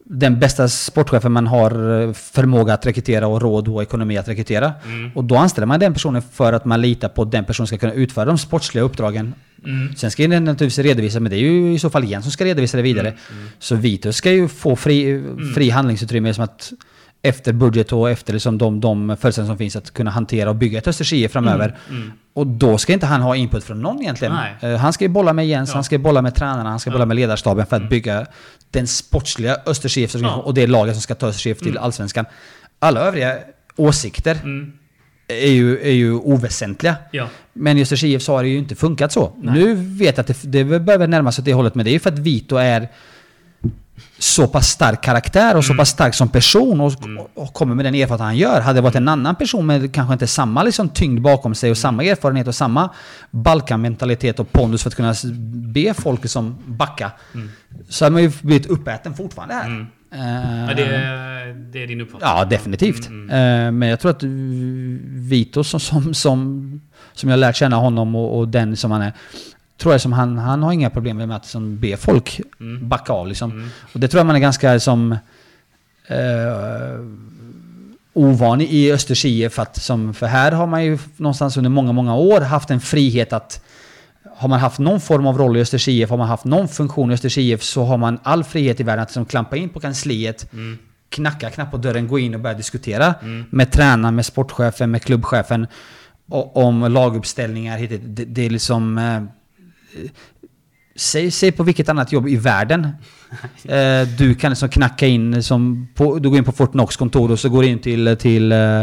den 0.05 0.39
bästa 0.39 0.69
sportchefen 0.69 1.33
man 1.33 1.47
har 1.47 2.01
eh, 2.01 2.13
förmåga 2.13 2.75
att 2.75 2.87
rekrytera 2.87 3.27
och 3.27 3.43
råd 3.43 3.69
och 3.69 3.83
ekonomi 3.83 4.19
att 4.19 4.29
rekrytera. 4.29 4.73
Mm. 4.87 5.11
Och 5.15 5.25
då 5.25 5.37
anställer 5.37 5.67
man 5.67 5.81
den 5.81 5.93
personen 5.93 6.23
för 6.23 6.53
att 6.53 6.65
man 6.65 6.81
litar 6.81 7.09
på 7.09 7.23
att 7.23 7.31
den 7.31 7.45
personen 7.45 7.67
ska 7.67 7.79
kunna 7.79 7.93
utföra 7.93 8.25
de 8.25 8.39
sportsliga 8.39 8.85
uppdragen. 8.85 9.35
Mm. 9.65 9.97
Sen 9.97 10.11
ska 10.11 10.29
den 10.29 10.45
naturligtvis 10.45 10.85
redovisa, 10.85 11.21
men 11.21 11.31
det 11.31 11.37
är 11.37 11.41
ju 11.41 11.75
i 11.75 11.79
så 11.79 11.91
fall 11.91 12.05
Jens 12.05 12.25
som 12.25 12.33
ska 12.33 12.45
redovisa 12.45 12.77
det 12.77 12.83
vidare. 12.83 13.09
Mm. 13.09 13.49
Så 13.59 13.75
Vito 13.75 14.13
ska 14.13 14.33
ju 14.33 14.49
få 14.49 14.77
fri, 14.77 15.23
fri 15.55 15.71
handlingsutrymme 15.71 16.35
som 16.35 16.45
att 16.45 16.73
efter 17.25 17.53
budget 17.53 17.93
och 17.93 18.11
efter 18.11 18.33
liksom 18.33 18.59
de, 18.59 18.81
de 18.81 19.17
förutsättningar 19.21 19.51
som 19.55 19.59
finns 19.59 19.77
att 19.77 19.91
kunna 19.91 20.11
hantera 20.11 20.51
och 20.51 20.57
bygga 20.57 20.79
ett 20.79 20.89
Östers 20.89 21.13
IF 21.13 21.33
framöver. 21.33 21.77
Mm. 21.91 22.13
Och 22.35 22.47
då 22.47 22.79
ska 22.79 22.93
inte 22.93 23.07
han 23.07 23.21
ha 23.21 23.37
input 23.37 23.65
från 23.65 23.83
någon 23.83 24.03
egentligen. 24.03 24.35
Nej. 24.61 24.73
Eh, 24.73 24.79
Han 24.79 24.93
ska 24.93 25.05
ju 25.05 25.09
bolla 25.09 25.33
med 25.33 25.47
Jens, 25.49 25.71
Ja. 25.71 25.75
han 25.75 25.85
ska 25.85 25.99
bolla 25.99 26.23
med 26.23 26.35
tränarna, 26.35 26.71
han 26.71 26.81
ska 26.81 26.91
bolla 26.91 27.07
med 27.07 27.17
ledarstaben 27.17 27.67
för 27.67 27.77
att 27.77 27.89
bygga 27.91 28.27
den 28.71 28.87
sportsliga 28.87 29.57
Östers 29.67 29.99
IF 29.99 30.15
Ja. 30.15 30.35
och 30.37 30.55
det 30.55 30.67
laget 30.67 30.95
som 30.95 31.03
ska 31.03 31.15
ta 31.15 31.27
Östers 31.27 31.47
IF 31.47 31.59
till 31.59 31.79
Allsvenskan. 31.79 32.25
Alla 32.79 33.01
övriga 33.01 33.37
åsikter 33.77 34.39
Mm. 34.43 34.73
är, 35.29 35.51
ju, 35.51 35.81
är 35.81 35.93
ju 35.93 36.13
oväsentliga. 36.15 36.97
Ja. 37.11 37.29
Men 37.53 37.79
i 37.79 37.83
Östers 37.83 38.05
IF 38.05 38.23
så 38.23 38.33
har 38.37 38.43
det 38.43 38.49
ju 38.49 38.59
inte 38.59 38.75
funkat 38.75 39.13
så. 39.13 39.33
Nej. 39.43 39.55
Nu 39.55 39.75
vet 39.75 40.17
jag 40.17 40.21
att 40.31 40.43
det, 40.43 40.65
det 40.65 40.65
behöver 40.81 41.07
närma 41.07 41.33
sig 41.33 41.43
åt 41.43 41.47
det 41.47 41.55
hållet, 41.55 41.75
men 41.75 41.85
det 41.85 41.91
är 41.91 41.93
ju 41.93 41.99
för 42.01 42.13
att 42.13 42.19
Vito 42.19 42.57
är 42.57 42.89
så 44.19 44.47
pass 44.49 44.69
stark 44.69 45.03
karaktär 45.03 45.57
och 45.57 45.65
så 45.65 45.75
pass 45.75 45.89
stark 45.89 46.15
som 46.15 46.29
person 46.29 46.81
och, 46.81 46.93
och 47.35 47.53
kommer 47.55 47.75
med 47.75 47.85
den 47.85 47.95
erfarenhet 47.95 48.21
han 48.21 48.37
gör. 48.37 48.61
Hade 48.61 48.77
det 48.79 48.81
varit 48.83 48.95
en 48.95 49.09
annan 49.09 49.35
person 49.37 49.67
med 49.67 49.95
kanske 49.95 50.13
inte 50.13 50.27
samma 50.27 50.63
liksom, 50.63 50.89
tyngd 50.89 51.21
bakom 51.23 51.55
sig 51.55 51.71
och 51.71 51.79
samma 51.79 52.05
erfarenhet 52.05 52.49
och 52.49 52.55
samma 52.55 52.91
Balkan-mentalitet 53.31 54.39
och 54.41 54.53
pondus 54.53 54.83
för 54.83 54.91
att 54.91 54.95
kunna 54.95 55.15
be 55.75 55.95
folk 55.95 56.23
liksom 56.23 56.57
backa. 56.67 57.11
Så 57.89 58.05
hade 58.05 58.13
man 58.13 58.23
ju 58.23 58.33
blivit 58.43 58.67
uppäten 58.67 59.15
fortfarande 59.15 59.55
här. 59.55 59.67
Mm. 59.67 59.87
Eh, 60.13 60.69
Ja, 60.69 60.75
det, 60.75 60.83
är, 60.83 61.55
det 61.73 61.83
är 61.83 61.87
din 61.87 62.01
uppfattning? 62.01 62.29
Ja, 62.31 62.45
definitivt. 62.45 63.09
Mm, 63.09 63.31
Eh, 63.31 63.73
Men 63.73 63.89
jag 63.89 64.01
tror 64.01 64.11
att 64.11 64.23
Vito 64.23 65.65
som, 65.65 65.81
som, 65.81 66.15
som, 66.15 66.81
som 67.13 67.31
jag 67.31 67.39
lärt 67.39 67.57
känna 67.57 67.77
honom 67.77 68.15
och, 68.15 68.39
och 68.39 68.49
den 68.49 68.77
som 68.77 68.91
han 68.91 69.03
är, 69.03 69.13
tror 69.79 69.95
jag 69.95 70.01
som 70.01 70.13
han, 70.13 70.39
han 70.39 70.63
har 70.63 70.73
inga 70.73 70.91
problem 70.91 71.17
med 71.17 71.37
att 71.37 71.47
som 71.47 71.79
be 71.79 71.97
folk 71.97 72.41
Mm. 72.61 72.89
backa 72.89 73.13
av 73.13 73.29
liksom. 73.29 73.51
Mm. 73.51 73.69
Och 73.95 74.01
det 74.01 74.09
tror 74.09 74.19
jag 74.19 74.27
man 74.27 74.37
är 74.37 74.41
ganska 74.41 74.81
som 74.81 75.13
eh, 76.07 77.01
ovan 78.13 78.61
i 78.61 78.93
Östers 78.93 79.25
IF 79.25 79.59
att 79.59 79.77
som, 79.83 80.15
för 80.15 80.27
här 80.27 80.53
har 80.53 80.67
man 80.67 80.85
ju 80.85 80.99
någonstans 81.17 81.57
under 81.57 81.71
många, 81.71 81.93
många 81.93 82.15
år 82.17 82.41
haft 82.41 82.71
en 82.71 82.81
frihet 82.81 83.33
att 83.33 83.65
har 84.37 84.49
man 84.49 84.61
haft 84.61 84.79
någon 84.79 85.01
form 85.01 85.27
av 85.27 85.39
roll 85.39 85.57
i 85.57 85.61
Östers 85.61 85.89
IF, 85.89 86.11
har 86.11 86.17
man 86.17 86.29
haft 86.29 86.45
någon 86.45 86.69
funktion 86.69 87.11
i 87.11 87.15
Östers 87.15 87.39
IF 87.39 87.63
så 87.63 87.85
har 87.85 87.97
man 87.99 88.19
all 88.23 88.45
frihet 88.45 88.81
i 88.81 88.83
världen 88.83 89.03
att 89.03 89.11
som 89.11 89.25
klampa 89.25 89.57
in 89.57 89.69
på 89.69 89.81
kansliet, 89.81 90.53
Mm. 90.53 90.79
knacka 91.09 91.51
knappt 91.51 91.71
på 91.71 91.77
dörren, 91.77 92.09
gå 92.09 92.19
in 92.19 92.35
och 92.35 92.41
börja 92.41 92.57
diskutera 92.57 93.15
Mm. 93.23 93.45
med 93.51 93.73
tränaren, 93.73 94.15
med 94.15 94.27
sportchefen, 94.27 94.91
med 94.91 95.03
klubbchefen 95.03 95.67
och, 96.29 96.57
om 96.57 96.81
laguppställningar. 96.93 97.79
Det, 97.89 98.25
det 98.25 98.47
är 98.47 98.51
liksom... 98.51 98.99
Eh, 98.99 99.23
säg, 100.97 101.31
säg 101.31 101.53
på 101.53 101.63
vilket 101.63 101.89
annat 101.89 102.13
jobb 102.13 102.29
i 102.29 102.37
världen 102.37 102.85
eh, 103.65 104.09
du 104.19 104.35
kan 104.35 104.51
liksom 104.51 104.69
knacka 104.69 105.07
in 105.07 105.43
som 105.43 105.89
på, 105.95 106.19
du 106.19 106.29
går 106.29 106.39
in 106.39 106.45
på 106.45 106.53
Fortnox 106.53 106.97
kontor 106.97 107.31
och 107.31 107.41
så 107.41 107.49
går 107.49 107.63
du 107.63 107.69
in 107.69 107.79
till, 107.79 108.17
till 108.17 108.53
eh, 108.53 108.83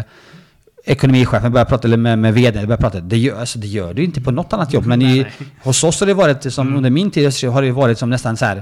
ekonomichefen 0.85 1.51
börjar 1.51 1.65
prata 1.65 1.87
eller 1.87 1.97
med, 1.97 2.19
med 2.19 2.33
vd 2.33 2.65
börjar 2.65 2.77
prata. 2.77 2.99
Det 2.99 3.17
gör, 3.17 3.39
alltså, 3.39 3.59
det 3.59 3.67
gör 3.67 3.93
du 3.93 4.03
inte 4.03 4.21
på 4.21 4.31
något 4.31 4.53
annat 4.53 4.73
jobb. 4.73 4.85
Men 4.85 4.99
Nej, 4.99 5.17
i, 5.17 5.21
nej. 5.21 5.31
hos 5.63 5.83
oss 5.83 5.99
har 5.99 6.07
det 6.07 6.13
varit 6.13 6.53
som 6.53 6.67
Mm. 6.67 6.77
under 6.77 6.89
min 6.89 7.11
tid 7.11 7.25
har 7.43 7.61
det 7.61 7.71
varit 7.71 7.97
som 7.97 8.09
nästan 8.09 8.37
så 8.37 8.45
här. 8.45 8.57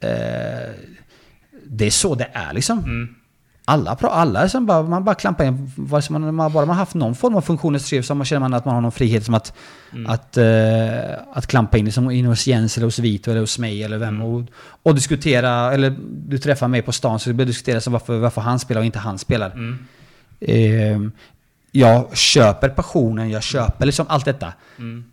Eh, 0.00 0.70
det 1.66 1.86
är 1.86 1.90
så 1.90 2.14
det 2.14 2.28
är 2.32 2.52
liksom. 2.52 2.78
Mm. 2.78 3.14
Alla, 3.70 3.96
alla 4.00 4.48
som 4.48 4.66
bara, 4.66 4.82
man 4.82 5.04
bara 5.04 5.14
klampar 5.14 5.44
in, 5.44 5.72
vare 5.76 6.02
sig 6.02 6.12
man, 6.12 6.34
man 6.34 6.52
bara 6.52 6.66
man 6.66 6.76
haft 6.76 6.94
någon 6.94 7.14
form 7.14 7.36
av 7.36 7.40
funktion 7.40 7.76
i 7.76 7.78
skriv 7.78 8.02
så 8.02 8.14
man 8.14 8.24
känner 8.24 8.40
man 8.40 8.54
att 8.54 8.64
man 8.64 8.74
har 8.74 8.80
någon 8.82 8.92
frihet 8.92 9.24
som 9.24 9.34
att, 9.34 9.52
Mm. 9.92 10.06
att, 10.10 10.36
eh, 10.36 11.18
att 11.32 11.46
klampa 11.46 11.78
in, 11.78 11.84
liksom 11.84 12.10
in 12.10 12.24
hos 12.26 12.46
Jens 12.46 12.76
eller 12.76 12.84
hos 12.84 12.98
Vito 12.98 13.30
eller 13.30 13.40
hos 13.40 13.58
mig 13.58 13.82
eller 13.84 13.98
vem 13.98 14.14
Mm. 14.14 14.26
och, 14.26 14.42
och 14.82 14.94
diskutera, 14.94 15.72
eller 15.72 15.96
du 16.28 16.38
träffar 16.38 16.68
mig 16.68 16.82
på 16.82 16.92
stan 16.92 17.18
så 17.20 17.30
vi 17.30 17.34
börjar 17.34 17.46
diskutera 17.46 17.80
så 17.80 17.90
varför, 17.90 18.18
varför 18.18 18.40
han 18.40 18.58
spelar 18.58 18.80
och 18.80 18.84
inte 18.86 18.98
han 18.98 19.18
spelar. 19.18 19.50
Mm. 19.50 19.78
Eh, 20.40 21.10
jag 21.72 22.16
köper 22.16 22.68
passionen, 22.68 23.30
jag 23.30 23.42
köper 23.42 23.86
liksom 23.86 24.06
allt 24.08 24.24
detta. 24.24 24.52
Mm. 24.78 25.04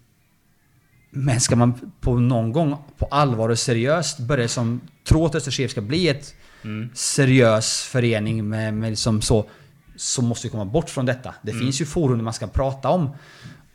Men 1.12 1.39
ska 1.39 1.55
man 1.55 1.74
på 2.01 2.16
någon 2.20 2.51
gång 2.51 2.76
på 2.97 3.05
allvar 3.05 3.49
och 3.49 3.60
seriöst 3.60 4.20
börja 4.20 4.47
som 4.47 4.82
tro 5.08 5.26
att 5.26 5.36
Östers 5.36 5.60
IF 5.60 5.72
ska 5.72 5.82
bli 5.82 6.08
ett 6.10 6.34
Mm. 6.64 6.89
seriös 6.93 7.84
förening 7.84 8.49
med, 8.49 8.74
med 8.74 8.89
liksom 8.89 9.22
så, 9.22 9.49
så 9.95 10.22
måste 10.22 10.47
vi 10.47 10.51
komma 10.51 10.66
bort 10.66 10.89
från 10.89 11.05
detta. 11.05 11.36
Det 11.41 11.51
Mm. 11.51 11.64
finns 11.64 11.82
ju 11.82 11.86
forum 11.86 12.18
där 12.18 12.24
man 12.24 12.34
ska 12.34 12.47
prata 12.47 12.89
om, 12.89 13.10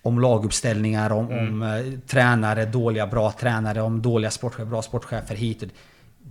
om 0.03 0.21
laguppställningar, 0.21 1.11
om, 1.13 1.31
Mm. 1.31 1.49
om 1.49 1.63
eh, 1.63 1.99
tränare, 2.07 2.65
dåliga, 2.67 3.07
bra 3.07 3.33
tränare, 3.33 3.83
om 3.83 4.03
dåliga 4.03 4.31
sportchefer, 4.31 4.65
bra 4.65 4.83
sportchefer 4.83 5.35
hit 5.35 5.63
och. 5.63 5.69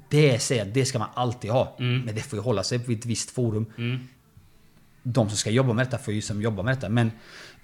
Det, 0.10 0.40
säger 0.40 0.66
jag, 0.66 0.74
det 0.74 0.86
ska 0.86 1.00
man 1.00 1.08
alltid 1.14 1.52
ha. 1.52 1.76
Mm. 1.80 2.02
Men 2.02 2.16
det 2.16 2.22
får 2.22 2.40
ju 2.40 2.44
hålla 2.44 2.64
sig 2.64 2.78
vid 2.78 3.00
ett 3.00 3.06
visst 3.06 3.32
forum. 3.32 3.66
Mm. 3.78 4.08
De 5.04 5.30
som 5.30 5.38
ska 5.38 5.50
jobba 5.50 5.74
med 5.74 5.86
detta 5.86 5.98
får 5.98 6.14
ju 6.14 6.22
som 6.22 6.42
jobba 6.42 6.64
med 6.64 6.78
detta. 6.78 6.90
Men, 6.90 7.12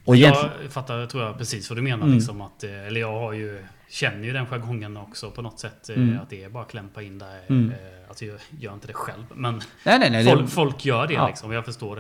och 0.05 0.15
egentligen, 0.15 0.51
Jag 0.63 0.71
fattar, 0.71 1.05
tror 1.05 1.23
jag, 1.23 1.37
precis 1.37 1.69
vad 1.69 1.77
du 1.77 1.81
menar. 1.81 2.03
Mm. 2.05 2.15
Liksom, 2.17 2.41
att, 2.41 2.63
eh, 2.63 2.87
eller 2.87 2.99
jag 3.01 3.11
har 3.19 3.33
ju, 3.33 3.63
känner 3.89 4.23
ju 4.23 4.33
den 4.33 4.45
jargongen 4.45 4.97
också 4.97 5.31
på 5.31 5.41
något 5.41 5.59
sätt. 5.59 5.89
eh, 5.89 5.95
Mm. 5.95 6.19
Att 6.19 6.29
det 6.29 6.43
är 6.43 6.49
bara 6.49 6.63
att 6.63 6.69
klämpa 6.71 7.01
in 7.01 7.19
där. 7.19 7.41
Mm. 7.49 7.71
Eh, 7.71 7.75
Alltså 8.17 8.25
jag 8.25 8.39
gör 8.59 8.73
inte 8.73 8.87
det 8.87 8.93
själv. 8.93 9.23
Men 9.33 9.61
nej, 9.83 9.99
nej, 9.99 10.09
nej. 10.09 10.23
det- 10.23 10.31
folk, 10.31 10.49
folk 10.49 10.85
gör 10.85 11.07
det 11.07 11.13
Ja. 11.13 11.27
liksom. 11.27 11.51
Jag 11.51 11.65
förstår 11.65 11.95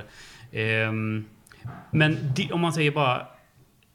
det. 0.51 0.61
Ehm, 0.61 1.25
men 1.91 2.17
di, 2.35 2.51
om 2.51 2.61
man 2.61 2.73
säger 2.73 2.91
bara 2.91 3.27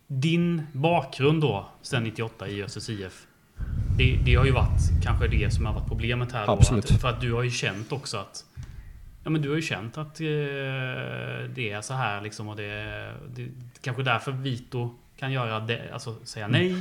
din 0.06 0.62
bakgrund 0.72 1.40
då, 1.40 1.68
sen 1.82 2.04
98 2.04 2.48
i 2.48 2.62
Östers 2.62 2.88
IF. 2.90 3.26
Det, 3.98 4.18
det 4.24 4.34
har 4.34 4.44
ju 4.44 4.50
varit 4.50 5.02
kanske 5.04 5.28
det 5.28 5.50
som 5.54 5.66
har 5.66 5.72
varit 5.74 5.88
problemet 5.88 6.32
här. 6.32 6.46
Då, 6.46 6.52
Absolut. 6.52 6.90
Att, 6.90 7.00
för 7.00 7.08
att 7.08 7.20
du 7.20 7.32
har 7.32 7.42
ju 7.42 7.50
känt 7.50 7.92
också 7.92 8.16
att 8.16 8.44
Ja 9.24 9.30
men 9.30 9.42
du 9.42 9.48
har 9.48 9.56
ju 9.56 9.62
känt 9.62 9.98
att 9.98 10.20
eh, 10.20 10.26
det 11.54 11.70
är 11.70 11.80
så 11.80 11.94
här 11.94 12.20
liksom 12.20 12.48
och 12.48 12.56
det, 12.56 13.12
det 13.34 13.48
kanske 13.80 14.02
därför 14.02 14.32
Vito 14.32 14.94
kan 15.18 15.32
göra 15.32 15.60
det, 15.60 15.90
alltså 15.92 16.16
säga 16.24 16.48
nej. 16.48 16.76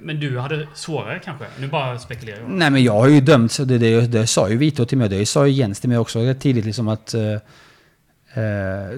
Men 0.00 0.20
du 0.20 0.38
hade 0.38 0.68
svårare 0.74 1.18
kanske? 1.24 1.44
Nu 1.60 1.68
bara 1.68 1.98
spekulerar 1.98 2.38
jag. 2.40 2.50
Nej 2.50 2.70
men 2.70 2.82
jag 2.84 2.92
har 2.92 3.08
ju 3.08 3.20
dömt, 3.20 3.52
så 3.52 3.64
det, 3.64 3.78
det, 3.78 4.00
det 4.06 4.26
sa 4.26 4.48
ju 4.48 4.56
Vito 4.56 4.84
till 4.84 4.98
mig, 4.98 5.08
det 5.08 5.26
sa 5.26 5.46
ju 5.46 5.52
Jens 5.52 5.80
till 5.80 5.88
mig 5.88 5.98
också 5.98 6.34
tidigt 6.40 6.64
liksom 6.64 6.88
att 6.88 7.14
eh, 7.14 7.20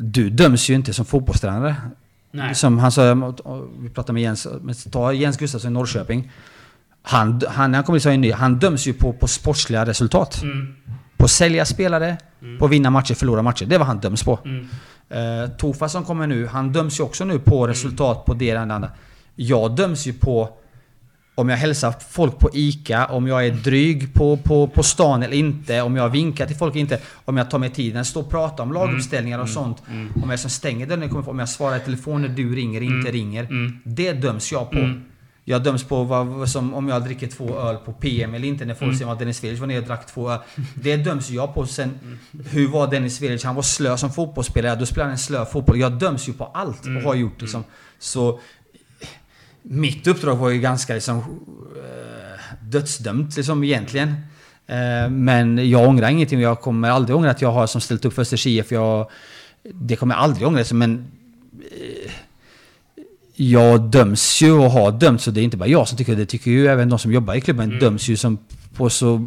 du 0.01 0.31
döms 0.31 0.69
ju 0.71 0.75
inte 0.75 0.93
som 0.93 1.05
fotbollstränare. 1.05 1.77
Nej. 2.31 2.55
Som 2.55 2.79
han 2.79 2.93
sa, 2.93 3.15
vi 3.79 3.89
pratade 3.89 4.13
med 4.13 4.23
Jens, 4.23 4.47
men 4.63 4.75
ta 4.75 5.13
Jens 5.13 5.37
Gustafsson 5.37 5.71
i 5.71 5.75
Norrköping. 5.75 6.31
Han, 7.03 7.43
han, 7.49 7.71
när 7.71 7.79
han 7.79 7.85
kommer 7.85 7.99
till 8.01 8.11
ny, 8.21 8.33
han 8.33 8.59
döms 8.59 8.87
ju 8.87 8.93
på, 8.93 9.13
på 9.13 9.29
sportsliga 9.29 9.87
resultat. 9.87 10.43
Mm, 10.43 10.75
På 11.17 11.29
sälja 11.29 11.65
spelare, 11.65 12.17
Mm. 12.43 12.59
på 12.59 12.67
vinna 12.67 12.91
matcher, 12.91 13.15
förlora 13.15 13.43
matcher. 13.43 13.67
Det 13.67 13.79
var 13.79 13.87
han 13.87 14.01
döms 14.01 14.23
på. 14.23 14.39
mm, 14.45 14.69
Eh, 15.09 15.51
Tofa 15.51 15.89
som 15.89 16.05
kommer 16.05 16.27
nu, 16.27 16.47
han 16.47 16.73
döms 16.73 17.01
ju 17.01 17.05
också 17.05 17.25
nu 17.25 17.39
på 17.39 17.67
resultat 17.67 18.25
på 18.25 18.35
det 18.35 18.45
ena 18.45 18.61
och 18.63 18.69
det 18.69 18.75
andra. 18.75 18.91
Jag 19.37 19.77
döms 19.77 20.07
ju 20.07 20.13
på 20.13 20.49
om 21.35 21.49
jag 21.49 21.57
hälsar 21.57 21.95
folk 22.09 22.39
på 22.39 22.51
ICA, 22.53 23.07
om 23.07 23.27
jag 23.27 23.47
är 23.47 23.51
dryg 23.51 24.15
på, 24.15 24.37
på, 24.37 24.67
på 24.67 24.83
stan 24.83 25.23
eller 25.23 25.37
inte, 25.37 25.83
om 25.83 25.97
jag 25.97 26.09
vinkar 26.09 26.47
till 26.47 26.57
folk 26.57 26.73
eller 26.75 26.81
inte, 26.81 27.01
om 27.25 27.37
jag 27.37 27.51
tar 27.51 27.59
mig 27.59 27.71
tiden 27.71 28.01
att 28.01 28.07
stå 28.07 28.21
och 28.21 28.31
prata 28.31 28.63
om 28.63 28.73
laguppställningar 28.73 29.39
och 29.39 29.49
sånt. 29.49 29.83
mm. 29.91 30.13
Om 30.23 30.31
jag 30.31 30.39
som 30.41 30.51
stänger 30.51 30.87
dörren 30.87 31.09
kommer 31.09 31.29
om 31.31 31.39
jag 31.39 31.49
svarar 31.49 31.77
i 31.77 31.81
telefon 31.81 32.23
när 32.23 32.29
du 32.29 32.55
ringer, 32.55 32.81
inte 32.81 32.95
Mm. 33.09 33.13
ringer. 33.13 33.45
Mm. 33.45 33.79
Det 33.85 34.13
döms 34.13 34.53
jag 34.53 34.71
på. 34.71 34.79
Mm. 34.79 35.03
Jag 35.47 35.63
döms 35.63 35.85
på 35.85 36.05
vad, 36.05 36.49
som, 36.49 36.75
om 36.75 36.89
jag 36.89 37.05
dricker 37.05 37.27
två 37.27 37.59
öl 37.59 37.77
på 37.77 37.93
PM 37.93 38.35
eller 38.35 38.49
inte 38.49 38.65
när 38.65 38.75
folk 38.75 38.83
Mm. 38.89 38.99
säger 38.99 39.13
att 39.13 39.19
Dennis 39.19 39.45
Velic 39.45 39.61
var 39.61 39.67
nere 39.67 39.79
och 39.79 39.85
drack 39.87 40.07
två 40.07 40.31
öl. 40.31 40.39
Det 40.75 40.97
döms 40.97 41.31
jag 41.31 41.55
på. 41.55 41.67
Sen, 41.67 41.99
hur 42.51 42.69
var 42.69 42.87
Dennis 42.91 43.21
Velic? 43.23 43.45
Han 43.45 43.55
var 43.55 43.63
slö 43.63 43.97
som 43.97 44.13
fotbollsspelare. 44.13 44.77
Då 44.77 44.87
spelade 44.87 45.05
han 45.05 45.13
en 45.13 45.19
slö 45.19 45.45
fotboll. 45.45 45.79
Jag 45.81 45.93
döms 45.93 46.29
ju 46.29 46.33
på 46.33 46.45
allt 46.45 46.85
Mm. 46.85 46.97
och 46.97 47.03
har 47.03 47.15
gjort 47.15 47.41
liksom. 47.41 47.65
Så 47.99 48.41
mitt 49.67 50.07
uppdrag 50.07 50.37
var 50.37 50.51
ju 50.51 50.61
ganska 50.61 50.95
liksom 50.95 51.17
eh, 51.19 52.41
dödsdömt 52.63 53.37
liksom 53.37 53.65
egentligen. 53.65 54.09
Eh, 54.67 55.11
men 55.11 55.71
jag 55.71 55.89
ångrar 55.89 56.09
ingenting. 56.09 56.41
Jag 56.41 56.61
kommer 56.61 56.91
aldrig 56.91 57.17
ångra 57.17 57.31
att 57.31 57.43
jag 57.43 57.53
har 57.53 57.67
som 57.67 57.81
ställt 57.81 58.05
upp 58.05 58.13
för 58.15 58.23
Östers 58.23 58.47
IF. 58.47 58.73
Jag, 58.73 59.11
det 59.73 59.97
kommer 59.97 60.15
jag 60.15 60.23
aldrig 60.25 60.47
ångra. 60.49 60.59
liksom, 60.59 60.79
Men 60.79 61.07
eh, 61.71 62.11
jag 63.37 63.81
döms 63.81 64.43
ju 64.43 64.53
och 64.53 64.71
har 64.71 64.93
dömts. 64.93 65.25
Så 65.25 65.31
det 65.31 65.41
är 65.41 65.45
inte 65.45 65.57
bara 65.57 65.69
jag 65.69 65.89
som 65.89 65.99
tycker 65.99 66.13
det. 66.13 66.19
Det 66.19 66.27
tycker 66.27 66.51
ju 66.51 66.67
även 66.67 66.89
de 66.89 66.99
som 66.99 67.13
jobbar 67.13 67.35
i 67.35 67.41
klubben. 67.41 67.65
Mm. 67.69 67.79
Döms 67.79 68.09
ju 68.09 68.17
som 68.17 68.39
på 68.75 68.91
så 68.91 69.27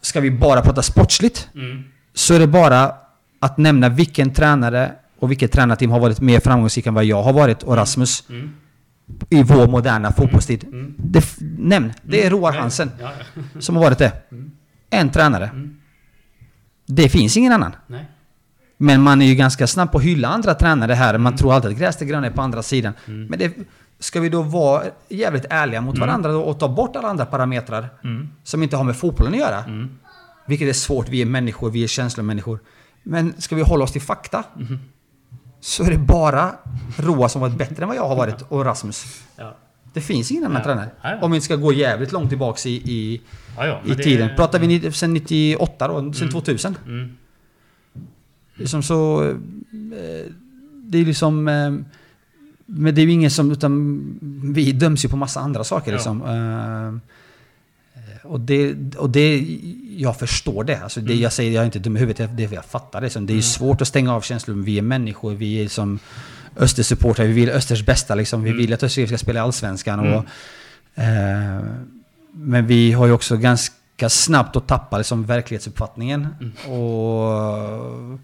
ska 0.00 0.20
vi 0.20 0.30
bara 0.30 0.62
prata 0.62 0.82
sportsligt 0.82 1.48
Mm. 1.54 1.84
så 2.14 2.34
är 2.34 2.38
det 2.38 2.46
bara 2.46 2.94
att 3.40 3.58
nämna 3.58 3.88
vilken 3.88 4.34
tränare 4.34 4.92
och 5.18 5.30
vilket 5.30 5.52
tränarteam 5.52 5.90
har 5.90 6.00
varit 6.00 6.20
mer 6.20 6.40
framgångsrik 6.40 6.86
än 6.86 6.94
vad 6.94 7.04
jag 7.04 7.22
har 7.22 7.32
varit 7.32 7.62
och 7.62 7.76
Rasmus 7.76 8.24
Mm. 8.28 8.50
I 9.30 9.42
vår 9.42 9.66
moderna 9.66 10.12
fotbollstid. 10.12 10.64
Mm. 10.64 10.94
Det, 10.98 11.18
f- 11.18 11.36
nämn, 11.58 11.92
det 12.02 12.26
är 12.26 12.30
Roar 12.30 12.52
Hansen 12.52 12.90
Ja, 13.00 13.10
ja. 13.34 13.42
som 13.60 13.76
har 13.76 13.82
varit 13.82 13.98
det. 13.98 14.12
Mm. 14.32 14.50
En 14.90 15.10
tränare. 15.10 15.44
Mm. 15.48 15.76
Det 16.86 17.08
finns 17.08 17.36
ingen 17.36 17.52
annan. 17.52 17.72
Nej. 17.86 18.04
Men 18.76 19.02
man 19.02 19.22
är 19.22 19.26
ju 19.26 19.34
ganska 19.34 19.66
snabb 19.66 19.92
på 19.92 19.98
att 19.98 20.04
hylla 20.04 20.28
andra 20.28 20.54
tränare 20.54 20.92
här. 20.92 21.18
Man 21.18 21.32
Mm. 21.32 21.38
tror 21.38 21.54
alltid 21.54 21.70
att 21.70 21.78
gräset 21.78 22.02
är 22.02 22.06
grönare 22.06 22.30
på 22.30 22.42
andra 22.42 22.62
sidan. 22.62 22.92
Men 23.06 23.38
det, 23.38 23.56
ska 23.98 24.20
vi 24.20 24.28
då 24.28 24.42
vara 24.42 24.82
jävligt 25.08 25.44
ärliga 25.50 25.80
mot 25.80 25.98
varandra 25.98 26.32
då 26.32 26.40
och 26.40 26.58
ta 26.60 26.68
bort 26.68 26.96
alla 26.96 27.08
andra 27.08 27.26
parametrar 27.26 27.88
Mm. 28.04 28.28
som 28.44 28.62
inte 28.62 28.76
har 28.76 28.84
med 28.84 28.96
fotbollen 28.96 29.32
att 29.32 29.38
göra? 29.38 29.64
Mm. 29.64 29.88
Vilket 30.46 30.68
är 30.68 30.72
svårt, 30.72 31.08
vi 31.08 31.22
är 31.22 31.26
människor, 31.26 31.70
vi 31.70 31.84
är 31.84 31.88
känslomänniskor. 31.88 32.58
Men 33.02 33.34
ska 33.38 33.56
vi 33.56 33.62
hålla 33.62 33.84
oss 33.84 33.92
till 33.92 34.02
fakta 34.02 34.44
Mm-hmm. 34.56 34.78
Så 35.60 35.84
är 35.84 35.90
det 35.90 35.98
bara 35.98 36.54
Roa 36.96 37.28
som 37.28 37.40
varit 37.40 37.54
bättre 37.58 37.82
än 37.82 37.88
vad 37.88 37.96
jag 37.96 38.08
har 38.08 38.16
varit 38.16 38.42
och 38.48 38.64
Rasmus. 38.64 39.22
Ja. 39.36 39.56
Det 39.92 40.00
finns 40.00 40.30
ingen 40.30 40.44
annan 40.44 40.56
Ja. 40.56 40.64
tränare. 40.64 40.90
Nej. 41.04 41.18
Om 41.22 41.30
vi 41.30 41.36
inte 41.36 41.44
ska 41.44 41.56
gå 41.56 41.72
jävligt 41.72 42.12
långt 42.12 42.28
tillbaks 42.28 42.66
i, 42.66 42.70
i, 42.70 43.20
Ja, 43.56 43.66
ja, 43.66 43.80
i 43.92 43.94
tiden. 43.96 44.30
Pratar 44.36 44.58
vi 44.58 44.66
ni- 44.66 44.92
sen 44.92 45.14
98 45.14 45.88
då? 45.88 46.12
Sen 46.12 46.30
2000? 46.30 46.76
Mm. 46.86 47.16
Liksom 48.54 48.82
så... 48.82 49.28
eh, 49.30 49.36
Det 50.84 50.98
är 50.98 51.04
liksom... 51.04 51.48
eh, 51.48 51.72
Men 52.66 52.94
det 52.94 53.00
är 53.00 53.04
ju 53.06 53.12
ingen 53.12 53.30
som... 53.30 53.50
Utan 53.50 54.02
vi 54.54 54.72
döms 54.72 55.04
ju 55.04 55.08
på 55.08 55.16
massa 55.16 55.40
andra 55.40 55.64
saker 55.64 55.90
Ja. 55.90 55.96
liksom. 55.96 56.22
Och 58.28 58.40
det, 58.40 58.74
och 58.96 59.10
det... 59.10 59.46
Jag 59.96 60.18
förstår 60.18 60.64
det. 60.64 60.80
Alltså 60.82 61.00
det 61.00 61.12
Mm. 61.12 61.22
jag 61.22 61.32
säger, 61.32 61.52
jag 61.52 61.60
är 61.62 61.64
inte 61.66 61.78
dum 61.78 61.96
i 61.96 62.00
huvudet. 62.00 62.30
Det 62.36 62.52
jag 62.52 62.64
fattar 62.64 63.00
det. 63.00 63.06
Liksom. 63.06 63.26
Det 63.26 63.32
är 63.32 63.34
ju 63.34 63.42
svårt 63.42 63.80
att 63.82 63.88
stänga 63.88 64.14
av 64.14 64.20
känslor. 64.20 64.54
Vi 64.56 64.78
är 64.78 64.82
människor. 64.82 65.34
Vi 65.34 65.64
är 65.64 65.68
som 65.68 65.98
Östersupportrar. 66.56 67.26
Vi 67.26 67.32
vill 67.32 67.50
Östers 67.50 67.84
bästa 67.86 68.14
liksom. 68.14 68.42
Vi 68.42 68.50
Mm. 68.50 68.58
vill 68.62 68.72
att 68.72 68.82
Öster 68.82 69.06
ska 69.06 69.18
spela 69.18 69.38
i 69.38 69.42
Allsvenskan. 69.42 70.00
Mm. 70.00 70.12
Och, 70.12 70.24
eh, 71.02 71.62
men 72.32 72.66
vi 72.66 72.92
har 72.92 73.06
ju 73.06 73.12
också 73.12 73.36
ganska 73.36 74.08
snabbt 74.08 74.56
att 74.56 74.66
tappa 74.66 74.98
liksom, 74.98 75.24
verklighetsuppfattningen. 75.24 76.26
Mm. 76.40 76.52
Och 76.82 78.18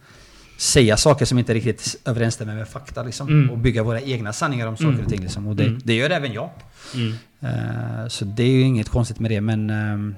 säga 0.59 0.96
saker 0.96 1.24
som 1.24 1.38
inte 1.38 1.55
riktigt 1.55 1.96
överensstämmer 2.05 2.55
med 2.55 2.68
fakta. 2.68 3.02
Liksom, 3.02 3.28
Mm. 3.28 3.50
Och 3.50 3.59
bygga 3.59 3.82
våra 3.82 4.00
egna 4.00 4.32
sanningar 4.32 4.66
om 4.66 4.76
saker 4.76 4.88
Mm. 4.88 5.05
och 5.05 5.11
ting. 5.11 5.20
Liksom. 5.22 5.46
Och 5.48 5.57
det, 5.57 5.64
Mm. 5.64 5.80
det 5.84 5.94
gör 5.94 6.11
även 6.11 6.32
jag. 6.32 6.50
Mm. 6.95 7.14
Eh, 7.41 8.09
så 8.09 8.24
det 8.24 8.43
är 8.43 8.51
ju 8.51 8.61
inget 8.61 8.89
konstigt 8.89 9.20
med 9.20 9.30
det. 9.30 9.41
Men 9.41 9.70
ehm, 9.70 10.14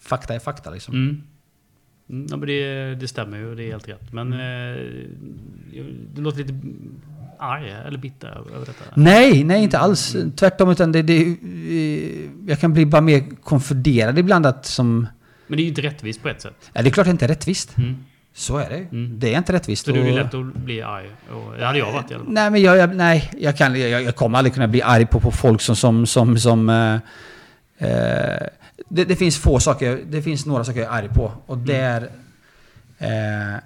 fakta 0.00 0.34
är 0.34 0.38
fakta 0.38 0.70
liksom. 0.70 0.94
Mm. 0.94 1.22
Mm, 2.10 2.26
ja, 2.30 2.36
men 2.36 2.48
det, 2.48 2.94
det 2.94 3.08
stämmer 3.08 3.38
ju, 3.38 3.54
det 3.54 3.64
är 3.64 3.70
helt 3.70 3.88
rätt. 3.88 4.12
Men 4.12 4.32
eh, 4.32 4.76
du 6.14 6.22
låter 6.22 6.38
lite 6.38 6.54
arg 7.38 7.70
eller 7.70 7.98
bitter 7.98 8.28
över 8.28 8.66
detta. 8.66 8.84
Nej, 8.94 9.44
nej 9.44 9.62
inte 9.62 9.78
alls. 9.78 10.16
Tvärtom. 10.36 10.70
Utan 10.70 10.92
det, 10.92 11.02
det, 11.02 11.22
eh, 11.22 12.30
jag 12.46 12.60
kan 12.60 12.72
bli 12.72 12.86
bara 12.86 13.00
mer 13.00 13.24
konfunderad 13.42 14.18
ibland 14.18 14.46
att 14.46 14.66
som... 14.66 15.06
Men 15.46 15.56
det 15.56 15.62
är 15.62 15.64
ju 15.64 15.68
inte 15.68 15.82
rättvist 15.82 16.22
på 16.22 16.28
ett 16.28 16.42
sätt. 16.42 16.70
Ja, 16.72 16.82
det 16.82 16.88
är 16.88 16.90
klart 16.90 17.06
det 17.06 17.10
inte 17.10 17.24
är 17.24 17.28
rättvist. 17.28 17.76
Mm. 17.76 17.96
Så 18.36 18.56
är 18.56 18.68
det. 18.68 18.76
Mm. 18.76 19.18
Det 19.18 19.34
är 19.34 19.38
inte 19.38 19.52
rättvist. 19.52 19.86
Så 19.86 19.92
det 19.92 20.00
är 20.00 20.12
lätt 20.12 20.34
att 20.34 20.54
bli 20.54 20.82
arg. 20.82 21.10
Och, 21.30 21.58
det 21.58 21.64
hade 21.66 21.78
jag 21.78 21.92
varit 21.92 22.10
i 22.10 22.14
alla 22.14 22.24
fall. 22.24 22.32
Nej, 22.32 22.50
men 22.50 22.62
jag, 22.62 22.76
jag, 22.76 22.96
nej, 22.96 23.30
jag, 23.38 23.56
kan, 23.56 23.80
jag, 23.80 24.02
jag 24.02 24.16
kommer 24.16 24.38
aldrig 24.38 24.54
kunna 24.54 24.68
bli 24.68 24.82
arg 24.82 25.06
på, 25.06 25.20
på 25.20 25.30
folk 25.30 25.60
som... 25.60 25.76
som, 25.76 26.06
som, 26.06 26.38
som 26.38 26.68
eh, 26.68 26.94
eh, 27.78 28.46
det, 28.88 29.04
det 29.04 29.16
finns 29.16 29.38
få 29.38 29.60
saker, 29.60 30.00
det 30.06 30.22
finns 30.22 30.46
några 30.46 30.64
saker 30.64 30.80
jag 30.80 30.88
är 30.94 30.98
arg 30.98 31.08
på. 31.08 31.32
Och 31.46 31.58
det 31.58 31.76
är... 31.76 32.02
Eh, 32.98 33.60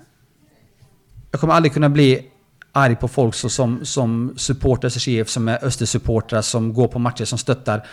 jag 1.30 1.40
kommer 1.40 1.54
aldrig 1.54 1.72
kunna 1.72 1.88
bli 1.88 2.26
arg 2.72 2.96
på 2.96 3.08
folk 3.08 3.34
som, 3.34 3.84
som 3.84 4.34
supportrar 4.36 4.86
Östers 4.86 5.08
IF, 5.08 5.28
som 5.28 5.48
är 5.48 5.64
Östersupportrar, 5.64 6.42
som 6.42 6.74
går 6.74 6.88
på 6.88 6.98
matcher, 6.98 7.24
som 7.24 7.38
stöttar, 7.38 7.86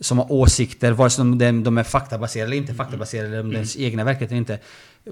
som 0.00 0.18
har 0.18 0.32
åsikter, 0.32 0.92
vare 0.92 1.10
sig 1.10 1.24
de, 1.24 1.64
de 1.64 1.78
är 1.78 1.82
faktabaserade 1.82 2.48
eller 2.48 2.56
inte 2.56 2.74
faktabaserade, 2.74 3.28
eller 3.28 3.40
om 3.40 3.48
det 3.48 3.54
är 3.54 3.56
ens 3.56 3.76
egna 3.76 4.04
verklighet 4.04 4.30
eller 4.30 4.38
inte. 4.38 4.58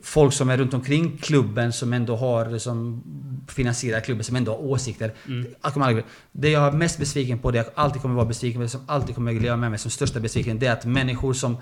Folk 0.02 0.32
som 0.32 0.50
är 0.50 0.56
runt 0.56 0.74
omkring 0.74 1.18
klubben, 1.18 1.72
som 1.72 1.92
ändå 1.92 2.16
har, 2.16 2.58
som 2.58 3.02
finansierar 3.48 4.00
klubben, 4.00 4.24
som 4.24 4.36
ändå 4.36 4.52
har 4.52 4.58
åsikter. 4.58 5.12
Aldrig, 5.60 6.04
det 6.32 6.50
jag 6.50 6.66
är 6.66 6.72
mest 6.72 6.98
besviken 6.98 7.38
på, 7.38 7.50
det 7.50 7.58
jag 7.58 7.66
alltid 7.74 8.02
kommer 8.02 8.14
vara 8.14 8.26
besviken 8.26 8.58
på, 8.58 8.62
det 8.62 8.68
som 8.68 8.84
alltid 8.86 9.14
kommer 9.14 9.36
att 9.36 9.42
leva 9.42 9.56
med 9.56 9.70
mig 9.70 9.78
som 9.78 9.90
största 9.90 10.20
besviken, 10.20 10.58
det 10.58 10.66
är 10.66 10.72
att 10.72 10.84
människor 10.84 11.32
som 11.32 11.56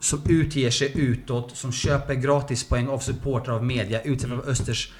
som 0.00 0.20
utger 0.28 0.70
sig 0.70 0.92
utåt, 0.94 1.56
som 1.56 1.72
köper 1.72 2.14
gratispoäng 2.14 2.88
av 2.88 2.98
supportrar 2.98 3.54
av 3.54 3.64
media, 3.64 4.02
utsätter 4.02 4.36
för 4.36 4.50
Östers 4.50 4.92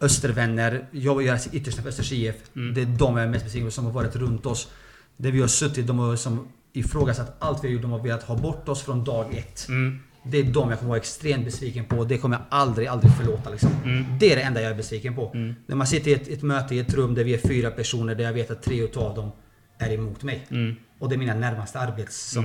Östervänner, 0.00 0.86
jag 0.90 1.22
gör 1.22 1.36
sitt 1.36 1.54
yttersta 1.54 1.82
för 1.82 1.88
Östers 1.88 2.12
IF. 2.12 2.36
Mm. 2.56 2.74
Det 2.74 2.80
är 2.80 2.86
de 2.86 3.16
jag 3.16 3.26
är 3.26 3.30
mest 3.30 3.44
besviken 3.44 3.66
på 3.66 3.70
som 3.70 3.84
har 3.84 3.92
varit 3.92 4.16
runt 4.16 4.46
oss. 4.46 4.68
Där 5.16 5.30
vi 5.32 5.40
har 5.40 5.48
suttit, 5.48 5.86
de 5.86 5.98
har 5.98 6.16
som 6.16 6.48
ifrågasatt 6.72 7.36
allt 7.38 7.64
vi 7.64 7.68
har 7.68 7.72
gjort, 7.72 7.82
de 7.82 7.90
har 7.90 7.98
velat 7.98 8.22
ha 8.22 8.36
bort 8.36 8.68
oss 8.68 8.82
från 8.82 9.04
dag 9.04 9.34
ett. 9.34 9.68
Mm. 9.68 9.98
Det 10.22 10.38
är 10.38 10.44
de 10.44 10.70
jag 10.70 10.78
kommer 10.78 10.88
vara 10.88 10.98
extremt 10.98 11.44
besviken 11.44 11.84
på. 11.84 12.04
Det 12.04 12.18
kommer 12.18 12.36
jag 12.36 12.44
aldrig, 12.48 12.86
aldrig 12.88 13.12
förlåta. 13.16 13.50
Liksom. 13.50 13.70
Mm. 13.84 14.04
Det 14.20 14.32
är 14.32 14.36
det 14.36 14.42
enda 14.42 14.62
jag 14.62 14.70
är 14.70 14.74
besviken 14.76 15.14
på. 15.14 15.30
Mm. 15.34 15.54
När 15.66 15.76
man 15.76 15.86
sitter 15.86 16.10
i 16.10 16.14
ett, 16.14 16.28
ett 16.28 16.42
möte 16.42 16.74
i 16.74 16.78
ett 16.78 16.94
rum 16.94 17.14
där 17.14 17.24
vi 17.24 17.34
är 17.34 17.38
fyra 17.48 17.70
personer, 17.70 18.14
där 18.14 18.24
jag 18.24 18.32
vet 18.32 18.50
att 18.50 18.62
tre 18.62 18.80
utav 18.84 19.14
dem 19.14 19.30
är 19.78 19.92
emot 19.92 20.22
mig. 20.22 20.46
Mm. 20.50 20.76
Och 20.98 21.08
det 21.08 21.14
är 21.14 21.18
mina 21.18 21.34
närmaste 21.34 21.80
arbets 21.80 22.30
som 22.30 22.44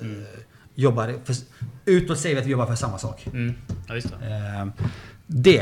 Mm. 0.00 0.20
eh, 0.20 0.26
jobbar 0.74 1.14
för, 1.24 1.34
Utåt 1.84 2.18
säger 2.18 2.34
vi 2.34 2.40
att 2.40 2.46
vi 2.46 2.50
jobbar 2.50 2.66
för 2.66 2.74
samma 2.74 2.98
sak. 2.98 3.26
Mm. 3.26 3.54
Ja, 3.88 3.94
det. 3.94 4.04
Eh, 4.04 4.66
det 5.28 5.58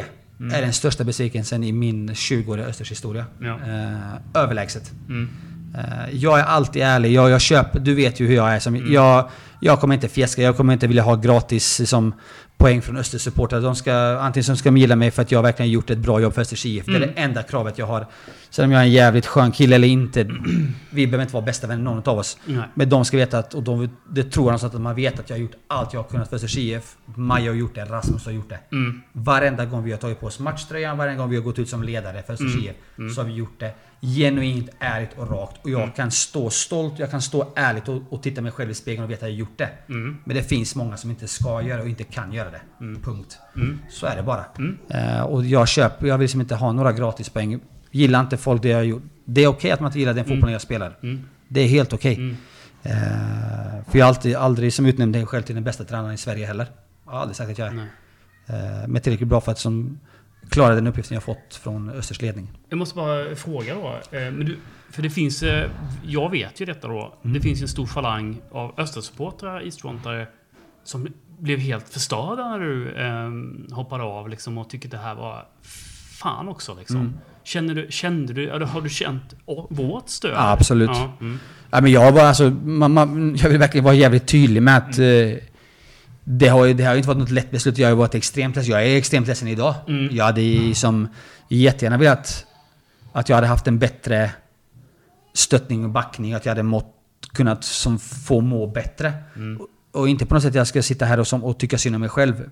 är 0.57 0.63
den 0.63 0.73
största 0.73 1.05
besvikelsen 1.05 1.65
i 1.65 1.73
min 1.73 2.11
20-åriga 2.15 2.67
Östers 2.67 2.91
historia. 2.91 3.25
Ja. 3.41 3.59
Eh, 3.67 4.43
överlägset. 4.43 4.93
Mm. 5.09 5.29
Eh, 5.79 6.15
Jag 6.17 6.39
är 6.41 6.45
alltid 6.45 6.83
ärlig. 6.83 7.13
Jag, 7.13 7.31
jag 7.31 7.41
köper, 7.41 7.81
du 7.81 7.95
vet 7.95 8.21
ju 8.21 8.27
hur 8.27 8.35
jag 8.35 8.55
är. 8.55 8.59
Som, 8.59 8.75
Mm. 8.75 8.93
jag, 8.93 9.31
jag 9.65 9.81
kommer 9.81 9.95
inte 9.95 10.09
fjäska. 10.09 10.43
Jag 10.43 10.57
kommer 10.57 10.73
inte 10.73 10.87
vilja 10.87 11.03
ha 11.03 11.17
gratis 11.17 11.89
som, 11.89 12.15
poäng 12.57 12.83
från 12.83 12.97
Östersupportrar. 12.97 13.61
De 13.61 13.77
ska, 13.77 13.95
antingen 14.19 14.45
så 14.45 14.57
ska 14.57 14.69
de 14.71 14.77
gilla 14.77 14.97
mig 14.97 15.11
för 15.11 15.23
att 15.23 15.33
jag 15.33 15.43
verkligen 15.43 15.71
gjort 15.71 15.91
ett 15.91 15.99
bra 15.99 16.21
jobb 16.21 16.35
för 16.35 16.41
Östers 16.43 16.67
IF. 16.67 16.87
Det 16.87 16.93
är 16.93 16.97
Mm. 16.97 17.09
det 17.15 17.21
enda 17.21 17.43
kravet 17.43 17.79
jag 17.79 17.87
har. 17.87 18.07
Sen 18.51 18.65
om 18.65 18.71
jag 18.73 18.81
är 18.81 18.85
en 18.85 18.93
jävligt 18.93 19.27
skön 19.27 19.53
kille 19.53 19.77
eller 19.77 19.89
inte. 19.89 20.25
vi 20.91 21.07
behöver 21.07 21.23
inte 21.23 21.35
vara 21.35 21.45
bästa 21.45 21.67
vänner 21.67 21.83
någon 21.85 22.03
av 22.09 22.19
oss. 22.19 22.39
Nej. 22.45 22.63
Men 22.75 22.89
de 22.89 23.05
ska 23.05 23.17
veta 23.17 23.39
att, 23.39 23.55
och 23.55 23.63
de, 23.63 23.89
det 24.11 24.25
tror 24.25 24.53
jag 24.53 24.65
att 24.65 24.81
man 24.81 24.95
vet 24.95 25.21
att 25.21 25.31
jag 25.31 25.37
har 25.37 25.41
gjort 25.43 25.55
allt 25.67 25.93
jag 25.93 26.01
har 26.03 26.09
kunnat 26.09 26.29
för 26.29 26.37
Östers 26.37 26.57
IF. 26.57 26.97
Maja 27.17 27.51
har 27.51 27.57
gjort 27.57 27.75
det, 27.75 27.85
Rasmus 27.85 28.25
har 28.25 28.33
gjort 28.33 28.49
det. 28.49 28.59
Mm. 28.73 29.01
Varenda 29.13 29.65
gång 29.65 29.85
vi 29.85 29.91
har 29.91 29.99
tagit 29.99 30.21
på 30.21 30.27
oss 30.27 30.39
matchtröjan, 30.39 30.99
varenda 30.99 31.23
gång 31.23 31.31
vi 31.31 31.37
har 31.37 31.43
gått 31.43 31.59
ut 31.59 31.69
som 31.69 31.83
ledare 31.83 32.23
för 32.23 32.33
Östers 32.33 32.55
Mm. 32.55 32.65
IF, 32.65 32.75
Mm. 32.99 33.15
så 33.15 33.21
har 33.21 33.27
vi 33.29 33.35
gjort 33.35 33.61
det 33.61 33.71
genuint, 34.01 34.69
ärligt 34.79 35.11
och 35.19 35.31
rakt. 35.31 35.65
Och 35.65 35.71
jag 35.71 35.81
Mm. 35.83 35.93
kan 35.93 36.11
stå 36.11 36.51
stolt, 36.51 36.99
jag 36.99 37.11
kan 37.11 37.23
stå 37.23 37.53
ärligt 37.57 37.89
och, 37.89 38.03
och 38.11 38.23
titta 38.23 38.41
mig 38.41 38.53
själv 38.53 38.71
i 38.71 38.75
spegeln 38.75 39.05
och 39.05 39.11
veta 39.11 39.27
att 39.27 39.31
jag 39.31 39.37
har 39.37 39.41
gjort 39.41 39.59
det. 39.59 39.69
Mm. 39.89 40.17
Men 40.25 40.37
det 40.37 40.43
finns 40.43 40.75
många 40.75 40.97
som 40.97 41.11
inte 41.11 41.29
ska 41.29 41.63
göra 41.63 41.83
och 41.83 41.89
inte 41.89 42.05
kan 42.05 42.33
göra 42.33 42.44
det. 42.51 42.85
Mm. 42.85 43.03
Punkt. 43.03 43.39
Mm. 43.57 43.79
Så 43.91 44.07
är 44.07 44.17
det 44.17 44.23
bara. 44.23 44.45
Mm. 44.59 44.79
Eh, 44.89 45.23
och 45.23 45.45
jag 45.45 45.69
köper, 45.69 46.07
jag 46.07 46.19
vill 46.19 46.25
liksom 46.25 46.41
inte 46.41 46.55
ha 46.55 46.73
några 46.73 46.93
gratispoäng. 46.93 47.61
Gillar 47.91 48.21
inte 48.21 48.37
folk 48.37 48.63
det 48.63 48.69
jag 48.69 48.85
gjort. 48.85 49.03
Det 49.25 49.45
är 49.45 49.47
okej 49.49 49.71
att 49.71 49.81
man 49.81 49.89
inte 49.89 49.99
gillar 49.99 50.15
den 50.15 50.25
fotbollen 50.25 50.53
jag 50.53 50.63
spelar. 50.63 50.97
Mm. 51.03 51.25
Det 51.49 51.61
är 51.61 51.67
helt 51.69 51.93
okej. 51.93 52.15
Mm. 52.15 52.37
Eh, 52.83 53.85
för 53.91 53.99
jag 53.99 54.05
har 54.05 54.09
alltid, 54.09 54.37
aldrig 54.37 54.73
som 54.73 54.87
utnämnt 54.87 55.17
mig 55.17 55.27
själv 55.27 55.43
till 55.43 55.55
den 55.55 55.65
bästa 55.65 55.85
tränaren 55.85 56.15
i 56.15 56.19
Sverige 56.19 56.47
heller. 56.47 56.67
Jag 57.05 57.13
har 57.13 57.19
aldrig 57.21 57.37
sagt 57.37 57.51
att 57.51 57.59
jag 57.59 57.69
är. 57.69 57.75
Eh, 58.47 58.89
men 58.89 59.03
tillräckligt 59.03 59.29
bra 59.29 59.41
för 59.41 59.53
att 59.53 59.59
som, 59.59 60.01
klara 60.49 60.75
den 60.75 60.87
uppgiften 60.87 61.15
jag 61.15 61.23
fått 61.23 61.55
från 61.63 61.91
Östers 61.91 62.23
ledning. 62.23 62.51
Jag 62.69 62.77
måste 62.79 62.95
bara 62.97 63.35
fråga 63.37 63.75
då. 63.75 63.87
eh, 63.89 64.33
Men 64.33 64.47
du, 64.47 64.57
för 64.91 65.03
det 65.03 65.11
finns... 65.11 65.43
eh, 65.43 65.71
Jag 66.05 66.31
vet 66.31 66.61
ju 66.61 66.67
detta 66.67 66.89
då. 66.89 67.15
Mm. 67.25 67.35
Det 67.35 67.41
finns 67.41 67.63
en 67.63 67.69
stor 67.69 67.87
falang 67.87 68.37
av 68.51 68.75
Östersupportrar, 68.81 69.61
Eastfrontare, 69.65 70.27
som 70.85 71.09
blev 71.45 71.59
helt 71.59 71.89
förstörda 71.89 72.49
när 72.49 72.59
du 72.61 72.91
eh, 72.95 73.75
hoppade 73.77 74.03
av 74.05 74.29
liksom, 74.29 74.59
och 74.59 74.71
tyckte 74.71 74.89
det 74.89 74.99
här 74.99 75.15
var 75.15 75.47
fan 76.21 76.49
också. 76.49 76.75
Liksom. 76.75 76.97
Mm. 76.97 77.15
Känner 77.45 77.75
du, 77.75 77.87
kände 77.91 78.33
du, 78.33 78.51
eller 78.51 78.67
har 78.67 78.81
du 78.81 78.89
känt 78.89 79.35
vårt 79.69 80.09
stöd? 80.09 80.31
Ja, 80.35 80.51
absolut. 80.51 80.91
Ja, 80.93 81.13
mm. 81.21 81.39
Ja, 81.71 81.81
men 81.81 81.93
jag, 81.93 82.13
var 82.13 82.23
alltså, 82.23 82.51
man, 82.51 82.93
man, 82.93 83.37
jag 83.37 83.49
vill 83.49 83.59
verkligen 83.59 83.85
vara 83.85 83.95
jävligt 83.95 84.27
tydlig 84.27 84.63
med 84.63 84.77
att 84.77 84.99
eh, 84.99 85.45
det, 86.25 86.49
har, 86.49 86.65
ju- 86.65 86.75
det 86.75 86.85
har 86.85 86.95
inte 86.97 87.09
varit 87.09 87.19
något 87.19 87.31
lätt 87.31 87.51
beslut. 87.51 87.79
Jag 87.79 87.89
har 87.89 87.95
varit 87.97 88.15
extremt 88.15 88.57
ledsen. 88.57 88.73
Jag 88.73 88.87
är 88.87 88.97
extremt 88.97 89.27
ledsen 89.27 89.49
idag. 89.49 89.75
Mm. 89.89 90.17
Jag 90.17 90.25
hade 90.25 90.41
ju 90.41 90.75
som 90.75 91.09
jättegärna 91.49 91.97
velat 91.99 92.47
att 93.13 93.29
jag 93.29 93.37
hade 93.37 93.47
haft 93.47 93.67
en 93.67 93.79
bättre 93.79 94.31
stöttning 95.33 95.85
och 95.85 95.91
backning. 95.91 96.33
Att 96.35 96.45
jag 96.45 96.51
hade 96.51 96.63
mått, 96.63 96.95
kunnat 97.33 97.65
som 97.65 97.99
få 97.99 98.41
må 98.41 98.67
bättre. 98.67 99.13
Mm. 99.37 99.61
Och, 99.95 100.09
inte 100.09 100.27
på 100.27 100.35
något 100.35 100.43
sätt 100.43 100.55
jag 100.55 100.67
ska 100.67 100.83
sitta 100.83 101.05
här 101.05 101.21
och, 101.21 101.27
som, 101.27 101.45
och 101.45 101.59
tycka 101.59 101.79
synd 101.79 101.95
om 101.95 102.01
mig 102.01 102.11
själv. 102.11 102.51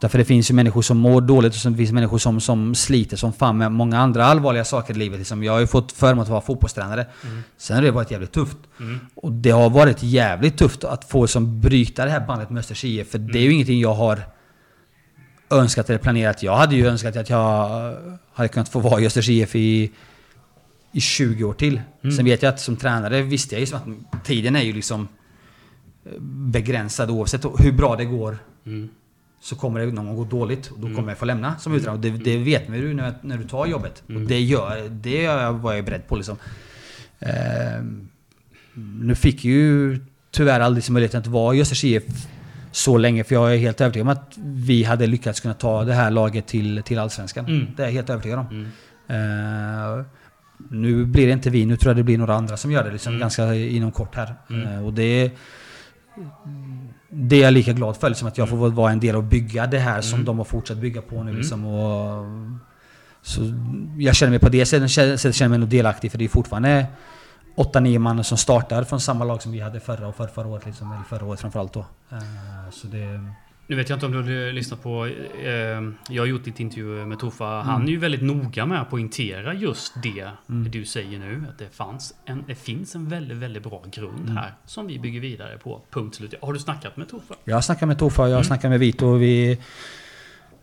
Därför 0.00 0.18
det 0.18 0.24
finns 0.24 0.50
ju 0.50 0.54
människor 0.54 0.82
som 0.82 0.98
mår 0.98 1.20
dåligt 1.20 1.52
och 1.52 1.58
så 1.58 1.74
finns 1.74 1.90
det 1.90 1.94
människor 1.94 2.18
som, 2.18 2.40
som 2.40 2.74
sliter 2.74 3.16
som 3.16 3.32
fan 3.32 3.58
med 3.58 3.72
många 3.72 3.98
andra 3.98 4.24
allvarliga 4.24 4.64
saker 4.64 4.94
i 4.94 4.98
livet. 4.98 5.18
Liksom. 5.18 5.44
Jag 5.44 5.52
har 5.52 5.60
ju 5.60 5.66
fått 5.66 5.92
förmånen 5.92 6.22
att 6.22 6.28
vara 6.28 6.40
fotbollstränare. 6.40 7.06
Mm. 7.24 7.42
Sen 7.56 7.76
har 7.76 7.82
det 7.82 7.90
varit 7.90 8.10
jävligt 8.10 8.32
tufft. 8.32 8.56
Mm. 8.80 8.98
Och 9.14 9.32
det 9.32 9.50
har 9.50 9.70
varit 9.70 10.02
jävligt 10.02 10.58
tufft 10.58 10.84
att 10.84 11.04
få 11.04 11.26
som 11.26 11.60
bryta 11.60 12.04
det 12.04 12.10
här 12.10 12.26
bandet 12.26 12.50
med 12.50 12.60
Östers 12.60 12.84
IF. 12.84 13.10
För 13.10 13.18
mm. 13.18 13.32
det 13.32 13.38
är 13.38 13.42
ju 13.42 13.52
ingenting 13.52 13.80
jag 13.80 13.94
har 13.94 14.22
önskat 15.50 15.90
eller 15.90 15.98
planerat. 15.98 16.42
Jag 16.42 16.56
hade 16.56 16.76
ju 16.76 16.86
önskat 16.86 17.16
att 17.16 17.30
jag 17.30 17.94
hade 18.32 18.48
kunnat 18.48 18.68
få 18.68 18.80
vara 18.80 19.00
i 19.00 19.06
Östers 19.06 19.28
IF 19.28 19.56
i, 19.56 19.92
i 20.92 21.00
20 21.00 21.44
år 21.44 21.54
till. 21.54 21.80
Mm. 22.02 22.16
Sen 22.16 22.24
vet 22.24 22.42
jag 22.42 22.50
att 22.50 22.60
som 22.60 22.76
tränare 22.76 23.22
visste 23.22 23.54
jag 23.54 23.60
ju 23.60 23.66
som 23.66 24.06
att 24.10 24.24
tiden 24.24 24.56
är 24.56 24.62
ju 24.62 24.72
liksom 24.72 25.08
begränsad 26.20 27.10
oavsett 27.10 27.44
hur 27.58 27.72
bra 27.72 27.96
det 27.96 28.04
går. 28.04 28.38
Mm. 28.66 28.88
Så 29.40 29.56
kommer 29.56 29.80
det 29.80 29.86
någon 29.86 30.06
gång 30.06 30.16
gå 30.16 30.24
dåligt 30.24 30.66
och 30.66 30.78
då 30.78 30.86
mm. 30.86 30.96
kommer 30.96 31.08
jag 31.08 31.18
få 31.18 31.24
lämna 31.24 31.58
som 31.58 31.74
utredare. 31.74 31.98
Det, 31.98 32.10
det 32.10 32.36
vet 32.36 32.68
man 32.68 32.78
ju 32.78 32.94
när, 32.94 33.14
när 33.22 33.38
du 33.38 33.44
tar 33.44 33.66
jobbet. 33.66 34.02
Och 34.06 34.20
det, 34.20 34.40
gör, 34.40 34.88
det 34.88 35.28
var 35.50 35.74
jag 35.74 35.84
beredd 35.84 36.08
på 36.08 36.16
liksom. 36.16 36.36
Eh, 37.18 37.82
nu 39.00 39.14
fick 39.14 39.44
jag 39.44 39.52
ju 39.52 40.00
tyvärr 40.30 40.60
aldrig 40.60 40.90
möjligheten 40.90 41.20
att 41.20 41.26
vara 41.26 41.54
i 41.54 41.60
Östers 41.60 41.84
IF 41.84 42.04
så 42.72 42.98
länge. 42.98 43.24
För 43.24 43.34
jag 43.34 43.54
är 43.54 43.58
helt 43.58 43.80
övertygad 43.80 44.08
om 44.08 44.12
att 44.12 44.38
vi 44.44 44.84
hade 44.84 45.06
lyckats 45.06 45.40
kunna 45.40 45.54
ta 45.54 45.84
det 45.84 45.94
här 45.94 46.10
laget 46.10 46.46
till, 46.46 46.82
till 46.82 46.98
Allsvenskan. 46.98 47.46
Mm. 47.46 47.66
Det 47.76 47.82
är 47.82 47.86
jag 47.86 47.92
helt 47.92 48.10
övertygad 48.10 48.38
om. 48.38 48.46
Mm. 48.46 48.66
Uh, 49.98 50.04
nu 50.70 51.04
blir 51.04 51.26
det 51.26 51.32
inte 51.32 51.50
vi, 51.50 51.66
nu 51.66 51.76
tror 51.76 51.90
jag 51.90 51.96
det 51.96 52.02
blir 52.02 52.18
några 52.18 52.34
andra 52.34 52.56
som 52.56 52.72
gör 52.72 52.84
det 52.84 52.90
liksom, 52.90 53.10
mm. 53.10 53.20
ganska 53.20 53.54
inom 53.54 53.92
kort 53.92 54.14
här. 54.14 54.34
Uh, 54.50 54.86
och 54.86 54.92
det 54.92 55.30
det 57.10 57.36
är 57.36 57.42
jag 57.42 57.52
lika 57.52 57.72
glad 57.72 57.96
för, 57.96 58.08
liksom, 58.08 58.28
att 58.28 58.38
jag 58.38 58.48
får 58.48 58.56
vara 58.56 58.92
en 58.92 59.00
del 59.00 59.14
av 59.14 59.24
att 59.24 59.30
bygga 59.30 59.66
det 59.66 59.78
här 59.78 60.00
som 60.00 60.14
mm. 60.14 60.24
de 60.24 60.38
har 60.38 60.44
fortsatt 60.44 60.78
bygga 60.78 61.02
på 61.02 61.14
nu. 61.14 61.20
Mm. 61.20 61.36
Liksom, 61.36 61.64
och, 61.64 62.24
så 63.22 63.40
jag 63.98 64.14
känner 64.14 64.30
mig 64.30 64.38
på 64.38 64.48
det 64.48 64.66
sättet 64.66 65.34
känner 65.34 65.48
mig 65.48 65.58
nog 65.58 65.68
delaktig 65.68 66.10
för 66.10 66.18
det 66.18 66.24
är 66.24 66.28
fortfarande 66.28 66.86
8-9 67.56 67.98
man 67.98 68.24
som 68.24 68.38
startar 68.38 68.84
från 68.84 69.00
samma 69.00 69.24
lag 69.24 69.42
som 69.42 69.52
vi 69.52 69.60
hade 69.60 69.80
förra 69.80 70.08
och 70.08 70.16
för, 70.16 70.26
förra 70.26 70.48
året. 70.48 70.66
Liksom, 70.66 70.92
eller 70.92 71.02
förra 71.02 71.26
året 71.26 71.40
framförallt 71.40 71.72
då. 71.72 71.80
Uh, 71.80 72.70
så 72.70 72.86
det, 72.86 73.24
nu 73.68 73.76
vet 73.76 73.88
jag 73.88 73.96
inte 73.96 74.06
om 74.06 74.12
du 74.12 74.18
har 74.18 74.52
lyssnat 74.52 74.82
på... 74.82 75.06
Eh, 75.06 75.52
jag 76.08 76.22
har 76.22 76.26
gjort 76.26 76.46
ett 76.46 76.60
intervju 76.60 77.06
med 77.06 77.18
Toffa. 77.18 77.44
Han 77.44 77.74
mm. 77.74 77.86
är 77.86 77.90
ju 77.90 77.98
väldigt 77.98 78.22
noga 78.22 78.66
med 78.66 78.80
att 78.80 78.90
poängtera 78.90 79.54
just 79.54 80.02
det 80.02 80.28
mm. 80.48 80.70
du 80.70 80.84
säger 80.84 81.18
nu. 81.18 81.44
Att 81.50 81.58
det, 81.58 81.68
fanns 81.72 82.14
en, 82.24 82.44
det 82.46 82.54
finns 82.54 82.94
en 82.94 83.08
väldigt, 83.08 83.36
väldigt 83.36 83.62
bra 83.62 83.84
grund 83.92 84.20
mm. 84.24 84.36
här 84.36 84.54
som 84.66 84.86
vi 84.86 84.98
bygger 84.98 85.20
vidare 85.20 85.58
på. 85.58 85.80
Punkt 85.90 86.16
slut. 86.16 86.34
Har 86.42 86.52
du 86.52 86.58
snackat 86.58 86.96
med 86.96 87.08
Toffa? 87.08 87.34
Jag 87.44 87.56
har 87.56 87.60
snackat 87.60 87.88
med 87.88 87.98
Toffa, 87.98 88.22
jag 88.22 88.28
har 88.28 88.32
mm. 88.32 88.44
snackat 88.44 88.70
med 88.70 88.80
Vito. 88.80 89.14
Vi, 89.14 89.50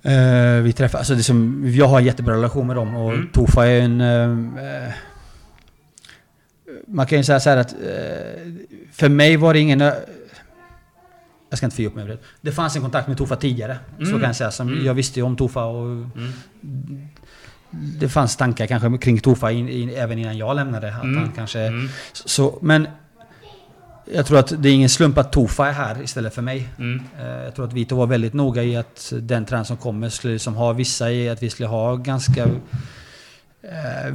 eh, 0.01 0.61
vi 0.63 0.73
träffar, 0.73 0.97
alltså 0.97 1.15
det 1.15 1.23
som, 1.23 1.63
jag 1.67 1.87
har 1.87 1.99
en 1.99 2.05
jättebra 2.05 2.33
relation 2.33 2.67
med 2.67 2.75
dem 2.75 2.95
och 2.95 3.13
mm. 3.13 3.29
Toffa 3.33 3.67
är 3.67 3.81
en... 3.81 4.01
Eh, 4.01 4.93
man 6.87 7.05
kan 7.05 7.17
ju 7.17 7.23
säga 7.23 7.39
så 7.39 7.49
här 7.49 7.57
att 7.57 7.73
eh, 7.73 8.51
för 8.91 9.09
mig 9.09 9.37
var 9.37 9.53
det 9.53 9.59
ingen 9.59 9.81
jag 11.49 11.57
ska 11.57 11.65
inte 11.65 11.75
fördjupa 11.75 11.95
mig 11.95 12.07
det. 12.07 12.17
Det 12.41 12.51
fanns 12.51 12.75
en 12.75 12.81
kontakt 12.81 13.07
med 13.07 13.17
Tofa 13.17 13.35
tidigare. 13.35 13.79
Mm. 13.97 14.05
Så 14.05 14.11
kan 14.11 14.21
jag 14.21 14.35
säga. 14.35 14.51
Som 14.51 14.67
mm. 14.67 14.85
Jag 14.85 14.93
visste 14.93 15.19
ju 15.19 15.25
om 15.25 15.35
Tofa 15.35 15.63
och... 15.65 15.85
Mm. 15.85 16.31
Det 17.99 18.09
fanns 18.09 18.35
tankar 18.35 18.67
kanske 18.67 18.97
kring 18.97 19.19
Tofa 19.19 19.51
in, 19.51 19.69
in, 19.69 19.89
även 19.89 20.19
innan 20.19 20.37
jag 20.37 20.55
lämnade. 20.55 20.95
Att 20.95 21.03
mm. 21.03 21.17
han 21.17 21.31
kanske, 21.31 21.59
mm. 21.59 21.89
så, 22.13 22.57
men 22.61 22.87
jag 24.13 24.25
tror 24.25 24.39
att 24.39 24.63
det 24.63 24.69
är 24.69 24.73
ingen 24.73 24.89
slump 24.89 25.17
att 25.17 25.31
Tofa 25.31 25.67
är 25.67 25.71
här 25.71 26.01
istället 26.03 26.33
för 26.33 26.41
mig. 26.41 26.69
Mm. 26.77 27.03
Eh, 27.19 27.43
jag 27.43 27.55
tror 27.55 27.65
att 27.65 27.73
Vito 27.73 27.95
var 27.95 28.07
väldigt 28.07 28.33
noga 28.33 28.63
i 28.63 28.75
att 28.75 29.13
den 29.21 29.45
trend 29.45 29.67
som 29.67 29.77
kommer 29.77 30.09
skulle 30.09 30.33
liksom 30.33 30.55
ha 30.55 30.73
vissa 30.73 31.11
i 31.11 31.29
att 31.29 31.43
vi 31.43 31.49
skulle 31.49 31.67
ha 31.67 31.95
ganska 31.95 32.43
eh, 33.61 34.13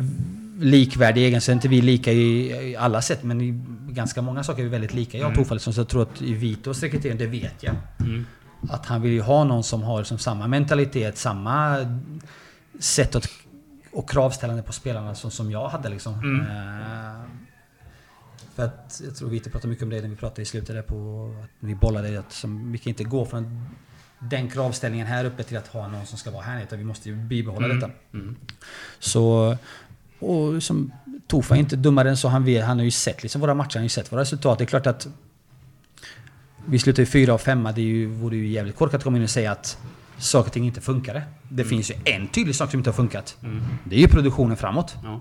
likvärdig 0.61 1.25
egenskap. 1.25 1.53
Inte 1.53 1.69
vi 1.69 1.81
lika 1.81 2.13
i, 2.13 2.51
i, 2.71 2.77
alla 2.77 3.03
sätt, 3.03 3.23
men 3.23 3.41
i 3.41 3.51
ganska 3.89 4.23
många 4.23 4.45
saker 4.45 4.61
är 4.61 4.65
vi 4.65 4.71
väldigt 4.71 4.95
lika. 4.95 5.19
Jag 5.19 5.39
och 5.39 5.51
mm. 5.51 5.59
Så 5.59 5.81
jag 5.81 5.89
tror 5.89 6.03
att 6.03 6.23
i 6.23 6.35
Vitos 6.35 6.83
rekrytering, 6.83 7.19
det 7.19 7.27
vet 7.27 7.63
jag. 7.63 7.75
Mm. 8.01 8.27
Att 8.69 8.87
han 8.87 9.03
vill 9.03 9.13
ju 9.13 9.21
ha 9.21 9.45
någon 9.45 9.65
som 9.65 9.83
har 9.83 9.99
liksom 9.99 10.19
samma 10.19 10.47
mentalitet, 10.47 11.19
samma 11.19 11.77
sätt 12.79 13.15
att, 13.15 13.29
och 13.93 14.11
kravställande 14.11 14.63
på 14.63 14.73
spelarna 14.73 15.15
som, 15.15 15.31
som 15.31 15.51
jag 15.51 15.69
hade. 15.69 15.89
Liksom. 15.89 16.15
Mm. 16.15 16.41
Uh, 16.41 17.23
för 18.55 18.65
att 18.65 19.01
jag 19.05 19.17
tror 19.17 19.29
Vito 19.29 19.51
pratade 19.51 19.69
mycket 19.69 19.83
om 19.83 19.91
det 19.91 20.01
när 20.01 20.09
vi 20.09 20.17
pratade 20.17 20.43
i 20.43 20.45
slutet 20.45 20.77
där 20.77 20.83
på 20.83 21.31
att 21.45 21.51
vi 21.59 21.75
bollade 21.75 22.19
att 22.19 22.33
som, 22.33 22.73
vi 22.73 22.79
kan 22.79 22.91
inte 22.91 23.05
gå 23.05 23.27
från 23.27 23.67
den 24.19 24.51
kravställningen 24.51 25.07
här 25.07 25.25
uppe 25.25 25.43
till 25.43 25.57
att 25.57 25.69
ha 25.69 25.89
någon 25.89 26.07
som 26.07 26.19
ska 26.19 26.31
vara 26.31 26.43
här 26.43 26.55
nere. 26.55 26.65
Utan 26.65 26.79
vi 26.79 26.85
måste 26.85 27.09
ju 27.09 27.17
bibehålla 27.17 27.67
mm. 27.67 27.81
detta. 27.81 27.93
Mm. 28.13 28.37
Så 28.99 29.57
och 30.21 30.63
som 30.63 30.93
Tofa 31.27 31.55
är 31.55 31.59
inte 31.59 31.77
dummare 31.77 32.11
än 32.11 32.17
så. 32.17 32.29
Han, 32.29 32.45
vet, 32.45 32.65
han 32.65 32.79
har 32.79 32.85
ju 32.85 32.91
sett 32.91 33.23
liksom 33.23 33.41
våra 33.41 33.55
matcher, 33.55 33.75
han 33.75 33.81
har 33.81 33.85
ju 33.85 33.89
sett 33.89 34.13
våra 34.13 34.21
resultat. 34.21 34.59
Det 34.59 34.65
är 34.65 34.67
klart 34.67 34.87
att 34.87 35.09
vi 36.67 36.79
slutar 36.79 37.03
ju 37.03 37.07
fyra 37.07 37.35
och 37.35 37.41
femma. 37.41 37.73
Det 37.73 37.81
är 37.81 37.85
ju, 37.85 38.07
vore 38.07 38.37
ju 38.37 38.49
jävligt 38.49 38.77
korkat 38.77 38.95
att 38.95 39.05
komma 39.05 39.17
in 39.17 39.23
och 39.23 39.31
säga 39.31 39.53
att 39.53 39.79
saker 40.19 40.49
och 40.49 40.53
ting 40.53 40.67
inte 40.67 40.81
funkade. 40.81 41.23
Det 41.49 41.63
mm. 41.63 41.69
finns 41.69 41.91
ju 41.91 41.95
en 42.05 42.29
tydlig 42.29 42.55
sak 42.55 42.71
som 42.71 42.81
inte 42.81 42.91
har 42.91 42.95
funkat. 42.95 43.37
Mm. 43.43 43.63
Det 43.85 43.97
är 43.97 44.01
ju 44.01 44.09
produktionen 44.09 44.57
framåt. 44.57 44.97
Ja. 45.03 45.21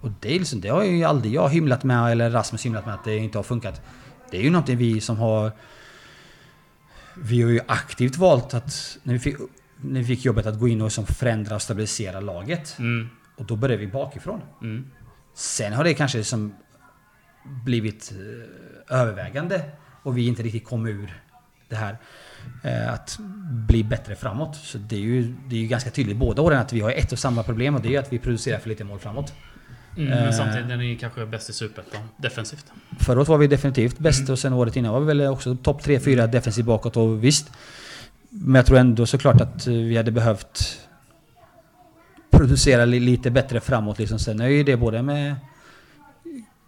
Och 0.00 0.10
det, 0.20 0.34
är 0.34 0.38
liksom, 0.38 0.60
det 0.60 0.68
har 0.68 0.84
ju 0.84 1.04
aldrig 1.04 1.32
jag 1.32 1.48
hymlat 1.48 1.84
med, 1.84 2.12
eller 2.12 2.30
Rasmus 2.30 2.66
hymlat 2.66 2.86
med, 2.86 2.94
att 2.94 3.04
det 3.04 3.16
inte 3.16 3.38
har 3.38 3.42
funkat. 3.42 3.82
Det 4.30 4.38
är 4.38 4.42
ju 4.42 4.50
någonting 4.50 4.76
vi 4.76 5.00
som 5.00 5.16
har... 5.16 5.52
Vi 7.16 7.42
har 7.42 7.50
ju 7.50 7.60
aktivt 7.66 8.16
valt 8.16 8.54
att... 8.54 8.98
När 9.02 9.12
vi 9.12 9.18
fick, 9.18 9.36
när 9.80 10.00
vi 10.00 10.06
fick 10.06 10.24
jobbet 10.24 10.46
att 10.46 10.58
gå 10.58 10.68
in 10.68 10.82
och 10.82 10.92
som 10.92 11.06
förändra 11.06 11.54
och 11.54 11.62
stabilisera 11.62 12.20
laget. 12.20 12.78
Mm. 12.78 13.08
Och 13.36 13.44
då 13.44 13.56
börjar 13.56 13.76
vi 13.76 13.86
bakifrån. 13.86 14.40
Mm. 14.62 14.90
Sen 15.34 15.72
har 15.72 15.84
det 15.84 15.94
kanske 15.94 16.18
liksom 16.18 16.54
blivit 17.64 18.12
eh, 18.88 19.00
övervägande 19.00 19.62
och 20.02 20.16
vi 20.16 20.26
inte 20.26 20.42
riktigt 20.42 20.64
kom 20.64 20.86
ur 20.86 21.22
det 21.68 21.76
här. 21.76 21.98
Eh, 22.64 22.92
att 22.92 23.18
bli 23.68 23.84
bättre 23.84 24.16
framåt. 24.16 24.56
Så 24.56 24.78
det 24.78 24.96
är 24.96 25.00
ju, 25.00 25.34
det 25.48 25.56
är 25.56 25.60
ju 25.60 25.66
ganska 25.66 25.90
tydligt 25.90 26.16
båda 26.16 26.42
åren 26.42 26.58
att 26.58 26.72
vi 26.72 26.80
har 26.80 26.90
ett 26.90 27.12
och 27.12 27.18
samma 27.18 27.42
problem 27.42 27.74
och 27.74 27.80
det 27.80 27.94
är 27.94 27.98
att 27.98 28.12
vi 28.12 28.18
producerar 28.18 28.58
för 28.58 28.68
lite 28.68 28.84
mål 28.84 28.98
framåt. 28.98 29.32
Mm, 29.96 30.10
men 30.10 30.24
eh, 30.24 30.32
samtidigt 30.32 30.70
är 30.70 30.76
ni 30.76 30.96
kanske 30.96 31.26
bäst 31.26 31.50
i 31.50 31.52
Superettan 31.52 32.08
defensivt? 32.16 32.72
Förra 33.00 33.18
året 33.18 33.28
var 33.28 33.38
vi 33.38 33.46
definitivt 33.46 33.98
bäst 33.98 34.20
mm. 34.20 34.32
och 34.32 34.38
sen 34.38 34.52
året 34.52 34.76
innan 34.76 34.92
var 34.92 35.00
vi 35.00 35.06
väl 35.06 35.20
också 35.20 35.56
topp 35.56 35.82
3-4 35.82 36.26
defensivt 36.26 36.66
bakåt 36.66 36.96
och 36.96 37.24
visst. 37.24 37.50
Men 38.28 38.54
jag 38.54 38.66
tror 38.66 38.78
ändå 38.78 39.06
såklart 39.06 39.40
att 39.40 39.66
vi 39.66 39.96
hade 39.96 40.10
behövt 40.10 40.85
producera 42.36 42.84
lite 42.84 43.30
bättre 43.30 43.60
framåt. 43.60 43.98
Liksom. 43.98 44.18
Sen 44.18 44.40
är 44.40 44.48
ju 44.48 44.62
det 44.62 44.76
både 44.76 45.02
med 45.02 45.36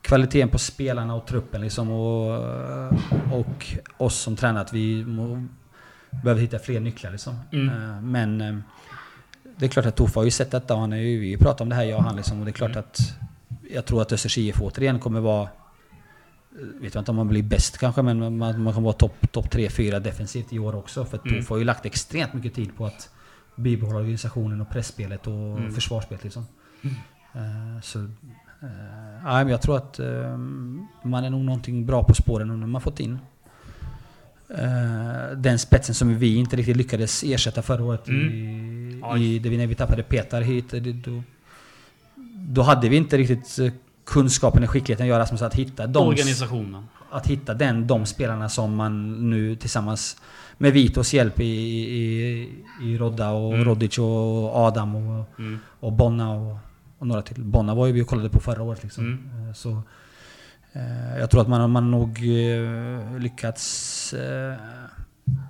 kvaliteten 0.02 0.48
på 0.48 0.58
spelarna 0.58 1.14
och 1.14 1.26
truppen 1.26 1.60
liksom, 1.60 1.90
och, 1.90 2.44
och 3.32 3.66
oss 3.96 4.18
som 4.18 4.36
tränare 4.36 4.64
att 4.64 4.72
vi 4.72 5.04
må, 5.04 5.46
behöver 6.22 6.40
hitta 6.40 6.58
fler 6.58 6.80
nycklar. 6.80 7.10
Liksom. 7.10 7.38
Mm. 7.52 7.68
Eh, 7.68 8.00
men 8.00 8.40
eh, 8.40 8.58
det 9.56 9.66
är 9.66 9.70
klart 9.70 9.86
att 9.86 9.96
Toffa 9.96 10.20
har 10.20 10.24
ju 10.24 10.30
sett 10.30 10.50
detta 10.50 10.74
och 10.74 10.80
han 10.80 10.92
är 10.92 10.96
ju, 10.96 11.20
vi 11.20 11.36
pratar 11.36 11.64
om 11.64 11.68
det 11.68 11.74
här 11.74 11.84
jag 11.84 11.98
och 11.98 12.04
han 12.04 12.16
liksom, 12.16 12.38
och 12.38 12.44
det 12.44 12.50
är 12.50 12.52
klart 12.52 12.70
mm. 12.70 12.80
att 12.80 13.00
jag 13.70 13.84
tror 13.84 14.02
att 14.02 14.12
Östers 14.12 14.38
IF 14.38 14.62
återigen 14.62 14.98
kommer 14.98 15.20
vara 15.20 15.48
vet 16.80 16.94
jag 16.94 17.00
inte 17.00 17.10
om 17.10 17.16
man 17.16 17.28
blir 17.28 17.42
bäst 17.42 17.78
kanske, 17.78 18.02
men 18.02 18.38
man, 18.38 18.62
man 18.62 18.74
kommer 18.74 18.84
vara 18.84 18.92
topp 18.92 19.32
top 19.32 19.54
3-4 19.54 20.00
defensivt 20.00 20.52
i 20.52 20.58
år 20.58 20.76
också. 20.76 21.04
För 21.04 21.20
mm. 21.24 21.40
Toffa 21.40 21.54
har 21.54 21.58
ju 21.58 21.64
lagt 21.64 21.86
extremt 21.86 22.34
mycket 22.34 22.54
tid 22.54 22.76
på 22.76 22.86
att 22.86 23.10
bibehålla 23.58 23.98
organisationen 23.98 24.60
och 24.60 24.70
pressspelet 24.70 25.26
och 25.26 25.58
mm. 25.58 25.72
försvarsspelet. 25.72 26.24
Liksom. 26.24 26.46
Mm. 26.82 26.96
Uh, 27.36 27.80
så, 27.80 27.98
uh, 27.98 29.50
jag 29.50 29.62
tror 29.62 29.76
att 29.76 30.00
uh, 30.00 30.36
man 31.02 31.24
är 31.24 31.30
nog 31.30 31.44
någonting 31.44 31.86
bra 31.86 32.04
på 32.04 32.14
spåren 32.14 32.60
när 32.60 32.66
man 32.66 32.80
fått 32.80 33.00
in 33.00 33.18
den 35.36 35.58
spetsen 35.58 35.94
som 35.94 36.18
vi 36.18 36.36
inte 36.36 36.56
riktigt 36.56 36.76
lyckades 36.76 37.22
ersätta 37.22 37.62
förra 37.62 37.84
året. 37.84 38.08
Mm. 38.08 39.16
I, 39.16 39.36
i, 39.36 39.56
när 39.56 39.66
vi 39.66 39.74
tappade 39.74 40.02
Petar 40.02 40.40
hit. 40.40 40.70
Då, 41.04 41.22
då 42.34 42.62
hade 42.62 42.88
vi 42.88 42.96
inte 42.96 43.16
riktigt 43.16 43.58
kunskapen 44.08 44.62
och 44.62 44.70
skickligheten 44.70 45.04
att 45.04 45.08
göra 45.08 45.26
som 45.26 45.46
att 45.46 45.54
hitta 45.54 45.86
de, 45.86 46.08
Organisationen. 46.08 46.86
Att 47.10 47.26
hitta 47.26 47.54
den, 47.54 47.86
de 47.86 48.06
spelarna 48.06 48.48
som 48.48 48.74
man 48.74 49.30
nu 49.30 49.56
tillsammans 49.56 50.16
med 50.58 50.72
Vitos 50.72 51.14
hjälp 51.14 51.40
i, 51.40 51.44
i, 51.44 52.48
i 52.82 52.98
Rodda 52.98 53.30
och 53.30 53.54
mm. 53.54 53.64
Rodic 53.64 53.98
och 53.98 54.56
Adam 54.56 54.94
och, 54.94 55.38
mm. 55.38 55.58
och 55.80 55.92
Bonna 55.92 56.30
och, 56.30 56.56
och, 56.98 57.06
några 57.06 57.22
till. 57.22 57.44
Bonna 57.44 57.74
var 57.74 57.86
ju 57.86 57.92
vi 57.92 58.04
kollade 58.04 58.30
på 58.30 58.40
förra 58.40 58.62
året 58.62 58.82
liksom. 58.82 59.04
Mm. 59.04 59.48
Eh, 59.48 59.54
så, 59.54 59.82
eh, 60.72 61.18
jag 61.18 61.30
tror 61.30 61.40
att 61.40 61.48
man, 61.48 61.70
man 61.70 61.90
nog 61.90 62.18
eh, 62.18 63.18
lyckats 63.18 64.12
eh, 64.12 64.54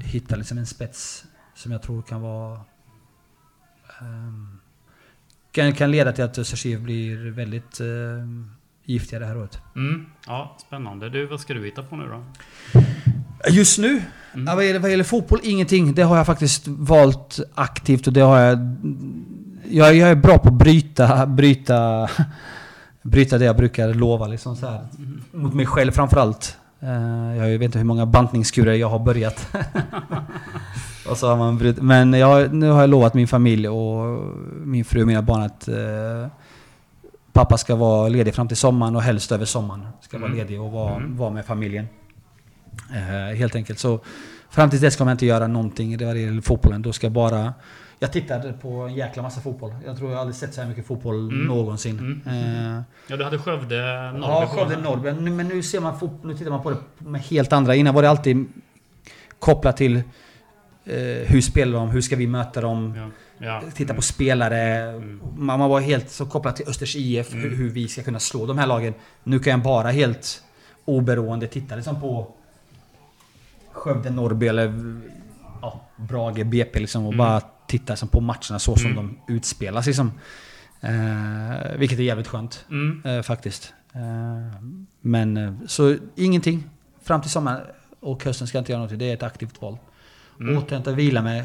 hitta 0.01 0.37
liksom 0.37 0.59
en 0.59 0.67
spets 0.67 1.25
som 1.55 1.73
jag 1.73 1.83
tror 1.83 2.03
kan 2.03 2.21
vara... 2.21 2.61
Um, 4.01 4.61
kan, 5.53 5.73
kan 5.73 5.91
leda 5.91 6.13
till 6.13 6.25
att 6.25 6.47
Sergiv 6.47 6.83
blir 6.83 7.31
väldigt 7.31 7.81
uh, 7.81 8.25
giftiga 8.85 9.19
det 9.19 9.27
här 9.27 9.37
året. 9.37 9.61
Mm. 9.77 10.07
Ja, 10.27 10.57
spännande. 10.67 11.11
Du, 11.11 11.27
vad 11.27 11.41
ska 11.41 11.55
du 11.55 11.65
hitta 11.65 11.83
på 11.83 11.97
nu 11.97 12.07
då? 12.07 12.25
Just 13.49 13.79
nu? 13.79 14.03
Mm. 14.35 14.57
Vad, 14.57 14.67
gäller, 14.67 14.79
vad 14.81 14.91
gäller 14.91 15.05
fotboll, 15.05 15.41
ingenting. 15.43 15.95
Det 15.95 16.03
har 16.03 16.17
jag 16.17 16.27
faktiskt 16.27 16.69
valt 16.69 17.41
aktivt 17.55 18.07
och 18.07 18.13
det 18.13 18.21
har 18.21 18.39
jag... 18.39 18.59
Jag, 19.71 19.95
jag 19.95 20.11
är 20.11 20.15
bra 20.15 20.39
på 20.39 20.49
att 20.49 20.55
bryta, 20.55 21.27
bryta, 21.27 22.09
bryta 23.03 23.39
det 23.39 23.45
jag 23.45 23.57
brukar 23.57 23.95
lova 23.95 24.27
liksom 24.27 24.57
så 24.57 24.67
här. 24.67 24.87
Mot 25.33 25.55
mig 25.55 25.67
själv 25.67 25.93
framförallt. 25.93 26.57
Uh, 26.83 27.37
jag 27.37 27.59
vet 27.59 27.63
inte 27.63 27.79
hur 27.79 27.85
många 27.85 28.07
bantningskurer 28.07 28.73
jag 28.75 28.89
har 28.89 28.99
börjat. 28.99 29.49
och 31.11 31.17
så 31.17 31.29
har 31.29 31.37
man 31.37 31.59
brutit. 31.59 31.83
Men 31.83 32.13
jag, 32.13 32.55
nu 32.55 32.71
har 32.71 32.81
jag 32.81 32.91
lovat 32.91 33.15
min 33.15 33.29
familj 33.29 33.69
och 33.69 34.23
min 34.65 34.85
fru 34.85 35.01
och 35.01 35.07
mina 35.07 35.23
barn 35.23 35.43
att 35.43 35.69
uh, 35.69 36.27
pappa 37.33 37.57
ska 37.59 37.77
vara 37.77 38.09
ledig 38.09 38.35
fram 38.35 38.49
till 38.49 38.57
sommaren 38.57 38.97
och 38.97 39.03
helst 39.03 39.33
över 39.33 39.45
sommaren. 39.45 39.87
Ska 40.01 40.19
vara 40.19 40.27
Mm. 40.31 40.39
ledig 40.39 40.61
och 40.61 40.71
vara, 40.73 40.95
Mm. 40.97 41.17
vara 41.17 41.31
med 41.31 41.45
familjen. 41.47 41.87
Eh, 42.95 43.37
helt 43.37 43.55
enkelt. 43.55 43.79
Så 43.79 44.01
fram 44.51 44.71
till 44.71 44.81
dess 44.81 44.97
kommer 44.97 45.11
jag 45.11 45.15
inte 45.15 45.27
göra 45.27 45.47
någonting 45.47 46.05
vad 46.07 46.17
det 46.17 46.21
gäller 46.21 46.43
fotbollen. 46.43 46.83
Då 46.83 46.93
ska 46.93 47.07
jag 47.07 47.13
bara... 47.13 47.55
Jag 48.01 48.13
tittade 48.13 48.53
på 48.53 48.69
en 48.71 48.95
jäkla 48.95 49.23
massa 49.23 49.41
fotboll. 49.41 49.75
Jag 49.87 49.97
tror 49.97 50.11
jag 50.11 50.21
aldrig 50.21 50.37
sett 50.37 50.55
så 50.55 50.61
här 50.61 50.69
mycket 50.69 50.87
fotboll 50.87 51.29
Mm. 51.31 51.47
någonsin. 51.47 52.23
Mm. 52.27 52.77
Eh, 52.77 52.83
Ja, 53.07 53.17
du 53.17 53.25
hade 53.25 53.39
Skövde 53.39 53.77
Norrby 54.13 54.21
ja, 54.23 54.47
Skövde. 54.47 54.77
Norrby. 54.83 55.31
Men 55.31 55.49
nu 55.49 55.63
ser 55.63 55.81
man 55.81 55.99
fot- 56.01 56.21
nu 56.25 56.35
tittar 56.37 56.51
man 56.51 56.63
på 56.63 56.71
det 56.71 56.77
med 56.99 57.21
helt 57.21 57.53
andra. 57.53 57.75
Innan 57.75 57.95
var 57.95 58.03
det 58.03 58.11
alltid 58.11 58.47
kopplat 59.39 59.77
till 59.77 59.97
eh, 59.97 60.03
hur 61.27 61.41
spelar 61.41 61.79
de, 61.79 61.91
hur 61.91 62.01
ska 62.01 62.17
vi 62.17 62.27
möta 62.27 62.61
dem? 62.61 62.95
Ja. 62.97 63.09
Ja. 63.47 63.63
Titta 63.75 63.95
på 63.95 64.03
spelare. 64.03 64.59
Mm. 64.91 65.21
Man 65.37 65.59
man 65.59 65.71
var 65.71 65.81
helt 65.81 66.11
så 66.11 66.27
kopplad 66.27 66.57
till 66.57 66.69
Östers 66.69 66.97
IF, 66.97 67.35
hur, 67.35 67.45
Mm. 67.47 67.59
hur 67.59 67.71
vi 67.71 67.89
ska 67.89 68.03
kunna 68.03 68.19
slå 68.19 68.47
de 68.47 68.59
här 68.59 68.67
lagen. 68.67 68.95
Nu 69.25 69.39
kan 69.39 69.51
jag 69.51 69.63
bara 69.63 69.91
helt 69.91 70.43
oberoende 70.85 71.47
titta 71.47 71.77
liksom 71.77 72.01
på 72.01 72.35
Skövde, 73.79 74.11
Norrby 74.11 74.47
eller 74.49 74.75
ja, 75.63 75.81
Brage, 75.97 76.47
BP 76.47 76.81
liksom 76.81 77.07
och 77.07 77.13
Mm. 77.13 77.19
bara 77.19 77.41
titta 77.67 77.93
liksom 77.93 78.09
på 78.09 78.21
matcherna 78.21 78.59
så 78.59 78.77
som 78.77 78.91
Mm. 78.91 79.17
de 79.27 79.35
utspelas 79.35 79.87
liksom. 79.87 80.13
Eh, 80.81 81.77
vilket 81.79 81.99
är 81.99 82.03
jävligt 82.03 82.29
skönt 82.29 82.67
Mm. 82.71 83.03
eh, 83.05 83.23
faktiskt. 83.23 83.75
Eh, 83.95 84.63
men 85.01 85.37
eh, 85.37 85.53
så 85.67 85.97
ingenting. 86.17 86.65
Fram 87.03 87.21
till 87.21 87.31
sommaren 87.31 87.61
och 88.01 88.25
hösten 88.25 88.47
ska 88.47 88.59
jag 88.59 88.61
inte 88.63 88.73
göra 88.73 88.79
någonting. 88.79 88.99
Det 88.99 89.11
är 89.11 89.15
ett 89.15 89.23
aktivt 89.23 89.63
val. 89.63 89.79
Mm. 90.41 90.59
Återhämta, 90.59 90.93
vila 90.93 91.23
mig, 91.23 91.45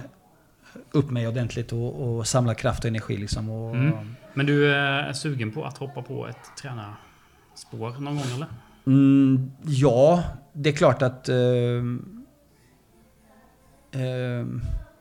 upp 0.91 1.11
mig 1.11 1.27
ordentligt 1.27 1.73
och, 1.73 2.17
och 2.17 2.27
samla 2.27 2.53
kraft 2.55 2.79
och 2.83 2.87
energi 2.89 3.17
liksom. 3.17 3.49
Och, 3.49 3.75
Mm. 3.75 4.15
Men 4.33 4.45
du 4.45 4.71
eh, 4.71 4.77
är 4.79 5.13
sugen 5.13 5.51
på 5.51 5.65
att 5.65 5.77
hoppa 5.77 6.01
på 6.01 6.27
ett 6.27 6.37
tränarspår 6.61 7.99
någon 8.01 8.15
gång 8.15 8.25
eller? 8.35 8.47
Mm, 8.87 9.51
ja, 9.65 10.23
det 10.53 10.69
är 10.69 10.73
klart 10.73 11.01
att... 11.01 11.29
ehm, 11.29 12.12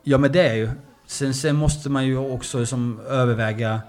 ja, 0.03 0.17
men 0.17 0.31
det 0.31 0.47
är 0.47 0.55
ju. 0.55 0.69
Sen, 1.05 1.33
sen 1.33 1.55
måste 1.55 1.89
man 1.89 2.05
ju 2.05 2.17
också 2.17 2.59
liksom 2.59 2.99
överväga 3.09 3.81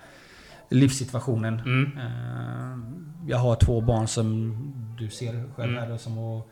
livssituationen. 0.68 1.60
Mm. 1.60 1.98
Ehm, 1.98 3.12
jag 3.28 3.38
har 3.38 3.56
två 3.56 3.80
barn 3.80 4.06
som 4.08 4.54
du 4.98 5.10
ser 5.10 5.52
själv 5.56 5.72
Mm. 5.76 5.90
här. 5.90 5.96
Som, 5.96 6.18
och, 6.18 6.48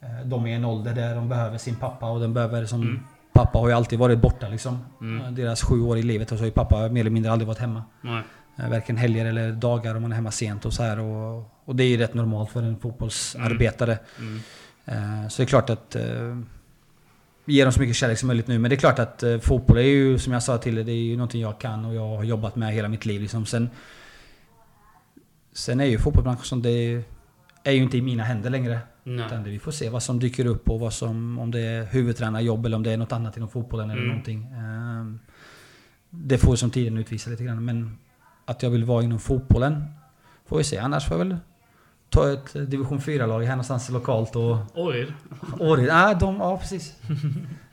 eh, 0.00 0.26
de 0.26 0.44
är 0.46 0.50
i 0.50 0.52
en 0.52 0.64
ålder 0.64 0.94
där 0.94 1.14
de 1.14 1.28
behöver 1.28 1.58
sin 1.58 1.76
pappa 1.76 2.10
och 2.10 2.20
de 2.20 2.34
behöver 2.34 2.66
som... 2.66 2.82
Mm. 2.82 3.00
Pappa 3.32 3.58
har 3.58 3.68
ju 3.68 3.74
alltid 3.74 3.98
varit 3.98 4.18
borta 4.18 4.48
liksom. 4.48 4.78
Mm. 5.00 5.24
Eh, 5.24 5.32
Deras 5.32 5.62
sju 5.62 5.80
år 5.82 5.98
i 5.98 6.02
livet 6.02 6.32
och 6.32 6.38
så 6.38 6.42
har 6.42 6.46
ju 6.46 6.52
pappa 6.52 6.88
mer 6.88 7.00
eller 7.00 7.10
mindre 7.10 7.32
aldrig 7.32 7.48
varit 7.48 7.58
hemma. 7.58 7.82
Nej. 8.00 8.22
Eh, 8.58 8.70
Varken 8.70 8.96
helger 8.96 9.26
eller 9.26 9.52
dagar 9.52 9.94
om 9.94 10.02
man 10.02 10.12
är 10.12 10.16
hemma 10.16 10.30
sent 10.30 10.64
och 10.64 10.72
så 10.72 10.82
här. 10.82 10.98
Och, 10.98 11.50
och 11.64 11.76
det 11.76 11.84
är 11.84 11.88
ju 11.88 11.96
rätt 11.96 12.14
normalt 12.14 12.50
för 12.50 12.62
en 12.62 12.78
fotbollsarbetare. 12.78 13.98
Mm. 14.18 14.40
Eh, 14.84 15.28
Så 15.28 15.42
det 15.42 15.44
är 15.44 15.48
klart 15.48 15.70
att... 15.70 15.96
Ge 17.48 17.64
dem 17.64 17.72
så 17.72 17.80
mycket 17.80 17.96
kärlek 17.96 18.18
som 18.18 18.26
möjligt 18.26 18.46
nu. 18.46 18.58
Men 18.58 18.68
det 18.68 18.74
är 18.74 18.78
klart 18.78 18.98
att 18.98 19.22
eh, 19.22 19.38
fotboll 19.38 19.78
är 19.78 19.82
ju, 19.82 20.18
som 20.18 20.32
jag 20.32 20.42
sa 20.42 20.58
till 20.58 20.74
dig, 20.74 20.84
det 20.84 20.92
är 20.92 20.96
ju 21.02 21.16
någonting 21.16 21.40
jag 21.40 21.60
kan 21.60 21.84
och 21.84 21.94
jag 21.94 22.16
har 22.16 22.24
jobbat 22.24 22.56
med 22.56 22.72
hela 22.74 22.88
mitt 22.88 23.06
liv. 23.06 23.20
Liksom. 23.20 23.46
Sen, 23.46 23.70
sen 25.52 25.80
är 25.80 25.84
ju 25.84 25.98
fotbollsbranschen 25.98 26.44
som 26.44 26.62
det 26.62 27.02
är 27.64 27.72
ju 27.72 27.82
inte 27.82 27.98
i 27.98 28.02
mina 28.02 28.22
händer 28.24 28.50
längre. 28.50 28.78
Nej. 29.04 29.26
Utan 29.26 29.42
det, 29.42 29.50
vi 29.50 29.58
får 29.58 29.72
se 29.72 29.88
vad 29.90 30.02
som 30.02 30.18
dyker 30.20 30.46
upp 30.46 30.70
och 30.70 30.80
vad 30.80 30.92
som, 30.92 31.38
om 31.38 31.50
det 31.50 31.60
är 31.60 31.84
huvudtränarjobb 31.84 32.66
eller 32.66 32.76
om 32.76 32.82
det 32.82 32.92
är 32.92 32.96
något 32.96 33.12
annat 33.12 33.36
inom 33.36 33.48
fotbollen 33.48 33.90
eller 33.90 34.02
Mm. 34.02 34.08
någonting. 34.08 34.42
Eh, 34.44 35.04
Det 36.10 36.38
får 36.38 36.56
som 36.56 36.70
tiden 36.70 36.98
utvisa 36.98 37.30
lite 37.30 37.44
grann. 37.44 37.64
Men 37.64 37.98
att 38.44 38.62
jag 38.62 38.70
vill 38.70 38.84
vara 38.84 39.02
inom 39.02 39.18
fotbollen 39.20 39.84
får 40.46 40.58
vi 40.58 40.64
se. 40.64 40.78
Annars 40.78 41.04
får 41.06 41.18
jag 41.18 41.24
väl 41.24 41.36
ta 42.10 42.32
ett 42.32 42.56
eh, 42.56 42.62
division 42.62 42.98
4-lag 42.98 43.40
här 43.42 43.50
någonstans 43.50 43.88
lokalt 43.90 44.36
och... 44.36 44.56
Åryd? 45.58 45.86
Ja, 45.88 46.14
de, 46.14 46.36
ja 46.36 46.58
precis. 46.58 46.94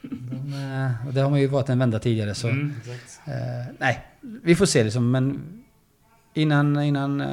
De, 0.02 0.54
eh, 0.54 1.08
och 1.08 1.14
det 1.14 1.22
har 1.22 1.30
man 1.30 1.40
ju 1.40 1.48
varit 1.48 1.70
en 1.70 1.80
vända 1.80 2.00
tidigare 2.00 2.36
så... 2.36 2.48
Mm. 2.48 2.74
Eh, 3.26 3.34
nej, 3.78 4.06
vi 4.22 4.56
får 4.56 4.66
se 4.66 4.84
liksom. 4.84 5.12
Men 5.12 5.42
innan, 6.34 6.82
innan, 6.82 7.22
eh, 7.22 7.28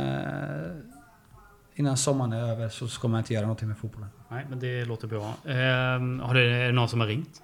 innan 1.74 1.96
sommaren 1.96 2.32
är 2.32 2.50
över 2.52 2.68
så 2.68 2.88
kommer 2.88 3.18
jag 3.18 3.20
inte 3.20 3.34
göra 3.34 3.42
någonting 3.46 3.68
med 3.68 3.78
fotbollen. 3.78 4.08
Nej, 4.28 4.46
men 4.50 4.60
det 4.60 4.84
låter 4.84 5.08
bra. 5.08 5.34
Ehm, 5.46 6.20
har 6.20 6.34
det, 6.34 6.40
är 6.42 6.66
det 6.66 6.72
någon 6.72 6.88
som 6.88 7.00
har 7.00 7.06
ringt? 7.06 7.42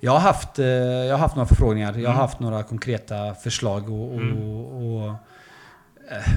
Jag 0.00 0.12
har 0.12 0.20
haft, 0.20 0.58
jag 0.58 1.10
har 1.10 1.18
haft 1.18 1.36
några 1.36 1.46
förfrågningar. 1.46 1.92
Jag 1.92 1.98
har 2.08 2.14
Mm. 2.14 2.16
haft 2.16 2.40
några 2.40 2.62
konkreta 2.62 3.34
förslag 3.34 3.90
och... 3.90 4.14
och, 4.14 4.20
Mm. 4.20 4.38
och 4.42 5.08
eh, 6.10 6.32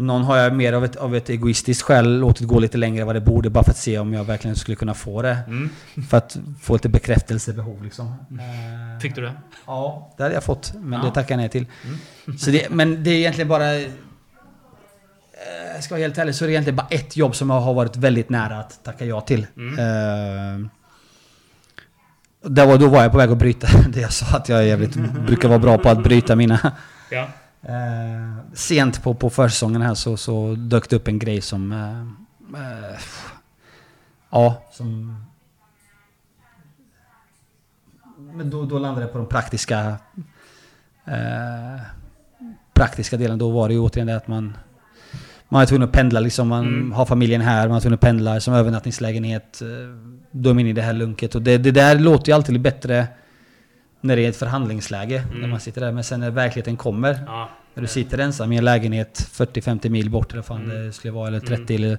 någon 0.00 0.22
har 0.24 0.36
jag 0.36 0.52
mer 0.54 0.72
av 0.72 0.84
ett, 0.84 0.96
av 0.96 1.16
ett 1.16 1.28
egoistiskt 1.30 1.82
skäl 1.82 2.18
låtit 2.20 2.46
gå 2.48 2.58
lite 2.60 2.78
längre 2.78 3.00
än 3.00 3.06
vad 3.06 3.16
det 3.16 3.20
borde 3.20 3.50
bara 3.50 3.64
för 3.64 3.70
att 3.70 3.76
se 3.76 3.98
om 3.98 4.12
jag 4.14 4.24
verkligen 4.24 4.56
skulle 4.56 4.76
kunna 4.76 4.94
få 4.94 5.22
det. 5.22 5.38
Mm. 5.46 5.70
För 6.08 6.16
att 6.16 6.36
få 6.60 6.72
lite 6.72 6.88
bekräftelsebehov 6.88 7.84
liksom. 7.84 8.06
Eh, 8.06 9.00
Fick 9.00 9.14
du 9.14 9.22
det? 9.22 9.32
Ja, 9.66 10.12
det 10.16 10.22
hade 10.22 10.34
jag 10.34 10.44
fått. 10.44 10.72
Men 10.76 11.00
Ja. 11.00 11.06
det 11.06 11.14
tackar 11.14 11.34
jag 11.34 11.38
nej 11.40 11.48
till. 11.48 11.66
Mm. 12.26 12.38
Så 12.38 12.50
det, 12.50 12.70
men 12.70 13.04
det 13.04 13.10
är 13.10 13.14
egentligen 13.14 13.48
bara... 13.48 13.74
eh, 13.74 13.82
Jag 15.74 15.84
ska 15.84 15.94
vara 15.94 16.02
helt 16.02 16.18
ärlig 16.18 16.34
så 16.34 16.44
är 16.44 16.46
det 16.46 16.52
egentligen 16.52 16.76
bara 16.76 16.86
ett 16.90 17.16
jobb 17.16 17.34
som 17.36 17.50
jag 17.50 17.60
har 17.60 17.74
varit 17.74 17.96
väldigt 17.96 18.30
nära 18.30 18.58
att 18.58 18.84
tacka 18.84 19.04
ja 19.04 19.20
till. 19.20 19.46
Mm. 19.56 19.78
Eh, 19.78 20.66
där 22.44 22.66
var, 22.66 22.78
då 22.78 22.88
var 22.88 23.02
jag 23.02 23.12
på 23.12 23.18
väg 23.18 23.30
att 23.30 23.38
bryta 23.38 23.68
det 23.92 24.00
jag 24.00 24.12
sa 24.12 24.36
att 24.36 24.48
jag 24.48 24.58
är 24.58 24.62
jävligt, 24.62 24.94
brukar 25.26 25.48
vara 25.48 25.58
bra 25.58 25.78
på 25.78 25.88
att 25.88 26.02
bryta 26.02 26.36
mina... 26.36 26.72
Ja. 27.10 27.28
Eh, 27.62 28.36
sent 28.54 29.02
på, 29.02 29.14
på 29.14 29.30
försäsongen 29.30 29.82
här 29.82 29.94
så, 29.94 30.16
så 30.16 30.54
dök 30.54 30.90
det 30.90 30.96
upp 30.96 31.08
en 31.08 31.18
grej 31.18 31.40
som... 31.40 31.72
eh, 31.72 32.00
eh, 32.62 32.98
ja, 34.30 34.62
som... 34.72 35.16
Men 38.32 38.50
då, 38.50 38.64
då 38.64 38.78
landade 38.78 39.06
det 39.06 39.12
på 39.12 39.18
de 39.18 39.26
praktiska... 39.26 39.96
Eh, 41.04 41.80
praktiska 42.72 43.16
delen. 43.16 43.38
Då 43.38 43.50
var 43.50 43.68
det 43.68 43.74
ju 43.74 43.80
återigen 43.80 44.06
det 44.06 44.16
att 44.16 44.28
man... 44.28 44.56
Man 45.48 45.62
är 45.62 45.66
tvungen 45.66 45.88
att 45.88 45.92
pendla 45.94 46.20
liksom. 46.20 46.48
Man 46.48 46.66
Mm. 46.68 46.92
har 46.92 47.06
familjen 47.06 47.40
här, 47.40 47.68
man 47.68 47.76
är 47.76 47.80
tvungen 47.80 47.94
att 47.94 48.00
pendla 48.00 48.40
som 48.40 48.54
övernattningslägenhet. 48.54 49.62
eh, 49.62 49.66
Då 50.30 50.50
är 50.50 50.54
man 50.54 50.60
inne 50.60 50.70
i 50.70 50.72
det 50.72 50.82
här 50.82 50.92
lunket. 50.92 51.34
Och 51.34 51.42
det, 51.42 51.58
det 51.58 51.70
där 51.70 51.98
låter 51.98 52.28
ju 52.28 52.34
alltid 52.34 52.60
bättre 52.60 53.06
när 54.00 54.16
det 54.16 54.24
är 54.24 54.28
ett 54.28 54.36
förhandlingsläge. 54.36 55.24
När 55.30 55.36
Mm. 55.38 55.50
man 55.50 55.60
sitter 55.60 55.80
där. 55.80 55.92
Men 55.92 56.04
sen 56.04 56.20
när 56.20 56.30
verkligheten 56.30 56.76
kommer. 56.76 57.22
ja. 57.26 57.48
När 57.74 57.80
du 57.82 57.86
sitter 57.88 58.18
ensam 58.18 58.52
i 58.52 58.56
en 58.56 58.64
lägenhet 58.64 59.28
40-50 59.32 59.88
mil 59.88 60.10
bort 60.10 60.32
eller 60.32 60.42
fan 60.42 60.64
Mm. 60.64 60.86
det 60.86 60.92
skulle 60.92 61.12
vara, 61.12 61.28
eller 61.28 61.38
Mm. 61.38 61.48
30 61.48 61.74
eller... 61.74 61.98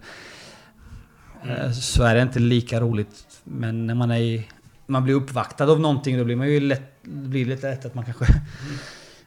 Mm. 1.43 1.55
eh, 1.55 1.71
Så 1.71 2.03
är 2.03 2.15
det 2.15 2.21
inte 2.21 2.39
lika 2.39 2.81
roligt. 2.81 3.25
Men 3.43 3.87
när 3.87 3.95
man 3.95 4.11
är 4.11 4.17
i, 4.19 4.47
Man 4.87 5.03
blir 5.03 5.13
uppvaktad 5.13 5.71
av 5.71 5.79
någonting 5.79 6.17
då 6.17 6.23
blir 6.23 6.35
man 6.35 6.47
ju 6.49 6.59
lätt... 6.59 7.03
Blir 7.03 7.45
lite 7.45 7.69
lätt 7.69 7.85
att 7.85 7.95
man 7.95 8.05
kanske 8.05 8.25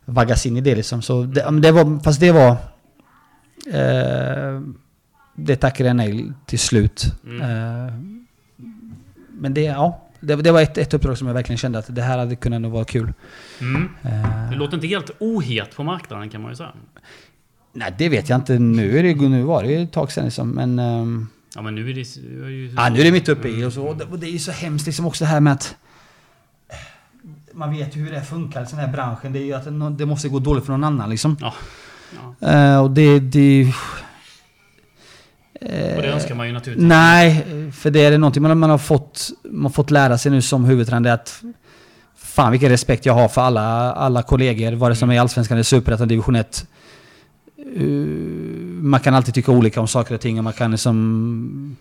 vaggas 0.04 0.46
in 0.46 0.56
i 0.56 0.60
det 0.60 0.74
liksom. 0.74 1.02
Så 1.02 1.22
det, 1.22 1.60
det 1.60 1.72
var... 1.72 2.02
Fast 2.02 2.20
det 2.20 2.32
var... 2.32 2.56
Eh, 3.72 4.60
det 5.34 5.56
tackade 5.56 5.88
jag 5.88 5.96
nej 5.96 6.32
till 6.46 6.58
slut. 6.58 7.04
Mm. 7.24 7.42
Eh, 7.42 7.94
men 9.30 9.54
det, 9.54 9.62
ja. 9.62 10.03
Det, 10.24 10.36
det 10.36 10.52
var 10.52 10.60
ett, 10.62 10.78
ett 10.78 10.94
uppdrag 10.94 11.18
som 11.18 11.26
jag 11.26 11.34
verkligen 11.34 11.58
kände 11.58 11.78
att 11.78 11.94
det 11.94 12.02
här 12.02 12.18
hade 12.18 12.36
kunnat 12.36 12.60
nog 12.60 12.72
vara 12.72 12.84
kul. 12.84 13.12
Mm. 13.60 13.88
Eh, 14.02 14.50
Det 14.50 14.56
låter 14.56 14.74
inte 14.74 14.86
helt 14.86 15.10
ohet 15.18 15.76
på 15.76 15.82
marknaden 15.84 16.30
kan 16.30 16.42
man 16.42 16.50
ju 16.50 16.56
säga. 16.56 16.72
Nej, 17.72 17.94
det 17.98 18.08
vet 18.08 18.28
jag 18.28 18.36
inte. 18.38 18.58
Nu, 18.58 18.98
är 18.98 19.02
det, 19.02 19.14
nu 19.14 19.42
var 19.42 19.62
det 19.62 19.68
ju 19.72 19.82
ett 19.82 19.92
tag 19.92 20.12
sedan 20.12 20.24
liksom, 20.24 20.50
men... 20.50 20.78
ehm, 20.78 21.28
Ja 21.56 21.62
men 21.62 21.74
nu 21.74 21.90
är 21.90 21.94
det 21.94 22.00
ju... 22.50 22.74
ja, 22.76 22.88
nu 22.88 23.00
är 23.00 23.04
det 23.04 23.12
mitt 23.12 23.28
uppe 23.28 23.48
i 23.48 23.64
och 23.64 23.72
så. 23.72 23.82
Och 23.86 23.96
det, 23.96 24.04
och 24.04 24.18
det 24.18 24.26
är 24.26 24.30
ju 24.30 24.38
så 24.38 24.50
hemskt 24.52 24.86
liksom 24.86 25.06
också 25.06 25.24
det 25.24 25.28
här 25.28 25.40
med 25.40 25.52
att... 25.52 25.76
Man 27.52 27.70
vet 27.76 27.96
ju 27.96 28.00
hur 28.00 28.12
det 28.12 28.22
funkar 28.22 28.62
i 28.62 28.66
den 28.70 28.78
här 28.78 28.92
branschen. 28.92 29.32
Det 29.32 29.38
är 29.38 29.44
ju 29.44 29.52
att 29.52 29.98
det, 29.98 30.06
måste 30.06 30.28
gå 30.28 30.38
dåligt 30.38 30.64
för 30.64 30.72
någon 30.72 30.84
annan 30.84 31.10
liksom. 31.10 31.36
Ja. 31.40 31.54
Ja. 32.40 32.48
Eh, 32.48 32.82
och 32.82 32.90
det... 32.90 33.20
det 33.20 33.72
Och 35.96 36.02
det 36.02 36.12
önskar 36.12 36.34
man 36.34 36.46
ju 36.46 36.52
naturligtvis. 36.52 36.88
Nej, 36.88 37.44
för 37.72 37.90
det 37.90 38.04
är 38.04 38.10
det 38.10 38.18
någonting 38.18 38.42
man, 38.42 38.58
man 38.58 38.70
har 38.70 38.78
fått, 38.78 39.30
man 39.44 39.62
har 39.62 39.70
fått 39.70 39.90
lära 39.90 40.18
sig 40.18 40.32
nu 40.32 40.42
som 40.42 40.64
huvudtränare 40.64 41.12
att 41.12 41.42
Fan 42.16 42.52
vilken 42.52 42.68
respekt 42.68 43.06
jag 43.06 43.14
har 43.14 43.28
för 43.28 43.40
alla, 43.40 43.92
alla 43.92 44.22
kollegor, 44.22 44.72
vare 44.72 44.94
sig 44.94 45.00
de 45.08 45.10
är 45.10 45.14
i 45.14 45.18
Allsvenskan 45.18 45.56
eller 45.56 45.62
Superettan 45.62 46.08
Division 46.08 46.36
1. 46.36 46.66
Uh, 47.76 48.06
man 48.82 49.00
kan 49.00 49.14
alltid 49.14 49.34
tycka 49.34 49.52
olika 49.52 49.80
om 49.80 49.88
saker 49.88 50.14
och 50.14 50.20
ting 50.20 50.38
och 50.38 50.44
man 50.44 50.52
kan 50.52 50.70
liksom 50.70 51.76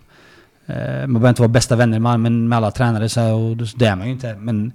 Eh, 0.66 1.08
man 1.08 1.14
behöver 1.14 1.30
inte 1.30 1.42
vara 1.42 1.50
bästa 1.50 1.76
vänner 1.76 2.00
med, 2.00 2.20
men 2.20 2.50
med 2.50 2.58
alla 2.58 2.72
tränare 2.72 3.10
så 3.10 3.20
här, 3.20 3.34
och 3.34 3.58
det 3.76 3.86
är 3.86 3.96
man 3.96 4.08
ju 4.08 4.14
inte. 4.14 4.36
Men 4.36 4.72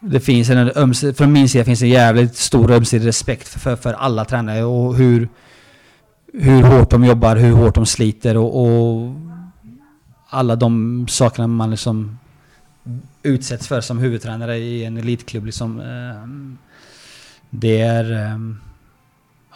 det 0.00 0.20
finns 0.20 0.50
en 0.50 0.70
ömse, 0.76 1.14
från 1.14 1.32
min 1.32 1.48
sida 1.48 1.64
finns 1.64 1.82
en 1.82 1.88
jävligt 1.88 2.36
stor 2.36 2.70
ömsesidig 2.70 3.06
respekt 3.06 3.48
för, 3.48 3.76
för 3.76 3.92
alla 3.92 4.24
tränare 4.24 4.64
och 4.64 4.96
hur, 4.96 5.28
hur 6.38 6.62
hårt 6.62 6.90
de 6.90 7.04
jobbar, 7.04 7.36
hur 7.36 7.52
hårt 7.52 7.74
de 7.74 7.86
sliter 7.86 8.36
och, 8.36 8.62
och 8.62 9.14
alla 10.28 10.56
de 10.56 11.06
sakerna 11.08 11.46
man 11.46 11.70
liksom 11.70 12.18
utsätts 13.22 13.68
för 13.68 13.80
som 13.80 13.98
huvudtränare 13.98 14.56
i 14.56 14.84
en 14.84 14.96
elitklubb. 14.96 15.44
Liksom, 15.46 15.80
eh, 15.80 16.28
det 17.50 17.80
är... 17.80 18.12
Eh, 18.12 18.38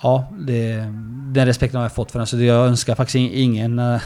ja, 0.03 0.29
det, 0.39 0.77
den 1.33 1.47
respekten 1.47 1.79
har 1.79 1.85
jag 1.85 1.93
fått 1.93 2.11
för 2.11 2.19
den. 2.19 2.27
Så 2.27 2.41
jag 2.41 2.67
önskar 2.67 2.95
faktiskt 2.95 3.17
ingen... 3.17 3.79
Eh, 3.79 4.01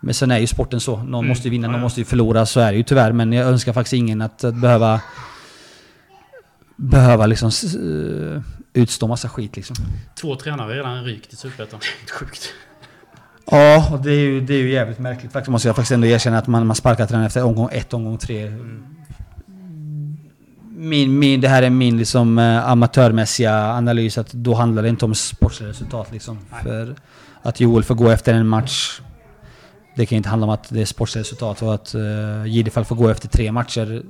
men 0.00 0.14
sen 0.14 0.30
är 0.30 0.38
ju 0.38 0.46
sporten 0.46 0.80
så. 0.80 0.96
Någon 0.96 1.14
mm. 1.14 1.28
måste 1.28 1.48
ju 1.48 1.50
vinna, 1.50 1.68
någon 1.68 1.80
måste 1.80 2.00
ju 2.00 2.04
förlora. 2.04 2.46
Så 2.46 2.60
är 2.60 2.72
det 2.72 2.76
ju 2.76 2.82
tyvärr. 2.82 3.12
Men 3.12 3.32
jag 3.32 3.48
önskar 3.48 3.72
faktiskt 3.72 3.92
ingen 3.94 4.22
att, 4.22 4.44
att 4.44 4.54
behöva... 4.54 5.00
Behöva 6.76 7.26
liksom 7.26 7.50
utstå 8.72 9.08
massa 9.08 9.28
skit 9.28 9.56
liksom. 9.56 9.76
Två 10.20 10.36
tränare 10.36 10.74
redan 10.74 11.04
rykt 11.04 11.32
i 11.32 11.36
Superettan. 11.36 11.80
Sjukt. 12.20 12.52
Ja, 13.46 13.88
och 13.92 14.00
det 14.02 14.10
är 14.10 14.18
ju, 14.18 14.40
det 14.40 14.54
är 14.54 14.58
ju 14.58 14.70
jävligt 14.70 14.98
märkligt 14.98 15.32
faktiskt. 15.32 15.50
Måste 15.50 15.68
jag 15.68 15.76
faktiskt 15.76 15.92
ändå 15.92 16.06
erkänna 16.06 16.38
att 16.38 16.46
man, 16.46 16.66
man 16.66 16.76
sparkar 16.76 17.06
tränaren 17.06 17.26
efter 17.26 17.44
omgång 17.44 17.68
ett, 17.72 17.94
omgång 17.94 18.18
tre. 18.18 18.46
Mm. 18.46 18.84
Min, 20.76 21.18
min, 21.18 21.40
det 21.40 21.48
här 21.48 21.62
är 21.62 21.70
min 21.70 21.98
liksom, 21.98 22.38
uh, 22.38 22.68
amatörmässiga 22.68 23.72
analys. 23.72 24.18
Att 24.18 24.32
då 24.32 24.54
handlar 24.54 24.82
det 24.82 24.88
inte 24.88 25.04
om 25.04 25.14
sportsliga 25.14 25.70
resultat. 25.70 26.12
Liksom. 26.12 26.38
För 26.62 26.94
att 27.42 27.60
Joel 27.60 27.84
får 27.84 27.94
gå 27.94 28.10
efter 28.10 28.34
en 28.34 28.46
match. 28.46 29.00
Det 29.96 30.06
kan 30.06 30.16
inte 30.16 30.28
handla 30.28 30.46
om 30.46 30.50
att 30.52 30.68
det 30.68 30.80
är 30.80 30.84
sportsliga 30.84 31.20
resultat. 31.20 31.62
Och 31.62 31.74
att 31.74 31.94
uh, 31.94 32.46
Gidefall 32.46 32.84
får 32.84 32.96
gå 32.96 33.08
efter 33.08 33.28
tre 33.28 33.52
matcher 33.52 34.02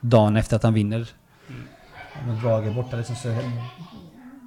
dagen 0.00 0.36
efter 0.36 0.56
att 0.56 0.62
han 0.62 0.74
vinner. 0.74 1.06
Brage 2.42 2.66
är 2.66 2.74
borta 2.74 2.96
liksom, 2.96 3.16
så 3.16 3.28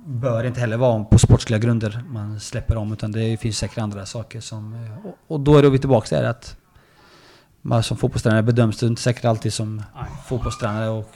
bör 0.05 0.43
inte 0.43 0.59
heller 0.59 0.77
vara 0.77 1.03
på 1.03 1.19
sportsliga 1.19 1.59
grunder 1.59 2.03
man 2.07 2.39
släpper 2.39 2.77
om. 2.77 2.93
Utan 2.93 3.11
det 3.11 3.37
finns 3.37 3.57
säkert 3.57 3.77
andra 3.77 4.05
saker 4.05 4.39
som... 4.39 4.87
Och, 5.27 5.39
då 5.39 5.57
är 5.57 5.63
vi 5.63 5.79
tillbaka 5.79 6.07
till 6.07 6.25
att 6.25 6.57
man 7.61 7.83
som 7.83 7.97
fotbollstränare 7.97 8.43
bedöms 8.43 8.77
det 8.77 8.87
inte 8.87 9.01
säkert 9.01 9.25
alltid 9.25 9.53
som 9.53 9.75
Nej. 9.75 10.05
fotbollstränare 10.27 10.89
och 10.89 11.11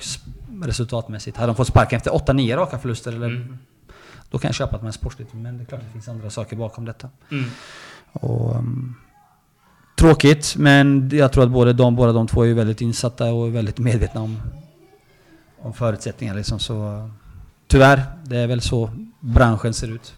resultatmässigt. 0.62 1.38
Hade 1.38 1.50
de 1.50 1.56
fått 1.56 1.68
sparken 1.68 1.98
efter 1.98 2.12
8-9 2.12 2.56
raka 2.56 2.80
förluster 2.80 3.12
eller... 3.12 3.28
Mm. 3.28 3.58
Då 4.32 4.38
kan 4.38 4.48
jag 4.48 4.56
köpa 4.56 4.76
att 4.76 4.82
man 4.82 4.88
är 4.88 4.92
sportsligt, 4.92 5.34
men 5.34 5.58
det 5.58 5.64
är 5.64 5.66
klart 5.66 5.82
det 5.82 5.92
finns 5.94 6.08
andra 6.08 6.30
saker 6.30 6.56
bakom 6.56 6.86
detta. 6.86 7.10
Mm. 7.32 7.50
Och, 8.12 8.56
um, 8.56 8.96
tråkigt, 9.98 10.56
men 10.58 11.10
jag 11.14 11.34
tror 11.34 11.44
att 11.44 11.50
både 11.50 11.74
de, 11.74 11.96
båda 11.96 12.12
de 12.12 12.28
två 12.28 12.46
är 12.46 12.54
väldigt 12.54 12.82
insatta 12.82 13.26
och 13.26 13.56
väldigt 13.56 13.78
medvetna 13.78 14.22
om, 14.22 14.42
om 15.62 15.74
förutsättningar. 15.74 16.36
Liksom, 16.36 16.60
så 16.60 17.10
Tyvärr, 17.72 18.02
det 18.24 18.38
är 18.38 18.48
väl 18.48 18.62
så 18.62 18.90
branschen 19.20 19.74
ser 19.74 19.88
ut. 19.88 20.14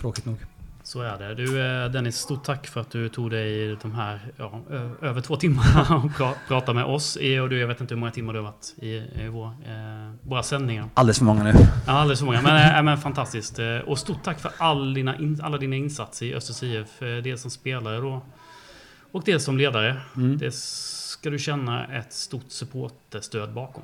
Tråkigt 0.00 0.26
nog. 0.26 0.36
Så 0.82 1.02
är 1.02 1.18
det. 1.18 1.34
Du 1.34 1.60
eh, 1.60 1.90
Dennis, 1.90 2.16
stort 2.16 2.44
tack 2.44 2.66
för 2.66 2.80
att 2.80 2.90
du 2.90 3.08
tog 3.08 3.30
dig 3.30 3.76
de 3.82 3.94
här 3.94 4.20
ja, 4.36 4.60
över 5.02 5.20
två 5.20 5.36
timmar 5.36 6.04
och 6.04 6.16
pra 6.16 6.32
prata 6.48 6.72
med 6.72 6.84
oss. 6.84 7.16
Och 7.16 7.48
du, 7.48 7.58
jag 7.58 7.68
vet 7.68 7.80
inte 7.80 7.94
hur 7.94 8.00
många 8.00 8.12
timmar 8.12 8.32
du 8.32 8.38
har 8.38 8.44
varit 8.44 8.74
i, 8.76 8.88
i 8.94 9.28
vår, 9.30 9.46
eh, 9.46 10.14
våra 10.22 10.42
sändningar. 10.42 10.88
Alldeles 10.94 11.18
för 11.18 11.24
många 11.24 11.42
nu. 11.42 11.52
Ja, 11.86 11.92
alldeles 11.92 12.18
för 12.18 12.26
många. 12.26 12.42
Men, 12.42 12.76
äh, 12.76 12.82
men 12.82 12.98
fantastiskt. 12.98 13.58
Och 13.86 13.98
stort 13.98 14.22
tack 14.22 14.40
för 14.40 14.52
all 14.58 14.94
dina 14.94 15.18
in, 15.18 15.40
alla 15.42 15.58
dina 15.58 15.76
insatser 15.76 16.26
i 16.26 16.34
Östers 16.34 16.62
IF. 16.62 16.98
Dels 16.98 17.42
som 17.42 17.50
spelare 17.50 18.00
då 18.00 18.22
och 19.12 19.22
dels 19.24 19.44
som 19.44 19.58
ledare. 19.58 19.96
Mm. 20.16 20.38
Det 20.38 20.54
ska 20.54 21.30
du 21.30 21.38
känna 21.38 21.86
ett 21.86 22.12
stort 22.12 22.46
supporterstöd 22.48 23.52
bakom. 23.52 23.82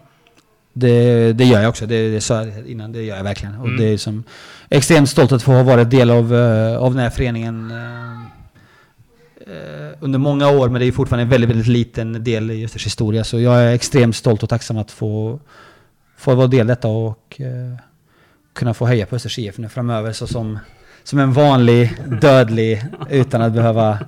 Det, 0.73 1.33
det 1.33 1.45
gör 1.45 1.61
jag 1.61 1.69
också, 1.69 1.87
det, 1.87 2.11
det 2.11 2.21
sa 2.21 2.45
jag 2.45 2.67
innan, 2.67 2.93
det 2.93 3.03
gör 3.03 3.17
jag 3.17 3.25
verkligen. 3.25 3.55
Och 3.55 3.67
mm. 3.67 3.77
det 3.77 3.85
är 3.85 3.97
som 3.97 4.25
extremt 4.69 5.09
stolt 5.09 5.33
att 5.33 5.43
få 5.43 5.53
ha 5.53 5.63
varit 5.63 5.91
del 5.91 6.11
av, 6.11 6.33
uh, 6.33 6.77
av 6.77 6.95
den 6.95 7.03
här 7.03 7.11
föreningen 7.11 7.71
uh, 7.71 8.21
uh, 9.49 9.91
under 10.01 10.19
många 10.19 10.49
år, 10.49 10.69
men 10.69 10.81
det 10.81 10.87
är 10.87 10.93
fortfarande 10.93 11.23
en 11.23 11.29
väldigt, 11.29 11.51
väldigt 11.51 11.67
liten 11.67 12.25
del 12.25 12.51
i 12.51 12.65
Östers 12.65 12.87
historia. 12.87 13.25
Så 13.25 13.41
jag 13.41 13.63
är 13.63 13.73
extremt 13.75 14.17
stolt 14.17 14.43
och 14.43 14.49
tacksam 14.49 14.79
att 14.79 14.91
få, 14.91 15.41
få 16.17 16.35
vara 16.35 16.47
del 16.47 16.61
av 16.61 16.67
detta 16.67 16.89
och 16.89 17.41
kunna 18.53 18.75
få 18.75 18.87
höja 18.87 19.07
på 19.07 19.17
Östers 19.17 19.39
IF 19.39 19.59
nu 19.59 19.69
framöver. 19.69 20.13
Så 20.13 20.27
som, 20.27 20.59
som 21.05 21.19
en 21.19 21.33
vanlig 21.33 21.93
dödlig 22.21 22.85
utan 23.11 23.43
att 23.43 23.53
behöva 23.53 23.99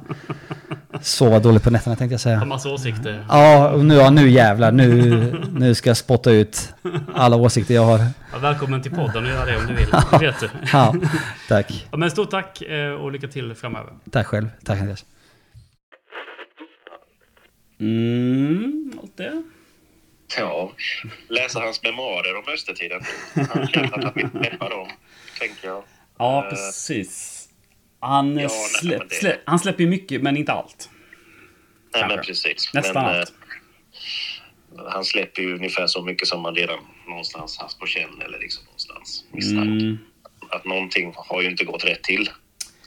sova 1.03 1.39
dåligt 1.39 1.62
på 1.62 1.70
nätterna 1.70 1.97
tänkte 1.97 2.12
jag 2.12 2.20
säga. 2.20 2.39
Har 2.39 2.47
massa 2.47 2.69
åsikter. 2.69 3.27
Ja, 3.29 3.77
nu, 3.77 3.95
ja, 3.95 4.11
nu 4.11 4.31
jävlar. 4.31 4.73
Nu, 4.73 4.87
nu 5.53 5.74
ska 5.74 5.91
jag 5.91 5.97
spotta 5.97 6.31
ut 6.31 6.74
alla 7.15 7.37
åsikter 7.37 7.74
jag 7.74 7.85
har. 7.85 7.99
Ja, 8.33 8.39
välkommen 8.39 8.83
till 8.83 8.91
podden 8.91 9.24
och 9.24 9.31
göra 9.31 9.45
det 9.45 9.57
om 9.57 9.66
du 9.66 9.74
vill. 9.74 9.91
Det 10.11 10.19
vet 10.19 10.41
du. 10.41 10.49
Ja, 10.73 10.95
tack. 11.49 11.87
Ja, 11.91 11.97
men 11.97 12.11
stort 12.11 12.31
tack 12.31 12.62
eh, 12.62 12.93
och 12.93 13.12
lycka 13.12 13.29
till 13.29 13.55
framöver. 13.55 13.93
Tack 14.11 14.27
själv. 14.27 14.49
Tack 14.65 14.81
Andreas. 14.81 15.05
Mm, 17.81 18.93
allt 19.03 19.16
det. 19.16 19.43
Ja, 20.39 20.73
läsa 21.29 21.61
hans 21.61 21.83
memoarer 21.83 22.37
om 22.37 22.55
Östertiden. 22.55 23.01
Han 23.51 23.66
känner 23.66 23.99
att 23.99 24.05
han 24.05 24.12
vill 24.15 24.31
träffa 24.31 24.69
dem, 24.69 24.89
tänker 25.41 25.69
jag. 25.69 25.83
Ja, 26.19 26.47
precis. 26.51 27.49
Han, 28.01 28.39
ja, 28.39 28.49
släpp, 28.49 28.99
nej, 28.99 29.09
det... 29.11 29.15
släpp, 29.15 29.41
han 29.45 29.59
släpper 29.59 29.83
ju 29.83 29.91
mycket, 29.91 30.23
men 30.23 30.37
inte 30.37 30.53
allt. 30.53 30.89
Nej, 31.94 32.09
men 32.09 32.24
precis. 32.24 32.70
Nästan 32.74 33.05
men, 33.05 33.14
allt. 33.14 33.32
Eh, 34.78 34.85
han 34.93 35.05
släpper 35.05 35.43
ju 35.43 35.55
ungefär 35.55 35.86
så 35.86 36.02
mycket 36.02 36.28
som 36.28 36.40
man 36.40 36.55
redan 36.55 36.78
någonstans 37.09 37.59
haft 37.59 37.78
på 37.78 37.86
känn 37.86 38.23
eller 38.24 38.39
liksom 38.39 38.64
någonstans 38.64 39.24
misstänkt. 39.31 39.82
Mm. 39.82 39.98
Att 40.51 40.64
någonting 40.64 41.12
har 41.16 41.43
ju 41.43 41.51
inte 41.51 41.64
gått 41.64 41.85
rätt 41.85 42.02
till, 42.02 42.31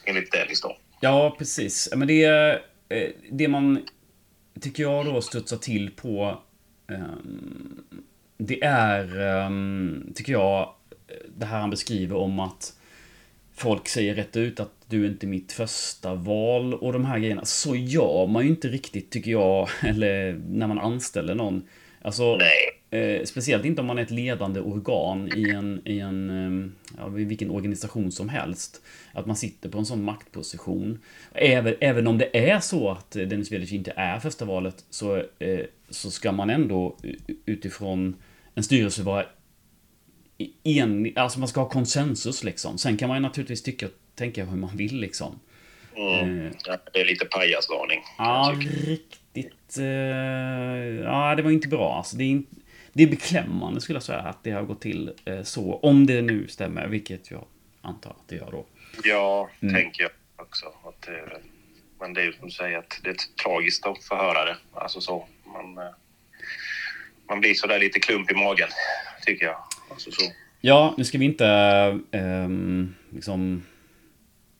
enligt 0.04 0.32
Dennis 0.32 0.60
då. 0.60 0.76
Ja, 1.00 1.34
precis. 1.38 1.88
Men 1.96 2.08
det, 2.08 2.24
eh, 2.88 3.08
det 3.30 3.48
man, 3.48 3.86
tycker 4.60 4.82
jag 4.82 5.04
då, 5.04 5.20
studsar 5.20 5.56
till 5.56 5.90
på 5.90 6.42
um, 6.86 7.84
det 8.38 8.64
är, 8.64 9.20
um, 9.46 10.12
tycker 10.14 10.32
jag, 10.32 10.74
det 11.36 11.46
här 11.46 11.60
han 11.60 11.70
beskriver 11.70 12.16
om 12.16 12.40
att 12.40 12.72
folk 13.54 13.88
säger 13.88 14.14
rätt 14.14 14.36
ut 14.36 14.60
att 14.60 14.75
du 14.88 15.04
är 15.04 15.08
inte 15.08 15.26
mitt 15.26 15.52
första 15.52 16.14
val 16.14 16.74
och 16.74 16.92
de 16.92 17.04
här 17.04 17.18
grejerna. 17.18 17.44
Så 17.44 17.76
gör 17.76 18.26
man 18.26 18.42
ju 18.44 18.48
inte 18.48 18.68
riktigt, 18.68 19.10
tycker 19.10 19.30
jag, 19.30 19.68
eller 19.82 20.32
när 20.48 20.66
man 20.66 20.78
anställer 20.78 21.34
någon. 21.34 21.62
Alltså, 22.02 22.38
eh, 22.90 23.24
speciellt 23.24 23.64
inte 23.64 23.80
om 23.80 23.86
man 23.86 23.98
är 23.98 24.02
ett 24.02 24.10
ledande 24.10 24.60
organ 24.60 25.30
i 25.36 25.50
en, 25.50 25.80
i 25.84 25.98
en 25.98 26.30
eh, 26.30 26.70
ja, 26.98 27.08
vilken 27.08 27.50
organisation 27.50 28.12
som 28.12 28.28
helst. 28.28 28.82
Att 29.12 29.26
man 29.26 29.36
sitter 29.36 29.68
på 29.68 29.78
en 29.78 29.86
sån 29.86 30.04
maktposition. 30.04 30.98
Även, 31.32 31.74
även 31.80 32.06
om 32.06 32.18
det 32.18 32.50
är 32.50 32.60
så 32.60 32.90
att 32.90 33.10
Dennis 33.10 33.52
Velic 33.52 33.72
inte 33.72 33.92
är 33.96 34.18
första 34.20 34.44
valet 34.44 34.84
så, 34.90 35.16
eh, 35.16 35.60
så 35.90 36.10
ska 36.10 36.32
man 36.32 36.50
ändå 36.50 36.96
utifrån 37.46 38.16
en 38.54 38.62
styrelse 38.62 39.02
vara 39.02 39.24
en, 40.64 41.12
alltså 41.16 41.38
man 41.38 41.48
ska 41.48 41.60
ha 41.60 41.68
konsensus 41.68 42.44
liksom. 42.44 42.78
Sen 42.78 42.96
kan 42.96 43.08
man 43.08 43.16
ju 43.16 43.22
naturligtvis 43.22 43.62
tycka, 43.62 43.88
tänka 44.16 44.44
hur 44.44 44.56
man 44.56 44.76
vill 44.76 45.00
liksom. 45.00 45.40
Mm. 45.96 46.46
Eh, 46.46 46.52
ja, 46.64 46.78
det 46.92 47.00
är 47.00 47.04
lite 47.04 47.24
pajasvarning. 47.24 48.02
Ja, 48.18 48.54
riktigt. 48.86 49.78
Eh, 49.78 49.84
ja, 51.04 51.34
det 51.36 51.42
var 51.42 51.50
inte 51.50 51.68
bra. 51.68 51.96
Alltså, 51.96 52.16
det, 52.16 52.24
är 52.24 52.28
in, 52.28 52.46
det 52.92 53.02
är 53.02 53.06
beklämmande 53.06 53.80
skulle 53.80 53.96
jag 53.96 54.02
säga 54.02 54.18
att 54.18 54.44
det 54.44 54.50
har 54.50 54.62
gått 54.62 54.80
till 54.80 55.12
eh, 55.24 55.42
så. 55.42 55.74
Om 55.74 56.06
det 56.06 56.22
nu 56.22 56.48
stämmer, 56.48 56.86
vilket 56.86 57.30
jag 57.30 57.44
antar 57.82 58.10
att 58.10 58.28
det 58.28 58.36
gör 58.36 58.50
då. 58.50 58.66
Ja, 59.04 59.50
mm. 59.60 59.74
tänker 59.74 60.02
jag 60.02 60.10
också. 60.36 60.66
Att 60.66 61.08
men 62.00 62.14
det 62.14 62.20
är 62.20 62.24
ju 62.24 62.32
som 62.32 62.48
du 62.48 62.50
säger 62.50 62.78
att 62.78 63.00
det 63.04 63.10
är 63.10 63.16
tragiskt 63.42 63.86
att 63.86 64.04
få 64.04 64.16
höra 64.16 64.44
det. 64.44 64.56
Alltså 64.74 65.00
så. 65.00 65.26
Man, 65.44 65.78
man 67.28 67.40
blir 67.40 67.54
sådär 67.54 67.78
lite 67.78 68.00
klump 68.00 68.30
i 68.30 68.34
magen, 68.34 68.68
tycker 69.26 69.46
jag. 69.46 69.56
Alltså 69.90 70.10
så. 70.10 70.32
Ja, 70.60 70.94
nu 70.96 71.04
ska 71.04 71.18
vi 71.18 71.24
inte 71.24 71.44
um, 72.12 72.94
liksom... 73.10 73.62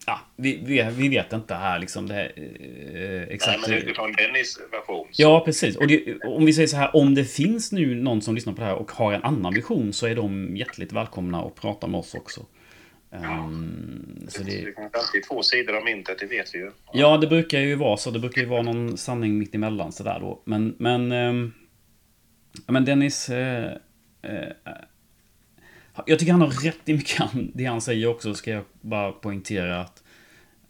Ja, 0.09 0.21
vi, 0.37 0.63
vi, 0.65 0.89
vi, 0.97 1.09
vet 1.09 1.33
inte 1.33 1.55
här 1.55 1.79
liksom 1.79 2.09
det 2.09 2.15
här, 2.15 2.33
eh, 2.37 3.23
exakt. 3.23 3.61
Nej, 3.61 3.71
men 3.71 3.79
utifrån 3.79 4.13
Dennis 4.13 4.59
version. 4.73 5.07
Så. 5.11 5.23
Ja, 5.23 5.43
precis. 5.45 5.77
Och 5.77 5.87
det, 5.87 6.19
om 6.25 6.45
vi 6.45 6.53
säger 6.53 6.69
så 6.69 6.77
här, 6.77 6.97
om 6.97 7.15
det 7.15 7.25
finns 7.25 7.73
nu 7.73 7.95
någon 7.95 8.23
som 8.23 8.35
lyssnar 8.35 8.53
på 8.53 8.61
det 8.61 8.67
här 8.67 8.75
och 8.75 8.91
har 8.91 9.13
en 9.13 9.23
annan 9.23 9.55
vision 9.55 9.93
så 9.93 10.07
är 10.07 10.15
de 10.15 10.57
hjärtligt 10.57 10.93
välkomna 10.93 11.43
att 11.43 11.55
prata 11.55 11.87
med 11.87 12.01
oss 12.01 12.15
också. 12.15 12.47
Um, 13.11 14.27
så 14.29 14.43
det... 14.43 14.51
det 14.51 14.63
finns 14.63 14.95
alltid 14.95 15.23
två 15.29 15.43
sidor 15.43 15.77
av 15.77 15.85
myntet, 15.85 16.19
det 16.19 16.27
vet 16.27 16.55
vi 16.55 16.59
ju. 16.59 16.71
Ja, 16.93 17.17
det 17.17 17.27
brukar 17.27 17.61
ju 17.61 17.75
vara 17.75 17.97
så. 17.97 18.11
Det 18.11 18.19
brukar 18.19 18.41
ju 18.41 18.47
vara 18.47 18.63
någon 18.63 18.99
sanning 18.99 19.39
mitt 19.39 19.55
emellan 19.55 19.93
sådär 19.93 20.19
då. 20.21 20.43
Men, 20.45 20.77
men, 20.79 21.13
um, 21.13 21.55
men 22.67 22.85
Dennis... 22.85 23.31
Uh, 23.31 23.37
uh, 23.37 23.73
jag 26.07 26.19
tycker 26.19 26.33
han 26.33 26.41
har 26.41 26.65
rätt 26.65 26.79
i 26.89 26.95
mycket 26.95 27.23
det 27.55 27.65
han 27.65 27.81
säger 27.81 28.07
också, 28.07 28.35
ska 28.35 28.51
jag 28.51 28.65
bara 28.81 29.13
poängtera 29.13 29.81
att, 29.81 30.03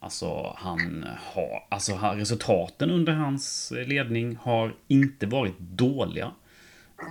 Alltså 0.01 0.55
han 0.59 1.07
har, 1.19 1.66
alltså 1.69 1.94
han- 1.94 2.16
resultaten 2.19 2.90
under 2.90 3.12
hans 3.12 3.73
ledning 3.86 4.36
har 4.36 4.74
inte 4.89 5.27
varit 5.27 5.59
dåliga. 5.59 6.31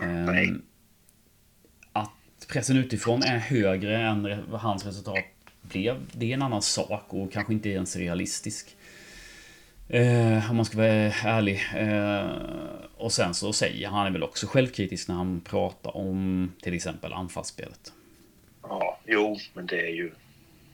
Ehm, 0.03 0.25
Nej. 0.25 0.53
Att 1.93 2.47
pressen 2.51 2.77
utifrån 2.77 3.23
är 3.23 3.37
högre 3.37 3.97
än 4.01 4.43
vad 4.51 4.61
hans 4.61 4.85
resultat 4.85 5.17
blev, 5.61 5.97
det 6.11 6.29
är 6.29 6.33
en 6.33 6.41
annan 6.41 6.61
sak 6.61 7.05
och 7.07 7.31
kanske 7.31 7.53
inte 7.53 7.69
ens 7.69 7.95
realistisk. 7.95 8.75
Eh, 9.89 10.49
om 10.51 10.55
man 10.55 10.65
ska 10.65 10.77
vara 10.77 10.87
ärlig. 11.23 11.61
Eh, 11.75 12.31
och 12.97 13.11
sen 13.11 13.33
så 13.33 13.53
säger 13.53 13.87
han 13.87 14.07
är 14.07 14.11
väl 14.11 14.23
också 14.23 14.47
självkritisk 14.47 15.07
när 15.07 15.15
han 15.15 15.41
pratar 15.41 15.97
om 15.97 16.51
till 16.61 16.73
exempel 16.73 17.13
anfallsspelet. 17.13 17.93
Ja, 18.69 18.99
jo, 19.05 19.37
men 19.53 19.65
det 19.65 19.81
är 19.81 19.91
ju... 19.93 20.11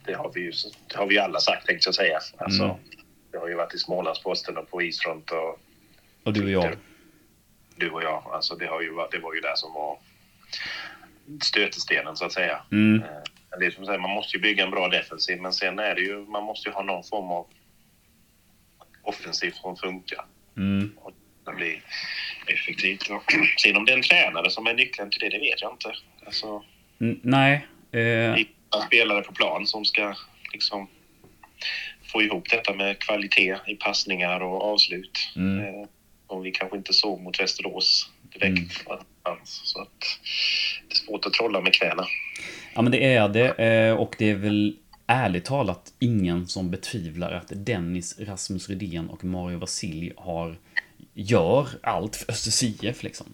Det 0.05 0.13
har 0.13 0.31
vi 0.33 0.41
ju, 0.41 0.51
det 0.87 0.97
har 0.97 1.05
vi 1.07 1.17
alla 1.19 1.39
sagt, 1.39 1.65
tänkte 1.67 1.87
jag 1.87 1.95
säga. 1.95 2.19
Alltså, 2.37 2.63
Mm. 2.63 2.75
Det 3.31 3.37
har 3.37 3.47
ju 3.47 3.55
varit 3.55 3.73
i 3.73 3.77
Smålandsposten 3.77 4.57
och 4.57 4.69
på 4.69 4.81
isfront 4.81 5.31
och 5.31 5.59
Och 6.23 6.33
du 6.33 6.43
och 6.43 6.49
jag. 6.65 6.77
du 7.75 7.89
och 7.89 8.03
jag. 8.03 8.23
Alltså, 8.33 8.55
det, 8.55 8.65
har 8.67 8.81
ju 8.81 8.87
det 9.11 9.19
var 9.19 9.33
ju 9.33 9.41
det 9.41 9.57
som 9.57 9.73
var 9.73 9.97
stötestenen, 11.41 12.15
så 12.15 12.25
att 12.25 12.31
säga. 12.33 12.61
Mm. 12.71 13.03
Eh, 13.03 13.09
Det 13.59 13.65
är 13.65 13.71
som 13.71 13.85
säger, 13.85 13.99
man 13.99 14.11
måste 14.11 14.37
ju 14.37 14.41
bygga 14.43 14.63
en 14.63 14.71
bra 14.71 14.87
defensiv, 14.87 15.41
men 15.41 15.53
sen 15.53 15.79
är 15.79 15.95
det 15.95 16.01
ju... 16.01 16.17
Man 16.17 16.43
måste 16.43 16.69
ju 16.69 16.73
ha 16.75 16.83
någon 16.83 17.03
form 17.03 17.25
av 17.31 17.47
offensiv 19.03 19.51
som 19.51 19.75
funkar. 19.77 20.25
Mm. 20.57 20.91
Och 20.97 21.11
det 21.45 21.51
blir 21.51 21.83
effektivt. 22.47 23.09
Och 23.09 23.23
Sen 23.61 23.77
om 23.77 23.85
det 23.85 23.91
är 23.91 23.97
en 23.97 24.03
tränare 24.03 24.49
som 24.49 24.67
är 24.67 24.73
nyckeln 24.73 25.09
till 25.11 25.19
det, 25.19 25.29
det 25.29 25.39
vet 25.39 25.61
jag 25.61 25.71
inte. 25.73 25.93
Alltså, 26.25 26.63
Mm, 27.01 27.19
nej. 27.23 27.67
Eh, 27.91 28.35
spelare 28.87 29.21
på 29.21 29.33
plan 29.33 29.67
som 29.67 29.85
ska 29.85 30.15
liksom 30.53 30.87
få 32.11 32.21
ihop 32.21 32.49
detta 32.49 32.73
med 32.73 32.99
kvalitet 32.99 33.55
i 33.67 33.75
passningar 33.75 34.39
och 34.39 34.63
avslut. 34.73 35.19
Mm. 35.35 35.59
Eh, 35.65 35.87
Som 36.29 36.41
vi 36.41 36.51
kanske 36.51 36.77
inte 36.77 36.93
såg 36.93 37.21
mot 37.21 37.39
Västerås 37.39 38.09
direkt. 38.33 38.71
Så 39.43 39.81
att 39.81 39.99
det 40.87 40.93
är 40.93 40.95
svårt 40.95 41.25
att 41.25 41.33
trolla 41.33 41.61
med 41.61 41.73
knäna. 41.73 42.05
Ja 42.73 42.81
men 42.81 42.91
det 42.91 43.13
är 43.13 43.29
det. 43.29 43.49
eh, 43.65 43.93
Och 43.95 44.15
det 44.17 44.29
är 44.29 44.35
väl 44.35 44.75
ärligt 45.07 45.45
talat 45.45 45.93
ingen 45.99 46.47
som 46.47 46.71
betvivlar 46.71 47.31
att 47.31 47.51
Dennis, 47.55 48.19
Rasmus 48.19 48.69
Rydén 48.69 49.09
och 49.09 49.23
Mario 49.23 49.57
Vasilj 49.57 50.11
har 50.17 50.55
gör 51.13 51.67
allt 51.83 52.15
för 52.15 52.31
Östers 52.31 52.63
IF 52.83 53.03
liksom. 53.03 53.27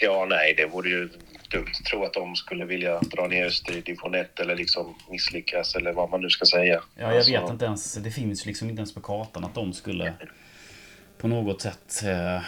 Ja, 0.00 0.26
nej, 0.28 0.54
det 0.56 0.66
vore 0.66 0.88
ju 0.88 1.08
dumt 1.50 1.66
att 1.80 1.84
tro 1.84 2.04
att 2.04 2.12
de 2.14 2.36
skulle 2.36 2.64
vilja 2.64 3.00
dra 3.00 3.26
ner 3.26 3.46
Öster 3.46 3.76
i 3.76 3.80
division 3.80 4.14
1 4.14 4.40
eller 4.40 4.56
liksom 4.56 4.94
misslyckas 5.10 5.74
eller 5.74 5.92
vad 5.92 6.10
man 6.10 6.20
nu 6.20 6.30
ska 6.30 6.44
säga. 6.46 6.74
Ja, 6.74 7.02
jag 7.08 7.16
Alltså, 7.16 7.32
vet 7.32 7.50
inte 7.50 7.64
ens. 7.64 7.94
Det 7.94 8.10
finns 8.10 8.46
liksom 8.46 8.70
inte 8.70 8.80
ens 8.80 8.94
på 8.94 9.00
kartan 9.00 9.44
att 9.44 9.54
de 9.54 9.72
skulle 9.72 10.14
på 11.18 11.28
något 11.28 11.62
sätt 11.62 12.02
eh, 12.04 12.42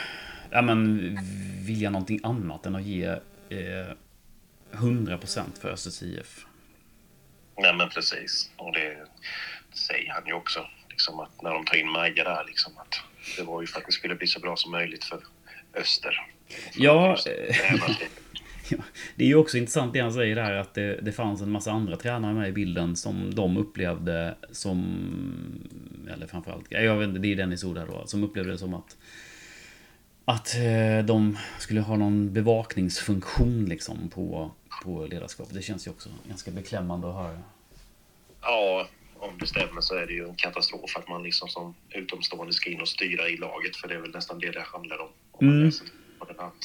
ja, 0.50 0.62
men, 0.62 0.98
vilja 1.66 1.90
någonting 1.90 2.20
annat 2.22 2.66
än 2.66 2.74
att 2.76 2.82
ge 2.82 3.04
eh, 3.04 3.92
100% 4.72 5.42
för 5.60 5.68
Östers 5.70 6.02
IF. 6.02 6.46
Nej, 7.58 7.74
men 7.74 7.88
precis. 7.88 8.50
Och 8.56 8.72
det 8.72 8.96
säger 9.88 10.12
han 10.12 10.22
ju 10.26 10.32
också. 10.32 10.66
Liksom 10.88 11.20
att 11.20 11.42
när 11.42 11.50
de 11.50 11.64
tar 11.64 11.76
in 11.76 11.88
Maja 11.88 12.24
där, 12.24 12.44
liksom 12.46 12.72
att 12.78 13.00
det 13.36 13.42
var 13.42 13.60
ju 13.60 13.66
för 13.66 13.80
att 13.80 13.86
det 13.86 13.92
skulle 13.92 14.14
bli 14.14 14.26
så 14.26 14.40
bra 14.40 14.56
som 14.56 14.70
möjligt 14.70 15.04
för 15.04 15.20
Öster. 15.74 16.26
Ja, 16.74 17.10
eh, 17.10 17.54
det 17.88 17.96
Ja, 18.68 18.78
det 19.14 19.24
är 19.24 19.28
ju 19.28 19.34
också 19.34 19.58
intressant 19.58 19.92
det 19.92 20.00
han 20.00 20.12
säger 20.12 20.36
där 20.36 20.52
att 20.52 20.74
det, 20.74 21.00
det 21.02 21.12
fanns 21.12 21.40
en 21.40 21.50
massa 21.50 21.70
andra 21.72 21.96
tränare 21.96 22.34
med 22.34 22.48
i 22.48 22.52
bilden 22.52 22.96
som 22.96 23.34
de 23.34 23.56
upplevde 23.56 24.34
som... 24.50 24.84
Eller 26.14 26.26
framförallt, 26.26 26.66
jag 26.70 26.96
vet 26.96 27.08
inte, 27.08 27.20
det 27.20 27.32
är 27.32 27.36
Dennis 27.36 27.64
ord 27.64 27.76
då. 27.76 28.02
Som 28.06 28.24
upplevde 28.24 28.52
det 28.52 28.58
som 28.58 28.74
att... 28.74 28.96
Att 30.24 30.54
eh, 30.54 31.06
de 31.06 31.38
skulle 31.58 31.80
ha 31.80 31.96
någon 31.96 32.32
bevakningsfunktion 32.32 33.64
liksom 33.64 34.08
på, 34.08 34.50
på 34.84 35.06
ledarskapet. 35.06 35.54
Det 35.54 35.62
känns 35.62 35.86
ju 35.86 35.90
också 35.90 36.08
ganska 36.28 36.50
beklämmande 36.50 37.08
att 37.08 37.14
höra. 37.14 37.38
Ja, 38.42 38.88
om 39.18 39.38
det 39.38 39.46
stämmer 39.46 39.80
så 39.80 39.94
är 39.94 40.06
det 40.06 40.12
ju 40.12 40.28
en 40.28 40.34
katastrof 40.34 40.96
att 40.96 41.08
man 41.08 41.22
liksom 41.22 41.48
som 41.48 41.74
utomstående 41.90 42.52
ska 42.52 42.70
in 42.70 42.80
och 42.80 42.88
styra 42.88 43.28
i 43.28 43.36
laget. 43.36 43.76
För 43.76 43.88
det 43.88 43.94
är 43.94 43.98
väl 43.98 44.10
nästan 44.10 44.38
det 44.38 44.50
det 44.50 44.60
handlar 44.60 44.98
om. 45.00 45.08
om 45.32 45.48
Mm. 45.48 45.70
På 46.26 46.32
den 46.32 46.40
att, 46.46 46.64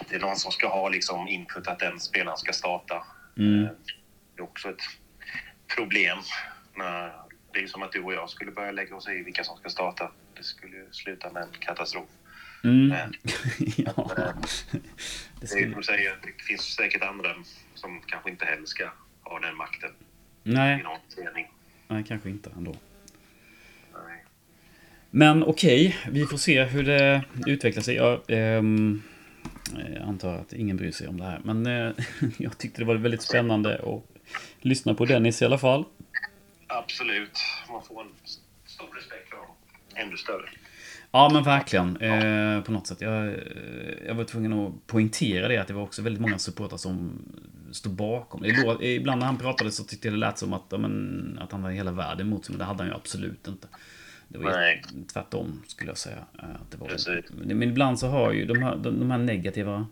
att 0.00 0.08
det 0.08 0.14
är 0.16 0.20
någon 0.20 0.36
som 0.36 0.52
ska 0.52 0.68
ha 0.68 0.88
liksom 0.88 1.28
input 1.28 1.66
att 1.68 1.78
den 1.78 2.00
spelaren 2.00 2.38
ska 2.38 2.52
starta. 2.52 3.04
Mm. 3.38 3.64
Eh, 3.64 3.70
Det 4.34 4.40
är 4.40 4.44
också 4.44 4.70
ett 4.70 4.82
problem. 5.76 6.18
När 6.74 7.12
det 7.52 7.62
är 7.62 7.66
som 7.66 7.82
att 7.82 7.92
du 7.92 8.02
och 8.02 8.12
jag 8.14 8.30
skulle 8.30 8.50
börja 8.50 8.70
lägga 8.70 8.96
oss 8.96 9.08
i 9.08 9.22
vilka 9.22 9.44
som 9.44 9.56
ska 9.56 9.68
starta. 9.68 10.10
Det 10.36 10.42
skulle 10.42 10.84
sluta 10.92 11.32
med 11.32 11.42
en 11.42 11.52
katastrof. 11.60 12.08
Mm. 12.64 12.88
Men 12.88 13.14
ja. 13.76 14.10
Det 14.16 14.34
det 15.40 15.46
skulle... 15.46 15.74
du 15.76 15.82
säger, 15.82 16.18
det 16.22 16.42
finns 16.42 16.74
säkert 16.74 17.02
andra 17.02 17.34
som 17.74 18.00
kanske 18.06 18.30
inte 18.30 18.44
heller 18.44 18.66
ska 18.66 18.90
ha 19.20 19.38
den 19.40 19.56
makten 19.56 19.90
i 20.44 20.52
Nej, 20.52 20.82
någon 20.82 20.98
mening. 21.24 21.52
nej, 21.88 22.04
kanske 22.08 22.28
inte 22.30 22.50
ändå. 22.56 22.76
Men 25.16 25.44
okej, 25.44 25.96
vi 26.10 26.26
får 26.26 26.36
se 26.36 26.64
hur 26.64 26.82
det 26.82 27.24
utvecklar 27.46 27.82
sig. 27.82 27.94
Jag 27.94 28.20
ehm, 28.28 29.02
jag 29.94 30.02
antar 30.02 30.34
att 30.34 30.52
ingen 30.52 30.76
bryr 30.76 30.90
sig 30.90 31.08
om 31.08 31.18
det 31.20 31.24
här. 31.24 31.40
Men 31.44 31.66
eh, 31.66 31.92
jag 32.38 32.58
tyckte 32.58 32.80
det 32.80 32.84
var 32.84 32.94
väldigt 32.94 33.22
spännande 33.22 33.78
att 33.78 34.04
lyssna 34.60 34.94
på 34.94 35.04
Dennis 35.04 35.42
i 35.42 35.44
alla 35.44 35.58
fall. 35.58 35.84
Absolut. 36.66 37.38
Man 37.70 37.82
får 37.82 38.00
en 38.00 38.08
stor 38.66 38.86
respekt 38.96 39.30
för 39.30 39.36
honom. 39.36 39.54
Ännu 39.94 40.16
större. 40.16 40.48
Ja 41.10 41.30
men 41.32 41.42
verkligen. 41.42 41.96
Eh, 41.96 42.62
på 42.62 42.72
något 42.72 42.86
sätt. 42.86 43.00
Jag, 43.00 43.26
eh, 43.26 43.34
jag 44.06 44.14
var 44.14 44.24
tvungen 44.24 44.52
att 44.52 44.86
poängtera 44.86 45.48
det 45.48 45.58
att 45.58 45.68
det 45.68 45.74
var 45.74 45.82
också 45.82 46.02
väldigt 46.02 46.20
många 46.20 46.38
supportrar 46.38 46.78
som 46.78 47.22
stod 47.72 47.92
bakom. 47.92 48.44
Ibland 48.80 49.18
när 49.18 49.26
han 49.26 49.38
pratade 49.38 49.70
så 49.70 49.84
tyckte 49.84 50.08
jag 50.08 50.14
det 50.14 50.18
lät 50.18 50.38
som 50.38 50.52
att, 50.52 50.64
ja, 50.68 50.78
men, 50.78 51.38
att 51.42 51.52
han 51.52 51.62
hade 51.62 51.74
hela 51.74 51.92
världen 51.92 52.26
emot 52.26 52.44
sig. 52.44 52.52
Men 52.52 52.58
det 52.58 52.64
hade 52.64 52.78
han 52.78 52.88
ju 52.88 52.94
absolut 52.94 53.48
inte. 53.48 53.68
Det 54.28 54.38
var 54.38 54.50
ju 54.50 54.56
Nej. 54.56 54.82
tvärtom 55.12 55.62
skulle 55.66 55.90
jag 55.90 55.98
säga. 55.98 56.24
eh, 56.42 56.50
Att 56.50 56.70
det 56.70 56.76
var, 56.76 56.88
Precis. 56.88 57.24
men 57.30 57.62
ibland 57.62 57.98
så 57.98 58.08
hör 58.08 58.32
ju 58.32 58.44
de 58.46 58.62
här, 58.62 58.76
de, 58.76 58.98
de 59.00 59.10
här 59.10 59.18
negativa 59.18 59.86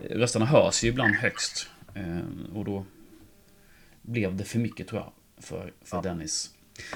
eh, 0.00 0.16
rösterna 0.18 0.46
hörs 0.46 0.84
ju 0.84 0.88
ibland 0.88 1.14
högst. 1.14 1.70
Eh, 1.94 2.18
Och 2.54 2.64
då 2.64 2.84
blev 4.02 4.36
det 4.36 4.44
för 4.44 4.58
mycket 4.58 4.88
tror 4.88 5.00
jag 5.00 5.12
för, 5.44 5.72
för 5.84 6.02
Dennis. 6.02 6.50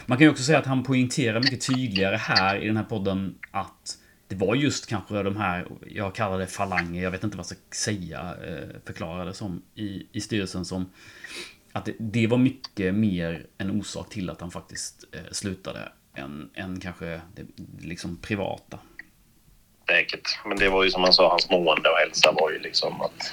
Man 0.06 0.18
kan 0.18 0.24
ju 0.24 0.30
också 0.30 0.42
säga 0.42 0.58
att 0.58 0.66
han 0.66 0.82
poängterar 0.82 1.40
mycket 1.40 1.66
tydligare 1.66 2.16
här 2.16 2.56
i 2.62 2.66
den 2.66 2.76
här 2.76 2.84
podden 2.84 3.34
att 3.50 3.98
det 4.28 4.36
var 4.36 4.54
just 4.54 4.86
kanske 4.86 5.22
de 5.22 5.36
här, 5.36 5.66
jag 5.86 6.14
kallar 6.14 6.38
det 6.38 6.46
falanger, 6.46 7.02
jag 7.02 7.10
vet 7.10 7.24
inte 7.24 7.36
vad 7.36 7.46
jag 7.50 7.56
ska 7.56 7.56
säga, 7.76 8.34
förklara 8.84 9.24
det 9.24 9.34
som 9.34 9.62
i, 9.74 10.06
i 10.12 10.20
styrelsen 10.20 10.64
som 10.64 10.90
att 11.72 11.84
det, 11.84 11.94
det 11.98 12.26
var 12.26 12.38
mycket 12.38 12.94
mer 12.94 13.46
en 13.58 13.70
orsak 13.70 14.08
till 14.10 14.30
att 14.30 14.40
han 14.40 14.50
faktiskt 14.50 15.04
slutade 15.30 15.92
än, 16.14 16.50
än 16.54 16.80
kanske 16.80 17.20
det 17.34 17.42
liksom 17.86 18.16
privata. 18.16 18.78
Säkert. 19.88 20.38
Men 20.46 20.56
det 20.58 20.68
var 20.68 20.84
ju 20.84 20.90
som 20.90 21.02
han 21.02 21.12
sa, 21.12 21.28
hans 21.30 21.50
mående 21.50 21.88
och 21.88 21.96
hälsa 21.96 22.32
var 22.32 22.50
ju 22.50 22.58
liksom 22.58 23.00
att... 23.00 23.32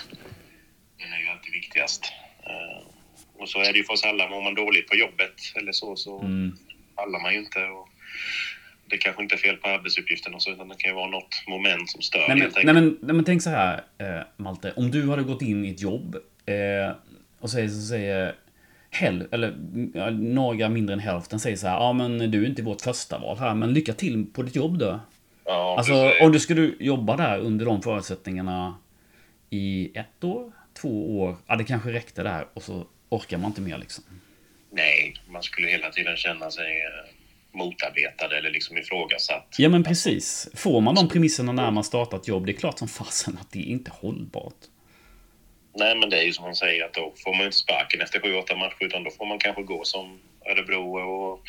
Den 0.97 1.13
är 1.13 1.19
ju 1.19 1.27
alltid 1.27 1.51
viktigast. 1.53 2.05
Eh, 2.43 2.87
Och 3.37 3.49
så 3.49 3.59
är 3.59 3.71
det 3.71 3.77
ju 3.77 3.83
för 3.83 3.93
oss 3.93 4.03
alla. 4.03 4.29
Mår 4.29 4.41
man 4.43 4.55
dåligt 4.55 4.87
på 4.87 4.95
jobbet 4.95 5.35
eller 5.55 5.71
så, 5.71 5.95
så 5.95 6.19
Mm. 6.21 6.57
pallar 6.95 7.19
man 7.21 7.33
ju 7.33 7.39
inte. 7.39 7.59
Och 7.65 7.87
det 8.85 8.97
kanske 8.97 9.23
inte 9.23 9.35
är 9.35 9.37
fel 9.37 9.57
på 9.57 9.67
arbetsuppgiften 9.69 10.33
och 10.35 10.41
så, 10.43 10.51
utan 10.51 10.67
det 10.67 10.75
kan 10.77 10.89
ju 10.91 10.95
vara 10.95 11.09
något 11.09 11.43
moment 11.47 11.89
som 11.89 12.01
stör 12.01 12.27
Nej 12.27 12.37
men, 12.37 12.51
nej, 12.63 12.73
men, 12.73 12.97
nej 13.01 13.15
men 13.15 13.25
tänk 13.25 13.41
så 13.41 13.49
här 13.49 13.83
eh, 13.97 14.21
Malte, 14.37 14.73
om 14.75 14.91
du 14.91 15.09
hade 15.09 15.23
gått 15.23 15.41
in 15.41 15.65
i 15.65 15.71
ett 15.71 15.81
jobb 15.81 16.15
eh, 16.45 16.95
och 17.39 17.49
säger, 17.49 17.67
så 17.69 17.81
säger 17.81 18.35
häl, 18.91 19.27
eller 19.31 19.57
ja, 19.93 20.09
några 20.09 20.69
mindre 20.69 20.93
än 20.93 20.99
hälften 20.99 21.39
säger 21.39 21.57
så 21.57 21.67
här, 21.67 21.75
ja 21.75 21.93
men 21.93 22.31
du 22.31 22.43
är 22.43 22.47
inte 22.49 22.61
vårt 22.61 22.81
första 22.81 23.17
val 23.19 23.37
här, 23.37 23.55
men 23.55 23.73
lycka 23.73 23.93
till 23.93 24.25
på 24.25 24.43
ditt 24.43 24.55
jobb 24.55 24.77
då. 24.77 24.99
Ja, 25.45 25.75
Alltså 25.77 25.93
precis. 25.93 26.21
om 26.21 26.31
du 26.31 26.39
skulle 26.39 26.71
jobba 26.79 27.17
där 27.17 27.39
under 27.39 27.65
de 27.65 27.81
förutsättningarna 27.81 28.75
i 29.49 29.91
ett 29.97 30.23
år, 30.23 30.51
två 30.81 31.19
år, 31.21 31.35
ja 31.47 31.55
det 31.55 31.63
kanske 31.63 31.93
räckte 31.93 32.23
där 32.23 32.45
och 32.53 32.63
så 32.63 32.85
orkar 33.09 33.37
man 33.37 33.47
inte 33.47 33.61
mer 33.61 33.77
liksom. 33.77 34.03
Nej, 34.71 35.13
man 35.29 35.43
skulle 35.43 35.67
hela 35.67 35.89
tiden 35.89 36.17
känna 36.17 36.51
sig 36.51 36.65
eh, 36.65 37.11
motarbetad 37.57 38.37
eller 38.37 38.51
liksom 38.51 38.77
ifrågasatt. 38.77 39.55
Ja 39.57 39.69
men 39.69 39.83
precis. 39.83 40.49
Får 40.55 40.81
man 40.81 40.95
de 40.95 41.07
premisserna 41.09 41.51
när 41.51 41.71
man 41.71 41.83
startar 41.83 42.17
ett 42.17 42.27
jobb, 42.27 42.45
det 42.45 42.51
är 42.51 42.57
klart 42.57 42.79
som 42.79 42.87
fasen 42.87 43.37
att 43.41 43.51
det 43.51 43.59
är 43.59 43.65
inte 43.65 43.91
hållbart. 43.93 44.55
Nej, 45.73 45.95
men 45.95 46.09
det 46.09 46.17
är 46.17 46.23
ju 46.23 46.33
som 46.33 46.45
man 46.45 46.55
säger 46.55 46.85
att 46.85 46.93
då 46.93 47.13
får 47.23 47.33
man 47.33 47.45
inte 47.45 47.57
sparken 47.57 48.01
efter 48.01 48.19
sju, 48.19 48.35
åtta 48.35 48.55
matcher 48.55 48.75
utan 48.79 49.03
då 49.03 49.11
får 49.11 49.25
man 49.25 49.39
kanske 49.39 49.63
gå 49.63 49.83
som 49.83 50.19
Örebro 50.45 50.97
och 50.97 51.41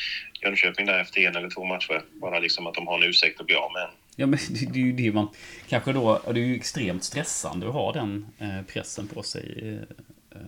Jönköping 0.42 0.86
där 0.86 1.00
efter 1.00 1.20
en 1.20 1.36
eller 1.36 1.50
två 1.50 1.64
matcher. 1.64 2.02
Bara 2.12 2.38
liksom 2.38 2.66
att 2.66 2.74
de 2.74 2.86
har 2.86 2.98
en 2.98 3.04
ursäkt 3.04 3.40
att 3.40 3.46
bli 3.46 3.54
av 3.54 3.72
med 3.72 3.82
en. 3.82 3.90
Ja 4.16 4.26
men 4.26 4.38
det, 4.50 4.72
det 4.72 4.78
är 4.78 4.84
ju 4.84 4.92
det 4.92 5.12
man... 5.12 5.28
Kanske 5.68 5.92
då... 5.92 6.22
Det 6.24 6.40
är 6.40 6.44
ju 6.44 6.56
extremt 6.56 7.04
stressande 7.04 7.68
att 7.68 7.72
ha 7.74 7.92
den 7.92 8.26
eh, 8.38 8.62
pressen 8.72 9.08
på 9.08 9.22
sig 9.22 9.58
eh, 9.62 10.38
eh, 10.38 10.46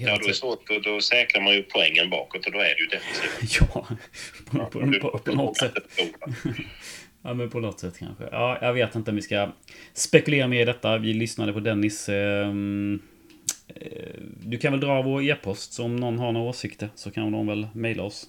Ja, 0.00 0.18
då 0.22 0.28
är 0.28 0.32
svårt. 0.32 0.66
Då, 0.66 0.78
då 0.78 1.00
säkrar 1.00 1.42
man 1.42 1.54
ju 1.54 1.62
poängen 1.62 2.10
bakåt 2.10 2.46
och 2.46 2.52
då 2.52 2.58
är 2.58 2.74
det 2.74 2.80
ju 2.80 2.86
defensivt. 2.86 3.60
Ja, 3.60 3.86
på, 4.50 4.70
på, 4.70 5.00
på, 5.00 5.18
på 5.18 5.32
något 5.32 5.56
sätt. 5.56 5.74
Ja, 7.22 7.34
men 7.34 7.50
på 7.50 7.60
något 7.60 7.80
sätt 7.80 7.98
kanske. 7.98 8.24
Ja, 8.32 8.58
jag 8.62 8.72
vet 8.72 8.94
inte 8.94 9.10
om 9.10 9.16
vi 9.16 9.22
ska 9.22 9.52
spekulera 9.92 10.48
mer 10.48 10.62
i 10.62 10.64
detta. 10.64 10.98
Vi 10.98 11.14
lyssnade 11.14 11.52
på 11.52 11.60
Dennis. 11.60 12.08
ehm, 12.08 13.02
eh, 13.68 14.20
Du 14.44 14.58
kan 14.58 14.72
väl 14.72 14.80
dra 14.80 15.02
vår 15.02 15.22
e-post, 15.30 15.72
så 15.72 15.84
om 15.84 15.96
någon 15.96 16.18
har 16.18 16.32
några 16.32 16.48
åsikter 16.48 16.88
så 16.94 17.10
kan 17.10 17.32
de 17.32 17.46
väl 17.46 17.66
mejla 17.74 18.02
oss. 18.02 18.26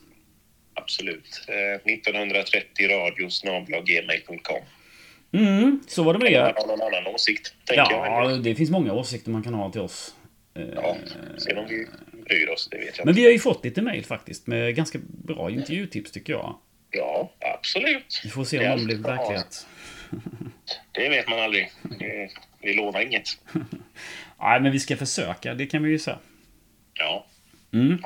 Absolut. 0.74 1.42
Eh, 1.48 1.92
1930 1.92 2.88
radio 2.88 3.30
gmail.com. 3.86 4.62
Mm, 5.32 5.80
så 5.88 6.04
var 6.04 6.14
det 6.14 6.20
med 6.20 6.32
det. 6.32 6.40
har 6.40 6.68
någon 6.68 6.82
annan 6.82 7.14
åsikt, 7.16 7.54
Ja, 7.76 8.22
jag. 8.32 8.44
det 8.44 8.56
finns 8.56 8.70
många 8.70 8.94
åsikter 8.94 9.32
man 9.32 9.44
kan 9.44 9.54
ha 9.54 9.72
till 9.72 9.82
oss. 9.82 10.16
Eh, 10.56 10.64
Ja, 10.76 10.98
sen 11.38 11.58
om 11.58 11.66
vi 11.70 11.88
bryr 12.26 12.50
oss, 12.50 12.68
det 12.72 12.78
vet 12.78 12.98
jag 12.98 13.06
Men 13.06 13.16
vi 13.16 13.24
har 13.26 13.32
ju 13.32 13.40
fått 13.40 13.66
lite 13.66 13.82
mejl 13.82 14.06
faktiskt 14.06 14.48
med 14.48 14.76
ganska 14.76 15.00
bra 15.24 15.50
intervjutips 15.52 16.12
tycker 16.12 16.34
jag. 16.34 16.56
Ja, 16.92 17.32
absolut. 17.40 18.22
Vi 18.24 18.30
får 18.30 18.44
se 18.44 18.70
om 18.70 18.78
de 18.78 18.86
blir 18.86 18.98
verklighet. 18.98 19.68
Det 20.92 21.10
vet 21.10 21.30
man 21.30 21.40
aldrig. 21.40 21.72
Vi 22.60 22.74
lovar 22.74 23.02
inget. 23.02 23.30
Nej, 24.40 24.62
men 24.62 24.72
vi 24.72 24.80
ska 24.80 24.98
försöka. 24.98 25.54
Det 25.54 25.66
kan 25.66 25.84
vi 25.84 25.90
ju 25.90 26.00
säga. 26.00 26.20
Ja. 26.94 27.26
Mm. 27.74 28.00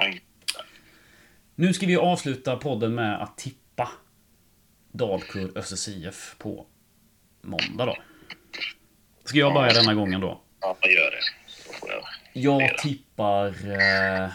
Nu 1.56 1.74
ska 1.74 1.86
vi 1.86 1.96
avsluta 1.96 2.58
podden 2.58 2.96
med 2.96 3.24
att 3.24 3.38
tippa 3.38 3.90
Dalkurd 4.92 5.58
Östers 5.58 5.88
IF 5.88 6.36
på 6.38 6.66
måndag 7.42 7.86
då. 7.86 7.98
Ska 9.26 9.38
jag 9.38 9.54
börja 9.54 9.74
denna 9.74 9.94
gången 9.94 10.22
då? 10.22 10.42
Ja, 10.60 10.78
gör 10.82 11.12
det. 11.12 11.22
Jag 12.34 12.78
tippar 12.78 13.48
eh, 13.48 14.30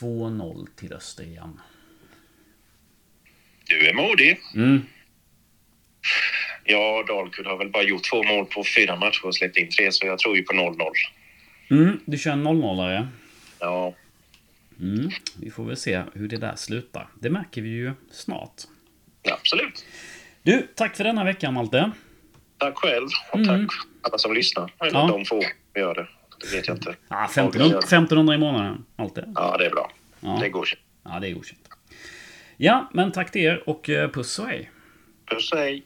2-0 0.00 0.66
till 0.76 0.92
Öster 0.92 1.24
igen. 1.24 1.60
Du 3.80 3.88
är 3.88 3.94
modig. 3.94 4.40
Mm. 4.54 4.82
Ja, 6.64 7.04
Dalkurd 7.08 7.46
har 7.46 7.58
väl 7.58 7.68
bara 7.70 7.82
gjort 7.82 8.04
två 8.10 8.22
mål 8.22 8.46
på 8.46 8.64
fyra 8.76 8.96
matcher 8.96 9.26
och 9.26 9.34
släppt 9.34 9.56
in 9.56 9.68
tre, 9.70 9.92
så 9.92 10.06
jag 10.06 10.18
tror 10.18 10.36
ju 10.36 10.42
på 10.42 10.52
0-0. 10.52 10.78
Mm, 11.70 12.00
du 12.04 12.18
kör 12.18 12.30
en 12.32 12.46
0-0-are. 12.46 13.08
Ja, 13.58 13.94
Mm. 14.80 15.10
Vi 15.40 15.50
får 15.50 15.64
väl 15.64 15.76
se 15.76 16.02
hur 16.14 16.28
det 16.28 16.36
där 16.36 16.56
slutar. 16.56 17.06
Det 17.20 17.30
märker 17.30 17.62
vi 17.62 17.68
ju 17.68 17.92
snart. 18.10 18.52
absolut. 19.30 19.84
Du, 20.42 20.68
tack 20.74 20.96
för 20.96 21.04
denna 21.04 21.24
veckan 21.24 21.54
Malte. 21.54 21.90
Tack 22.58 22.76
själv 22.78 23.08
och 23.32 23.38
Mm. 23.38 23.66
tack 23.66 23.76
alla 24.02 24.18
som 24.18 24.34
lyssnar. 24.34 24.72
Eller 24.80 24.90
Ja. 25.00 25.06
de 25.06 25.24
få 25.24 25.42
som 25.42 25.80
gör 25.82 25.94
det. 25.94 26.06
Det 26.40 26.56
vet 26.56 26.66
jag 26.68 26.76
inte. 26.76 26.94
Ah, 27.08 27.24
1500, 27.24 27.78
1500 27.78 28.34
i 28.34 28.38
månaden. 28.38 28.84
Malte. 28.96 29.32
Ja, 29.34 29.56
det 29.58 29.66
är 29.66 29.70
bra. 29.70 29.92
Ja. 30.20 30.38
Det 30.40 30.48
går. 30.48 30.68
Ja, 31.04 31.18
det 31.20 31.28
är 31.28 31.32
godkänt. 31.32 31.61
Ja, 32.64 32.90
men 32.92 33.12
tack 33.12 33.32
till 33.32 33.42
er 33.42 33.68
och 33.68 33.90
eh, 33.90 34.10
puss 34.10 34.38
och 34.38 34.46
hej. 34.46 34.70
Puss, 35.30 35.52
och 35.52 35.58
hej. 35.58 35.84